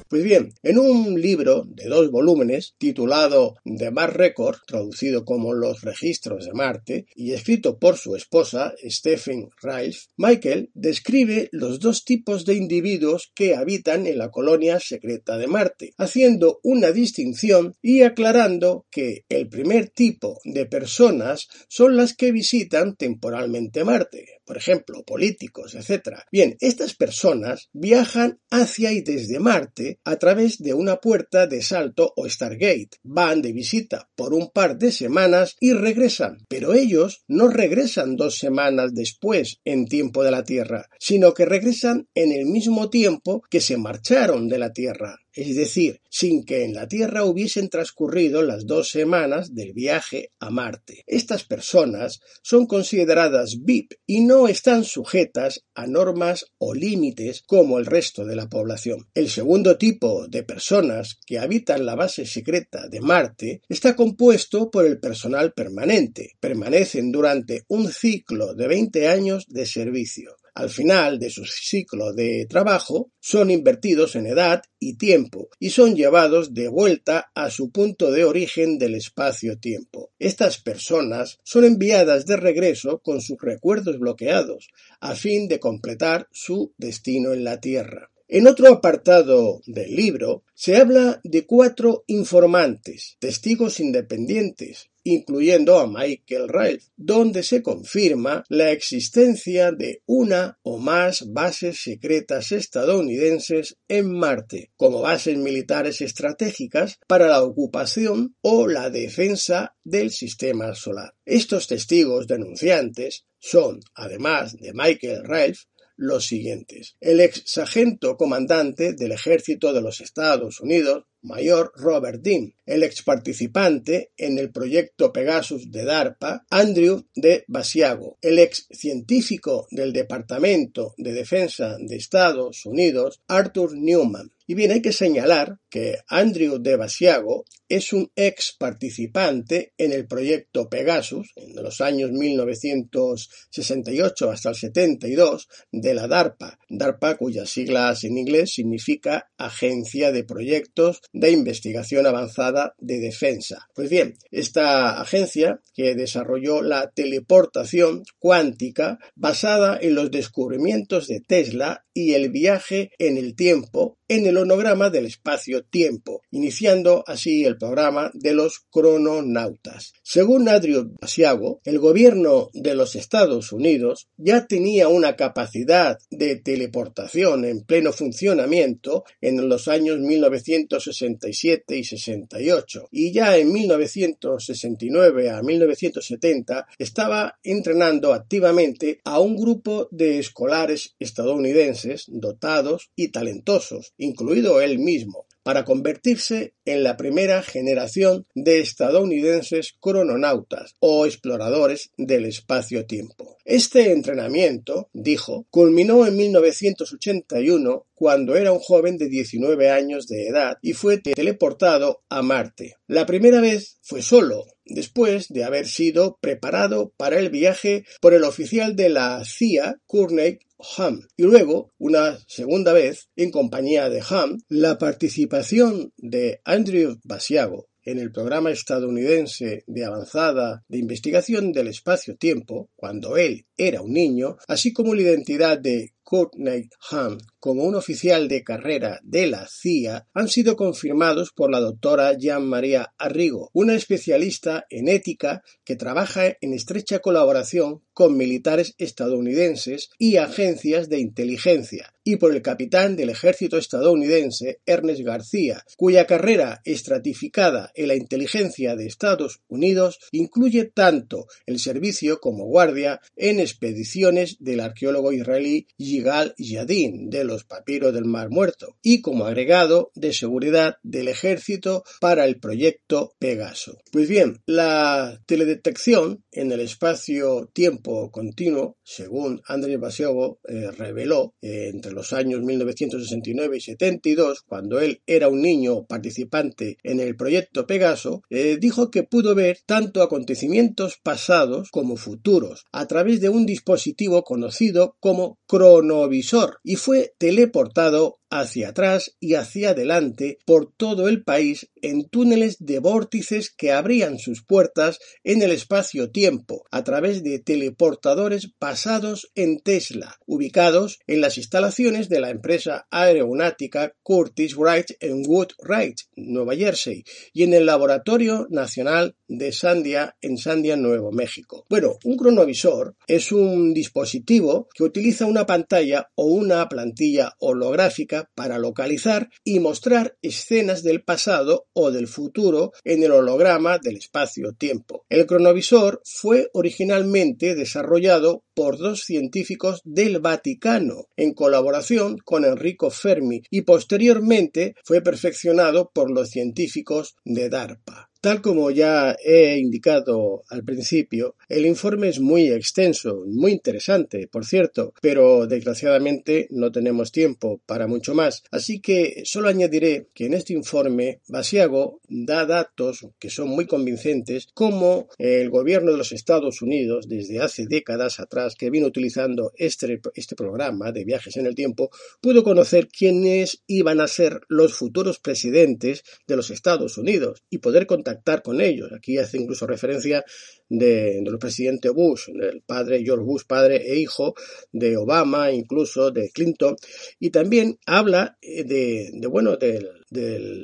Pues 0.08 0.22
bien, 0.22 0.54
en 0.62 0.78
un 0.78 1.20
libro 1.20 1.64
de 1.66 1.88
dos 1.88 2.12
volúmenes 2.12 2.76
titulado 2.78 3.56
The 3.64 3.90
Mars 3.90 4.14
Record, 4.14 4.58
traducido 4.64 5.24
como 5.24 5.52
Los 5.52 5.80
registros 5.82 6.44
de 6.44 6.52
Marte, 6.52 7.06
y 7.16 7.32
escrito 7.32 7.80
por 7.80 7.96
su 7.96 8.14
esposa, 8.14 8.72
Stephen 8.84 9.48
Rice, 9.60 10.06
Michael 10.16 10.70
describe 10.74 11.48
los 11.50 11.80
dos 11.80 12.04
tipos 12.04 12.44
de 12.44 12.54
individuos 12.54 13.32
que 13.34 13.56
habitan 13.56 14.06
en 14.06 14.18
la 14.18 14.30
colonia 14.30 14.78
secreta 14.78 15.38
de 15.38 15.48
Marte, 15.48 15.92
haciendo 15.98 16.60
una 16.62 16.92
distinción 16.92 17.74
y 17.82 18.02
aclarando 18.02 18.86
que 18.92 19.24
el 19.28 19.48
primer 19.48 19.88
tipo 19.88 20.38
de 20.44 20.66
personas 20.66 21.48
son 21.68 21.96
las 21.96 22.14
que 22.14 22.30
visitan 22.30 22.94
temporalmente 22.94 23.82
Marte, 23.82 24.35
por 24.47 24.56
ejemplo, 24.56 25.02
políticos, 25.05 25.74
etc. 25.74 26.20
Bien, 26.31 26.56
estas 26.60 26.94
personas 26.94 27.68
viajan 27.73 28.39
hacia 28.51 28.93
y 28.93 29.02
desde 29.02 29.40
Marte 29.40 29.98
a 30.05 30.16
través 30.16 30.59
de 30.59 30.73
una 30.73 30.97
puerta 30.97 31.47
de 31.47 31.62
salto 31.62 32.12
o 32.16 32.28
Stargate. 32.28 32.98
Van 33.02 33.43
de 33.43 33.52
visita 33.52 34.09
por 34.14 34.32
un 34.32 34.51
par 34.51 34.78
de 34.78 34.93
semanas 34.93 35.56
y 35.60 35.73
regresan, 35.73 36.39
pero 36.48 36.73
ellos 36.73 37.24
no 37.28 37.48
regresan 37.48 38.16
dos 38.16 38.39
semanas 38.39 38.94
después 38.94 39.60
en 39.64 39.86
tiempo 39.86 40.23
de 40.23 40.31
la 40.31 40.44
Tierra, 40.44 40.89
sino 40.98 41.35
que 41.35 41.44
regresan 41.44 42.09
en 42.14 42.32
el 42.32 42.47
mismo 42.47 42.89
tiempo 42.89 43.43
que 43.51 43.60
se 43.60 43.77
marcharon 43.77 44.48
de 44.48 44.59
la 44.59 44.73
Tierra 44.73 45.18
es 45.36 45.54
decir, 45.54 46.00
sin 46.08 46.44
que 46.44 46.64
en 46.64 46.72
la 46.74 46.88
Tierra 46.88 47.24
hubiesen 47.24 47.68
transcurrido 47.68 48.42
las 48.42 48.66
dos 48.66 48.88
semanas 48.88 49.54
del 49.54 49.74
viaje 49.74 50.32
a 50.40 50.50
Marte. 50.50 51.04
Estas 51.06 51.44
personas 51.44 52.20
son 52.42 52.66
consideradas 52.66 53.58
VIP 53.60 53.92
y 54.06 54.22
no 54.22 54.48
están 54.48 54.84
sujetas 54.84 55.64
a 55.74 55.86
normas 55.86 56.46
o 56.56 56.74
límites 56.74 57.42
como 57.46 57.78
el 57.78 57.84
resto 57.84 58.24
de 58.24 58.34
la 58.34 58.48
población. 58.48 59.06
El 59.14 59.28
segundo 59.28 59.76
tipo 59.76 60.26
de 60.26 60.42
personas 60.42 61.20
que 61.26 61.38
habitan 61.38 61.84
la 61.84 61.94
base 61.94 62.24
secreta 62.24 62.88
de 62.88 63.02
Marte 63.02 63.60
está 63.68 63.94
compuesto 63.94 64.70
por 64.70 64.86
el 64.86 64.98
personal 64.98 65.52
permanente. 65.52 66.32
Permanecen 66.40 67.12
durante 67.12 67.64
un 67.68 67.92
ciclo 67.92 68.54
de 68.54 68.68
20 68.68 69.08
años 69.08 69.44
de 69.48 69.66
servicio 69.66 70.34
al 70.56 70.70
final 70.70 71.18
de 71.18 71.28
su 71.28 71.44
ciclo 71.44 72.14
de 72.14 72.46
trabajo, 72.48 73.12
son 73.20 73.50
invertidos 73.50 74.16
en 74.16 74.26
edad 74.26 74.62
y 74.80 74.96
tiempo 74.96 75.50
y 75.60 75.68
son 75.68 75.94
llevados 75.94 76.54
de 76.54 76.68
vuelta 76.68 77.30
a 77.34 77.50
su 77.50 77.70
punto 77.70 78.10
de 78.10 78.24
origen 78.24 78.78
del 78.78 78.94
espacio-tiempo. 78.94 80.12
Estas 80.18 80.58
personas 80.58 81.38
son 81.44 81.64
enviadas 81.64 82.24
de 82.24 82.38
regreso 82.38 83.00
con 83.00 83.20
sus 83.20 83.36
recuerdos 83.38 83.98
bloqueados 83.98 84.68
a 85.00 85.14
fin 85.14 85.46
de 85.46 85.60
completar 85.60 86.26
su 86.32 86.72
destino 86.78 87.34
en 87.34 87.44
la 87.44 87.60
Tierra. 87.60 88.10
En 88.28 88.48
otro 88.48 88.66
apartado 88.68 89.60
del 89.66 89.94
libro 89.94 90.42
se 90.52 90.76
habla 90.76 91.20
de 91.22 91.46
cuatro 91.46 92.02
informantes, 92.08 93.16
testigos 93.20 93.78
independientes, 93.78 94.90
incluyendo 95.04 95.78
a 95.78 95.86
Michael 95.86 96.48
Ralph, 96.48 96.82
donde 96.96 97.44
se 97.44 97.62
confirma 97.62 98.42
la 98.48 98.72
existencia 98.72 99.70
de 99.70 100.02
una 100.06 100.58
o 100.62 100.78
más 100.78 101.32
bases 101.32 101.80
secretas 101.80 102.50
estadounidenses 102.50 103.76
en 103.86 104.12
Marte, 104.12 104.72
como 104.76 105.02
bases 105.02 105.36
militares 105.38 106.00
estratégicas 106.00 106.98
para 107.06 107.28
la 107.28 107.44
ocupación 107.44 108.34
o 108.40 108.66
la 108.66 108.90
defensa 108.90 109.76
del 109.84 110.10
sistema 110.10 110.74
solar. 110.74 111.14
Estos 111.24 111.68
testigos 111.68 112.26
denunciantes 112.26 113.24
son, 113.38 113.78
además 113.94 114.56
de 114.56 114.72
Michael 114.74 115.22
Ralph, 115.22 115.60
los 115.97 116.27
siguientes. 116.27 116.97
El 117.01 117.20
ex 117.20 117.43
sargento 117.47 118.16
comandante 118.16 118.93
del 118.93 119.12
ejército 119.12 119.73
de 119.73 119.81
los 119.81 120.01
Estados 120.01 120.60
Unidos, 120.60 121.05
mayor 121.26 121.72
Robert 121.74 122.22
Dean, 122.22 122.54
el 122.64 122.82
ex 122.82 123.02
participante 123.02 124.12
en 124.16 124.38
el 124.38 124.50
proyecto 124.50 125.12
Pegasus 125.12 125.70
de 125.70 125.84
DARPA, 125.84 126.46
Andrew 126.50 127.04
de 127.14 127.44
Basiago, 127.48 128.16
el 128.22 128.38
ex 128.38 128.66
científico 128.70 129.66
del 129.70 129.92
Departamento 129.92 130.94
de 130.96 131.12
Defensa 131.12 131.76
de 131.78 131.96
Estados 131.96 132.64
Unidos, 132.64 133.20
Arthur 133.28 133.76
Newman. 133.76 134.32
Y 134.48 134.54
bien, 134.54 134.70
hay 134.70 134.80
que 134.80 134.92
señalar 134.92 135.58
que 135.68 135.98
Andrew 136.06 136.60
de 136.60 136.76
Basiago 136.76 137.46
es 137.68 137.92
un 137.92 138.12
ex 138.14 138.54
participante 138.56 139.72
en 139.76 139.90
el 139.92 140.06
proyecto 140.06 140.68
Pegasus, 140.68 141.32
en 141.34 141.60
los 141.60 141.80
años 141.80 142.12
1968 142.12 144.30
hasta 144.30 144.50
el 144.50 144.54
72, 144.54 145.48
de 145.72 145.94
la 145.94 146.06
DARPA, 146.06 146.60
DARPA 146.68 147.16
cuyas 147.16 147.50
siglas 147.50 148.04
en 148.04 148.18
inglés 148.18 148.52
significa 148.54 149.32
Agencia 149.36 150.12
de 150.12 150.22
Proyectos 150.22 151.00
de 151.16 151.30
Investigación 151.30 152.06
Avanzada 152.06 152.74
de 152.78 153.01
Defensa. 153.01 153.68
Pues 153.74 153.88
bien, 153.88 154.16
esta 154.30 155.01
agencia 155.01 155.60
que 155.74 155.94
desarrolló 155.94 156.60
la 156.60 156.90
teleportación 156.90 158.05
cuántica 158.18 158.98
basada 159.14 159.78
en 159.80 159.94
los 159.94 160.10
descubrimientos 160.10 161.06
de 161.06 161.20
Tesla 161.20 161.84
y 161.94 162.12
el 162.12 162.30
viaje 162.30 162.90
en 162.98 163.16
el 163.16 163.34
tiempo 163.34 163.98
en 164.08 164.26
el 164.26 164.36
onograma 164.36 164.90
del 164.90 165.06
espacio-tiempo, 165.06 166.22
iniciando 166.30 167.04
así 167.06 167.44
el 167.44 167.58
programa 167.58 168.10
de 168.14 168.34
los 168.34 168.60
crononautas. 168.70 169.92
Según 170.02 170.48
Adrio 170.48 170.90
Basiago, 171.00 171.60
el 171.64 171.78
gobierno 171.78 172.50
de 172.52 172.74
los 172.74 172.94
Estados 172.94 173.52
Unidos 173.52 174.08
ya 174.16 174.46
tenía 174.46 174.88
una 174.88 175.16
capacidad 175.16 175.98
de 176.10 176.36
teleportación 176.36 177.44
en 177.44 177.62
pleno 177.62 177.92
funcionamiento 177.92 179.04
en 179.20 179.48
los 179.48 179.68
años 179.68 179.98
1967 179.98 181.76
y 181.76 181.84
68 181.84 182.88
y 182.90 183.12
ya 183.12 183.36
en 183.36 183.52
1969 183.52 185.30
a 185.30 185.42
1970 185.42 186.66
estaba 186.78 187.38
entrenando 187.42 188.12
activamente 188.12 189.00
a 189.04 189.20
un 189.20 189.36
grupo 189.36 189.88
de 189.90 190.18
escolares 190.18 190.94
estadounidenses 190.98 192.04
dotados 192.08 192.90
y 192.94 193.08
talentosos 193.08 193.92
incluido 193.98 194.60
él 194.60 194.78
mismo, 194.78 195.27
para 195.47 195.64
convertirse 195.64 196.55
en 196.64 196.82
la 196.82 196.97
primera 196.97 197.40
generación 197.40 198.27
de 198.35 198.59
estadounidenses 198.59 199.77
crononautas 199.78 200.74
o 200.81 201.06
exploradores 201.06 201.93
del 201.97 202.24
espacio-tiempo. 202.24 203.36
Este 203.44 203.93
entrenamiento, 203.93 204.90
dijo, 204.93 205.47
culminó 205.51 206.05
en 206.05 206.16
1981 206.16 207.86
cuando 207.94 208.35
era 208.35 208.51
un 208.51 208.59
joven 208.59 208.98
de 208.98 209.09
19 209.09 209.70
años 209.70 210.09
de 210.09 210.27
edad 210.27 210.59
y 210.62 210.73
fue 210.73 210.98
teleportado 210.98 212.02
a 212.09 212.23
Marte. 212.23 212.74
La 212.89 213.06
primera 213.06 213.40
vez 213.40 213.78
fue 213.82 214.02
solo, 214.02 214.47
después 214.64 215.28
de 215.28 215.44
haber 215.44 215.68
sido 215.68 216.18
preparado 216.20 216.93
para 216.97 217.20
el 217.20 217.31
viaje 217.31 217.85
por 218.01 218.14
el 218.14 218.24
oficial 218.24 218.74
de 218.74 218.89
la 218.89 219.23
CIA, 219.24 219.77
Courtney 219.86 220.40
Ham, 220.76 221.06
y 221.16 221.24
luego, 221.24 221.72
una 221.78 222.18
segunda 222.26 222.72
vez, 222.72 223.08
en 223.16 223.30
compañía 223.30 223.88
de 223.90 224.02
Ham, 224.08 224.38
la 224.48 224.78
participación 224.78 225.92
de 225.96 226.40
Andrew 226.44 226.98
Basiago 227.04 227.68
en 227.86 227.98
el 227.98 228.10
programa 228.10 228.50
estadounidense 228.50 229.62
de 229.66 229.84
avanzada 229.84 230.64
de 230.68 230.78
investigación 230.78 231.52
del 231.52 231.68
espacio-tiempo, 231.68 232.68
cuando 232.74 233.16
él 233.16 233.46
era 233.56 233.80
un 233.80 233.92
niño, 233.92 234.36
así 234.48 234.72
como 234.72 234.94
la 234.94 235.02
identidad 235.02 235.58
de 235.58 235.94
Courtney 236.06 236.70
Ham 236.92 237.18
como 237.40 237.64
un 237.64 237.74
oficial 237.74 238.28
de 238.28 238.42
carrera 238.42 239.00
de 239.02 239.26
la 239.26 239.46
CIA 239.48 240.06
han 240.14 240.28
sido 240.28 240.56
confirmados 240.56 241.32
por 241.32 241.50
la 241.50 241.60
doctora 241.60 242.16
Jean 242.16 242.46
María 242.46 242.92
Arrigo, 242.96 243.50
una 243.52 243.74
especialista 243.74 244.66
en 244.70 244.88
ética 244.88 245.42
que 245.64 245.76
trabaja 245.76 246.36
en 246.40 246.54
estrecha 246.54 247.00
colaboración 247.00 247.82
con 247.92 248.16
militares 248.16 248.74
estadounidenses 248.78 249.90
y 249.98 250.16
agencias 250.16 250.88
de 250.88 250.98
inteligencia, 250.98 251.94
y 252.04 252.16
por 252.16 252.34
el 252.34 252.42
capitán 252.42 252.94
del 252.94 253.10
ejército 253.10 253.56
estadounidense 253.58 254.60
Ernest 254.66 255.00
García, 255.00 255.64
cuya 255.76 256.06
carrera 256.06 256.60
estratificada 256.64 257.72
en 257.74 257.88
la 257.88 257.94
inteligencia 257.94 258.76
de 258.76 258.86
Estados 258.86 259.40
Unidos 259.48 259.98
incluye 260.12 260.64
tanto 260.64 261.26
el 261.46 261.58
servicio 261.58 262.20
como 262.20 262.44
guardia 262.44 263.00
en 263.16 263.40
expediciones 263.40 264.36
del 264.40 264.60
arqueólogo 264.60 265.12
israelí 265.12 265.66
Yigal 266.02 266.35
de 266.36 267.24
los 267.24 267.44
papiros 267.44 267.93
del 267.94 268.05
Mar 268.05 268.31
Muerto 268.31 268.77
y 268.82 269.01
como 269.01 269.27
agregado 269.27 269.90
de 269.94 270.12
seguridad 270.12 270.77
del 270.82 271.09
ejército 271.09 271.85
para 272.01 272.24
el 272.24 272.39
proyecto 272.39 273.14
Pegaso. 273.18 273.78
Pues 273.93 274.09
bien, 274.09 274.43
la 274.47 275.20
teledetección 275.27 276.24
en 276.36 276.52
el 276.52 276.60
espacio-tiempo 276.60 278.10
continuo, 278.10 278.76
según 278.84 279.42
Andrés 279.46 279.80
Basiogo 279.80 280.38
eh, 280.46 280.70
reveló 280.70 281.34
eh, 281.40 281.70
entre 281.72 281.92
los 281.92 282.12
años 282.12 282.42
1969 282.42 283.56
y 283.56 283.60
72, 283.60 284.42
cuando 284.46 284.80
él 284.80 285.00
era 285.06 285.28
un 285.28 285.40
niño 285.40 285.86
participante 285.86 286.76
en 286.82 287.00
el 287.00 287.16
proyecto 287.16 287.66
Pegaso, 287.66 288.22
eh, 288.30 288.58
dijo 288.60 288.90
que 288.90 289.02
pudo 289.02 289.34
ver 289.34 289.58
tanto 289.66 290.02
acontecimientos 290.02 290.98
pasados 291.02 291.70
como 291.70 291.96
futuros 291.96 292.64
a 292.72 292.86
través 292.86 293.20
de 293.20 293.30
un 293.30 293.46
dispositivo 293.46 294.22
conocido 294.22 294.96
como 295.00 295.38
cronovisor 295.46 296.58
y 296.62 296.76
fue 296.76 297.14
teleportado 297.18 298.18
hacia 298.30 298.70
atrás 298.70 299.16
y 299.20 299.34
hacia 299.34 299.70
adelante 299.70 300.38
por 300.44 300.72
todo 300.76 301.08
el 301.08 301.22
país 301.22 301.70
en 301.82 302.08
túneles 302.08 302.56
de 302.58 302.78
vórtices 302.78 303.50
que 303.50 303.72
abrían 303.72 304.18
sus 304.18 304.44
puertas 304.44 304.98
en 305.24 305.42
el 305.42 305.52
espacio-tiempo 305.52 306.64
a 306.70 306.84
través 306.84 307.22
de 307.22 307.38
teleportadores 307.38 308.50
basados 308.58 309.30
en 309.34 309.60
Tesla, 309.60 310.16
ubicados 310.26 310.98
en 311.06 311.20
las 311.20 311.38
instalaciones 311.38 312.08
de 312.08 312.20
la 312.20 312.30
empresa 312.30 312.86
aeronáutica 312.90 313.92
Curtis 314.02 314.56
Wright 314.56 314.92
en 315.00 315.22
Wood 315.26 315.52
Wright, 315.62 316.00
Nueva 316.16 316.54
Jersey, 316.56 317.04
y 317.32 317.44
en 317.44 317.54
el 317.54 317.66
Laboratorio 317.66 318.46
Nacional 318.50 319.16
de 319.28 319.52
Sandia 319.52 320.16
en 320.20 320.38
Sandia, 320.38 320.76
Nuevo 320.76 321.12
México. 321.12 321.66
Bueno, 321.68 321.98
un 322.04 322.16
cronovisor 322.16 322.96
es 323.06 323.32
un 323.32 323.72
dispositivo 323.72 324.68
que 324.74 324.84
utiliza 324.84 325.26
una 325.26 325.46
pantalla 325.46 326.10
o 326.14 326.26
una 326.26 326.68
plantilla 326.68 327.34
holográfica 327.38 328.15
para 328.34 328.59
localizar 328.59 329.28
y 329.44 329.60
mostrar 329.60 330.16
escenas 330.22 330.82
del 330.82 331.02
pasado 331.02 331.66
o 331.72 331.90
del 331.90 332.09
futuro 332.09 332.72
en 332.84 333.02
el 333.02 333.12
holograma 333.12 333.78
del 333.78 333.97
espacio-tiempo. 333.97 335.05
El 335.09 335.26
cronovisor 335.26 336.01
fue 336.05 336.48
originalmente 336.52 337.55
desarrollado 337.55 338.44
por 338.55 338.78
dos 338.78 339.01
científicos 339.01 339.82
del 339.84 340.18
Vaticano 340.18 341.09
en 341.16 341.34
colaboración 341.34 342.18
con 342.24 342.44
Enrico 342.44 342.90
Fermi 342.90 343.43
y 343.51 343.62
posteriormente 343.62 344.74
fue 344.82 345.02
perfeccionado 345.02 345.90
por 345.93 346.10
los 346.10 346.30
científicos 346.30 347.16
de 347.24 347.51
DARPA. 347.51 348.10
Tal 348.26 348.42
como 348.42 348.72
ya 348.72 349.16
he 349.24 349.56
indicado 349.56 350.42
al 350.48 350.64
principio, 350.64 351.36
el 351.48 351.64
informe 351.64 352.08
es 352.08 352.18
muy 352.18 352.48
extenso, 352.48 353.22
muy 353.24 353.52
interesante, 353.52 354.26
por 354.26 354.44
cierto, 354.44 354.94
pero 355.00 355.46
desgraciadamente 355.46 356.48
no 356.50 356.72
tenemos 356.72 357.12
tiempo 357.12 357.62
para 357.66 357.86
mucho 357.86 358.16
más, 358.16 358.42
así 358.50 358.80
que 358.80 359.22
solo 359.24 359.48
añadiré 359.48 360.08
que 360.12 360.26
en 360.26 360.34
este 360.34 360.54
informe 360.54 361.20
Basiago 361.28 362.00
da 362.08 362.46
datos 362.46 363.06
que 363.20 363.30
son 363.30 363.50
muy 363.50 363.66
convincentes 363.66 364.48
como 364.54 365.08
el 365.18 365.48
gobierno 365.48 365.92
de 365.92 365.98
los 365.98 366.10
Estados 366.10 366.62
Unidos 366.62 367.08
desde 367.08 367.38
hace 367.38 367.66
décadas 367.68 368.18
atrás 368.18 368.56
que 368.56 368.70
vino 368.70 368.88
utilizando 368.88 369.52
este, 369.54 370.00
este 370.16 370.34
programa 370.34 370.90
de 370.90 371.04
viajes 371.04 371.36
en 371.36 371.46
el 371.46 371.54
tiempo 371.54 371.90
pudo 372.20 372.42
conocer 372.42 372.88
quiénes 372.88 373.62
iban 373.68 374.00
a 374.00 374.08
ser 374.08 374.40
los 374.48 374.74
futuros 374.74 375.20
presidentes 375.20 376.02
de 376.26 376.34
los 376.34 376.50
Estados 376.50 376.98
Unidos 376.98 377.44
y 377.50 377.58
poder 377.58 377.86
contactar 377.86 378.15
con 378.43 378.60
ellos. 378.60 378.90
Aquí 378.93 379.18
hace 379.18 379.38
incluso 379.38 379.66
referencia 379.66 380.24
de, 380.68 381.20
del 381.22 381.38
presidente 381.38 381.90
Bush, 381.90 382.28
del 382.28 382.62
padre 382.62 383.02
George 383.05 383.24
Bush, 383.24 383.43
padre 383.47 383.76
e 383.86 383.98
hijo, 383.98 384.34
de 384.72 384.97
Obama, 384.97 385.52
incluso 385.52 386.10
de 386.10 386.30
Clinton, 386.30 386.76
y 387.20 387.30
también 387.30 387.78
habla 387.86 388.36
eh, 388.43 388.64
de, 388.64 389.26
bueno, 389.28 389.56
del, 389.56 389.90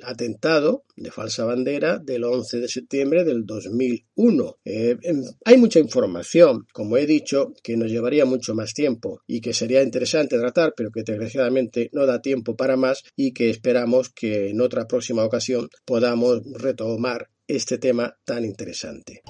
atentado 0.04 0.84
de 0.96 1.10
falsa 1.10 1.44
bandera 1.44 1.98
del 1.98 2.24
11 2.24 2.60
de 2.60 2.68
septiembre 2.68 3.24
del 3.24 3.44
2001. 3.44 4.58
Eh, 4.64 4.96
hay 5.44 5.56
mucha 5.58 5.78
información, 5.78 6.66
como 6.72 6.96
he 6.96 7.06
dicho, 7.06 7.52
que 7.62 7.76
nos 7.76 7.90
llevaría 7.90 8.24
mucho 8.24 8.54
más 8.54 8.72
tiempo 8.72 9.20
y 9.26 9.40
que 9.40 9.52
sería 9.52 9.82
interesante 9.82 10.38
tratar, 10.38 10.74
pero 10.76 10.90
que 10.90 11.02
desgraciadamente 11.02 11.90
no 11.92 12.06
da 12.06 12.22
tiempo 12.22 12.56
para 12.56 12.76
más 12.76 13.02
y 13.16 13.32
que 13.32 13.50
esperamos 13.50 14.10
que 14.10 14.50
en 14.50 14.60
otra 14.60 14.86
próxima 14.86 15.24
ocasión 15.24 15.68
podamos 15.84 16.40
retomar 16.54 17.28
este 17.56 17.76
tema 17.76 18.16
tan 18.24 18.44
interesante. 18.44 19.22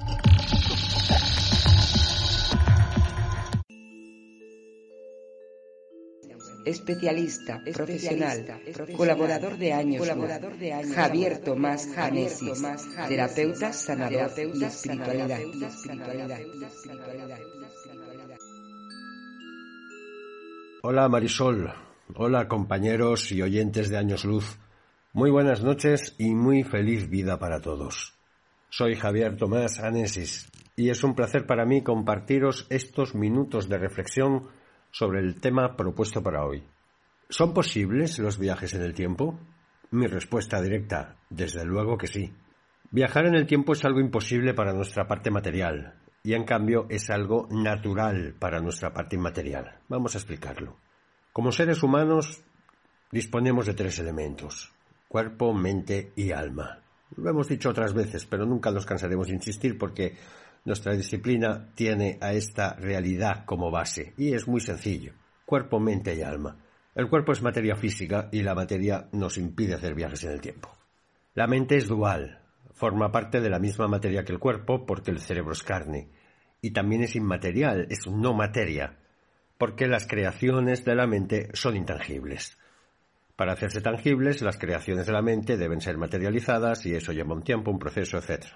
especialista, 6.65 7.61
profesional, 7.75 8.63
colaborador 8.97 9.59
de 9.59 9.73
años, 9.73 9.99
colaborador 9.99 10.57
de 10.57 10.73
años 10.73 10.95
Javier 10.95 11.39
Tomás 11.39 11.89
Janesis, 11.93 12.63
terapeuta, 13.09 13.73
sanador 13.73 14.31
y 14.55 14.63
espiritualidad. 14.63 15.41
Hola 20.83 21.09
Marisol, 21.09 21.73
hola 22.15 22.47
compañeros 22.47 23.33
y 23.33 23.43
oyentes 23.43 23.91
de 23.91 23.97
Años 23.97 24.25
Luz. 24.25 24.62
Muy 25.15 25.31
buenas 25.31 25.63
noches 25.63 26.15
y 26.19 26.35
muy 26.35 26.63
feliz 26.63 27.11
vida 27.11 27.39
para 27.39 27.61
todos. 27.61 28.15
Soy 28.71 28.95
Javier 28.95 29.37
Tomás 29.37 29.79
Anesis 29.79 30.51
y 30.75 30.89
es 30.89 31.05
un 31.05 31.15
placer 31.15 31.45
para 31.47 31.67
mí 31.67 31.83
compartiros 31.83 32.67
estos 32.71 33.15
minutos 33.15 33.69
de 33.69 33.77
reflexión 33.77 34.49
sobre 34.91 35.21
el 35.21 35.39
tema 35.39 35.77
propuesto 35.77 36.23
para 36.23 36.47
hoy. 36.47 36.65
¿Son 37.29 37.53
posibles 37.53 38.19
los 38.21 38.39
viajes 38.39 38.73
en 38.73 38.81
el 38.81 38.95
tiempo? 38.95 39.39
Mi 39.91 40.07
respuesta 40.07 40.63
directa, 40.63 41.17
desde 41.29 41.67
luego 41.67 41.99
que 41.99 42.07
sí. 42.07 42.33
Viajar 42.91 43.27
en 43.27 43.35
el 43.35 43.47
tiempo 43.47 43.75
es 43.75 43.85
algo 43.85 44.01
imposible 44.01 44.55
para 44.55 44.73
nuestra 44.73 45.07
parte 45.07 45.31
material 45.31 46.01
y 46.23 46.33
en 46.33 46.45
cambio 46.45 46.87
es 46.89 47.11
algo 47.11 47.49
natural 47.51 48.35
para 48.39 48.61
nuestra 48.61 48.95
parte 48.95 49.17
inmaterial. 49.17 49.79
Vamos 49.91 50.15
a 50.15 50.19
explicarlo. 50.19 50.79
Como 51.35 51.53
seres 51.53 51.83
humanos 51.83 52.43
disponemos 53.11 53.67
de 53.67 53.75
tres 53.75 53.99
elementos, 53.99 54.73
cuerpo, 55.13 55.53
mente 55.53 56.15
y 56.17 56.33
alma. 56.33 56.81
Lo 57.19 57.29
hemos 57.29 57.47
dicho 57.47 57.69
otras 57.69 57.93
veces, 57.93 58.25
pero 58.25 58.47
nunca 58.47 58.71
nos 58.71 58.87
cansaremos 58.87 59.27
de 59.27 59.35
insistir 59.35 59.77
porque 59.77 60.17
nuestra 60.65 60.95
disciplina 60.95 61.69
tiene 61.75 62.17
a 62.23 62.33
esta 62.33 62.77
realidad 62.77 63.45
como 63.45 63.71
base 63.71 64.15
y 64.17 64.33
es 64.33 64.49
muy 64.49 64.63
sencillo. 64.63 65.13
Cuerpo, 65.45 65.79
mente 65.79 66.15
y 66.15 66.23
alma. 66.23 66.57
El 66.95 67.11
cuerpo 67.11 67.33
es 67.33 67.43
materia 67.43 67.77
física 67.77 68.31
y 68.33 68.41
la 68.43 68.55
materia 68.55 69.11
nos 69.13 69.37
impide 69.37 69.75
hacer 69.75 69.95
viajes 69.95 70.25
en 70.25 70.31
el 70.33 70.41
tiempo. 70.41 70.75
La 71.35 71.47
mente 71.47 71.77
es 71.77 71.89
dual, 71.89 72.41
forma 72.73 73.13
parte 73.13 73.43
de 73.43 73.51
la 73.51 73.59
misma 73.59 73.89
materia 73.89 74.25
que 74.25 74.33
el 74.33 74.39
cuerpo 74.39 74.87
porque 74.87 75.11
el 75.11 75.19
cerebro 75.19 75.53
es 75.53 75.63
carne 75.63 76.09
y 76.63 76.71
también 76.71 77.03
es 77.03 77.17
inmaterial, 77.17 77.87
es 77.91 78.07
no 78.07 78.33
materia, 78.33 78.99
porque 79.59 79.89
las 79.89 80.07
creaciones 80.07 80.87
de 80.87 80.95
la 80.95 81.07
mente 81.07 81.51
son 81.53 81.77
intangibles. 81.77 82.57
Para 83.37 83.53
hacerse 83.53 83.81
tangibles, 83.81 84.43
las 84.43 84.59
creaciones 84.59 85.07
de 85.07 85.13
la 85.13 85.23
mente 85.23 85.57
deben 85.57 85.81
ser 85.81 85.97
materializadas 85.97 86.85
y 86.87 86.95
eso 86.95 87.13
lleva 87.13 87.35
un 87.35 87.43
tiempo, 87.43 87.71
un 87.71 87.79
proceso, 87.79 88.19
etc. 88.19 88.47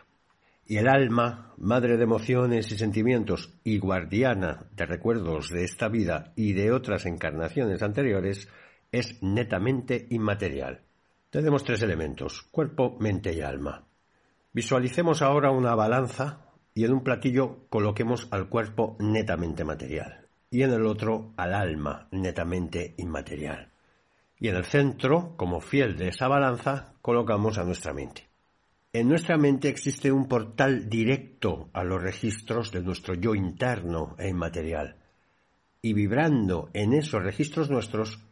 Y 0.67 0.77
el 0.77 0.89
alma, 0.89 1.55
madre 1.57 1.97
de 1.97 2.05
emociones 2.05 2.71
y 2.71 2.77
sentimientos 2.77 3.59
y 3.65 3.79
guardiana 3.79 4.67
de 4.73 4.87
recuerdos 4.87 5.49
de 5.51 5.65
esta 5.65 5.89
vida 5.89 6.33
y 6.37 6.53
de 6.53 6.73
otras 6.73 7.07
encarnaciones 7.07 7.83
anteriores, 7.83 8.49
es 8.93 9.23
netamente 9.23 10.07
inmaterial. 10.11 10.83
Tenemos 11.31 11.65
tres 11.65 11.83
elementos, 11.83 12.43
cuerpo, 12.51 12.97
mente 13.01 13.33
y 13.33 13.41
alma. 13.41 13.87
Visualicemos 14.53 15.23
ahora 15.23 15.51
una 15.51 15.75
balanza 15.75 16.47
y 16.75 16.85
en 16.85 16.93
un 16.93 17.03
platillo 17.03 17.67
coloquemos 17.69 18.29
al 18.31 18.49
cuerpo 18.49 18.97
netamente 19.01 19.65
material 19.65 20.27
y 20.51 20.63
en 20.63 20.73
el 20.73 20.87
otro 20.87 21.33
al 21.37 21.55
alma 21.55 22.09
netamente 22.11 22.95
inmaterial. 22.99 23.76
Y 24.39 24.49
en 24.49 24.57
el 24.57 24.65
centro, 24.65 25.35
como 25.37 25.61
fiel 25.61 25.97
de 25.97 26.09
esa 26.09 26.29
balanza, 26.29 26.95
colocamos 27.01 27.59
a 27.59 27.65
nuestra 27.65 27.95
mente. 27.95 28.29
En 28.93 29.09
nuestra 29.09 29.37
mente 29.37 29.69
existe 29.69 30.13
un 30.13 30.29
portal 30.29 30.89
directo 30.89 31.71
a 31.73 31.85
los 31.85 32.03
registros 32.03 32.71
de 32.71 32.83
nuestro 32.83 33.15
yo 33.15 33.35
interno 33.35 34.15
e 34.19 34.29
inmaterial. 34.29 34.97
Y 35.83 35.93
vibrando 35.93 36.71
en 36.73 36.93
esos 36.93 37.23
registros 37.23 37.71
nuestros, 37.71 38.25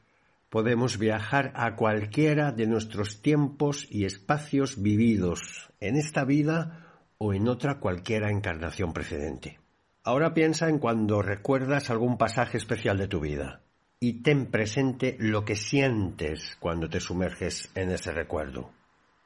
podemos 0.51 0.99
viajar 0.99 1.53
a 1.55 1.75
cualquiera 1.77 2.53
de 2.53 2.67
nuestros 2.67 3.23
tiempos 3.23 3.87
y 3.91 4.05
espacios 4.05 4.81
vividos 4.81 5.71
en 5.81 5.97
esta 5.97 6.25
vida 6.25 7.03
o 7.19 7.33
en 7.33 7.49
otra 7.49 7.81
cualquiera 7.81 8.31
encarnación 8.31 8.93
precedente. 8.93 9.61
Ahora 10.03 10.35
piensa 10.35 10.69
en 10.69 10.79
cuando 10.79 11.23
recuerdas 11.23 11.91
algún 11.91 12.19
pasaje 12.19 12.59
especial 12.59 12.99
de 12.99 13.09
tu 13.09 13.21
vida 13.21 13.64
y 14.07 14.21
ten 14.21 14.51
presente 14.51 15.17
lo 15.19 15.47
que 15.47 15.57
sientes 15.57 16.59
cuando 16.61 16.91
te 16.91 17.01
sumerges 17.01 17.71
en 17.75 17.91
ese 17.91 18.13
recuerdo. 18.13 18.71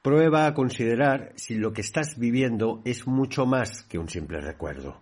Prueba 0.03 0.47
a 0.47 0.55
considerar 0.55 1.33
si 1.35 1.57
lo 1.57 1.73
que 1.73 1.81
estás 1.81 2.17
viviendo 2.17 2.81
es 2.85 3.09
mucho 3.09 3.45
más 3.45 3.83
que 3.83 3.99
un 3.99 4.09
simple 4.09 4.41
recuerdo. 4.41 5.01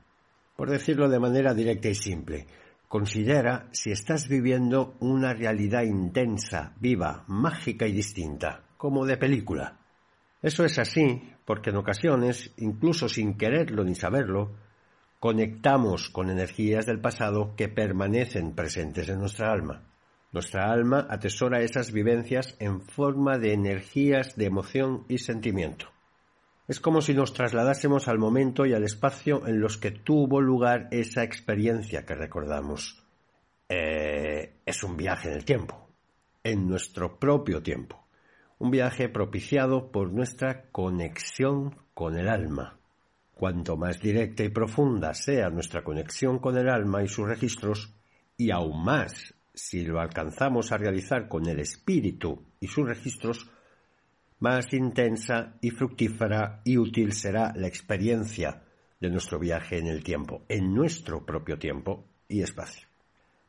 Por 0.57 0.71
decirlo 0.71 1.11
de 1.11 1.21
manera 1.21 1.53
directa 1.53 1.91
y 1.91 1.95
simple, 1.95 2.47
considera 2.89 3.69
si 3.71 3.91
estás 3.91 4.29
viviendo 4.29 4.97
una 5.01 5.35
realidad 5.35 5.83
intensa, 5.83 6.73
viva, 6.81 7.25
mágica 7.27 7.87
y 7.87 7.93
distinta, 7.93 8.63
como 8.79 9.05
de 9.05 9.19
película. 9.19 9.77
Eso 10.41 10.65
es 10.65 10.79
así 10.79 11.35
porque 11.45 11.69
en 11.69 11.77
ocasiones, 11.77 12.55
incluso 12.57 13.11
sin 13.11 13.37
quererlo 13.37 13.85
ni 13.85 13.95
saberlo, 13.95 14.55
conectamos 15.21 16.09
con 16.11 16.31
energías 16.31 16.87
del 16.87 17.01
pasado 17.01 17.55
que 17.57 17.69
permanecen 17.69 18.55
presentes 18.55 19.09
en 19.09 19.19
nuestra 19.19 19.53
alma. 19.53 19.83
Nuestra 20.33 20.71
alma 20.71 21.07
atesora 21.09 21.63
esas 21.63 21.93
vivencias 21.93 22.57
en 22.59 22.83
forma 22.83 23.39
de 23.39 23.53
energías 23.53 24.37
de 24.37 24.47
emoción 24.47 25.05
y 25.09 25.19
sentimiento. 25.19 25.87
Es 26.69 26.81
como 26.81 27.01
si 27.01 27.15
nos 27.15 27.33
trasladásemos 27.33 28.09
al 28.09 28.19
momento 28.19 28.67
y 28.67 28.75
al 28.75 28.83
espacio 28.83 29.47
en 29.47 29.61
los 29.61 29.79
que 29.79 29.93
tuvo 29.93 30.41
lugar 30.41 30.89
esa 30.91 31.23
experiencia 31.23 32.05
que 32.05 32.15
recordamos. 32.15 33.03
Eh, 33.69 34.57
es 34.67 34.83
un 34.83 34.97
viaje 34.97 35.29
en 35.29 35.35
el 35.35 35.45
tiempo, 35.45 35.89
en 36.43 36.69
nuestro 36.69 37.19
propio 37.19 37.63
tiempo. 37.63 38.05
Un 38.59 38.71
viaje 38.71 39.09
propiciado 39.09 39.93
por 39.93 40.13
nuestra 40.13 40.71
conexión 40.71 41.77
con 41.95 42.19
el 42.19 42.29
alma. 42.29 42.79
Cuanto 43.37 43.77
más 43.77 44.01
directa 44.01 44.45
y 44.45 44.49
profunda 44.49 45.13
sea 45.13 45.51
nuestra 45.51 45.85
conexión 45.85 46.39
con 46.39 46.57
el 46.57 46.71
alma 46.71 47.03
y 47.03 47.09
sus 47.09 47.29
registros, 47.29 47.93
y 48.39 48.51
aún 48.51 48.83
más 48.83 49.35
si 49.53 49.85
lo 49.85 50.01
alcanzamos 50.01 50.73
a 50.73 50.79
realizar 50.79 51.29
con 51.29 51.47
el 51.47 51.61
espíritu 51.61 52.47
y 52.61 52.69
sus 52.69 52.89
registros, 52.89 53.51
más 54.39 54.73
intensa 54.73 55.53
y 55.61 55.69
fructífera 55.69 56.63
y 56.65 56.79
útil 56.79 57.13
será 57.13 57.53
la 57.55 57.67
experiencia 57.67 58.63
de 59.01 59.11
nuestro 59.11 59.39
viaje 59.39 59.77
en 59.77 59.87
el 59.87 60.03
tiempo, 60.03 60.47
en 60.49 60.73
nuestro 60.73 61.27
propio 61.27 61.59
tiempo 61.59 62.07
y 62.29 62.41
espacio. 62.41 62.89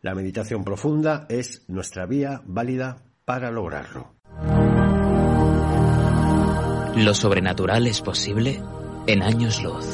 La 0.01 0.13
meditación 0.13 0.65
profunda 0.65 1.27
es 1.29 1.63
nuestra 1.69 2.05
vía 2.05 2.41
válida 2.45 3.05
para 3.23 3.51
lograrlo. 3.51 4.15
Lo 6.97 7.13
sobrenatural 7.13 7.87
es 7.87 8.01
posible 8.01 8.59
en 9.07 9.23
años 9.23 9.63
luz. 9.63 9.85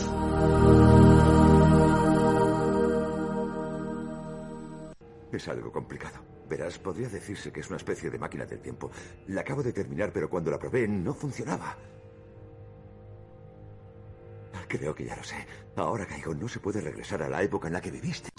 Es 5.32 5.48
algo 5.48 5.72
complicado. 5.72 6.20
Verás, 6.50 6.78
podría 6.78 7.10
decirse 7.10 7.52
que 7.52 7.62
es 7.62 7.68
una 7.70 7.78
especie 7.78 8.10
de 8.10 8.18
máquina 8.18 8.46
del 8.46 8.60
tiempo. 8.60 8.92
La 9.28 9.42
acabo 9.42 9.64
de 9.64 9.72
terminar, 9.72 10.12
pero 10.12 10.30
cuando 10.30 10.52
la 10.52 10.60
probé 10.60 10.88
no 10.88 11.14
funcionaba. 11.14 11.78
Creo 14.68 14.96
que 14.96 15.06
ya 15.06 15.16
lo 15.16 15.24
sé. 15.24 15.36
Ahora 15.76 16.06
caigo, 16.06 16.34
no 16.34 16.48
se 16.48 16.60
puede 16.60 16.82
regresar 16.82 17.22
a 17.22 17.30
la 17.30 17.44
época 17.44 17.68
en 17.68 17.74
la 17.74 17.82
que 17.82 17.92
viviste. 17.92 18.30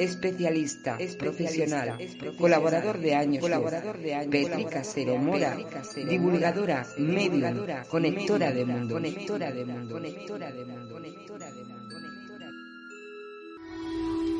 Especialista, 0.00 0.96
profesional, 1.18 1.98
colaborador 2.38 2.98
de 2.98 3.14
años, 3.14 3.42
colaborador 3.42 3.98
de 3.98 4.14
años, 4.14 4.30
Petri 4.30 4.64
Casero 4.64 5.18
Mora, 5.18 5.58
divulgadora, 6.08 6.86
medium, 6.96 7.66
conectora 7.86 8.50
de 8.50 8.64
mundo, 8.64 8.94
conectora 8.94 9.52
de 9.52 9.64
mundo, 9.66 9.94
conectora 9.94 10.50
de 10.50 10.64
mundo, 10.64 11.00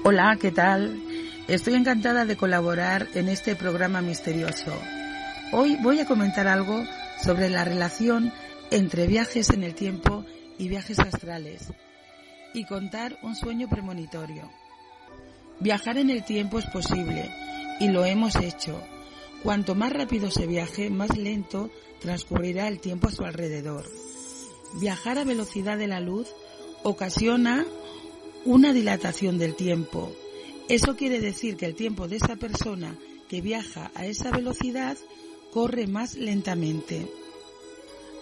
Hola, 0.02 0.38
¿qué 0.40 0.50
tal? 0.50 0.98
Estoy 1.46 1.74
encantada 1.74 2.24
de 2.24 2.38
colaborar 2.38 3.08
en 3.12 3.28
este 3.28 3.54
programa 3.54 4.00
misterioso. 4.00 4.72
Hoy 5.52 5.76
voy 5.82 6.00
a 6.00 6.06
comentar 6.06 6.48
algo 6.48 6.82
sobre 7.22 7.50
la 7.50 7.66
relación 7.66 8.32
entre 8.70 9.06
viajes 9.06 9.50
en 9.50 9.64
el 9.64 9.74
tiempo 9.74 10.24
y 10.56 10.68
viajes 10.68 10.98
astrales 11.00 11.70
y 12.54 12.64
contar 12.64 13.18
un 13.22 13.36
sueño 13.36 13.68
premonitorio. 13.68 14.59
Viajar 15.60 15.98
en 15.98 16.08
el 16.08 16.24
tiempo 16.24 16.58
es 16.58 16.64
posible 16.64 17.30
y 17.80 17.88
lo 17.88 18.06
hemos 18.06 18.34
hecho. 18.36 18.80
Cuanto 19.42 19.74
más 19.74 19.92
rápido 19.92 20.30
se 20.30 20.46
viaje, 20.46 20.88
más 20.88 21.18
lento 21.18 21.70
transcurrirá 22.00 22.66
el 22.66 22.80
tiempo 22.80 23.08
a 23.08 23.12
su 23.12 23.24
alrededor. 23.24 23.84
Viajar 24.80 25.18
a 25.18 25.24
velocidad 25.24 25.76
de 25.76 25.86
la 25.86 26.00
luz 26.00 26.28
ocasiona 26.82 27.66
una 28.46 28.72
dilatación 28.72 29.36
del 29.36 29.54
tiempo. 29.54 30.10
Eso 30.70 30.96
quiere 30.96 31.20
decir 31.20 31.58
que 31.58 31.66
el 31.66 31.74
tiempo 31.74 32.08
de 32.08 32.16
esa 32.16 32.36
persona 32.36 32.96
que 33.28 33.42
viaja 33.42 33.90
a 33.94 34.06
esa 34.06 34.30
velocidad 34.30 34.96
corre 35.52 35.86
más 35.86 36.14
lentamente. 36.14 37.06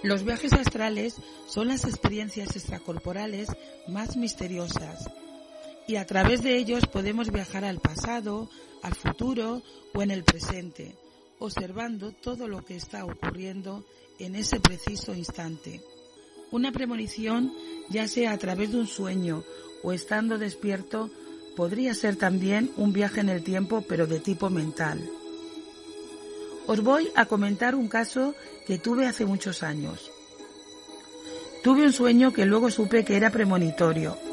Los 0.02 0.24
viajes 0.24 0.52
astrales 0.54 1.14
son 1.46 1.68
las 1.68 1.84
experiencias 1.84 2.56
extracorporales 2.56 3.48
más 3.86 4.16
misteriosas 4.16 5.08
y 5.88 5.96
a 5.96 6.06
través 6.06 6.42
de 6.42 6.56
ellos 6.56 6.84
podemos 6.86 7.32
viajar 7.32 7.64
al 7.64 7.80
pasado, 7.80 8.48
al 8.82 8.94
futuro 8.94 9.62
o 9.94 10.02
en 10.02 10.10
el 10.10 10.22
presente, 10.22 10.94
observando 11.38 12.12
todo 12.12 12.46
lo 12.46 12.62
que 12.62 12.76
está 12.76 13.06
ocurriendo 13.06 13.84
en 14.18 14.36
ese 14.36 14.60
preciso 14.60 15.14
instante. 15.14 15.80
Una 16.50 16.72
premonición, 16.72 17.52
ya 17.88 18.06
sea 18.06 18.32
a 18.32 18.38
través 18.38 18.70
de 18.72 18.80
un 18.80 18.86
sueño 18.86 19.44
o 19.82 19.92
estando 19.92 20.36
despierto, 20.36 21.10
podría 21.56 21.94
ser 21.94 22.16
también 22.16 22.70
un 22.76 22.92
viaje 22.92 23.20
en 23.20 23.30
el 23.30 23.42
tiempo 23.42 23.82
pero 23.88 24.06
de 24.06 24.20
tipo 24.20 24.50
mental. 24.50 25.02
Os 26.66 26.82
voy 26.82 27.10
a 27.16 27.24
comentar 27.24 27.74
un 27.74 27.88
caso 27.88 28.34
que 28.66 28.76
tuve 28.76 29.06
hace 29.06 29.24
muchos 29.24 29.62
años. 29.62 30.10
Tuve 31.64 31.86
un 31.86 31.94
sueño 31.94 32.34
que 32.34 32.44
luego 32.44 32.70
supe 32.70 33.06
que 33.06 33.16
era 33.16 33.30
premonitorio 33.30 34.27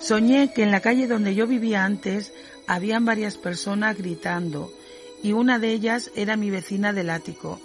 Soñé 0.00 0.50
que 0.54 0.62
en 0.62 0.70
la 0.70 0.80
calle 0.80 1.06
donde 1.06 1.34
yo 1.34 1.46
vivía 1.46 1.84
antes 1.84 2.32
habían 2.66 3.04
varias 3.04 3.36
personas 3.36 3.98
gritando 3.98 4.72
y 5.22 5.32
una 5.32 5.58
de 5.58 5.72
ellas 5.72 6.10
era 6.14 6.36
mi 6.36 6.48
vecina 6.48 6.94
del 6.94 7.10
ático. 7.10 7.60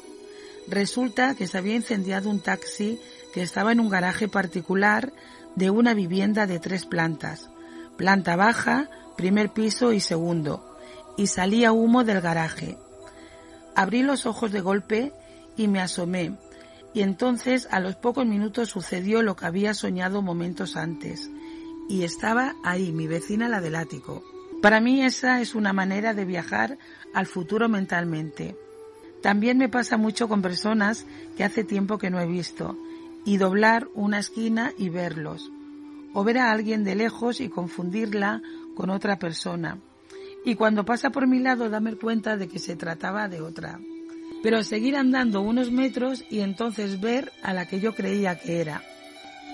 Resulta 0.68 1.36
que 1.36 1.48
se 1.48 1.58
había 1.58 1.76
incendiado 1.76 2.30
un 2.30 2.42
taxi 2.42 3.00
que 3.34 3.42
estaba 3.42 3.72
en 3.72 3.80
un 3.80 3.90
garaje 3.90 4.28
particular 4.28 5.14
de 5.56 5.70
una 5.70 5.94
vivienda 5.94 6.46
de 6.46 6.60
tres 6.60 6.86
plantas, 6.86 7.50
planta 7.96 8.36
baja, 8.36 8.90
primer 9.16 9.54
piso 9.54 9.94
y 9.94 10.02
segundo, 10.02 10.78
y 11.16 11.28
salía 11.28 11.72
humo 11.72 12.04
del 12.04 12.20
garaje. 12.20 12.78
Abrí 13.76 14.04
los 14.04 14.26
ojos 14.26 14.52
de 14.52 14.60
golpe 14.60 15.14
y 15.56 15.70
me 15.70 15.80
asomé, 15.80 16.34
y 16.94 17.02
entonces 17.02 17.70
a 17.72 17.80
los 17.80 17.96
pocos 17.96 18.26
minutos 18.26 18.70
sucedió 18.70 19.22
lo 19.22 19.38
que 19.38 19.46
había 19.46 19.74
soñado 19.74 20.22
momentos 20.22 20.76
antes 20.76 21.30
y 21.88 22.04
estaba 22.04 22.56
ahí, 22.64 22.92
mi 22.92 23.08
vecina 23.08 23.48
la 23.48 23.62
del 23.62 23.76
ático. 23.76 24.24
Para 24.62 24.80
mí 24.80 25.04
esa 25.04 25.42
es 25.42 25.54
una 25.56 25.74
manera 25.74 26.14
de 26.14 26.26
viajar 26.26 26.78
al 27.14 27.28
futuro 27.28 27.70
mentalmente. 27.70 28.56
También 29.22 29.58
me 29.58 29.70
pasa 29.70 29.98
mucho 29.98 30.28
con 30.28 30.42
personas 30.42 31.06
que 31.38 31.44
hace 31.44 31.64
tiempo 31.64 31.98
que 31.98 32.10
no 32.10 32.20
he 32.20 32.26
visto 32.26 32.78
y 33.26 33.38
doblar 33.38 33.88
una 33.94 34.20
esquina 34.20 34.72
y 34.78 34.90
verlos. 34.90 35.52
O 36.14 36.24
ver 36.24 36.38
a 36.38 36.52
alguien 36.52 36.84
de 36.84 36.96
lejos 36.96 37.42
y 37.42 37.50
confundirla 37.50 38.42
con 38.76 38.90
otra 38.90 39.18
persona. 39.20 39.80
Y 40.46 40.56
cuando 40.56 40.86
pasa 40.86 41.10
por 41.10 41.28
mi 41.28 41.40
lado 41.40 41.70
darme 41.70 41.96
cuenta 41.96 42.38
de 42.38 42.48
que 42.48 42.60
se 42.60 42.76
trataba 42.76 43.28
de 43.28 43.42
otra. 43.42 43.80
Pero 44.44 44.64
seguir 44.64 44.96
andando 44.96 45.42
unos 45.42 45.72
metros 45.72 46.24
y 46.30 46.42
entonces 46.42 47.02
ver 47.02 47.32
a 47.42 47.54
la 47.54 47.68
que 47.68 47.80
yo 47.80 47.96
creía 47.96 48.38
que 48.40 48.62
era. 48.62 48.84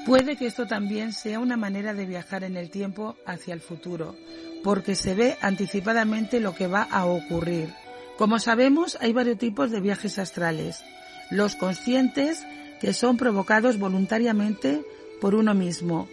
Puede 0.06 0.36
que 0.36 0.48
esto 0.48 0.66
también 0.66 1.14
sea 1.14 1.40
una 1.40 1.58
manera 1.58 1.94
de 1.94 2.08
viajar 2.08 2.44
en 2.44 2.58
el 2.58 2.72
tiempo 2.72 3.18
hacia 3.26 3.54
el 3.54 3.62
futuro, 3.62 4.16
porque 4.64 4.96
se 4.96 5.14
ve 5.14 5.38
anticipadamente 5.42 6.40
lo 6.40 6.56
que 6.56 6.66
va 6.66 6.82
a 6.82 7.06
ocurrir. 7.06 7.70
Como 8.18 8.40
sabemos, 8.40 8.98
hay 9.00 9.14
varios 9.14 9.38
tipos 9.38 9.70
de 9.70 9.80
viajes 9.80 10.18
astrales. 10.18 10.84
Los 11.30 11.56
conscientes, 11.56 12.44
que 12.80 12.94
son 12.94 13.18
provocados 13.18 13.78
voluntariamente 13.78 14.84
por 15.22 15.36
uno 15.36 15.54
mismo. 15.54 16.08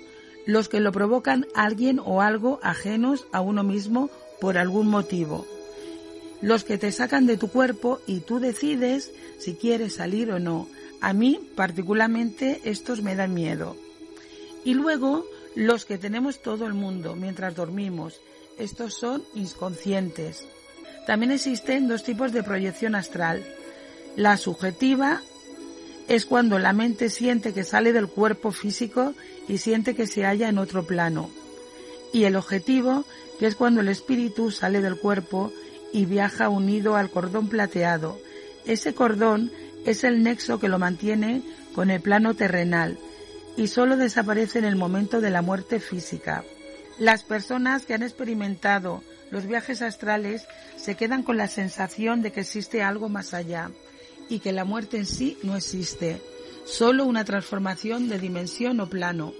Los 0.44 0.68
que 0.68 0.80
lo 0.80 0.92
provocan 0.92 1.46
alguien 1.54 1.98
o 1.98 2.20
algo 2.20 2.60
ajenos 2.62 3.26
a 3.32 3.40
uno 3.40 3.62
mismo 3.62 4.10
por 4.38 4.58
algún 4.58 4.88
motivo. 4.88 5.46
Los 6.42 6.62
que 6.62 6.76
te 6.76 6.92
sacan 6.92 7.26
de 7.26 7.38
tu 7.38 7.48
cuerpo 7.48 8.00
y 8.06 8.20
tú 8.20 8.38
decides 8.38 9.12
si 9.38 9.54
quieres 9.54 9.94
salir 9.94 10.30
o 10.30 10.38
no 10.38 10.68
a 11.00 11.12
mí 11.12 11.40
particularmente 11.54 12.60
estos 12.64 13.02
me 13.02 13.14
dan 13.14 13.34
miedo. 13.34 13.76
Y 14.64 14.74
luego 14.74 15.24
los 15.54 15.84
que 15.84 15.98
tenemos 15.98 16.40
todo 16.40 16.66
el 16.66 16.74
mundo 16.74 17.16
mientras 17.16 17.54
dormimos. 17.54 18.20
Estos 18.58 18.94
son 18.94 19.22
inconscientes. 19.34 20.46
También 21.06 21.32
existen 21.32 21.88
dos 21.88 22.04
tipos 22.04 22.32
de 22.32 22.42
proyección 22.42 22.94
astral. 22.94 23.44
La 24.16 24.36
subjetiva 24.36 25.22
es 26.08 26.26
cuando 26.26 26.58
la 26.58 26.72
mente 26.72 27.10
siente 27.10 27.52
que 27.52 27.64
sale 27.64 27.92
del 27.92 28.08
cuerpo 28.08 28.50
físico 28.50 29.14
y 29.48 29.58
siente 29.58 29.94
que 29.94 30.06
se 30.06 30.24
halla 30.24 30.48
en 30.48 30.58
otro 30.58 30.86
plano. 30.86 31.30
Y 32.12 32.24
el 32.24 32.36
objetivo, 32.36 33.04
que 33.38 33.46
es 33.46 33.56
cuando 33.56 33.80
el 33.80 33.88
espíritu 33.88 34.50
sale 34.50 34.80
del 34.80 34.98
cuerpo 34.98 35.52
y 35.92 36.04
viaja 36.04 36.48
unido 36.48 36.96
al 36.96 37.10
cordón 37.10 37.48
plateado. 37.48 38.18
Ese 38.64 38.94
cordón 38.94 39.50
es 39.90 40.04
el 40.04 40.22
nexo 40.22 40.60
que 40.60 40.68
lo 40.68 40.78
mantiene 40.78 41.42
con 41.74 41.90
el 41.90 42.00
plano 42.00 42.34
terrenal 42.34 42.98
y 43.56 43.68
solo 43.68 43.96
desaparece 43.96 44.58
en 44.58 44.64
el 44.64 44.76
momento 44.76 45.20
de 45.20 45.30
la 45.30 45.42
muerte 45.42 45.80
física. 45.80 46.44
Las 46.98 47.22
personas 47.22 47.86
que 47.86 47.94
han 47.94 48.02
experimentado 48.02 49.02
los 49.30 49.46
viajes 49.46 49.82
astrales 49.82 50.46
se 50.76 50.94
quedan 50.94 51.22
con 51.22 51.36
la 51.36 51.48
sensación 51.48 52.22
de 52.22 52.32
que 52.32 52.40
existe 52.40 52.82
algo 52.82 53.08
más 53.08 53.34
allá 53.34 53.70
y 54.28 54.40
que 54.40 54.52
la 54.52 54.64
muerte 54.64 54.98
en 54.98 55.06
sí 55.06 55.38
no 55.42 55.56
existe, 55.56 56.20
solo 56.64 57.04
una 57.04 57.24
transformación 57.24 58.08
de 58.08 58.18
dimensión 58.18 58.80
o 58.80 58.88
plano. 58.88 59.32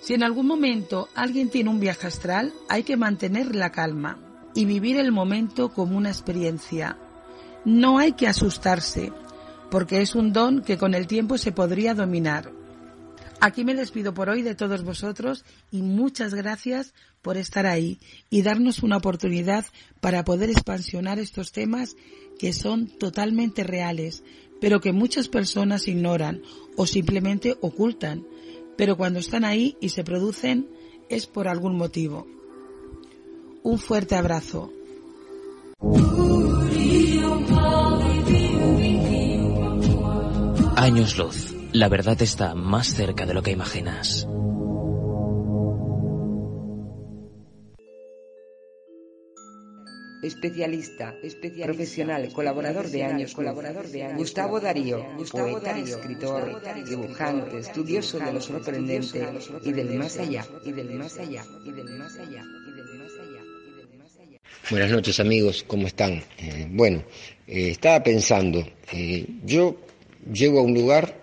Si 0.00 0.14
en 0.14 0.22
algún 0.22 0.46
momento 0.46 1.08
alguien 1.14 1.48
tiene 1.48 1.70
un 1.70 1.80
viaje 1.80 2.06
astral, 2.06 2.52
hay 2.68 2.82
que 2.82 2.96
mantener 2.96 3.54
la 3.54 3.70
calma 3.70 4.18
y 4.54 4.64
vivir 4.64 4.98
el 4.98 5.12
momento 5.12 5.70
como 5.70 5.96
una 5.96 6.10
experiencia. 6.10 6.98
No 7.64 7.98
hay 7.98 8.12
que 8.12 8.28
asustarse, 8.28 9.12
porque 9.74 10.02
es 10.02 10.14
un 10.14 10.32
don 10.32 10.62
que 10.62 10.78
con 10.78 10.94
el 10.94 11.08
tiempo 11.08 11.36
se 11.36 11.50
podría 11.50 11.94
dominar. 11.94 12.52
Aquí 13.40 13.64
me 13.64 13.74
despido 13.74 14.14
por 14.14 14.28
hoy 14.28 14.42
de 14.42 14.54
todos 14.54 14.84
vosotros 14.84 15.44
y 15.72 15.82
muchas 15.82 16.32
gracias 16.32 16.94
por 17.22 17.36
estar 17.36 17.66
ahí 17.66 17.98
y 18.30 18.42
darnos 18.42 18.84
una 18.84 18.98
oportunidad 18.98 19.64
para 20.00 20.24
poder 20.24 20.48
expansionar 20.48 21.18
estos 21.18 21.50
temas 21.50 21.96
que 22.38 22.52
son 22.52 22.86
totalmente 22.86 23.64
reales, 23.64 24.22
pero 24.60 24.80
que 24.80 24.92
muchas 24.92 25.26
personas 25.26 25.88
ignoran 25.88 26.40
o 26.76 26.86
simplemente 26.86 27.56
ocultan, 27.60 28.24
pero 28.76 28.96
cuando 28.96 29.18
están 29.18 29.44
ahí 29.44 29.76
y 29.80 29.88
se 29.88 30.04
producen 30.04 30.68
es 31.08 31.26
por 31.26 31.48
algún 31.48 31.76
motivo. 31.76 32.28
Un 33.64 33.80
fuerte 33.80 34.14
abrazo. 34.14 34.70
Años 40.84 41.16
luz. 41.16 41.54
La 41.72 41.88
verdad 41.88 42.20
está 42.20 42.54
más 42.54 42.88
cerca 42.88 43.24
de 43.24 43.32
lo 43.32 43.42
que 43.42 43.52
imaginas. 43.52 44.28
especialista, 50.22 51.14
profesional, 51.64 52.30
colaborador 52.34 52.90
de 52.90 53.02
años, 53.02 53.32
colaborador 53.34 53.86
de 53.88 54.02
años. 54.02 54.18
Gustavo 54.18 54.60
Darío, 54.60 55.06
poeta, 55.30 55.78
escritor, 55.78 56.62
dibujante, 56.86 57.58
estudioso 57.60 58.18
de 58.18 58.32
lo 58.32 58.40
sorprendente 58.42 59.26
y 59.62 59.72
del 59.72 59.94
más 59.98 60.18
allá, 60.18 60.46
y 60.66 60.72
del 60.72 60.90
más 60.98 61.18
allá, 61.18 61.44
y 61.66 61.72
del 61.72 61.98
más 61.98 62.18
allá. 62.18 62.42
Buenas 64.70 64.90
noches 64.90 65.20
amigos, 65.20 65.64
¿cómo 65.66 65.86
están? 65.86 66.22
Eh, 66.38 66.66
bueno, 66.70 67.04
eh, 67.46 67.70
estaba 67.70 68.02
pensando, 68.02 68.66
eh, 68.92 69.26
yo 69.44 69.76
llego 70.32 70.60
a 70.60 70.62
un 70.62 70.74
lugar, 70.74 71.20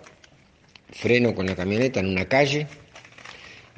freno 0.90 1.34
con 1.34 1.46
la 1.46 1.56
camioneta 1.56 2.00
en 2.00 2.08
una 2.08 2.28
calle 2.28 2.66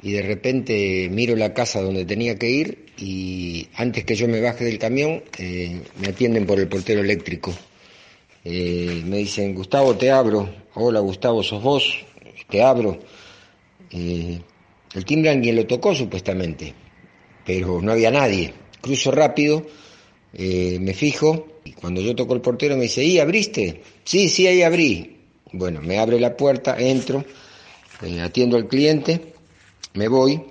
y 0.01 0.11
de 0.11 0.21
repente 0.21 1.07
miro 1.09 1.35
la 1.35 1.53
casa 1.53 1.81
donde 1.81 2.05
tenía 2.05 2.37
que 2.37 2.49
ir 2.49 2.85
y 2.97 3.67
antes 3.75 4.05
que 4.05 4.15
yo 4.15 4.27
me 4.27 4.41
baje 4.41 4.65
del 4.65 4.77
camión 4.79 5.23
me 5.39 6.07
atienden 6.07 6.45
por 6.45 6.59
el 6.59 6.67
portero 6.67 7.01
eléctrico. 7.01 7.53
me 8.43 9.17
dicen, 9.17 9.55
Gustavo, 9.55 9.95
te 9.95 10.11
abro. 10.11 10.49
Hola 10.75 10.99
Gustavo, 10.99 11.41
sos 11.41 11.63
vos, 11.63 12.05
te 12.49 12.61
abro. 12.61 12.99
el 13.91 15.05
timbre 15.05 15.31
alguien 15.31 15.55
lo 15.55 15.65
tocó 15.65 15.95
supuestamente, 15.95 16.73
pero 17.45 17.81
no 17.81 17.93
había 17.93 18.11
nadie 18.11 18.53
cruzo 18.85 19.09
rápido, 19.09 19.65
eh, 20.31 20.77
me 20.79 20.93
fijo, 20.93 21.47
y 21.63 21.71
cuando 21.71 22.01
yo 22.01 22.15
toco 22.15 22.35
el 22.35 22.41
portero 22.41 22.77
me 22.77 22.83
dice, 22.83 23.03
¿y 23.03 23.17
abriste? 23.17 23.81
Sí, 24.03 24.29
sí, 24.29 24.45
ahí 24.45 24.61
abrí. 24.61 25.14
Bueno, 25.57 25.81
me 25.81 25.99
abre 25.99 26.19
la 26.19 26.35
puerta, 26.35 26.75
entro, 26.77 27.23
eh, 28.01 28.19
atiendo 28.19 28.57
al 28.57 28.67
cliente, 28.67 29.33
me 29.93 30.09
voy, 30.09 30.41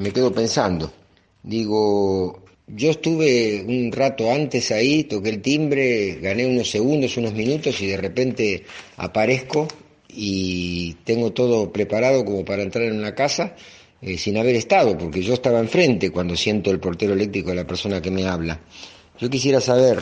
me 0.00 0.10
quedo 0.10 0.32
pensando. 0.32 0.92
Digo, 1.40 2.42
yo 2.66 2.90
estuve 2.90 3.64
un 3.64 3.92
rato 3.92 4.28
antes 4.28 4.72
ahí, 4.72 5.04
toqué 5.04 5.28
el 5.28 5.40
timbre, 5.40 6.18
gané 6.20 6.46
unos 6.46 6.68
segundos, 6.68 7.16
unos 7.16 7.32
minutos 7.32 7.80
y 7.80 7.86
de 7.86 7.96
repente 7.96 8.64
aparezco 8.96 9.68
y 10.08 10.94
tengo 11.04 11.32
todo 11.32 11.72
preparado 11.72 12.24
como 12.24 12.44
para 12.44 12.62
entrar 12.64 12.86
en 12.86 12.98
una 12.98 13.14
casa 13.14 13.54
eh, 14.02 14.18
sin 14.18 14.36
haber 14.36 14.56
estado, 14.56 14.98
porque 14.98 15.22
yo 15.22 15.34
estaba 15.34 15.60
enfrente 15.60 16.10
cuando 16.10 16.34
siento 16.34 16.72
el 16.72 16.80
portero 16.80 17.12
eléctrico 17.12 17.50
de 17.50 17.56
la 17.56 17.68
persona 17.68 18.02
que 18.02 18.10
me 18.10 18.26
habla. 18.26 18.60
Yo 19.16 19.30
quisiera 19.30 19.60
saber, 19.60 20.00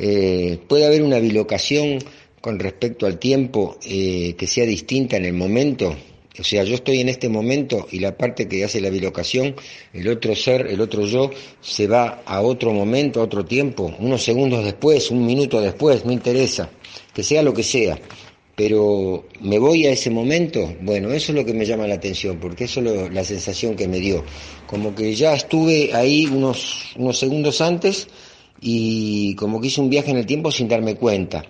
eh, 0.00 0.58
¿puede 0.66 0.86
haber 0.86 1.02
una 1.02 1.18
bilocación 1.18 1.98
con 2.40 2.58
respecto 2.58 3.06
al 3.06 3.18
tiempo 3.18 3.78
eh, 3.84 4.34
que 4.36 4.46
sea 4.46 4.66
distinta 4.66 5.16
en 5.16 5.24
el 5.24 5.34
momento? 5.34 5.96
O 6.38 6.44
sea, 6.44 6.64
yo 6.64 6.74
estoy 6.74 7.00
en 7.00 7.08
este 7.08 7.28
momento 7.28 7.86
y 7.90 7.98
la 7.98 8.16
parte 8.16 8.48
que 8.48 8.64
hace 8.64 8.80
la 8.80 8.88
bilocación, 8.88 9.54
el 9.92 10.08
otro 10.08 10.34
ser, 10.34 10.66
el 10.68 10.80
otro 10.80 11.04
yo, 11.04 11.30
se 11.60 11.86
va 11.86 12.22
a 12.24 12.40
otro 12.40 12.72
momento, 12.72 13.20
a 13.20 13.24
otro 13.24 13.44
tiempo, 13.44 13.94
unos 13.98 14.22
segundos 14.22 14.64
después, 14.64 15.10
un 15.10 15.26
minuto 15.26 15.60
después, 15.60 16.04
no 16.04 16.12
interesa, 16.12 16.70
que 17.12 17.22
sea 17.22 17.42
lo 17.42 17.52
que 17.52 17.62
sea 17.62 17.98
pero 18.60 19.24
me 19.40 19.58
voy 19.58 19.86
a 19.86 19.90
ese 19.92 20.10
momento, 20.10 20.74
bueno, 20.82 21.10
eso 21.12 21.32
es 21.32 21.38
lo 21.38 21.46
que 21.46 21.54
me 21.54 21.64
llama 21.64 21.86
la 21.86 21.94
atención, 21.94 22.36
porque 22.38 22.64
eso 22.64 22.82
es 22.82 23.10
la 23.10 23.24
sensación 23.24 23.74
que 23.74 23.88
me 23.88 24.00
dio, 24.00 24.22
como 24.66 24.94
que 24.94 25.14
ya 25.14 25.32
estuve 25.32 25.94
ahí 25.94 26.26
unos, 26.26 26.92
unos 26.96 27.18
segundos 27.18 27.62
antes 27.62 28.06
y 28.60 29.34
como 29.36 29.62
que 29.62 29.68
hice 29.68 29.80
un 29.80 29.88
viaje 29.88 30.10
en 30.10 30.18
el 30.18 30.26
tiempo 30.26 30.50
sin 30.50 30.68
darme 30.68 30.96
cuenta. 30.96 31.42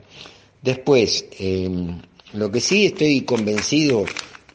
Después, 0.63 1.25
em, 1.39 2.01
lo 2.35 2.51
que 2.51 2.61
sí 2.61 2.87
estoy 2.87 3.23
convencido 3.23 4.05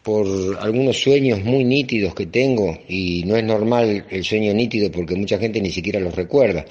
por 0.03 0.27
algunos 0.60 0.99
sueños 1.02 1.44
muy 1.44 1.64
nítidos 1.64 2.14
que 2.14 2.27
tengo, 2.27 2.77
y 2.88 3.23
no 3.26 3.36
es 3.36 3.44
normal 3.44 4.06
el 4.10 4.23
sueño 4.23 4.53
nítido 4.53 4.91
porque 4.91 5.15
mucha 5.15 5.40
gente 5.40 5.60
ni 5.60 5.72
siquiera 5.72 5.99
los 5.99 6.15
recuerda. 6.15 6.64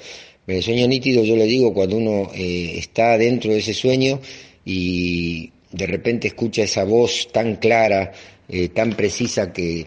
El 0.47 0.63
sueño 0.63 0.87
nítido 0.87 1.23
yo 1.23 1.35
le 1.35 1.45
digo 1.45 1.73
cuando 1.73 1.97
uno 1.97 2.31
eh, 2.33 2.75
está 2.77 3.17
dentro 3.17 3.51
de 3.51 3.59
ese 3.59 3.73
sueño 3.73 4.21
y 4.63 5.51
de 5.71 5.85
repente 5.85 6.27
escucha 6.27 6.63
esa 6.63 6.85
voz 6.85 7.27
tan 7.33 7.57
clara, 7.57 8.13
eh, 8.47 8.69
tan 8.69 8.93
precisa 8.93 9.51
que, 9.51 9.85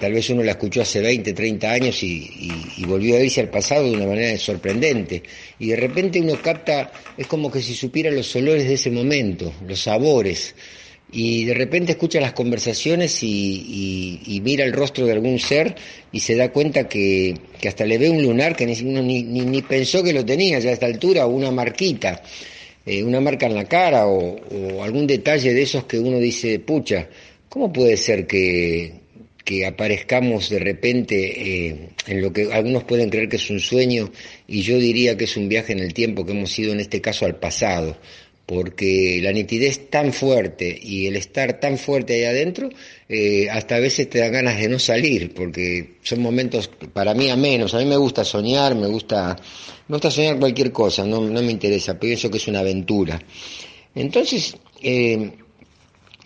tal 0.00 0.12
vez 0.12 0.28
uno 0.30 0.42
la 0.42 0.52
escuchó 0.52 0.82
hace 0.82 1.00
20, 1.00 1.32
30 1.32 1.70
años 1.70 2.02
y, 2.02 2.84
volvió 2.86 3.16
a 3.16 3.20
irse 3.20 3.40
al 3.40 3.48
pasado 3.48 3.84
de 3.84 3.96
una 3.96 4.06
manera 4.06 4.36
sorprendente. 4.38 5.22
Y 5.58 5.68
de 5.68 5.76
repente 5.76 6.20
uno 6.20 6.40
capta, 6.40 6.92
es 7.16 7.26
como 7.26 7.50
que 7.50 7.62
si 7.62 7.74
supiera 7.74 8.10
los 8.10 8.34
olores 8.36 8.66
de 8.66 8.74
ese 8.74 8.90
momento, 8.90 9.52
los 9.66 9.80
sabores. 9.80 10.54
Y 11.12 11.44
de 11.44 11.54
repente 11.54 11.92
escucha 11.92 12.20
las 12.20 12.32
conversaciones 12.32 13.22
y, 13.22 14.40
mira 14.42 14.64
el 14.64 14.72
rostro 14.72 15.06
de 15.06 15.12
algún 15.12 15.38
ser 15.38 15.74
y 16.12 16.20
se 16.20 16.34
da 16.36 16.50
cuenta 16.50 16.88
que, 16.88 17.34
hasta 17.66 17.86
le 17.86 17.98
ve 17.98 18.10
un 18.10 18.22
lunar 18.22 18.56
que 18.56 18.66
ni, 18.66 18.74
ni, 18.74 19.22
ni, 19.22 19.62
pensó 19.62 20.02
que 20.02 20.12
lo 20.12 20.24
tenía 20.24 20.58
ya 20.58 20.70
a 20.70 20.72
esta 20.72 20.86
altura, 20.86 21.26
o 21.26 21.30
una 21.30 21.50
marquita. 21.50 22.22
Eh, 22.88 23.02
una 23.02 23.20
marca 23.20 23.46
en 23.46 23.54
la 23.56 23.64
cara 23.64 24.06
o, 24.06 24.38
algún 24.80 25.08
detalle 25.08 25.52
de 25.52 25.62
esos 25.62 25.84
que 25.86 25.98
uno 25.98 26.20
dice, 26.20 26.60
pucha, 26.60 27.08
¿cómo 27.48 27.72
puede 27.72 27.96
ser 27.96 28.26
que, 28.26 28.94
que 29.44 29.66
aparezcamos 29.66 30.50
de 30.50 30.58
repente 30.58 31.66
eh, 31.66 31.88
en 32.06 32.22
lo 32.22 32.32
que 32.32 32.52
algunos 32.52 32.84
pueden 32.84 33.10
creer 33.10 33.28
que 33.28 33.36
es 33.36 33.50
un 33.50 33.60
sueño 33.60 34.10
y 34.46 34.62
yo 34.62 34.78
diría 34.78 35.16
que 35.16 35.24
es 35.24 35.36
un 35.36 35.48
viaje 35.48 35.72
en 35.72 35.80
el 35.80 35.94
tiempo 35.94 36.24
que 36.24 36.32
hemos 36.32 36.58
ido 36.58 36.72
en 36.72 36.80
este 36.80 37.00
caso 37.00 37.26
al 37.26 37.36
pasado? 37.36 37.96
porque 38.46 39.18
la 39.22 39.32
nitidez 39.32 39.90
tan 39.90 40.12
fuerte 40.12 40.78
y 40.80 41.06
el 41.06 41.16
estar 41.16 41.58
tan 41.58 41.76
fuerte 41.78 42.14
ahí 42.14 42.24
adentro, 42.24 42.70
eh, 43.08 43.48
hasta 43.50 43.74
a 43.74 43.80
veces 43.80 44.08
te 44.08 44.20
da 44.20 44.28
ganas 44.28 44.58
de 44.58 44.68
no 44.68 44.78
salir, 44.78 45.34
porque 45.34 45.96
son 46.02 46.22
momentos 46.22 46.70
para 46.92 47.12
mí 47.12 47.28
a 47.28 47.36
menos. 47.36 47.74
A 47.74 47.78
mí 47.78 47.86
me 47.86 47.96
gusta 47.96 48.24
soñar, 48.24 48.76
me 48.76 48.86
gusta, 48.86 49.36
me 49.88 49.96
gusta 49.96 50.12
soñar 50.12 50.38
cualquier 50.38 50.70
cosa, 50.70 51.04
no, 51.04 51.20
no 51.20 51.42
me 51.42 51.50
interesa, 51.50 51.98
pienso 51.98 52.30
que 52.30 52.36
es 52.36 52.46
una 52.46 52.60
aventura. 52.60 53.20
Entonces, 53.96 54.56
eh, 54.80 55.32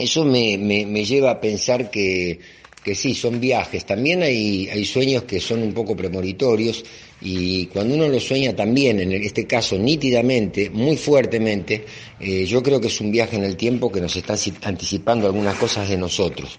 eso 0.01 0.25
me, 0.25 0.57
me, 0.59 0.87
me 0.87 1.05
lleva 1.05 1.31
a 1.31 1.41
pensar 1.41 1.91
que, 1.91 2.41
que 2.83 2.95
sí, 2.95 3.15
son 3.15 3.41
viajes. 3.41 3.85
También 3.85 4.23
hay, 4.23 4.69
hay 4.69 4.85
sueños 4.85 5.25
que 5.25 5.41
son 5.41 5.63
un 5.63 5.73
poco 5.73 5.95
premonitorios 5.95 6.85
y 7.21 7.67
cuando 7.67 7.95
uno 7.95 8.09
lo 8.09 8.19
sueña 8.19 8.57
también, 8.57 9.01
en 9.01 9.13
este 9.13 9.47
caso 9.47 9.77
nítidamente, 9.79 10.71
muy 10.71 10.97
fuertemente, 10.97 11.85
eh, 12.19 12.47
yo 12.47 12.63
creo 12.63 12.81
que 12.81 12.89
es 12.89 13.01
un 13.01 13.11
viaje 13.11 13.37
en 13.37 13.45
el 13.45 13.57
tiempo 13.57 13.93
que 13.93 14.01
nos 14.01 14.17
está 14.17 14.35
anticipando 14.63 15.27
algunas 15.27 15.57
cosas 15.57 15.89
de 15.89 15.99
nosotros. 15.99 16.59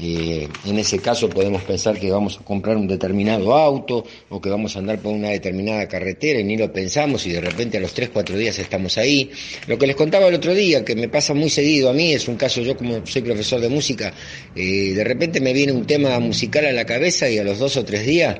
Eh, 0.00 0.48
en 0.64 0.78
ese 0.78 0.98
caso 0.98 1.28
podemos 1.28 1.62
pensar 1.62 1.98
que 1.98 2.10
vamos 2.10 2.38
a 2.40 2.44
comprar 2.44 2.76
un 2.76 2.86
determinado 2.86 3.54
auto 3.54 4.04
o 4.30 4.40
que 4.40 4.48
vamos 4.48 4.74
a 4.74 4.78
andar 4.78 4.98
por 4.98 5.12
una 5.12 5.28
determinada 5.28 5.86
carretera 5.86 6.40
y 6.40 6.44
ni 6.44 6.56
lo 6.56 6.72
pensamos 6.72 7.26
y 7.26 7.32
de 7.32 7.42
repente 7.42 7.76
a 7.76 7.80
los 7.80 7.92
3, 7.92 8.08
4 8.10 8.36
días 8.36 8.58
estamos 8.58 8.96
ahí. 8.96 9.30
Lo 9.66 9.76
que 9.76 9.86
les 9.86 9.96
contaba 9.96 10.28
el 10.28 10.34
otro 10.34 10.54
día, 10.54 10.84
que 10.84 10.94
me 10.94 11.08
pasa 11.08 11.34
muy 11.34 11.50
seguido 11.50 11.90
a 11.90 11.92
mí, 11.92 12.12
es 12.12 12.26
un 12.28 12.36
caso 12.36 12.62
yo 12.62 12.76
como 12.76 13.06
soy 13.06 13.22
profesor 13.22 13.60
de 13.60 13.68
música, 13.68 14.12
eh, 14.54 14.92
de 14.94 15.04
repente 15.04 15.40
me 15.40 15.52
viene 15.52 15.72
un 15.72 15.86
tema 15.86 16.18
musical 16.20 16.64
a 16.66 16.72
la 16.72 16.86
cabeza 16.86 17.28
y 17.28 17.38
a 17.38 17.44
los 17.44 17.58
dos 17.58 17.76
o 17.76 17.84
tres 17.84 18.06
días 18.06 18.38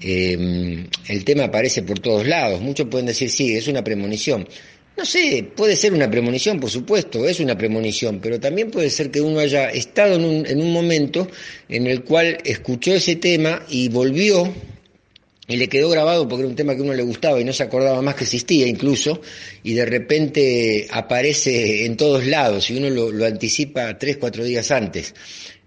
eh, 0.00 0.86
el 1.08 1.24
tema 1.24 1.44
aparece 1.44 1.82
por 1.82 1.98
todos 2.00 2.26
lados. 2.26 2.60
Muchos 2.60 2.88
pueden 2.88 3.06
decir, 3.06 3.30
sí, 3.30 3.56
es 3.56 3.68
una 3.68 3.84
premonición. 3.84 4.46
No 4.96 5.06
sé, 5.06 5.50
puede 5.56 5.74
ser 5.74 5.94
una 5.94 6.10
premonición, 6.10 6.60
por 6.60 6.70
supuesto, 6.70 7.26
es 7.26 7.40
una 7.40 7.56
premonición, 7.56 8.20
pero 8.20 8.38
también 8.38 8.70
puede 8.70 8.90
ser 8.90 9.10
que 9.10 9.20
uno 9.20 9.40
haya 9.40 9.70
estado 9.70 10.16
en 10.16 10.24
un, 10.24 10.46
en 10.46 10.60
un 10.60 10.72
momento 10.72 11.28
en 11.68 11.86
el 11.86 12.04
cual 12.04 12.38
escuchó 12.44 12.92
ese 12.92 13.16
tema 13.16 13.64
y 13.68 13.88
volvió 13.88 14.52
y 15.48 15.56
le 15.56 15.68
quedó 15.68 15.88
grabado 15.88 16.28
porque 16.28 16.42
era 16.42 16.50
un 16.50 16.56
tema 16.56 16.74
que 16.76 16.82
uno 16.82 16.94
le 16.94 17.02
gustaba 17.02 17.40
y 17.40 17.44
no 17.44 17.52
se 17.52 17.62
acordaba 17.62 18.00
más 18.02 18.14
que 18.14 18.24
existía 18.24 18.66
incluso, 18.66 19.20
y 19.62 19.74
de 19.74 19.86
repente 19.86 20.86
aparece 20.90 21.84
en 21.84 21.96
todos 21.96 22.26
lados 22.26 22.70
y 22.70 22.76
uno 22.76 22.90
lo, 22.90 23.10
lo 23.10 23.24
anticipa 23.26 23.98
tres, 23.98 24.18
cuatro 24.18 24.44
días 24.44 24.70
antes. 24.70 25.14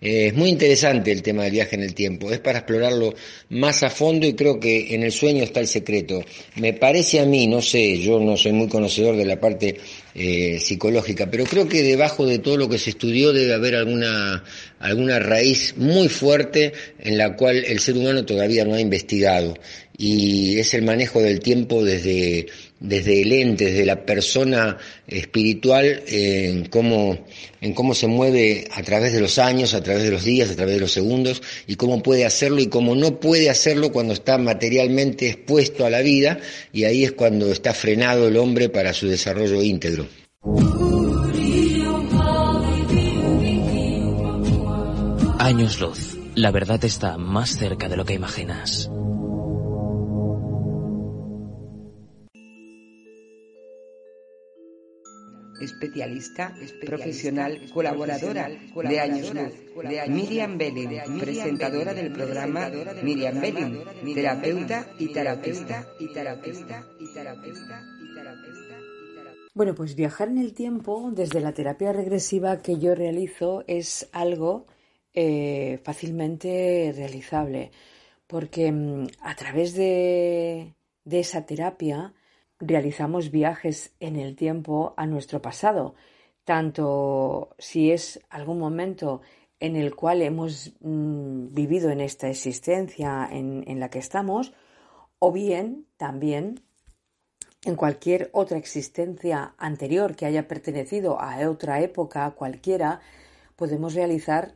Eh, 0.02 0.28
es 0.28 0.34
muy 0.34 0.50
interesante 0.50 1.12
el 1.12 1.22
tema 1.22 1.44
del 1.44 1.54
viaje 1.54 1.76
en 1.76 1.84
el 1.84 1.94
tiempo, 1.94 2.32
es 2.32 2.40
para 2.40 2.60
explorarlo 2.60 3.16
más 3.50 3.82
a 3.84 3.90
fondo 3.90 4.28
y 4.28 4.34
creo 4.34 4.60
que 4.60 4.94
en 4.94 5.04
el 5.04 5.12
sueño 5.12 5.44
está 5.44 5.62
el 5.62 5.68
secreto. 5.68 6.24
Me 6.56 6.74
parece 6.74 7.20
a 7.20 7.26
mí, 7.26 7.48
no 7.48 7.62
sé, 7.62 7.98
yo 8.00 8.20
no 8.20 8.36
soy 8.36 8.52
muy 8.52 8.68
conocedor 8.68 9.16
de 9.16 9.26
la 9.26 9.40
parte 9.40 9.78
eh, 10.14 10.60
psicológica, 10.60 11.30
pero 11.32 11.46
creo 11.46 11.68
que 11.68 11.82
debajo 11.82 12.26
de 12.26 12.40
todo 12.40 12.58
lo 12.58 12.70
que 12.70 12.78
se 12.78 12.92
estudió 12.92 13.34
debe 13.34 13.54
haber 13.54 13.76
alguna, 13.76 14.44
alguna 14.80 15.20
raíz 15.20 15.76
muy 15.78 16.10
fuerte 16.10 16.74
en 17.00 17.18
la 17.18 17.36
cual 17.36 17.64
el 17.66 17.80
ser 17.80 17.98
humano 17.98 18.26
todavía 18.26 18.66
no 18.66 18.76
ha 18.76 18.82
investigado 18.82 19.56
y 19.98 20.60
es 20.60 20.74
el 20.74 20.84
manejo 20.84 21.22
del 21.22 21.40
tiempo 21.40 21.84
desde 21.84 22.48
desde 22.88 23.22
el 23.22 23.32
ente, 23.32 23.66
desde 23.66 23.86
la 23.86 24.06
persona 24.06 24.78
espiritual, 25.08 26.04
en 26.08 26.66
cómo, 26.66 27.18
en 27.62 27.74
cómo 27.74 27.94
se 27.94 28.08
mueve 28.08 28.68
a 28.72 28.84
través 28.84 29.14
de 29.14 29.22
los 29.22 29.38
años, 29.40 29.74
a 29.74 29.84
través 29.84 30.04
de 30.04 30.12
los 30.12 30.24
días, 30.24 30.50
a 30.50 30.56
través 30.56 30.76
de 30.76 30.82
los 30.82 30.92
segundos, 30.92 31.42
y 31.68 31.76
cómo 31.76 32.02
puede 32.02 32.26
hacerlo 32.26 32.62
y 32.62 32.68
cómo 32.68 32.96
no 32.96 33.20
puede 33.20 33.50
hacerlo 33.50 33.92
cuando 33.92 34.14
está 34.14 34.38
materialmente 34.38 35.28
expuesto 35.28 35.86
a 35.86 35.90
la 35.90 36.02
vida, 36.02 36.40
y 36.72 36.84
ahí 36.86 37.04
es 37.04 37.12
cuando 37.12 37.52
está 37.52 37.74
frenado 37.74 38.28
el 38.28 38.38
hombre 38.38 38.70
para 38.70 38.94
su 38.94 39.08
desarrollo 39.08 39.62
íntegro. 39.62 40.08
Años 45.40 45.80
luz. 45.80 46.18
La 46.34 46.52
verdad 46.52 46.84
está 46.84 47.18
más 47.18 47.58
cerca 47.58 47.88
de 47.88 47.96
lo 47.96 48.04
que 48.04 48.14
imaginas. 48.14 48.90
Especialista, 55.60 56.54
profesional, 56.86 57.60
colaboradora 57.74 58.50
de 58.50 59.00
Años 59.00 59.34
Luz. 59.34 59.54
Miriam 60.08 60.58
Belling, 60.58 61.20
presentadora 61.20 61.94
del 61.94 62.12
programa 62.12 62.70
Miriam 63.04 63.40
Belling, 63.40 63.84
terapeuta 64.14 64.88
y 64.98 65.12
terapeuta 65.12 65.88
y 66.00 66.14
terapeuta 66.14 66.88
y 67.00 67.14
terapeuta 67.14 67.84
y 68.02 68.14
terapeuta. 68.14 68.80
Bueno, 69.54 69.74
pues 69.74 69.96
viajar 69.96 70.28
en 70.28 70.40
el 70.40 70.54
tiempo 70.54 71.12
desde 71.14 71.40
la 71.40 71.54
terapia 71.54 71.94
regresiva 71.94 72.62
que 72.62 72.78
yo 72.78 72.94
realizo 72.94 73.64
es 73.68 74.10
algo 74.12 74.66
eh, 75.14 75.80
fácilmente 75.84 76.94
realizable, 76.94 77.72
porque 78.28 78.70
mm, 78.70 79.08
a 79.22 79.36
través 79.36 79.74
de, 79.74 80.74
de 81.06 81.20
esa 81.22 81.46
terapia 81.46 82.14
realizamos 82.60 83.32
viajes 83.32 83.94
en 84.00 84.16
el 84.16 84.36
tiempo 84.36 84.94
a 84.98 85.06
nuestro 85.06 85.42
pasado, 85.42 85.96
tanto 86.44 87.56
si 87.58 87.92
es 87.92 88.20
algún 88.30 88.60
momento 88.60 89.22
en 89.60 89.76
el 89.76 89.96
cual 89.96 90.22
hemos 90.22 90.74
mm, 90.82 91.54
vivido 91.54 91.90
en 91.90 92.02
esta 92.02 92.30
existencia 92.30 93.28
en, 93.32 93.80
la 93.80 93.90
que 93.90 94.00
estamos, 94.00 94.54
o 95.20 95.32
bien 95.32 95.88
también 95.98 96.62
en 97.64 97.76
cualquier 97.76 98.30
otra 98.32 98.58
existencia 98.58 99.56
anterior 99.58 100.16
que 100.16 100.26
haya 100.26 100.48
pertenecido 100.48 101.20
a 101.20 101.50
otra 101.50 101.82
época 101.82 102.30
cualquiera, 102.32 103.02
podemos 103.56 103.96
realizar 103.96 104.56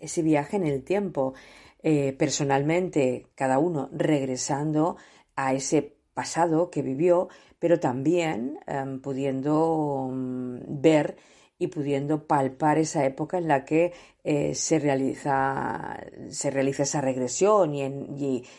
ese 0.00 0.22
viaje 0.22 0.56
en 0.56 0.66
el 0.66 0.82
tiempo, 0.82 1.34
eh, 1.82 2.12
personalmente, 2.14 3.28
cada 3.36 3.58
uno 3.58 3.88
regresando 3.92 4.96
a 5.36 5.54
ese 5.54 5.97
pasado 6.18 6.68
que 6.68 6.82
vivió, 6.82 7.28
pero 7.60 7.78
también 7.78 8.58
em, 8.66 9.00
pudiendo 9.00 10.10
mm, 10.12 10.80
ver 10.82 11.16
y 11.60 11.68
pudiendo 11.68 12.26
palpar 12.26 12.76
esa 12.78 13.04
época 13.04 13.38
en 13.38 13.46
la 13.46 13.64
que 13.64 13.92
eh, 14.24 14.52
se, 14.56 14.80
realiza, 14.80 16.00
se 16.28 16.50
realiza 16.50 16.82
esa 16.82 17.00
regresión 17.00 17.72
y, 17.72 17.84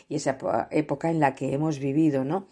y, 0.08 0.14
esa 0.14 0.38
época 0.70 1.10
en 1.10 1.20
la 1.20 1.34
que 1.34 1.52
hemos 1.52 1.78
vivido, 1.80 2.24
¿no? 2.24 2.48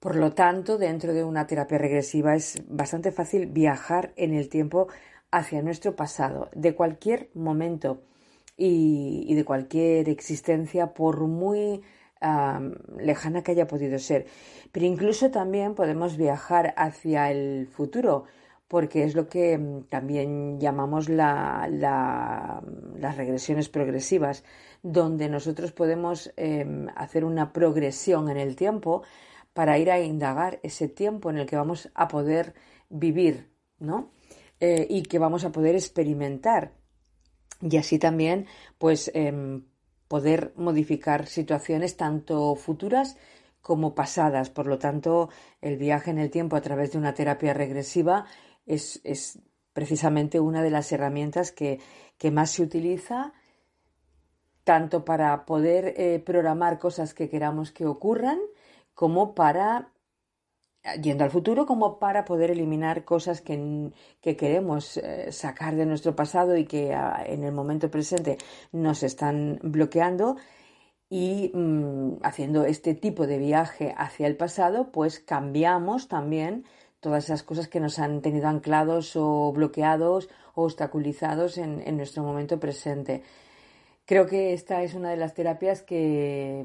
Por 0.00 0.16
lo 0.16 0.32
tanto, 0.32 0.76
dentro 0.76 1.12
de 1.14 1.22
una 1.22 1.46
terapia 1.46 1.78
regresiva 1.78 2.34
es 2.34 2.64
bastante 2.66 3.12
fácil 3.12 3.46
viajar 3.46 4.12
en 4.16 4.34
el 4.34 4.48
tiempo 4.48 4.88
hacia 5.30 5.62
nuestro 5.62 5.94
pasado, 5.94 6.50
de 6.52 6.74
cualquier 6.74 7.30
momento 7.34 8.02
y 8.56 9.32
de 9.34 9.44
cualquier 9.44 10.08
existencia, 10.08 10.94
por 10.94 11.20
muy 11.28 11.82
lejana 12.98 13.42
que 13.42 13.52
haya 13.52 13.66
podido 13.66 13.98
ser. 13.98 14.26
Pero 14.72 14.86
incluso 14.86 15.30
también 15.30 15.74
podemos 15.74 16.16
viajar 16.16 16.74
hacia 16.76 17.30
el 17.30 17.66
futuro, 17.66 18.24
porque 18.68 19.04
es 19.04 19.14
lo 19.14 19.28
que 19.28 19.56
mm, 19.56 19.84
también 19.84 20.58
llamamos 20.58 21.08
la, 21.08 21.68
las 21.70 23.16
regresiones 23.16 23.68
progresivas, 23.68 24.44
donde 24.82 25.28
nosotros 25.28 25.72
podemos 25.72 26.32
em, 26.36 26.88
hacer 26.96 27.24
una 27.24 27.52
progresión 27.52 28.28
en 28.28 28.36
el 28.36 28.56
tiempo 28.56 29.02
para 29.52 29.78
ir 29.78 29.90
a 29.90 30.00
indagar 30.00 30.60
ese 30.62 30.88
tiempo 30.88 31.30
en 31.30 31.38
el 31.38 31.46
que 31.46 31.56
vamos 31.56 31.90
a 31.94 32.08
poder 32.08 32.54
vivir, 32.88 33.50
¿no? 33.78 34.10
Eh, 34.60 34.86
y 34.88 35.02
que 35.02 35.18
vamos 35.18 35.44
a 35.44 35.52
poder 35.52 35.74
experimentar. 35.74 36.72
Y 37.60 37.76
así 37.78 37.98
también, 37.98 38.46
pues, 38.78 39.10
em, 39.14 39.64
poder 40.08 40.52
modificar 40.56 41.26
situaciones 41.26 41.96
tanto 41.96 42.54
futuras 42.54 43.16
como 43.60 43.94
pasadas. 43.94 44.50
Por 44.50 44.66
lo 44.66 44.78
tanto, 44.78 45.28
el 45.60 45.76
viaje 45.76 46.10
en 46.10 46.18
el 46.18 46.30
tiempo 46.30 46.56
a 46.56 46.60
través 46.60 46.92
de 46.92 46.98
una 46.98 47.14
terapia 47.14 47.52
regresiva 47.52 48.26
es, 48.64 49.00
es 49.04 49.40
precisamente 49.72 50.40
una 50.40 50.62
de 50.62 50.70
las 50.70 50.90
herramientas 50.92 51.52
que, 51.52 51.80
que, 52.16 52.30
más 52.30 52.50
se 52.52 52.62
utiliza 52.62 53.32
tanto 54.64 55.04
para 55.04 55.44
poder 55.44 55.94
eh, 55.96 56.22
programar 56.24 56.78
cosas 56.78 57.12
que 57.12 57.28
queramos 57.28 57.72
que 57.72 57.86
ocurran 57.86 58.38
como 58.94 59.34
para 59.34 59.90
yendo 61.02 61.24
al 61.24 61.30
futuro 61.30 61.66
como 61.66 61.98
para 61.98 62.24
poder 62.24 62.50
eliminar 62.50 63.04
cosas 63.04 63.40
que, 63.40 63.92
queremos 64.20 64.96
eh, 64.96 65.32
sacar 65.32 65.76
de 65.76 65.86
nuestro 65.86 66.14
pasado 66.14 66.56
y 66.56 66.66
que 66.66 66.94
ah, 66.94 67.22
en 67.26 67.44
el 67.44 67.52
momento 67.52 67.90
presente 67.90 68.38
nos 68.72 69.02
están 69.02 69.58
bloqueando 69.62 70.36
y 71.08 71.50
mm, 71.54 72.18
haciendo 72.22 72.64
este 72.64 72.94
tipo 72.94 73.26
de 73.26 73.38
viaje 73.38 73.94
hacia 73.96 74.26
el 74.26 74.36
pasado 74.36 74.90
pues 74.92 75.20
cambiamos 75.20 76.08
también 76.08 76.64
todas 77.00 77.24
esas 77.24 77.42
cosas 77.42 77.68
que 77.68 77.80
nos 77.80 77.98
han 77.98 78.22
tenido 78.22 78.48
anclados 78.48 79.16
o 79.16 79.52
bloqueados 79.52 80.28
o 80.54 80.64
obstaculizados 80.64 81.58
en 81.58 81.96
nuestro 81.96 82.22
momento 82.22 82.58
presente. 82.58 83.22
Creo 84.06 84.26
que 84.26 84.52
esta 84.52 84.84
es 84.84 84.94
una 84.94 85.10
de 85.10 85.16
las 85.16 85.34
terapias 85.34 85.82
que, 85.82 86.64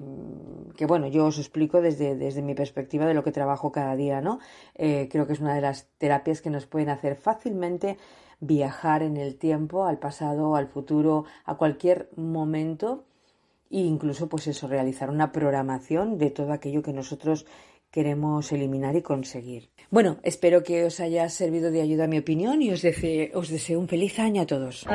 que 0.77 0.85
bueno, 0.85 1.07
yo 1.07 1.26
os 1.26 1.39
explico 1.39 1.81
desde, 1.81 2.15
desde, 2.15 2.43
mi 2.43 2.53
perspectiva 2.53 3.07
de 3.07 3.15
lo 3.15 3.23
que 3.23 3.31
trabajo 3.31 3.72
cada 3.72 3.95
día, 3.95 4.22
¿no? 4.22 4.39
Eh, 4.76 5.09
creo 5.11 5.26
que 5.26 5.34
es 5.34 5.39
una 5.39 5.55
de 5.55 5.61
las 5.61 5.88
terapias 5.97 6.41
que 6.41 6.51
nos 6.51 6.68
pueden 6.68 6.89
hacer 6.89 7.15
fácilmente 7.15 7.97
viajar 8.39 9.01
en 9.01 9.18
el 9.18 9.38
tiempo, 9.38 9.85
al 9.85 9.97
pasado, 9.97 10.55
al 10.55 10.68
futuro, 10.68 11.26
a 11.43 11.55
cualquier 11.55 12.09
momento 12.15 13.05
e 13.72 13.80
incluso, 13.80 14.30
pues 14.30 14.45
eso, 14.45 14.68
realizar 14.68 15.09
una 15.09 15.31
programación 15.31 16.19
de 16.19 16.30
todo 16.30 16.53
aquello 16.53 16.84
que 16.84 16.93
nosotros 16.93 17.47
queremos 17.89 18.51
eliminar 18.51 18.95
y 18.95 19.01
conseguir. 19.01 19.69
Bueno, 19.89 20.18
espero 20.23 20.63
que 20.63 20.85
os 20.85 20.99
haya 20.99 21.27
servido 21.30 21.72
de 21.72 21.81
ayuda 21.81 22.07
mi 22.07 22.19
opinión 22.19 22.61
y 22.61 22.72
os 22.72 22.81
deseo 22.81 23.80
un 23.80 23.88
feliz 23.88 24.19
año 24.19 24.43
a 24.43 24.45
todos. 24.45 24.85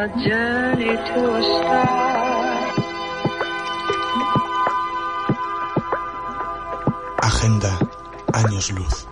Agenda 7.47 7.79
Años 8.33 8.73
Luz. 8.73 9.07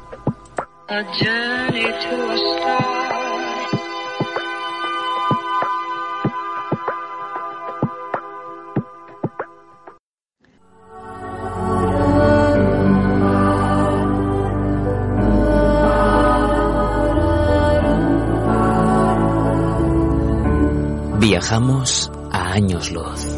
Viajamos 21.21 22.11
a 22.33 22.53
años 22.53 22.91
luz. 22.91 23.34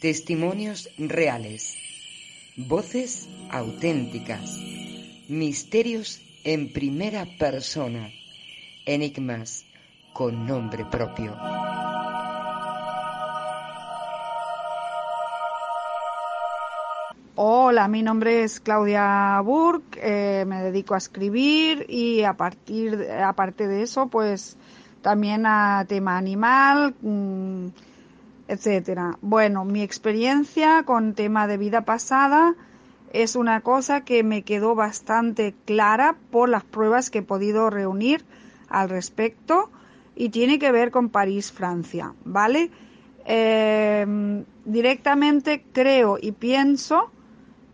Testimonios 0.00 0.88
reales, 0.96 1.76
voces 2.56 3.28
auténticas, 3.50 4.56
misterios 5.28 6.22
en 6.44 6.72
primera 6.72 7.26
persona, 7.36 8.08
enigmas 8.86 9.64
con 10.12 10.46
nombre 10.46 10.84
propio. 10.84 11.36
Hola, 17.34 17.88
mi 17.88 18.04
nombre 18.04 18.44
es 18.44 18.60
Claudia 18.60 19.40
Burke, 19.44 19.98
eh, 20.00 20.44
me 20.44 20.62
dedico 20.62 20.94
a 20.94 20.98
escribir 20.98 21.86
y 21.88 22.22
a 22.22 22.34
partir, 22.34 23.10
aparte 23.10 23.66
de 23.66 23.82
eso, 23.82 24.06
pues 24.06 24.56
también 25.02 25.44
a 25.44 25.84
tema 25.88 26.16
animal, 26.16 26.94
mm, 27.00 27.66
etcétera. 28.48 29.16
Bueno, 29.20 29.64
mi 29.64 29.82
experiencia 29.82 30.82
con 30.84 31.14
tema 31.14 31.46
de 31.46 31.58
vida 31.58 31.82
pasada 31.82 32.56
es 33.12 33.36
una 33.36 33.60
cosa 33.60 34.00
que 34.00 34.24
me 34.24 34.42
quedó 34.42 34.74
bastante 34.74 35.54
clara 35.64 36.16
por 36.30 36.48
las 36.48 36.64
pruebas 36.64 37.10
que 37.10 37.18
he 37.18 37.22
podido 37.22 37.70
reunir 37.70 38.24
al 38.68 38.88
respecto 38.88 39.70
y 40.16 40.30
tiene 40.30 40.58
que 40.58 40.72
ver 40.72 40.90
con 40.90 41.10
París, 41.10 41.52
Francia, 41.52 42.14
¿vale? 42.24 42.72
Eh, 43.24 44.44
directamente 44.64 45.62
creo 45.72 46.18
y 46.20 46.32
pienso 46.32 47.12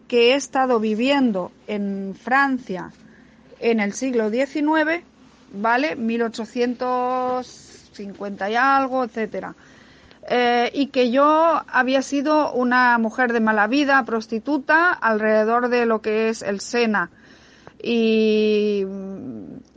que 0.09 0.33
he 0.33 0.35
estado 0.35 0.81
viviendo 0.81 1.53
en 1.67 2.15
Francia 2.21 2.93
en 3.61 3.81
el 3.81 3.95
siglo 3.95 4.29
XIX, 4.31 5.03
¿vale? 5.53 5.97
1850 5.97 8.51
y 8.51 8.57
algo, 8.57 9.05
etcétera. 9.05 9.55
Eh, 10.27 10.71
y 10.73 10.87
que 10.87 11.11
yo 11.11 11.63
había 11.69 12.01
sido 12.01 12.53
una 12.53 12.97
mujer 12.99 13.33
de 13.33 13.41
mala 13.41 13.67
vida, 13.67 14.03
prostituta, 14.05 14.93
alrededor 14.93 15.69
de 15.69 15.85
lo 15.85 16.01
que 16.01 16.31
es 16.31 16.43
el 16.43 16.61
Sena. 16.61 17.11
Y 17.83 18.87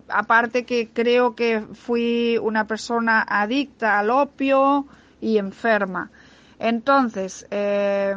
aparte 0.07 0.63
que 0.63 0.89
creo 0.93 1.35
que 1.35 1.61
fui 1.73 2.37
una 2.41 2.65
persona 2.65 3.25
adicta 3.27 3.99
al 3.99 4.09
opio 4.09 4.87
y 5.19 5.37
enferma. 5.37 6.11
Entonces, 6.59 7.45
eh, 7.51 8.15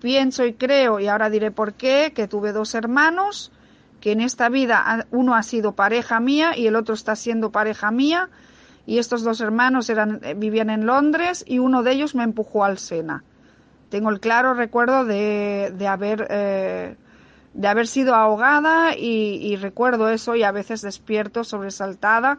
pienso 0.00 0.44
y 0.44 0.54
creo, 0.54 0.98
y 0.98 1.06
ahora 1.06 1.30
diré 1.30 1.50
por 1.50 1.74
qué, 1.74 2.12
que 2.14 2.26
tuve 2.26 2.52
dos 2.52 2.74
hermanos, 2.74 3.52
que 4.00 4.12
en 4.12 4.20
esta 4.20 4.48
vida 4.48 5.06
uno 5.12 5.34
ha 5.34 5.42
sido 5.42 5.72
pareja 5.72 6.20
mía 6.20 6.56
y 6.56 6.66
el 6.66 6.76
otro 6.76 6.94
está 6.94 7.16
siendo 7.16 7.50
pareja 7.50 7.90
mía, 7.90 8.28
y 8.86 8.98
estos 8.98 9.22
dos 9.22 9.40
hermanos 9.40 9.88
eran, 9.90 10.20
eh, 10.22 10.34
vivían 10.34 10.70
en 10.70 10.86
Londres 10.86 11.44
y 11.46 11.58
uno 11.58 11.82
de 11.82 11.92
ellos 11.92 12.14
me 12.14 12.24
empujó 12.24 12.64
al 12.64 12.78
Sena. 12.78 13.24
Tengo 13.88 14.10
el 14.10 14.20
claro 14.20 14.54
recuerdo 14.54 15.04
de, 15.04 15.72
de 15.76 15.86
haber 15.86 16.26
eh, 16.30 16.96
de 17.54 17.68
haber 17.68 17.86
sido 17.86 18.14
ahogada 18.14 18.96
y, 18.96 19.56
recuerdo 19.56 20.10
eso 20.10 20.34
y 20.34 20.42
a 20.42 20.50
veces 20.50 20.82
despierto 20.82 21.44
sobresaltada 21.44 22.38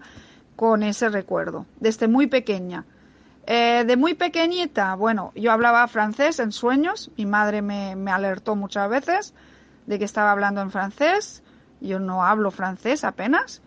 con 0.57 0.83
ese 0.83 1.09
recuerdo, 1.09 1.65
desde 1.79 2.07
muy 2.07 2.27
pequeña. 2.27 2.85
Eh, 3.47 3.83
de 3.85 3.95
muy 3.95 4.13
pequeñita, 4.13 4.95
bueno, 4.95 5.31
yo 5.35 5.51
hablaba 5.51 5.87
francés 5.87 6.39
en 6.39 6.51
sueños, 6.51 7.11
mi 7.15 7.25
madre 7.25 7.61
me, 7.61 7.93
alertó 8.11 8.55
muchas 8.55 8.89
veces 8.89 9.33
de 9.85 9.99
que 9.99 10.05
estaba 10.05 10.31
hablando 10.31 10.61
en 10.61 10.71
francés, 10.71 11.43
yo 11.79 11.99
no 11.99 12.23
hablo 12.23 12.51
francés 12.51 13.03
apenas. 13.03 13.61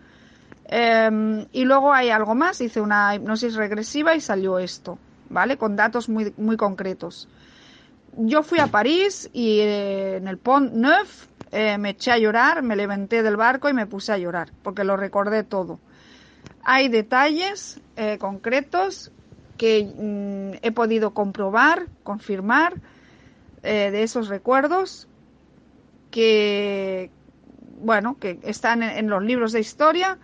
Em, 0.68 1.46
y 1.50 1.64
luego 1.64 1.92
hay 1.94 2.10
algo 2.10 2.34
más, 2.34 2.60
hice 2.60 2.80
una 2.80 3.14
hipnosis 3.14 3.54
regresiva 3.54 4.14
y 4.14 4.20
salió 4.20 4.58
esto, 4.58 4.98
¿vale? 5.30 5.56
Con 5.56 5.76
datos 5.76 6.10
muy, 6.10 6.34
muy 6.36 6.58
concretos. 6.58 7.26
Yo 8.16 8.42
fui 8.42 8.58
a 8.58 8.66
París 8.66 9.30
y 9.32 9.60
eh, 9.60 10.16
en 10.16 10.28
el 10.28 10.36
Pont 10.36 10.72
Neuf 10.72 11.26
eh, 11.52 11.78
me 11.78 11.90
eché 11.90 12.12
a 12.12 12.18
llorar, 12.18 12.62
me 12.62 12.76
levanté 12.76 13.22
del 13.22 13.36
barco 13.36 13.70
y 13.70 13.72
me 13.72 13.86
puse 13.86 14.12
a 14.12 14.18
llorar, 14.18 14.52
porque 14.62 14.84
lo 14.84 14.96
recordé 14.96 15.42
todo. 15.42 15.80
Hay 16.62 16.88
detalles 16.88 17.80
eh, 17.96 18.18
concretos 18.18 19.10
que 19.56 19.84
mm, 19.84 20.58
he 20.60 20.70
podido 20.72 21.14
comprobar, 21.14 21.86
confirmar 22.02 22.74
de 23.60 24.02
esos 24.04 24.28
recuerdos 24.28 25.08
que, 26.10 27.10
bueno, 27.80 28.16
que 28.18 28.38
están 28.44 28.82
en, 28.82 29.08
los 29.08 29.22
libros 29.22 29.52
de 29.52 29.60
historia, 29.60 30.18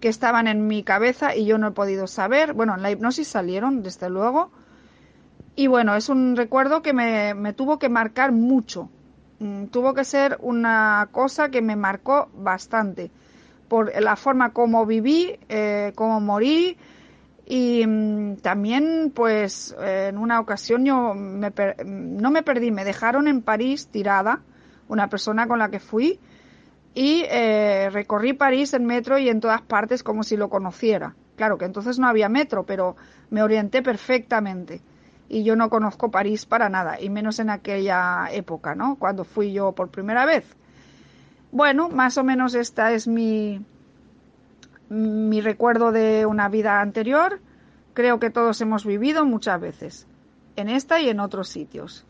que 0.00 0.08
estaban 0.08 0.48
en 0.48 0.66
mi 0.66 0.82
cabeza 0.82 1.36
y 1.36 1.44
yo 1.44 1.58
no 1.58 1.68
he 1.68 1.72
podido 1.72 2.06
saber. 2.06 2.54
Bueno, 2.54 2.74
en 2.74 2.82
la 2.82 2.90
hipnosis 2.90 3.28
salieron, 3.28 3.82
desde 3.82 4.10
luego. 4.10 4.50
Y 5.56 5.66
bueno, 5.66 5.94
es 5.96 6.08
un 6.08 6.36
recuerdo 6.36 6.82
que 6.82 6.92
me 6.92 7.52
tuvo 7.52 7.78
que 7.78 7.88
marcar 7.88 8.32
mucho, 8.32 8.88
Mm, 9.40 9.68
tuvo 9.68 9.94
que 9.94 10.04
ser 10.04 10.36
una 10.42 11.08
cosa 11.12 11.48
que 11.48 11.62
me 11.62 11.74
marcó 11.74 12.28
bastante 12.34 13.10
por 13.68 13.90
la 14.00 14.14
forma 14.16 14.52
como 14.52 14.84
viví, 14.84 15.38
eh, 15.48 15.92
como 15.94 16.20
morí 16.20 16.76
y 17.46 17.86
mm, 17.86 18.36
también 18.42 19.12
pues 19.14 19.74
en 19.80 20.18
una 20.18 20.40
ocasión 20.40 20.84
yo 20.84 21.14
no 21.14 22.30
me 22.30 22.42
perdí, 22.42 22.70
me 22.70 22.84
dejaron 22.84 23.28
en 23.28 23.40
París 23.40 23.88
tirada, 23.88 24.42
una 24.88 25.08
persona 25.08 25.46
con 25.48 25.58
la 25.58 25.70
que 25.70 25.80
fui 25.80 26.20
y 26.94 27.24
eh, 27.28 27.88
recorrí 27.90 28.32
París 28.32 28.74
en 28.74 28.84
metro 28.84 29.18
y 29.18 29.28
en 29.28 29.40
todas 29.40 29.62
partes 29.62 30.02
como 30.02 30.22
si 30.22 30.36
lo 30.36 30.48
conociera. 30.48 31.14
Claro 31.36 31.56
que 31.58 31.64
entonces 31.64 31.98
no 31.98 32.06
había 32.06 32.28
metro, 32.28 32.64
pero 32.64 32.96
me 33.30 33.42
orienté 33.42 33.82
perfectamente 33.82 34.82
y 35.30 35.44
yo 35.44 35.54
no 35.54 35.70
conozco 35.70 36.10
París 36.10 36.44
para 36.44 36.68
nada, 36.68 37.00
y 37.00 37.08
menos 37.08 37.38
en 37.38 37.50
aquella 37.50 38.28
época, 38.32 38.74
¿no? 38.74 38.96
Cuando 38.96 39.24
fui 39.24 39.52
yo 39.52 39.72
por 39.72 39.88
primera 39.88 40.26
vez. 40.26 40.44
Bueno, 41.52 41.88
más 41.88 42.18
o 42.18 42.24
menos 42.24 42.54
esta 42.54 42.92
es 42.92 43.06
mi, 43.06 43.64
mi 44.88 45.40
recuerdo 45.40 45.92
de 45.92 46.26
una 46.26 46.48
vida 46.48 46.80
anterior. 46.80 47.40
Creo 47.94 48.18
que 48.18 48.30
todos 48.30 48.60
hemos 48.60 48.84
vivido 48.84 49.24
muchas 49.24 49.60
veces, 49.60 50.06
en 50.56 50.68
esta 50.68 51.00
y 51.00 51.08
en 51.08 51.20
otros 51.20 51.48
sitios. 51.48 52.04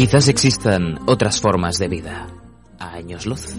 Quizás 0.00 0.28
existan 0.28 0.98
otras 1.06 1.42
formas 1.42 1.76
de 1.76 1.86
vida. 1.86 2.26
A 2.78 2.94
años 2.94 3.26
luz. 3.26 3.54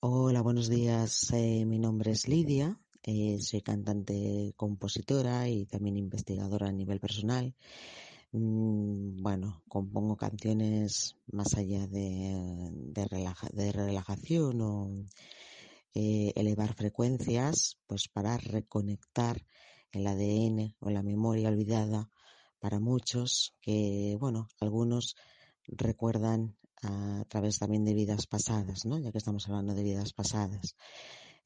Hola, 0.00 0.40
buenos 0.40 0.70
días. 0.70 1.30
Eh, 1.34 1.66
mi 1.66 1.78
nombre 1.78 2.12
es 2.12 2.26
Lidia. 2.26 2.80
Eh, 3.02 3.36
soy 3.42 3.60
cantante, 3.60 4.54
compositora 4.56 5.46
y 5.46 5.66
también 5.66 5.98
investigadora 5.98 6.68
a 6.68 6.72
nivel 6.72 7.00
personal. 7.00 7.54
Mm, 8.32 9.22
bueno, 9.22 9.62
compongo 9.68 10.16
canciones 10.16 11.14
más 11.30 11.52
allá 11.52 11.86
de, 11.86 12.70
de, 12.72 13.72
relajación 13.72 14.60
o 14.62 14.90
eh, 15.92 16.32
elevar 16.34 16.72
frecuencias, 16.72 17.76
pues 17.86 18.08
para 18.08 18.38
reconectar 18.38 19.44
el 19.92 20.06
ADN 20.06 20.76
o 20.80 20.88
la 20.88 21.02
memoria 21.02 21.50
olvidada 21.50 22.08
para 22.58 22.78
muchos 22.80 23.54
que, 23.60 24.16
bueno, 24.20 24.48
algunos 24.60 25.16
recuerdan 25.66 26.56
a 26.82 27.24
través 27.28 27.58
también 27.58 27.84
de 27.84 27.94
vidas 27.94 28.26
pasadas, 28.26 28.86
¿no? 28.86 28.98
Ya 28.98 29.12
que 29.12 29.18
estamos 29.18 29.48
hablando 29.48 29.74
de 29.74 29.82
vidas 29.82 30.12
pasadas. 30.12 30.76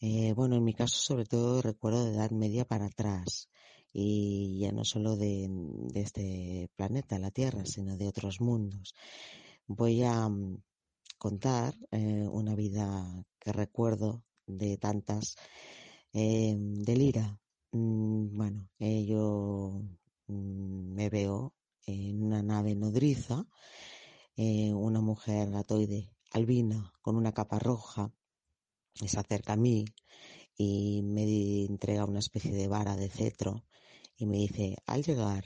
Eh, 0.01 0.33
bueno, 0.35 0.57
en 0.57 0.65
mi 0.65 0.75
caso 0.75 0.97
sobre 0.97 1.27
todo 1.27 1.63
recuerdo 1.63 2.05
de 2.05 2.15
edad 2.15 2.31
media 2.33 2.65
para 2.65 2.87
atrás 2.87 3.49
y 3.93 4.59
ya 4.61 4.73
no 4.73 4.85
solo 4.85 5.17
de, 5.17 5.49
este 5.95 6.71
planeta, 6.77 7.19
la 7.19 7.31
Tierra, 7.31 7.65
sino 7.65 7.97
de 7.97 8.09
otros 8.09 8.41
mundos. 8.41 8.95
Voy 9.67 10.03
a 10.03 10.29
mm, 10.29 10.63
contar 11.19 11.75
eh, 11.91 12.27
una 12.31 12.55
vida 12.55 13.25
que 13.39 13.53
recuerdo 13.53 14.25
de 14.47 14.77
tantas 14.79 15.37
eh. 16.13 16.57
Mm, 17.75 18.37
bueno, 18.37 18.69
yo 18.79 19.83
me 20.33 21.09
veo 21.11 21.55
en 21.87 22.23
una 22.23 22.43
nave 22.43 22.75
nodriza 22.75 23.47
eh, 24.37 24.73
una 24.73 25.01
mujer 25.01 25.51
gatoide 25.51 26.11
albina 26.33 26.93
con 27.03 27.17
una 27.17 27.33
capa 27.33 27.59
roja 27.59 28.13
se 28.95 29.19
acerca 29.19 29.55
a 29.55 29.57
mí 29.57 29.85
y 30.57 31.03
me 31.03 31.65
entrega 31.65 32.05
una 32.05 32.19
especie 32.19 32.53
de 32.53 32.69
vara 32.69 32.97
de 32.97 33.09
cetro 33.09 33.65
y 34.17 34.27
me 34.27 34.37
dice, 34.37 34.77
al 34.87 35.03
llegar 35.03 35.45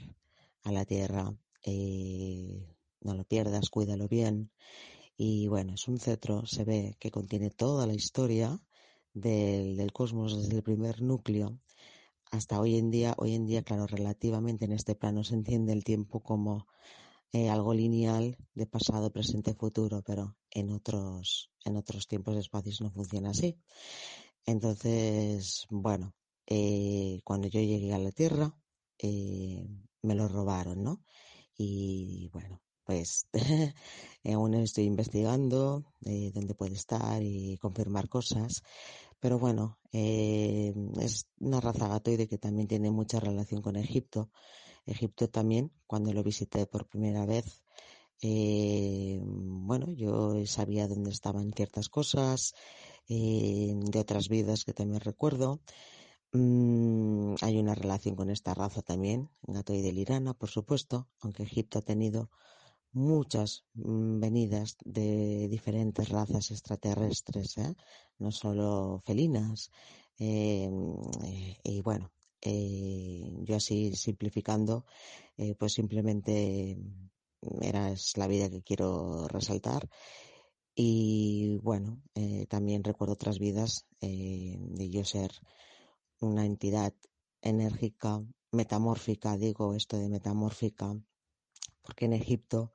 a 0.63 0.71
la 0.71 0.85
Tierra, 0.85 1.33
eh, 1.63 2.75
no 3.01 3.13
lo 3.15 3.23
pierdas, 3.23 3.69
cuídalo 3.69 4.07
bien. 4.07 4.51
Y 5.15 5.47
bueno, 5.47 5.73
es 5.73 5.87
un 5.87 5.99
cetro, 5.99 6.45
se 6.45 6.63
ve 6.63 6.95
que 6.99 7.09
contiene 7.09 7.49
toda 7.49 7.87
la 7.87 7.95
historia 7.95 8.61
del, 9.13 9.77
del 9.77 9.91
cosmos 9.91 10.37
desde 10.37 10.57
el 10.57 10.63
primer 10.63 11.01
núcleo 11.01 11.59
hasta 12.31 12.59
hoy 12.59 12.77
en 12.77 12.91
día. 12.91 13.13
Hoy 13.17 13.33
en 13.35 13.45
día, 13.45 13.63
claro, 13.63 13.87
relativamente 13.87 14.65
en 14.65 14.73
este 14.73 14.95
plano 14.95 15.23
se 15.23 15.35
entiende 15.35 15.73
el 15.73 15.83
tiempo 15.83 16.21
como 16.21 16.67
eh, 17.31 17.49
algo 17.49 17.73
lineal 17.73 18.37
de 18.53 18.65
pasado, 18.67 19.11
presente, 19.11 19.53
futuro, 19.53 20.01
pero 20.05 20.37
en 20.51 20.71
otros, 20.71 21.51
en 21.65 21.77
otros 21.77 22.07
tiempos 22.07 22.35
y 22.35 22.39
espacios 22.39 22.81
no 22.81 22.91
funciona 22.91 23.31
así. 23.31 23.57
Entonces, 24.45 25.65
bueno, 25.69 26.13
eh, 26.45 27.19
cuando 27.23 27.47
yo 27.47 27.59
llegué 27.59 27.93
a 27.93 27.99
la 27.99 28.11
Tierra, 28.11 28.55
eh, 28.99 29.67
me 30.01 30.15
lo 30.15 30.27
robaron, 30.27 30.83
¿no? 30.83 31.03
Y 31.57 32.29
bueno, 32.31 32.61
pues 32.83 33.27
aún 34.23 34.53
estoy 34.55 34.85
investigando 34.85 35.85
dónde 36.33 36.55
puede 36.55 36.75
estar 36.75 37.21
y 37.21 37.57
confirmar 37.57 38.07
cosas. 38.09 38.63
Pero 39.19 39.39
bueno, 39.39 39.79
es 39.91 41.27
una 41.39 41.59
raza 41.59 41.87
gatoide 41.87 42.27
que 42.27 42.37
también 42.37 42.67
tiene 42.67 42.91
mucha 42.91 43.19
relación 43.19 43.61
con 43.61 43.75
Egipto 43.75 44.29
Egipto 44.87 45.29
también, 45.29 45.71
cuando 45.85 46.13
lo 46.13 46.23
visité 46.23 46.65
por 46.65 46.87
primera 46.87 47.25
vez, 47.25 47.61
eh, 48.21 49.19
bueno, 49.23 49.91
yo 49.91 50.45
sabía 50.45 50.87
dónde 50.87 51.11
estaban 51.11 51.51
ciertas 51.53 51.89
cosas, 51.89 52.55
eh, 53.09 53.73
de 53.75 53.99
otras 53.99 54.29
vidas 54.29 54.63
que 54.65 54.73
también 54.73 55.01
recuerdo. 55.01 55.59
Mm, 56.33 57.35
hay 57.41 57.57
una 57.57 57.75
relación 57.75 58.15
con 58.15 58.29
esta 58.29 58.53
raza 58.53 58.81
también, 58.81 59.29
gato 59.43 59.73
y 59.73 59.81
delirana, 59.81 60.33
por 60.33 60.49
supuesto, 60.49 61.07
aunque 61.19 61.43
Egipto 61.43 61.79
ha 61.79 61.81
tenido 61.83 62.31
muchas 62.93 63.65
mm, 63.73 64.19
venidas 64.19 64.77
de 64.83 65.47
diferentes 65.49 66.09
razas 66.09 66.51
extraterrestres, 66.51 67.57
¿eh? 67.57 67.75
no 68.19 68.31
solo 68.31 69.01
felinas. 69.05 69.71
y 70.19 71.81
bueno, 71.81 72.11
eh, 72.41 73.29
yo 73.43 73.55
así 73.55 73.93
simplificando, 73.95 74.85
eh, 75.37 75.55
pues 75.55 75.73
simplemente 75.73 76.77
era 77.61 77.91
es 77.91 78.17
la 78.17 78.27
vida 78.27 78.49
que 78.49 78.63
quiero 78.63 79.27
resaltar. 79.27 79.89
Y 80.75 81.57
bueno, 81.63 82.01
eh, 82.15 82.45
también 82.47 82.83
recuerdo 82.83 83.13
otras 83.15 83.39
vidas 83.39 83.85
de 83.99 84.89
yo 84.89 85.03
ser 85.03 85.31
una 86.21 86.45
entidad 86.45 86.93
enérgica 87.41 88.23
metamórfica, 88.51 89.37
digo 89.37 89.73
esto 89.73 89.97
de 89.97 90.09
metamórfica, 90.09 90.95
porque 91.87 92.05
en 92.05 92.13
Egipto 92.13 92.73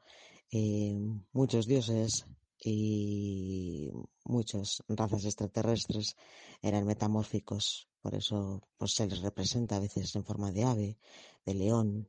eh, 0.51 0.99
muchos 1.33 1.67
dioses 1.67 2.25
y 2.65 3.91
muchas 4.25 4.83
razas 4.89 5.25
extraterrestres 5.27 6.17
eran 6.63 6.87
metamórficos, 6.87 7.89
por 8.01 8.15
eso 8.15 8.63
pues, 8.79 8.95
se 8.95 9.07
les 9.07 9.21
representa 9.21 9.77
a 9.77 9.81
veces 9.81 10.17
en 10.17 10.25
forma 10.25 10.51
de 10.51 10.65
ave, 10.65 10.99
de 11.45 11.55
león, 11.55 12.09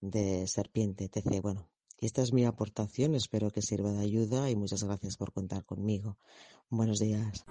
de 0.00 0.46
serpiente, 0.46 1.10
etc. 1.12 1.40
Bueno, 1.42 1.68
esta 1.98 2.22
es 2.22 2.32
mi 2.32 2.44
aportación, 2.44 3.16
espero 3.16 3.50
que 3.50 3.60
sirva 3.60 3.92
de 3.92 4.04
ayuda 4.04 4.48
y 4.48 4.54
muchas 4.54 4.84
gracias 4.84 5.16
por 5.16 5.32
contar 5.32 5.64
conmigo. 5.64 6.18
Buenos 6.70 7.00
días. 7.00 7.44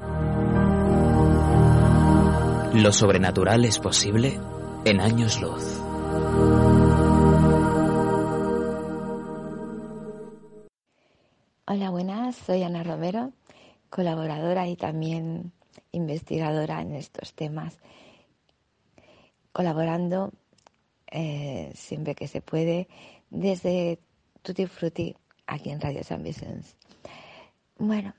Lo 2.74 2.92
sobrenatural 2.94 3.66
es 3.66 3.80
posible 3.80 4.40
en 4.86 5.02
años 5.02 5.42
luz. 5.42 6.83
Hola, 11.76 11.90
buenas, 11.90 12.36
soy 12.36 12.62
Ana 12.62 12.84
Romero, 12.84 13.34
colaboradora 13.90 14.68
y 14.68 14.76
también 14.76 15.54
investigadora 15.92 16.84
en 16.84 16.94
estos 16.94 17.34
temas, 17.34 17.80
colaborando 19.52 20.32
eh, 21.10 21.72
siempre 21.74 22.14
que 22.14 22.28
se 22.28 22.42
puede 22.42 22.88
desde 23.32 23.98
Tutti 24.44 24.68
Frutti 24.68 25.16
aquí 25.48 25.72
en 25.72 25.82
Radio 25.82 26.04
San 26.04 26.22
Vicente. 26.22 26.68
Bueno, 27.80 28.14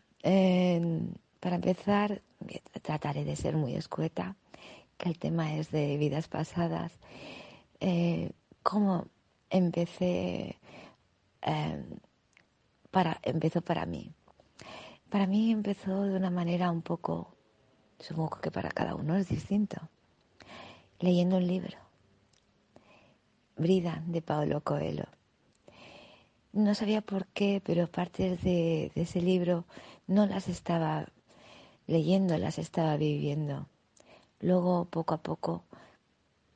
para 1.39 1.55
empezar, 1.55 2.23
trataré 2.83 3.25
de 3.25 3.37
ser 3.37 3.55
muy 3.55 3.77
escueta, 3.77 4.35
que 4.99 5.09
el 5.11 5.17
tema 5.17 5.55
es 5.55 5.71
de 5.71 5.97
vidas 5.97 6.27
pasadas. 6.27 6.91
Eh, 7.79 8.33
¿Cómo 8.65 9.07
empecé? 9.49 10.59
Para, 12.95 13.19
empezó 13.25 13.61
para 13.61 13.87
mí. 13.87 14.13
Para 15.11 15.27
mí 15.27 15.51
empezó 15.51 16.05
de 16.05 16.15
una 16.15 16.31
manera 16.31 16.71
un 16.71 16.81
poco, 16.81 17.35
supongo 17.99 18.39
que 18.41 18.53
para 18.53 18.71
cada 18.71 18.95
uno 18.95 19.17
es 19.17 19.27
distinto, 19.29 19.79
leyendo 21.01 21.39
un 21.39 21.45
libro, 21.49 21.77
Brida, 23.57 24.01
de 24.07 24.23
Paolo 24.23 24.61
Coelho. 24.61 25.07
No 26.53 26.77
sabía 26.77 27.01
por 27.01 27.27
qué, 27.27 27.61
pero 27.67 27.91
partes 27.91 28.41
de, 28.45 28.93
ese 28.95 29.21
libro 29.21 29.65
no 30.07 30.27
las 30.27 30.47
estaba 30.47 31.09
leyendo, 31.89 32.39
las 32.39 32.61
estaba 32.61 32.97
viviendo. 32.97 33.67
Luego, 34.39 34.85
poco 34.85 35.15
a 35.15 35.19
poco, 35.21 35.65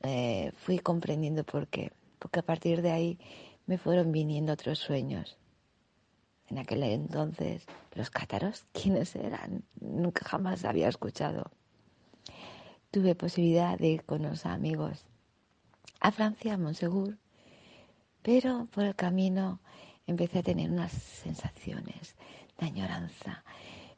eh, 0.02 0.52
fui 0.55 0.78
comprendiendo 0.78 1.43
por 1.43 1.66
qué, 1.66 1.90
porque 2.20 2.39
a 2.39 2.44
partir 2.44 2.81
de 2.81 2.93
ahí 2.93 3.19
me 3.66 3.77
fueron 3.77 4.12
viniendo 4.12 4.52
otros 4.52 4.78
sueños 4.78 5.36
en 6.51 6.59
aquel 6.59 6.83
entonces, 6.83 7.66
los 7.95 8.11
cátaros, 8.11 8.65
¿quiénes 8.73 9.15
eran? 9.16 9.65
Nunca 9.81 10.25
jamás 10.25 10.65
había 10.65 10.89
escuchado. 10.89 11.51
Tuve 12.91 13.15
posibilidad 13.15 13.79
de 13.79 13.89
ir 13.89 14.05
con 14.05 14.25
unos 14.25 14.47
amigos 14.47 15.05
a 16.01 16.11
Francia, 16.11 16.55
a 16.55 16.59
Monsegur, 16.59 17.19
pero 18.23 18.66
por 18.70 18.85
el 18.85 18.95
camino 18.95 19.61
empecé 20.07 20.39
a 20.39 20.43
tener 20.43 20.70
unas 20.70 20.93
sensaciones 20.93 22.16
de 22.59 22.66
añoranza. 22.66 23.45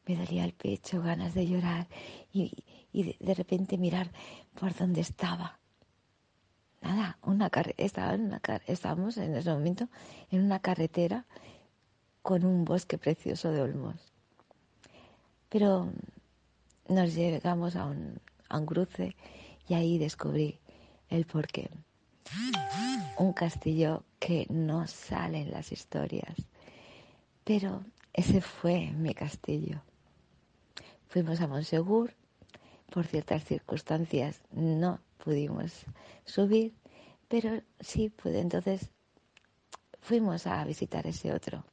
Me 0.07 0.17
dolía 0.17 0.45
el 0.45 0.55
pecho, 0.55 1.03
ganas 1.03 1.35
de 1.35 1.47
llorar 1.47 1.87
y, 2.33 2.65
de, 2.93 3.35
repente 3.35 3.79
mirar 3.79 4.11
por 4.59 4.75
dónde 4.75 5.03
estaba. 5.03 5.61
Nada, 6.81 7.19
una 7.23 7.51
estábamos 8.67 9.19
en 9.19 9.37
ese 9.37 9.51
momento 9.51 9.89
en 10.31 10.43
una 10.43 10.59
carretera 10.61 11.27
con 12.23 12.45
un 12.45 12.65
bosque 12.65 12.99
precioso 12.99 13.51
de 13.51 13.63
olmos. 13.63 13.97
Pero 15.49 15.91
nos 16.89 17.15
llegamos 17.15 17.77
a 17.77 17.87
un, 17.87 18.21
a 18.49 18.59
un 18.59 18.67
cruce 18.67 19.17
y 19.69 19.75
ahí 19.75 19.99
descubrí 19.99 20.59
el 21.09 21.27
porqué. 21.27 21.71
Un 23.19 23.33
castillo 23.33 24.05
que 24.19 24.47
no 24.49 24.87
sale 24.87 25.41
en 25.43 25.51
las 25.51 25.73
historias, 25.73 26.35
pero 27.45 27.85
ese 28.13 28.41
fue 28.41 28.93
mi 28.93 29.15
castillo. 29.15 29.83
Fuimos 31.09 31.41
a 31.41 31.49
Monsegur, 31.49 32.15
por 32.91 33.07
ciertas 33.07 33.45
circunstancias 33.45 34.43
no 34.53 35.01
pudimos 35.19 35.85
subir, 36.25 36.75
pero 37.29 37.63
sí 37.81 38.11
pude. 38.11 38.41
Entonces 38.41 38.91
fuimos 40.01 40.47
a 40.47 40.65
visitar 40.65 41.07
ese 41.07 41.33
otro 41.33 41.65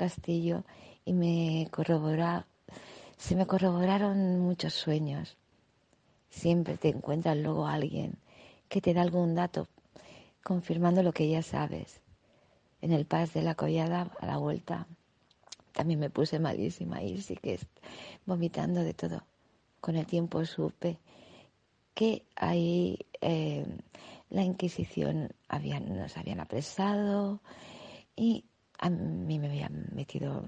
castillo 0.00 0.64
y 1.04 1.12
me 1.12 1.68
corrobora, 1.70 2.46
se 3.18 3.36
me 3.36 3.46
corroboraron 3.46 4.40
muchos 4.40 4.72
sueños. 4.72 5.36
Siempre 6.30 6.78
te 6.78 6.88
encuentras 6.88 7.36
luego 7.36 7.66
alguien 7.66 8.14
que 8.70 8.80
te 8.80 8.94
da 8.94 9.02
algún 9.02 9.34
dato 9.34 9.68
confirmando 10.42 11.02
lo 11.02 11.12
que 11.12 11.28
ya 11.28 11.42
sabes. 11.42 12.00
En 12.80 12.92
el 12.92 13.04
pas 13.04 13.34
de 13.34 13.42
la 13.42 13.54
collada 13.54 14.10
a 14.20 14.26
la 14.26 14.38
vuelta 14.38 14.86
también 15.72 16.00
me 16.00 16.08
puse 16.08 16.38
malísima 16.38 17.02
y 17.02 17.20
sí 17.20 17.36
que 17.36 17.58
vomitando 18.24 18.82
de 18.82 18.94
todo. 18.94 19.22
Con 19.82 19.96
el 19.96 20.06
tiempo 20.06 20.46
supe 20.46 20.98
que 21.92 22.24
ahí 22.36 22.98
eh, 23.20 23.66
la 24.30 24.44
Inquisición 24.44 25.28
nos 25.50 26.16
habían 26.16 26.40
apresado 26.40 27.40
y 28.16 28.44
a 28.80 28.88
mí 28.88 29.38
me 29.38 29.48
habían 29.48 29.88
metido, 29.92 30.42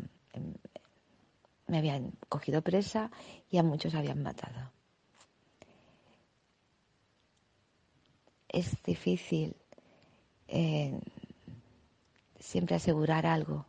me 1.66 1.78
habían 1.78 2.12
cogido 2.28 2.62
presa 2.62 3.10
y 3.50 3.58
a 3.58 3.62
muchos 3.62 3.94
habían 3.94 4.22
matado. 4.22 4.72
Es 8.48 8.82
difícil 8.82 9.54
eh, 10.48 10.98
siempre 12.40 12.76
asegurar 12.76 13.26
algo, 13.26 13.66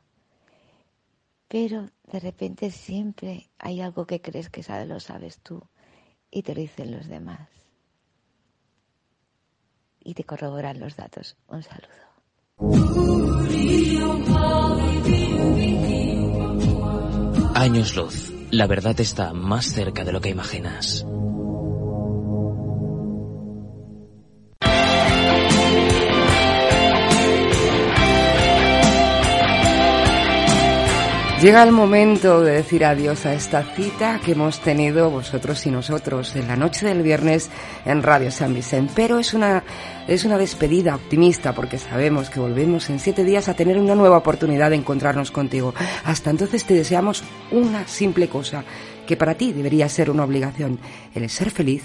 pero 1.49 1.90
de 2.11 2.19
repente 2.22 2.72
siempre 2.72 3.49
hay 3.60 3.81
algo 3.81 4.07
que 4.07 4.22
crees 4.22 4.49
que 4.49 4.64
sabes, 4.64 4.88
lo 4.88 5.02
sabes 5.02 5.40
tú 5.40 5.61
y 6.31 6.44
te 6.44 6.56
lo 6.56 6.61
dicen 6.61 6.91
los 6.91 7.07
demás 7.07 7.49
y 9.99 10.14
te 10.14 10.23
corroboran 10.23 10.80
los 10.80 10.95
datos. 10.95 11.35
Un 11.48 11.64
saludo. 11.64 12.14
Años 17.56 17.95
luz. 17.95 18.32
La 18.52 18.68
verdad 18.68 18.99
está 18.99 19.34
más 19.34 19.65
cerca 19.65 20.03
de 20.03 20.11
lo 20.11 20.22
que 20.22 20.30
imaginas. 20.30 21.06
Llega 31.44 31.61
el 31.64 31.74
momento 31.74 32.40
de 32.40 32.53
decir 32.53 32.86
adiós 32.86 33.26
a 33.26 33.34
esta 33.34 33.64
cita 33.64 34.22
que 34.24 34.32
hemos 34.32 34.61
tenido 34.61 35.10
vosotros 35.10 35.65
y 35.65 35.72
nosotros 35.72 36.38
en 36.38 36.48
la 36.48 36.56
noche 36.56 36.86
del 36.86 37.02
viernes 37.02 37.49
en 37.84 38.02
Radio 38.02 38.32
San 38.32 38.53
Vicente. 38.53 38.94
Pero 38.95 39.20
es 39.20 39.34
una, 39.34 39.61
es 40.07 40.24
una 40.24 40.38
despedida 40.38 40.95
optimista 40.95 41.53
porque 41.53 41.80
sabemos 41.80 42.30
que 42.30 42.40
volvemos 42.40 42.90
en 42.90 42.98
siete 42.98 43.26
días 43.26 43.49
a 43.49 43.56
tener 43.56 43.78
una 43.78 43.94
nueva 43.94 44.20
oportunidad 44.20 44.70
de 44.70 44.78
encontrarnos 44.78 45.32
contigo. 45.32 45.74
Hasta 46.06 46.30
entonces 46.30 46.64
te 46.64 46.76
deseamos 46.76 47.26
una 47.52 47.86
simple 47.90 48.30
cosa 48.30 48.64
que 49.06 49.18
para 49.18 49.36
ti 49.36 49.52
debería 49.52 49.90
ser 49.90 50.10
una 50.10 50.24
obligación, 50.24 50.80
el 51.14 51.30
ser 51.30 51.52
feliz. 51.52 51.84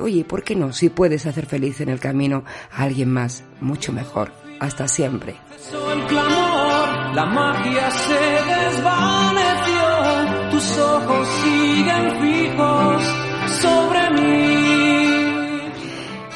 Oye, 0.00 0.24
¿por 0.24 0.42
qué 0.42 0.56
no? 0.56 0.72
Si 0.72 0.88
puedes 0.88 1.24
hacer 1.24 1.46
feliz 1.46 1.80
en 1.80 1.90
el 1.90 2.00
camino 2.00 2.42
a 2.72 2.82
alguien 2.82 3.12
más, 3.12 3.44
mucho 3.60 3.92
mejor. 3.92 4.32
Hasta 4.58 4.88
siempre 4.88 5.36
la 7.14 7.24
magia 7.26 7.90
se 7.90 8.20
desvaneció, 8.54 10.50
tus 10.50 10.78
ojos 10.78 11.28
siguen 11.42 12.20
fijos 12.20 13.02
sobre 13.62 14.10
mí. 14.10 14.58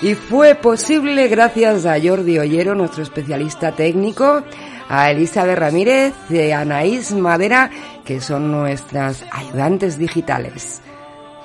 Y 0.02 0.14
fue 0.14 0.54
posible 0.54 1.28
gracias 1.28 1.86
a 1.86 2.00
Jordi 2.02 2.38
Ollero, 2.38 2.74
nuestro 2.74 3.02
especialista 3.02 3.72
técnico, 3.72 4.42
a 4.88 5.10
Elizabeth 5.10 5.58
Ramírez 5.58 6.12
y 6.28 6.50
a 6.50 6.60
Anaís 6.60 7.12
Madera, 7.12 7.70
que 8.04 8.20
son 8.20 8.50
nuestras 8.50 9.24
ayudantes 9.30 9.98
digitales. 9.98 10.82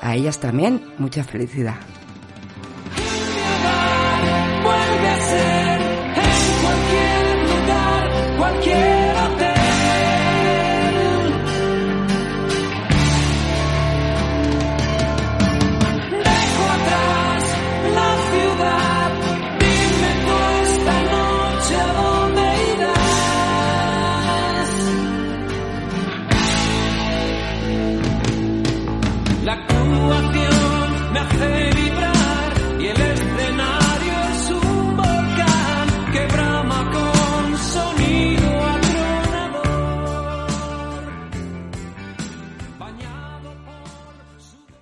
A 0.01 0.15
ellas 0.15 0.39
también 0.39 0.81
mucha 0.97 1.23
felicidad. 1.23 1.75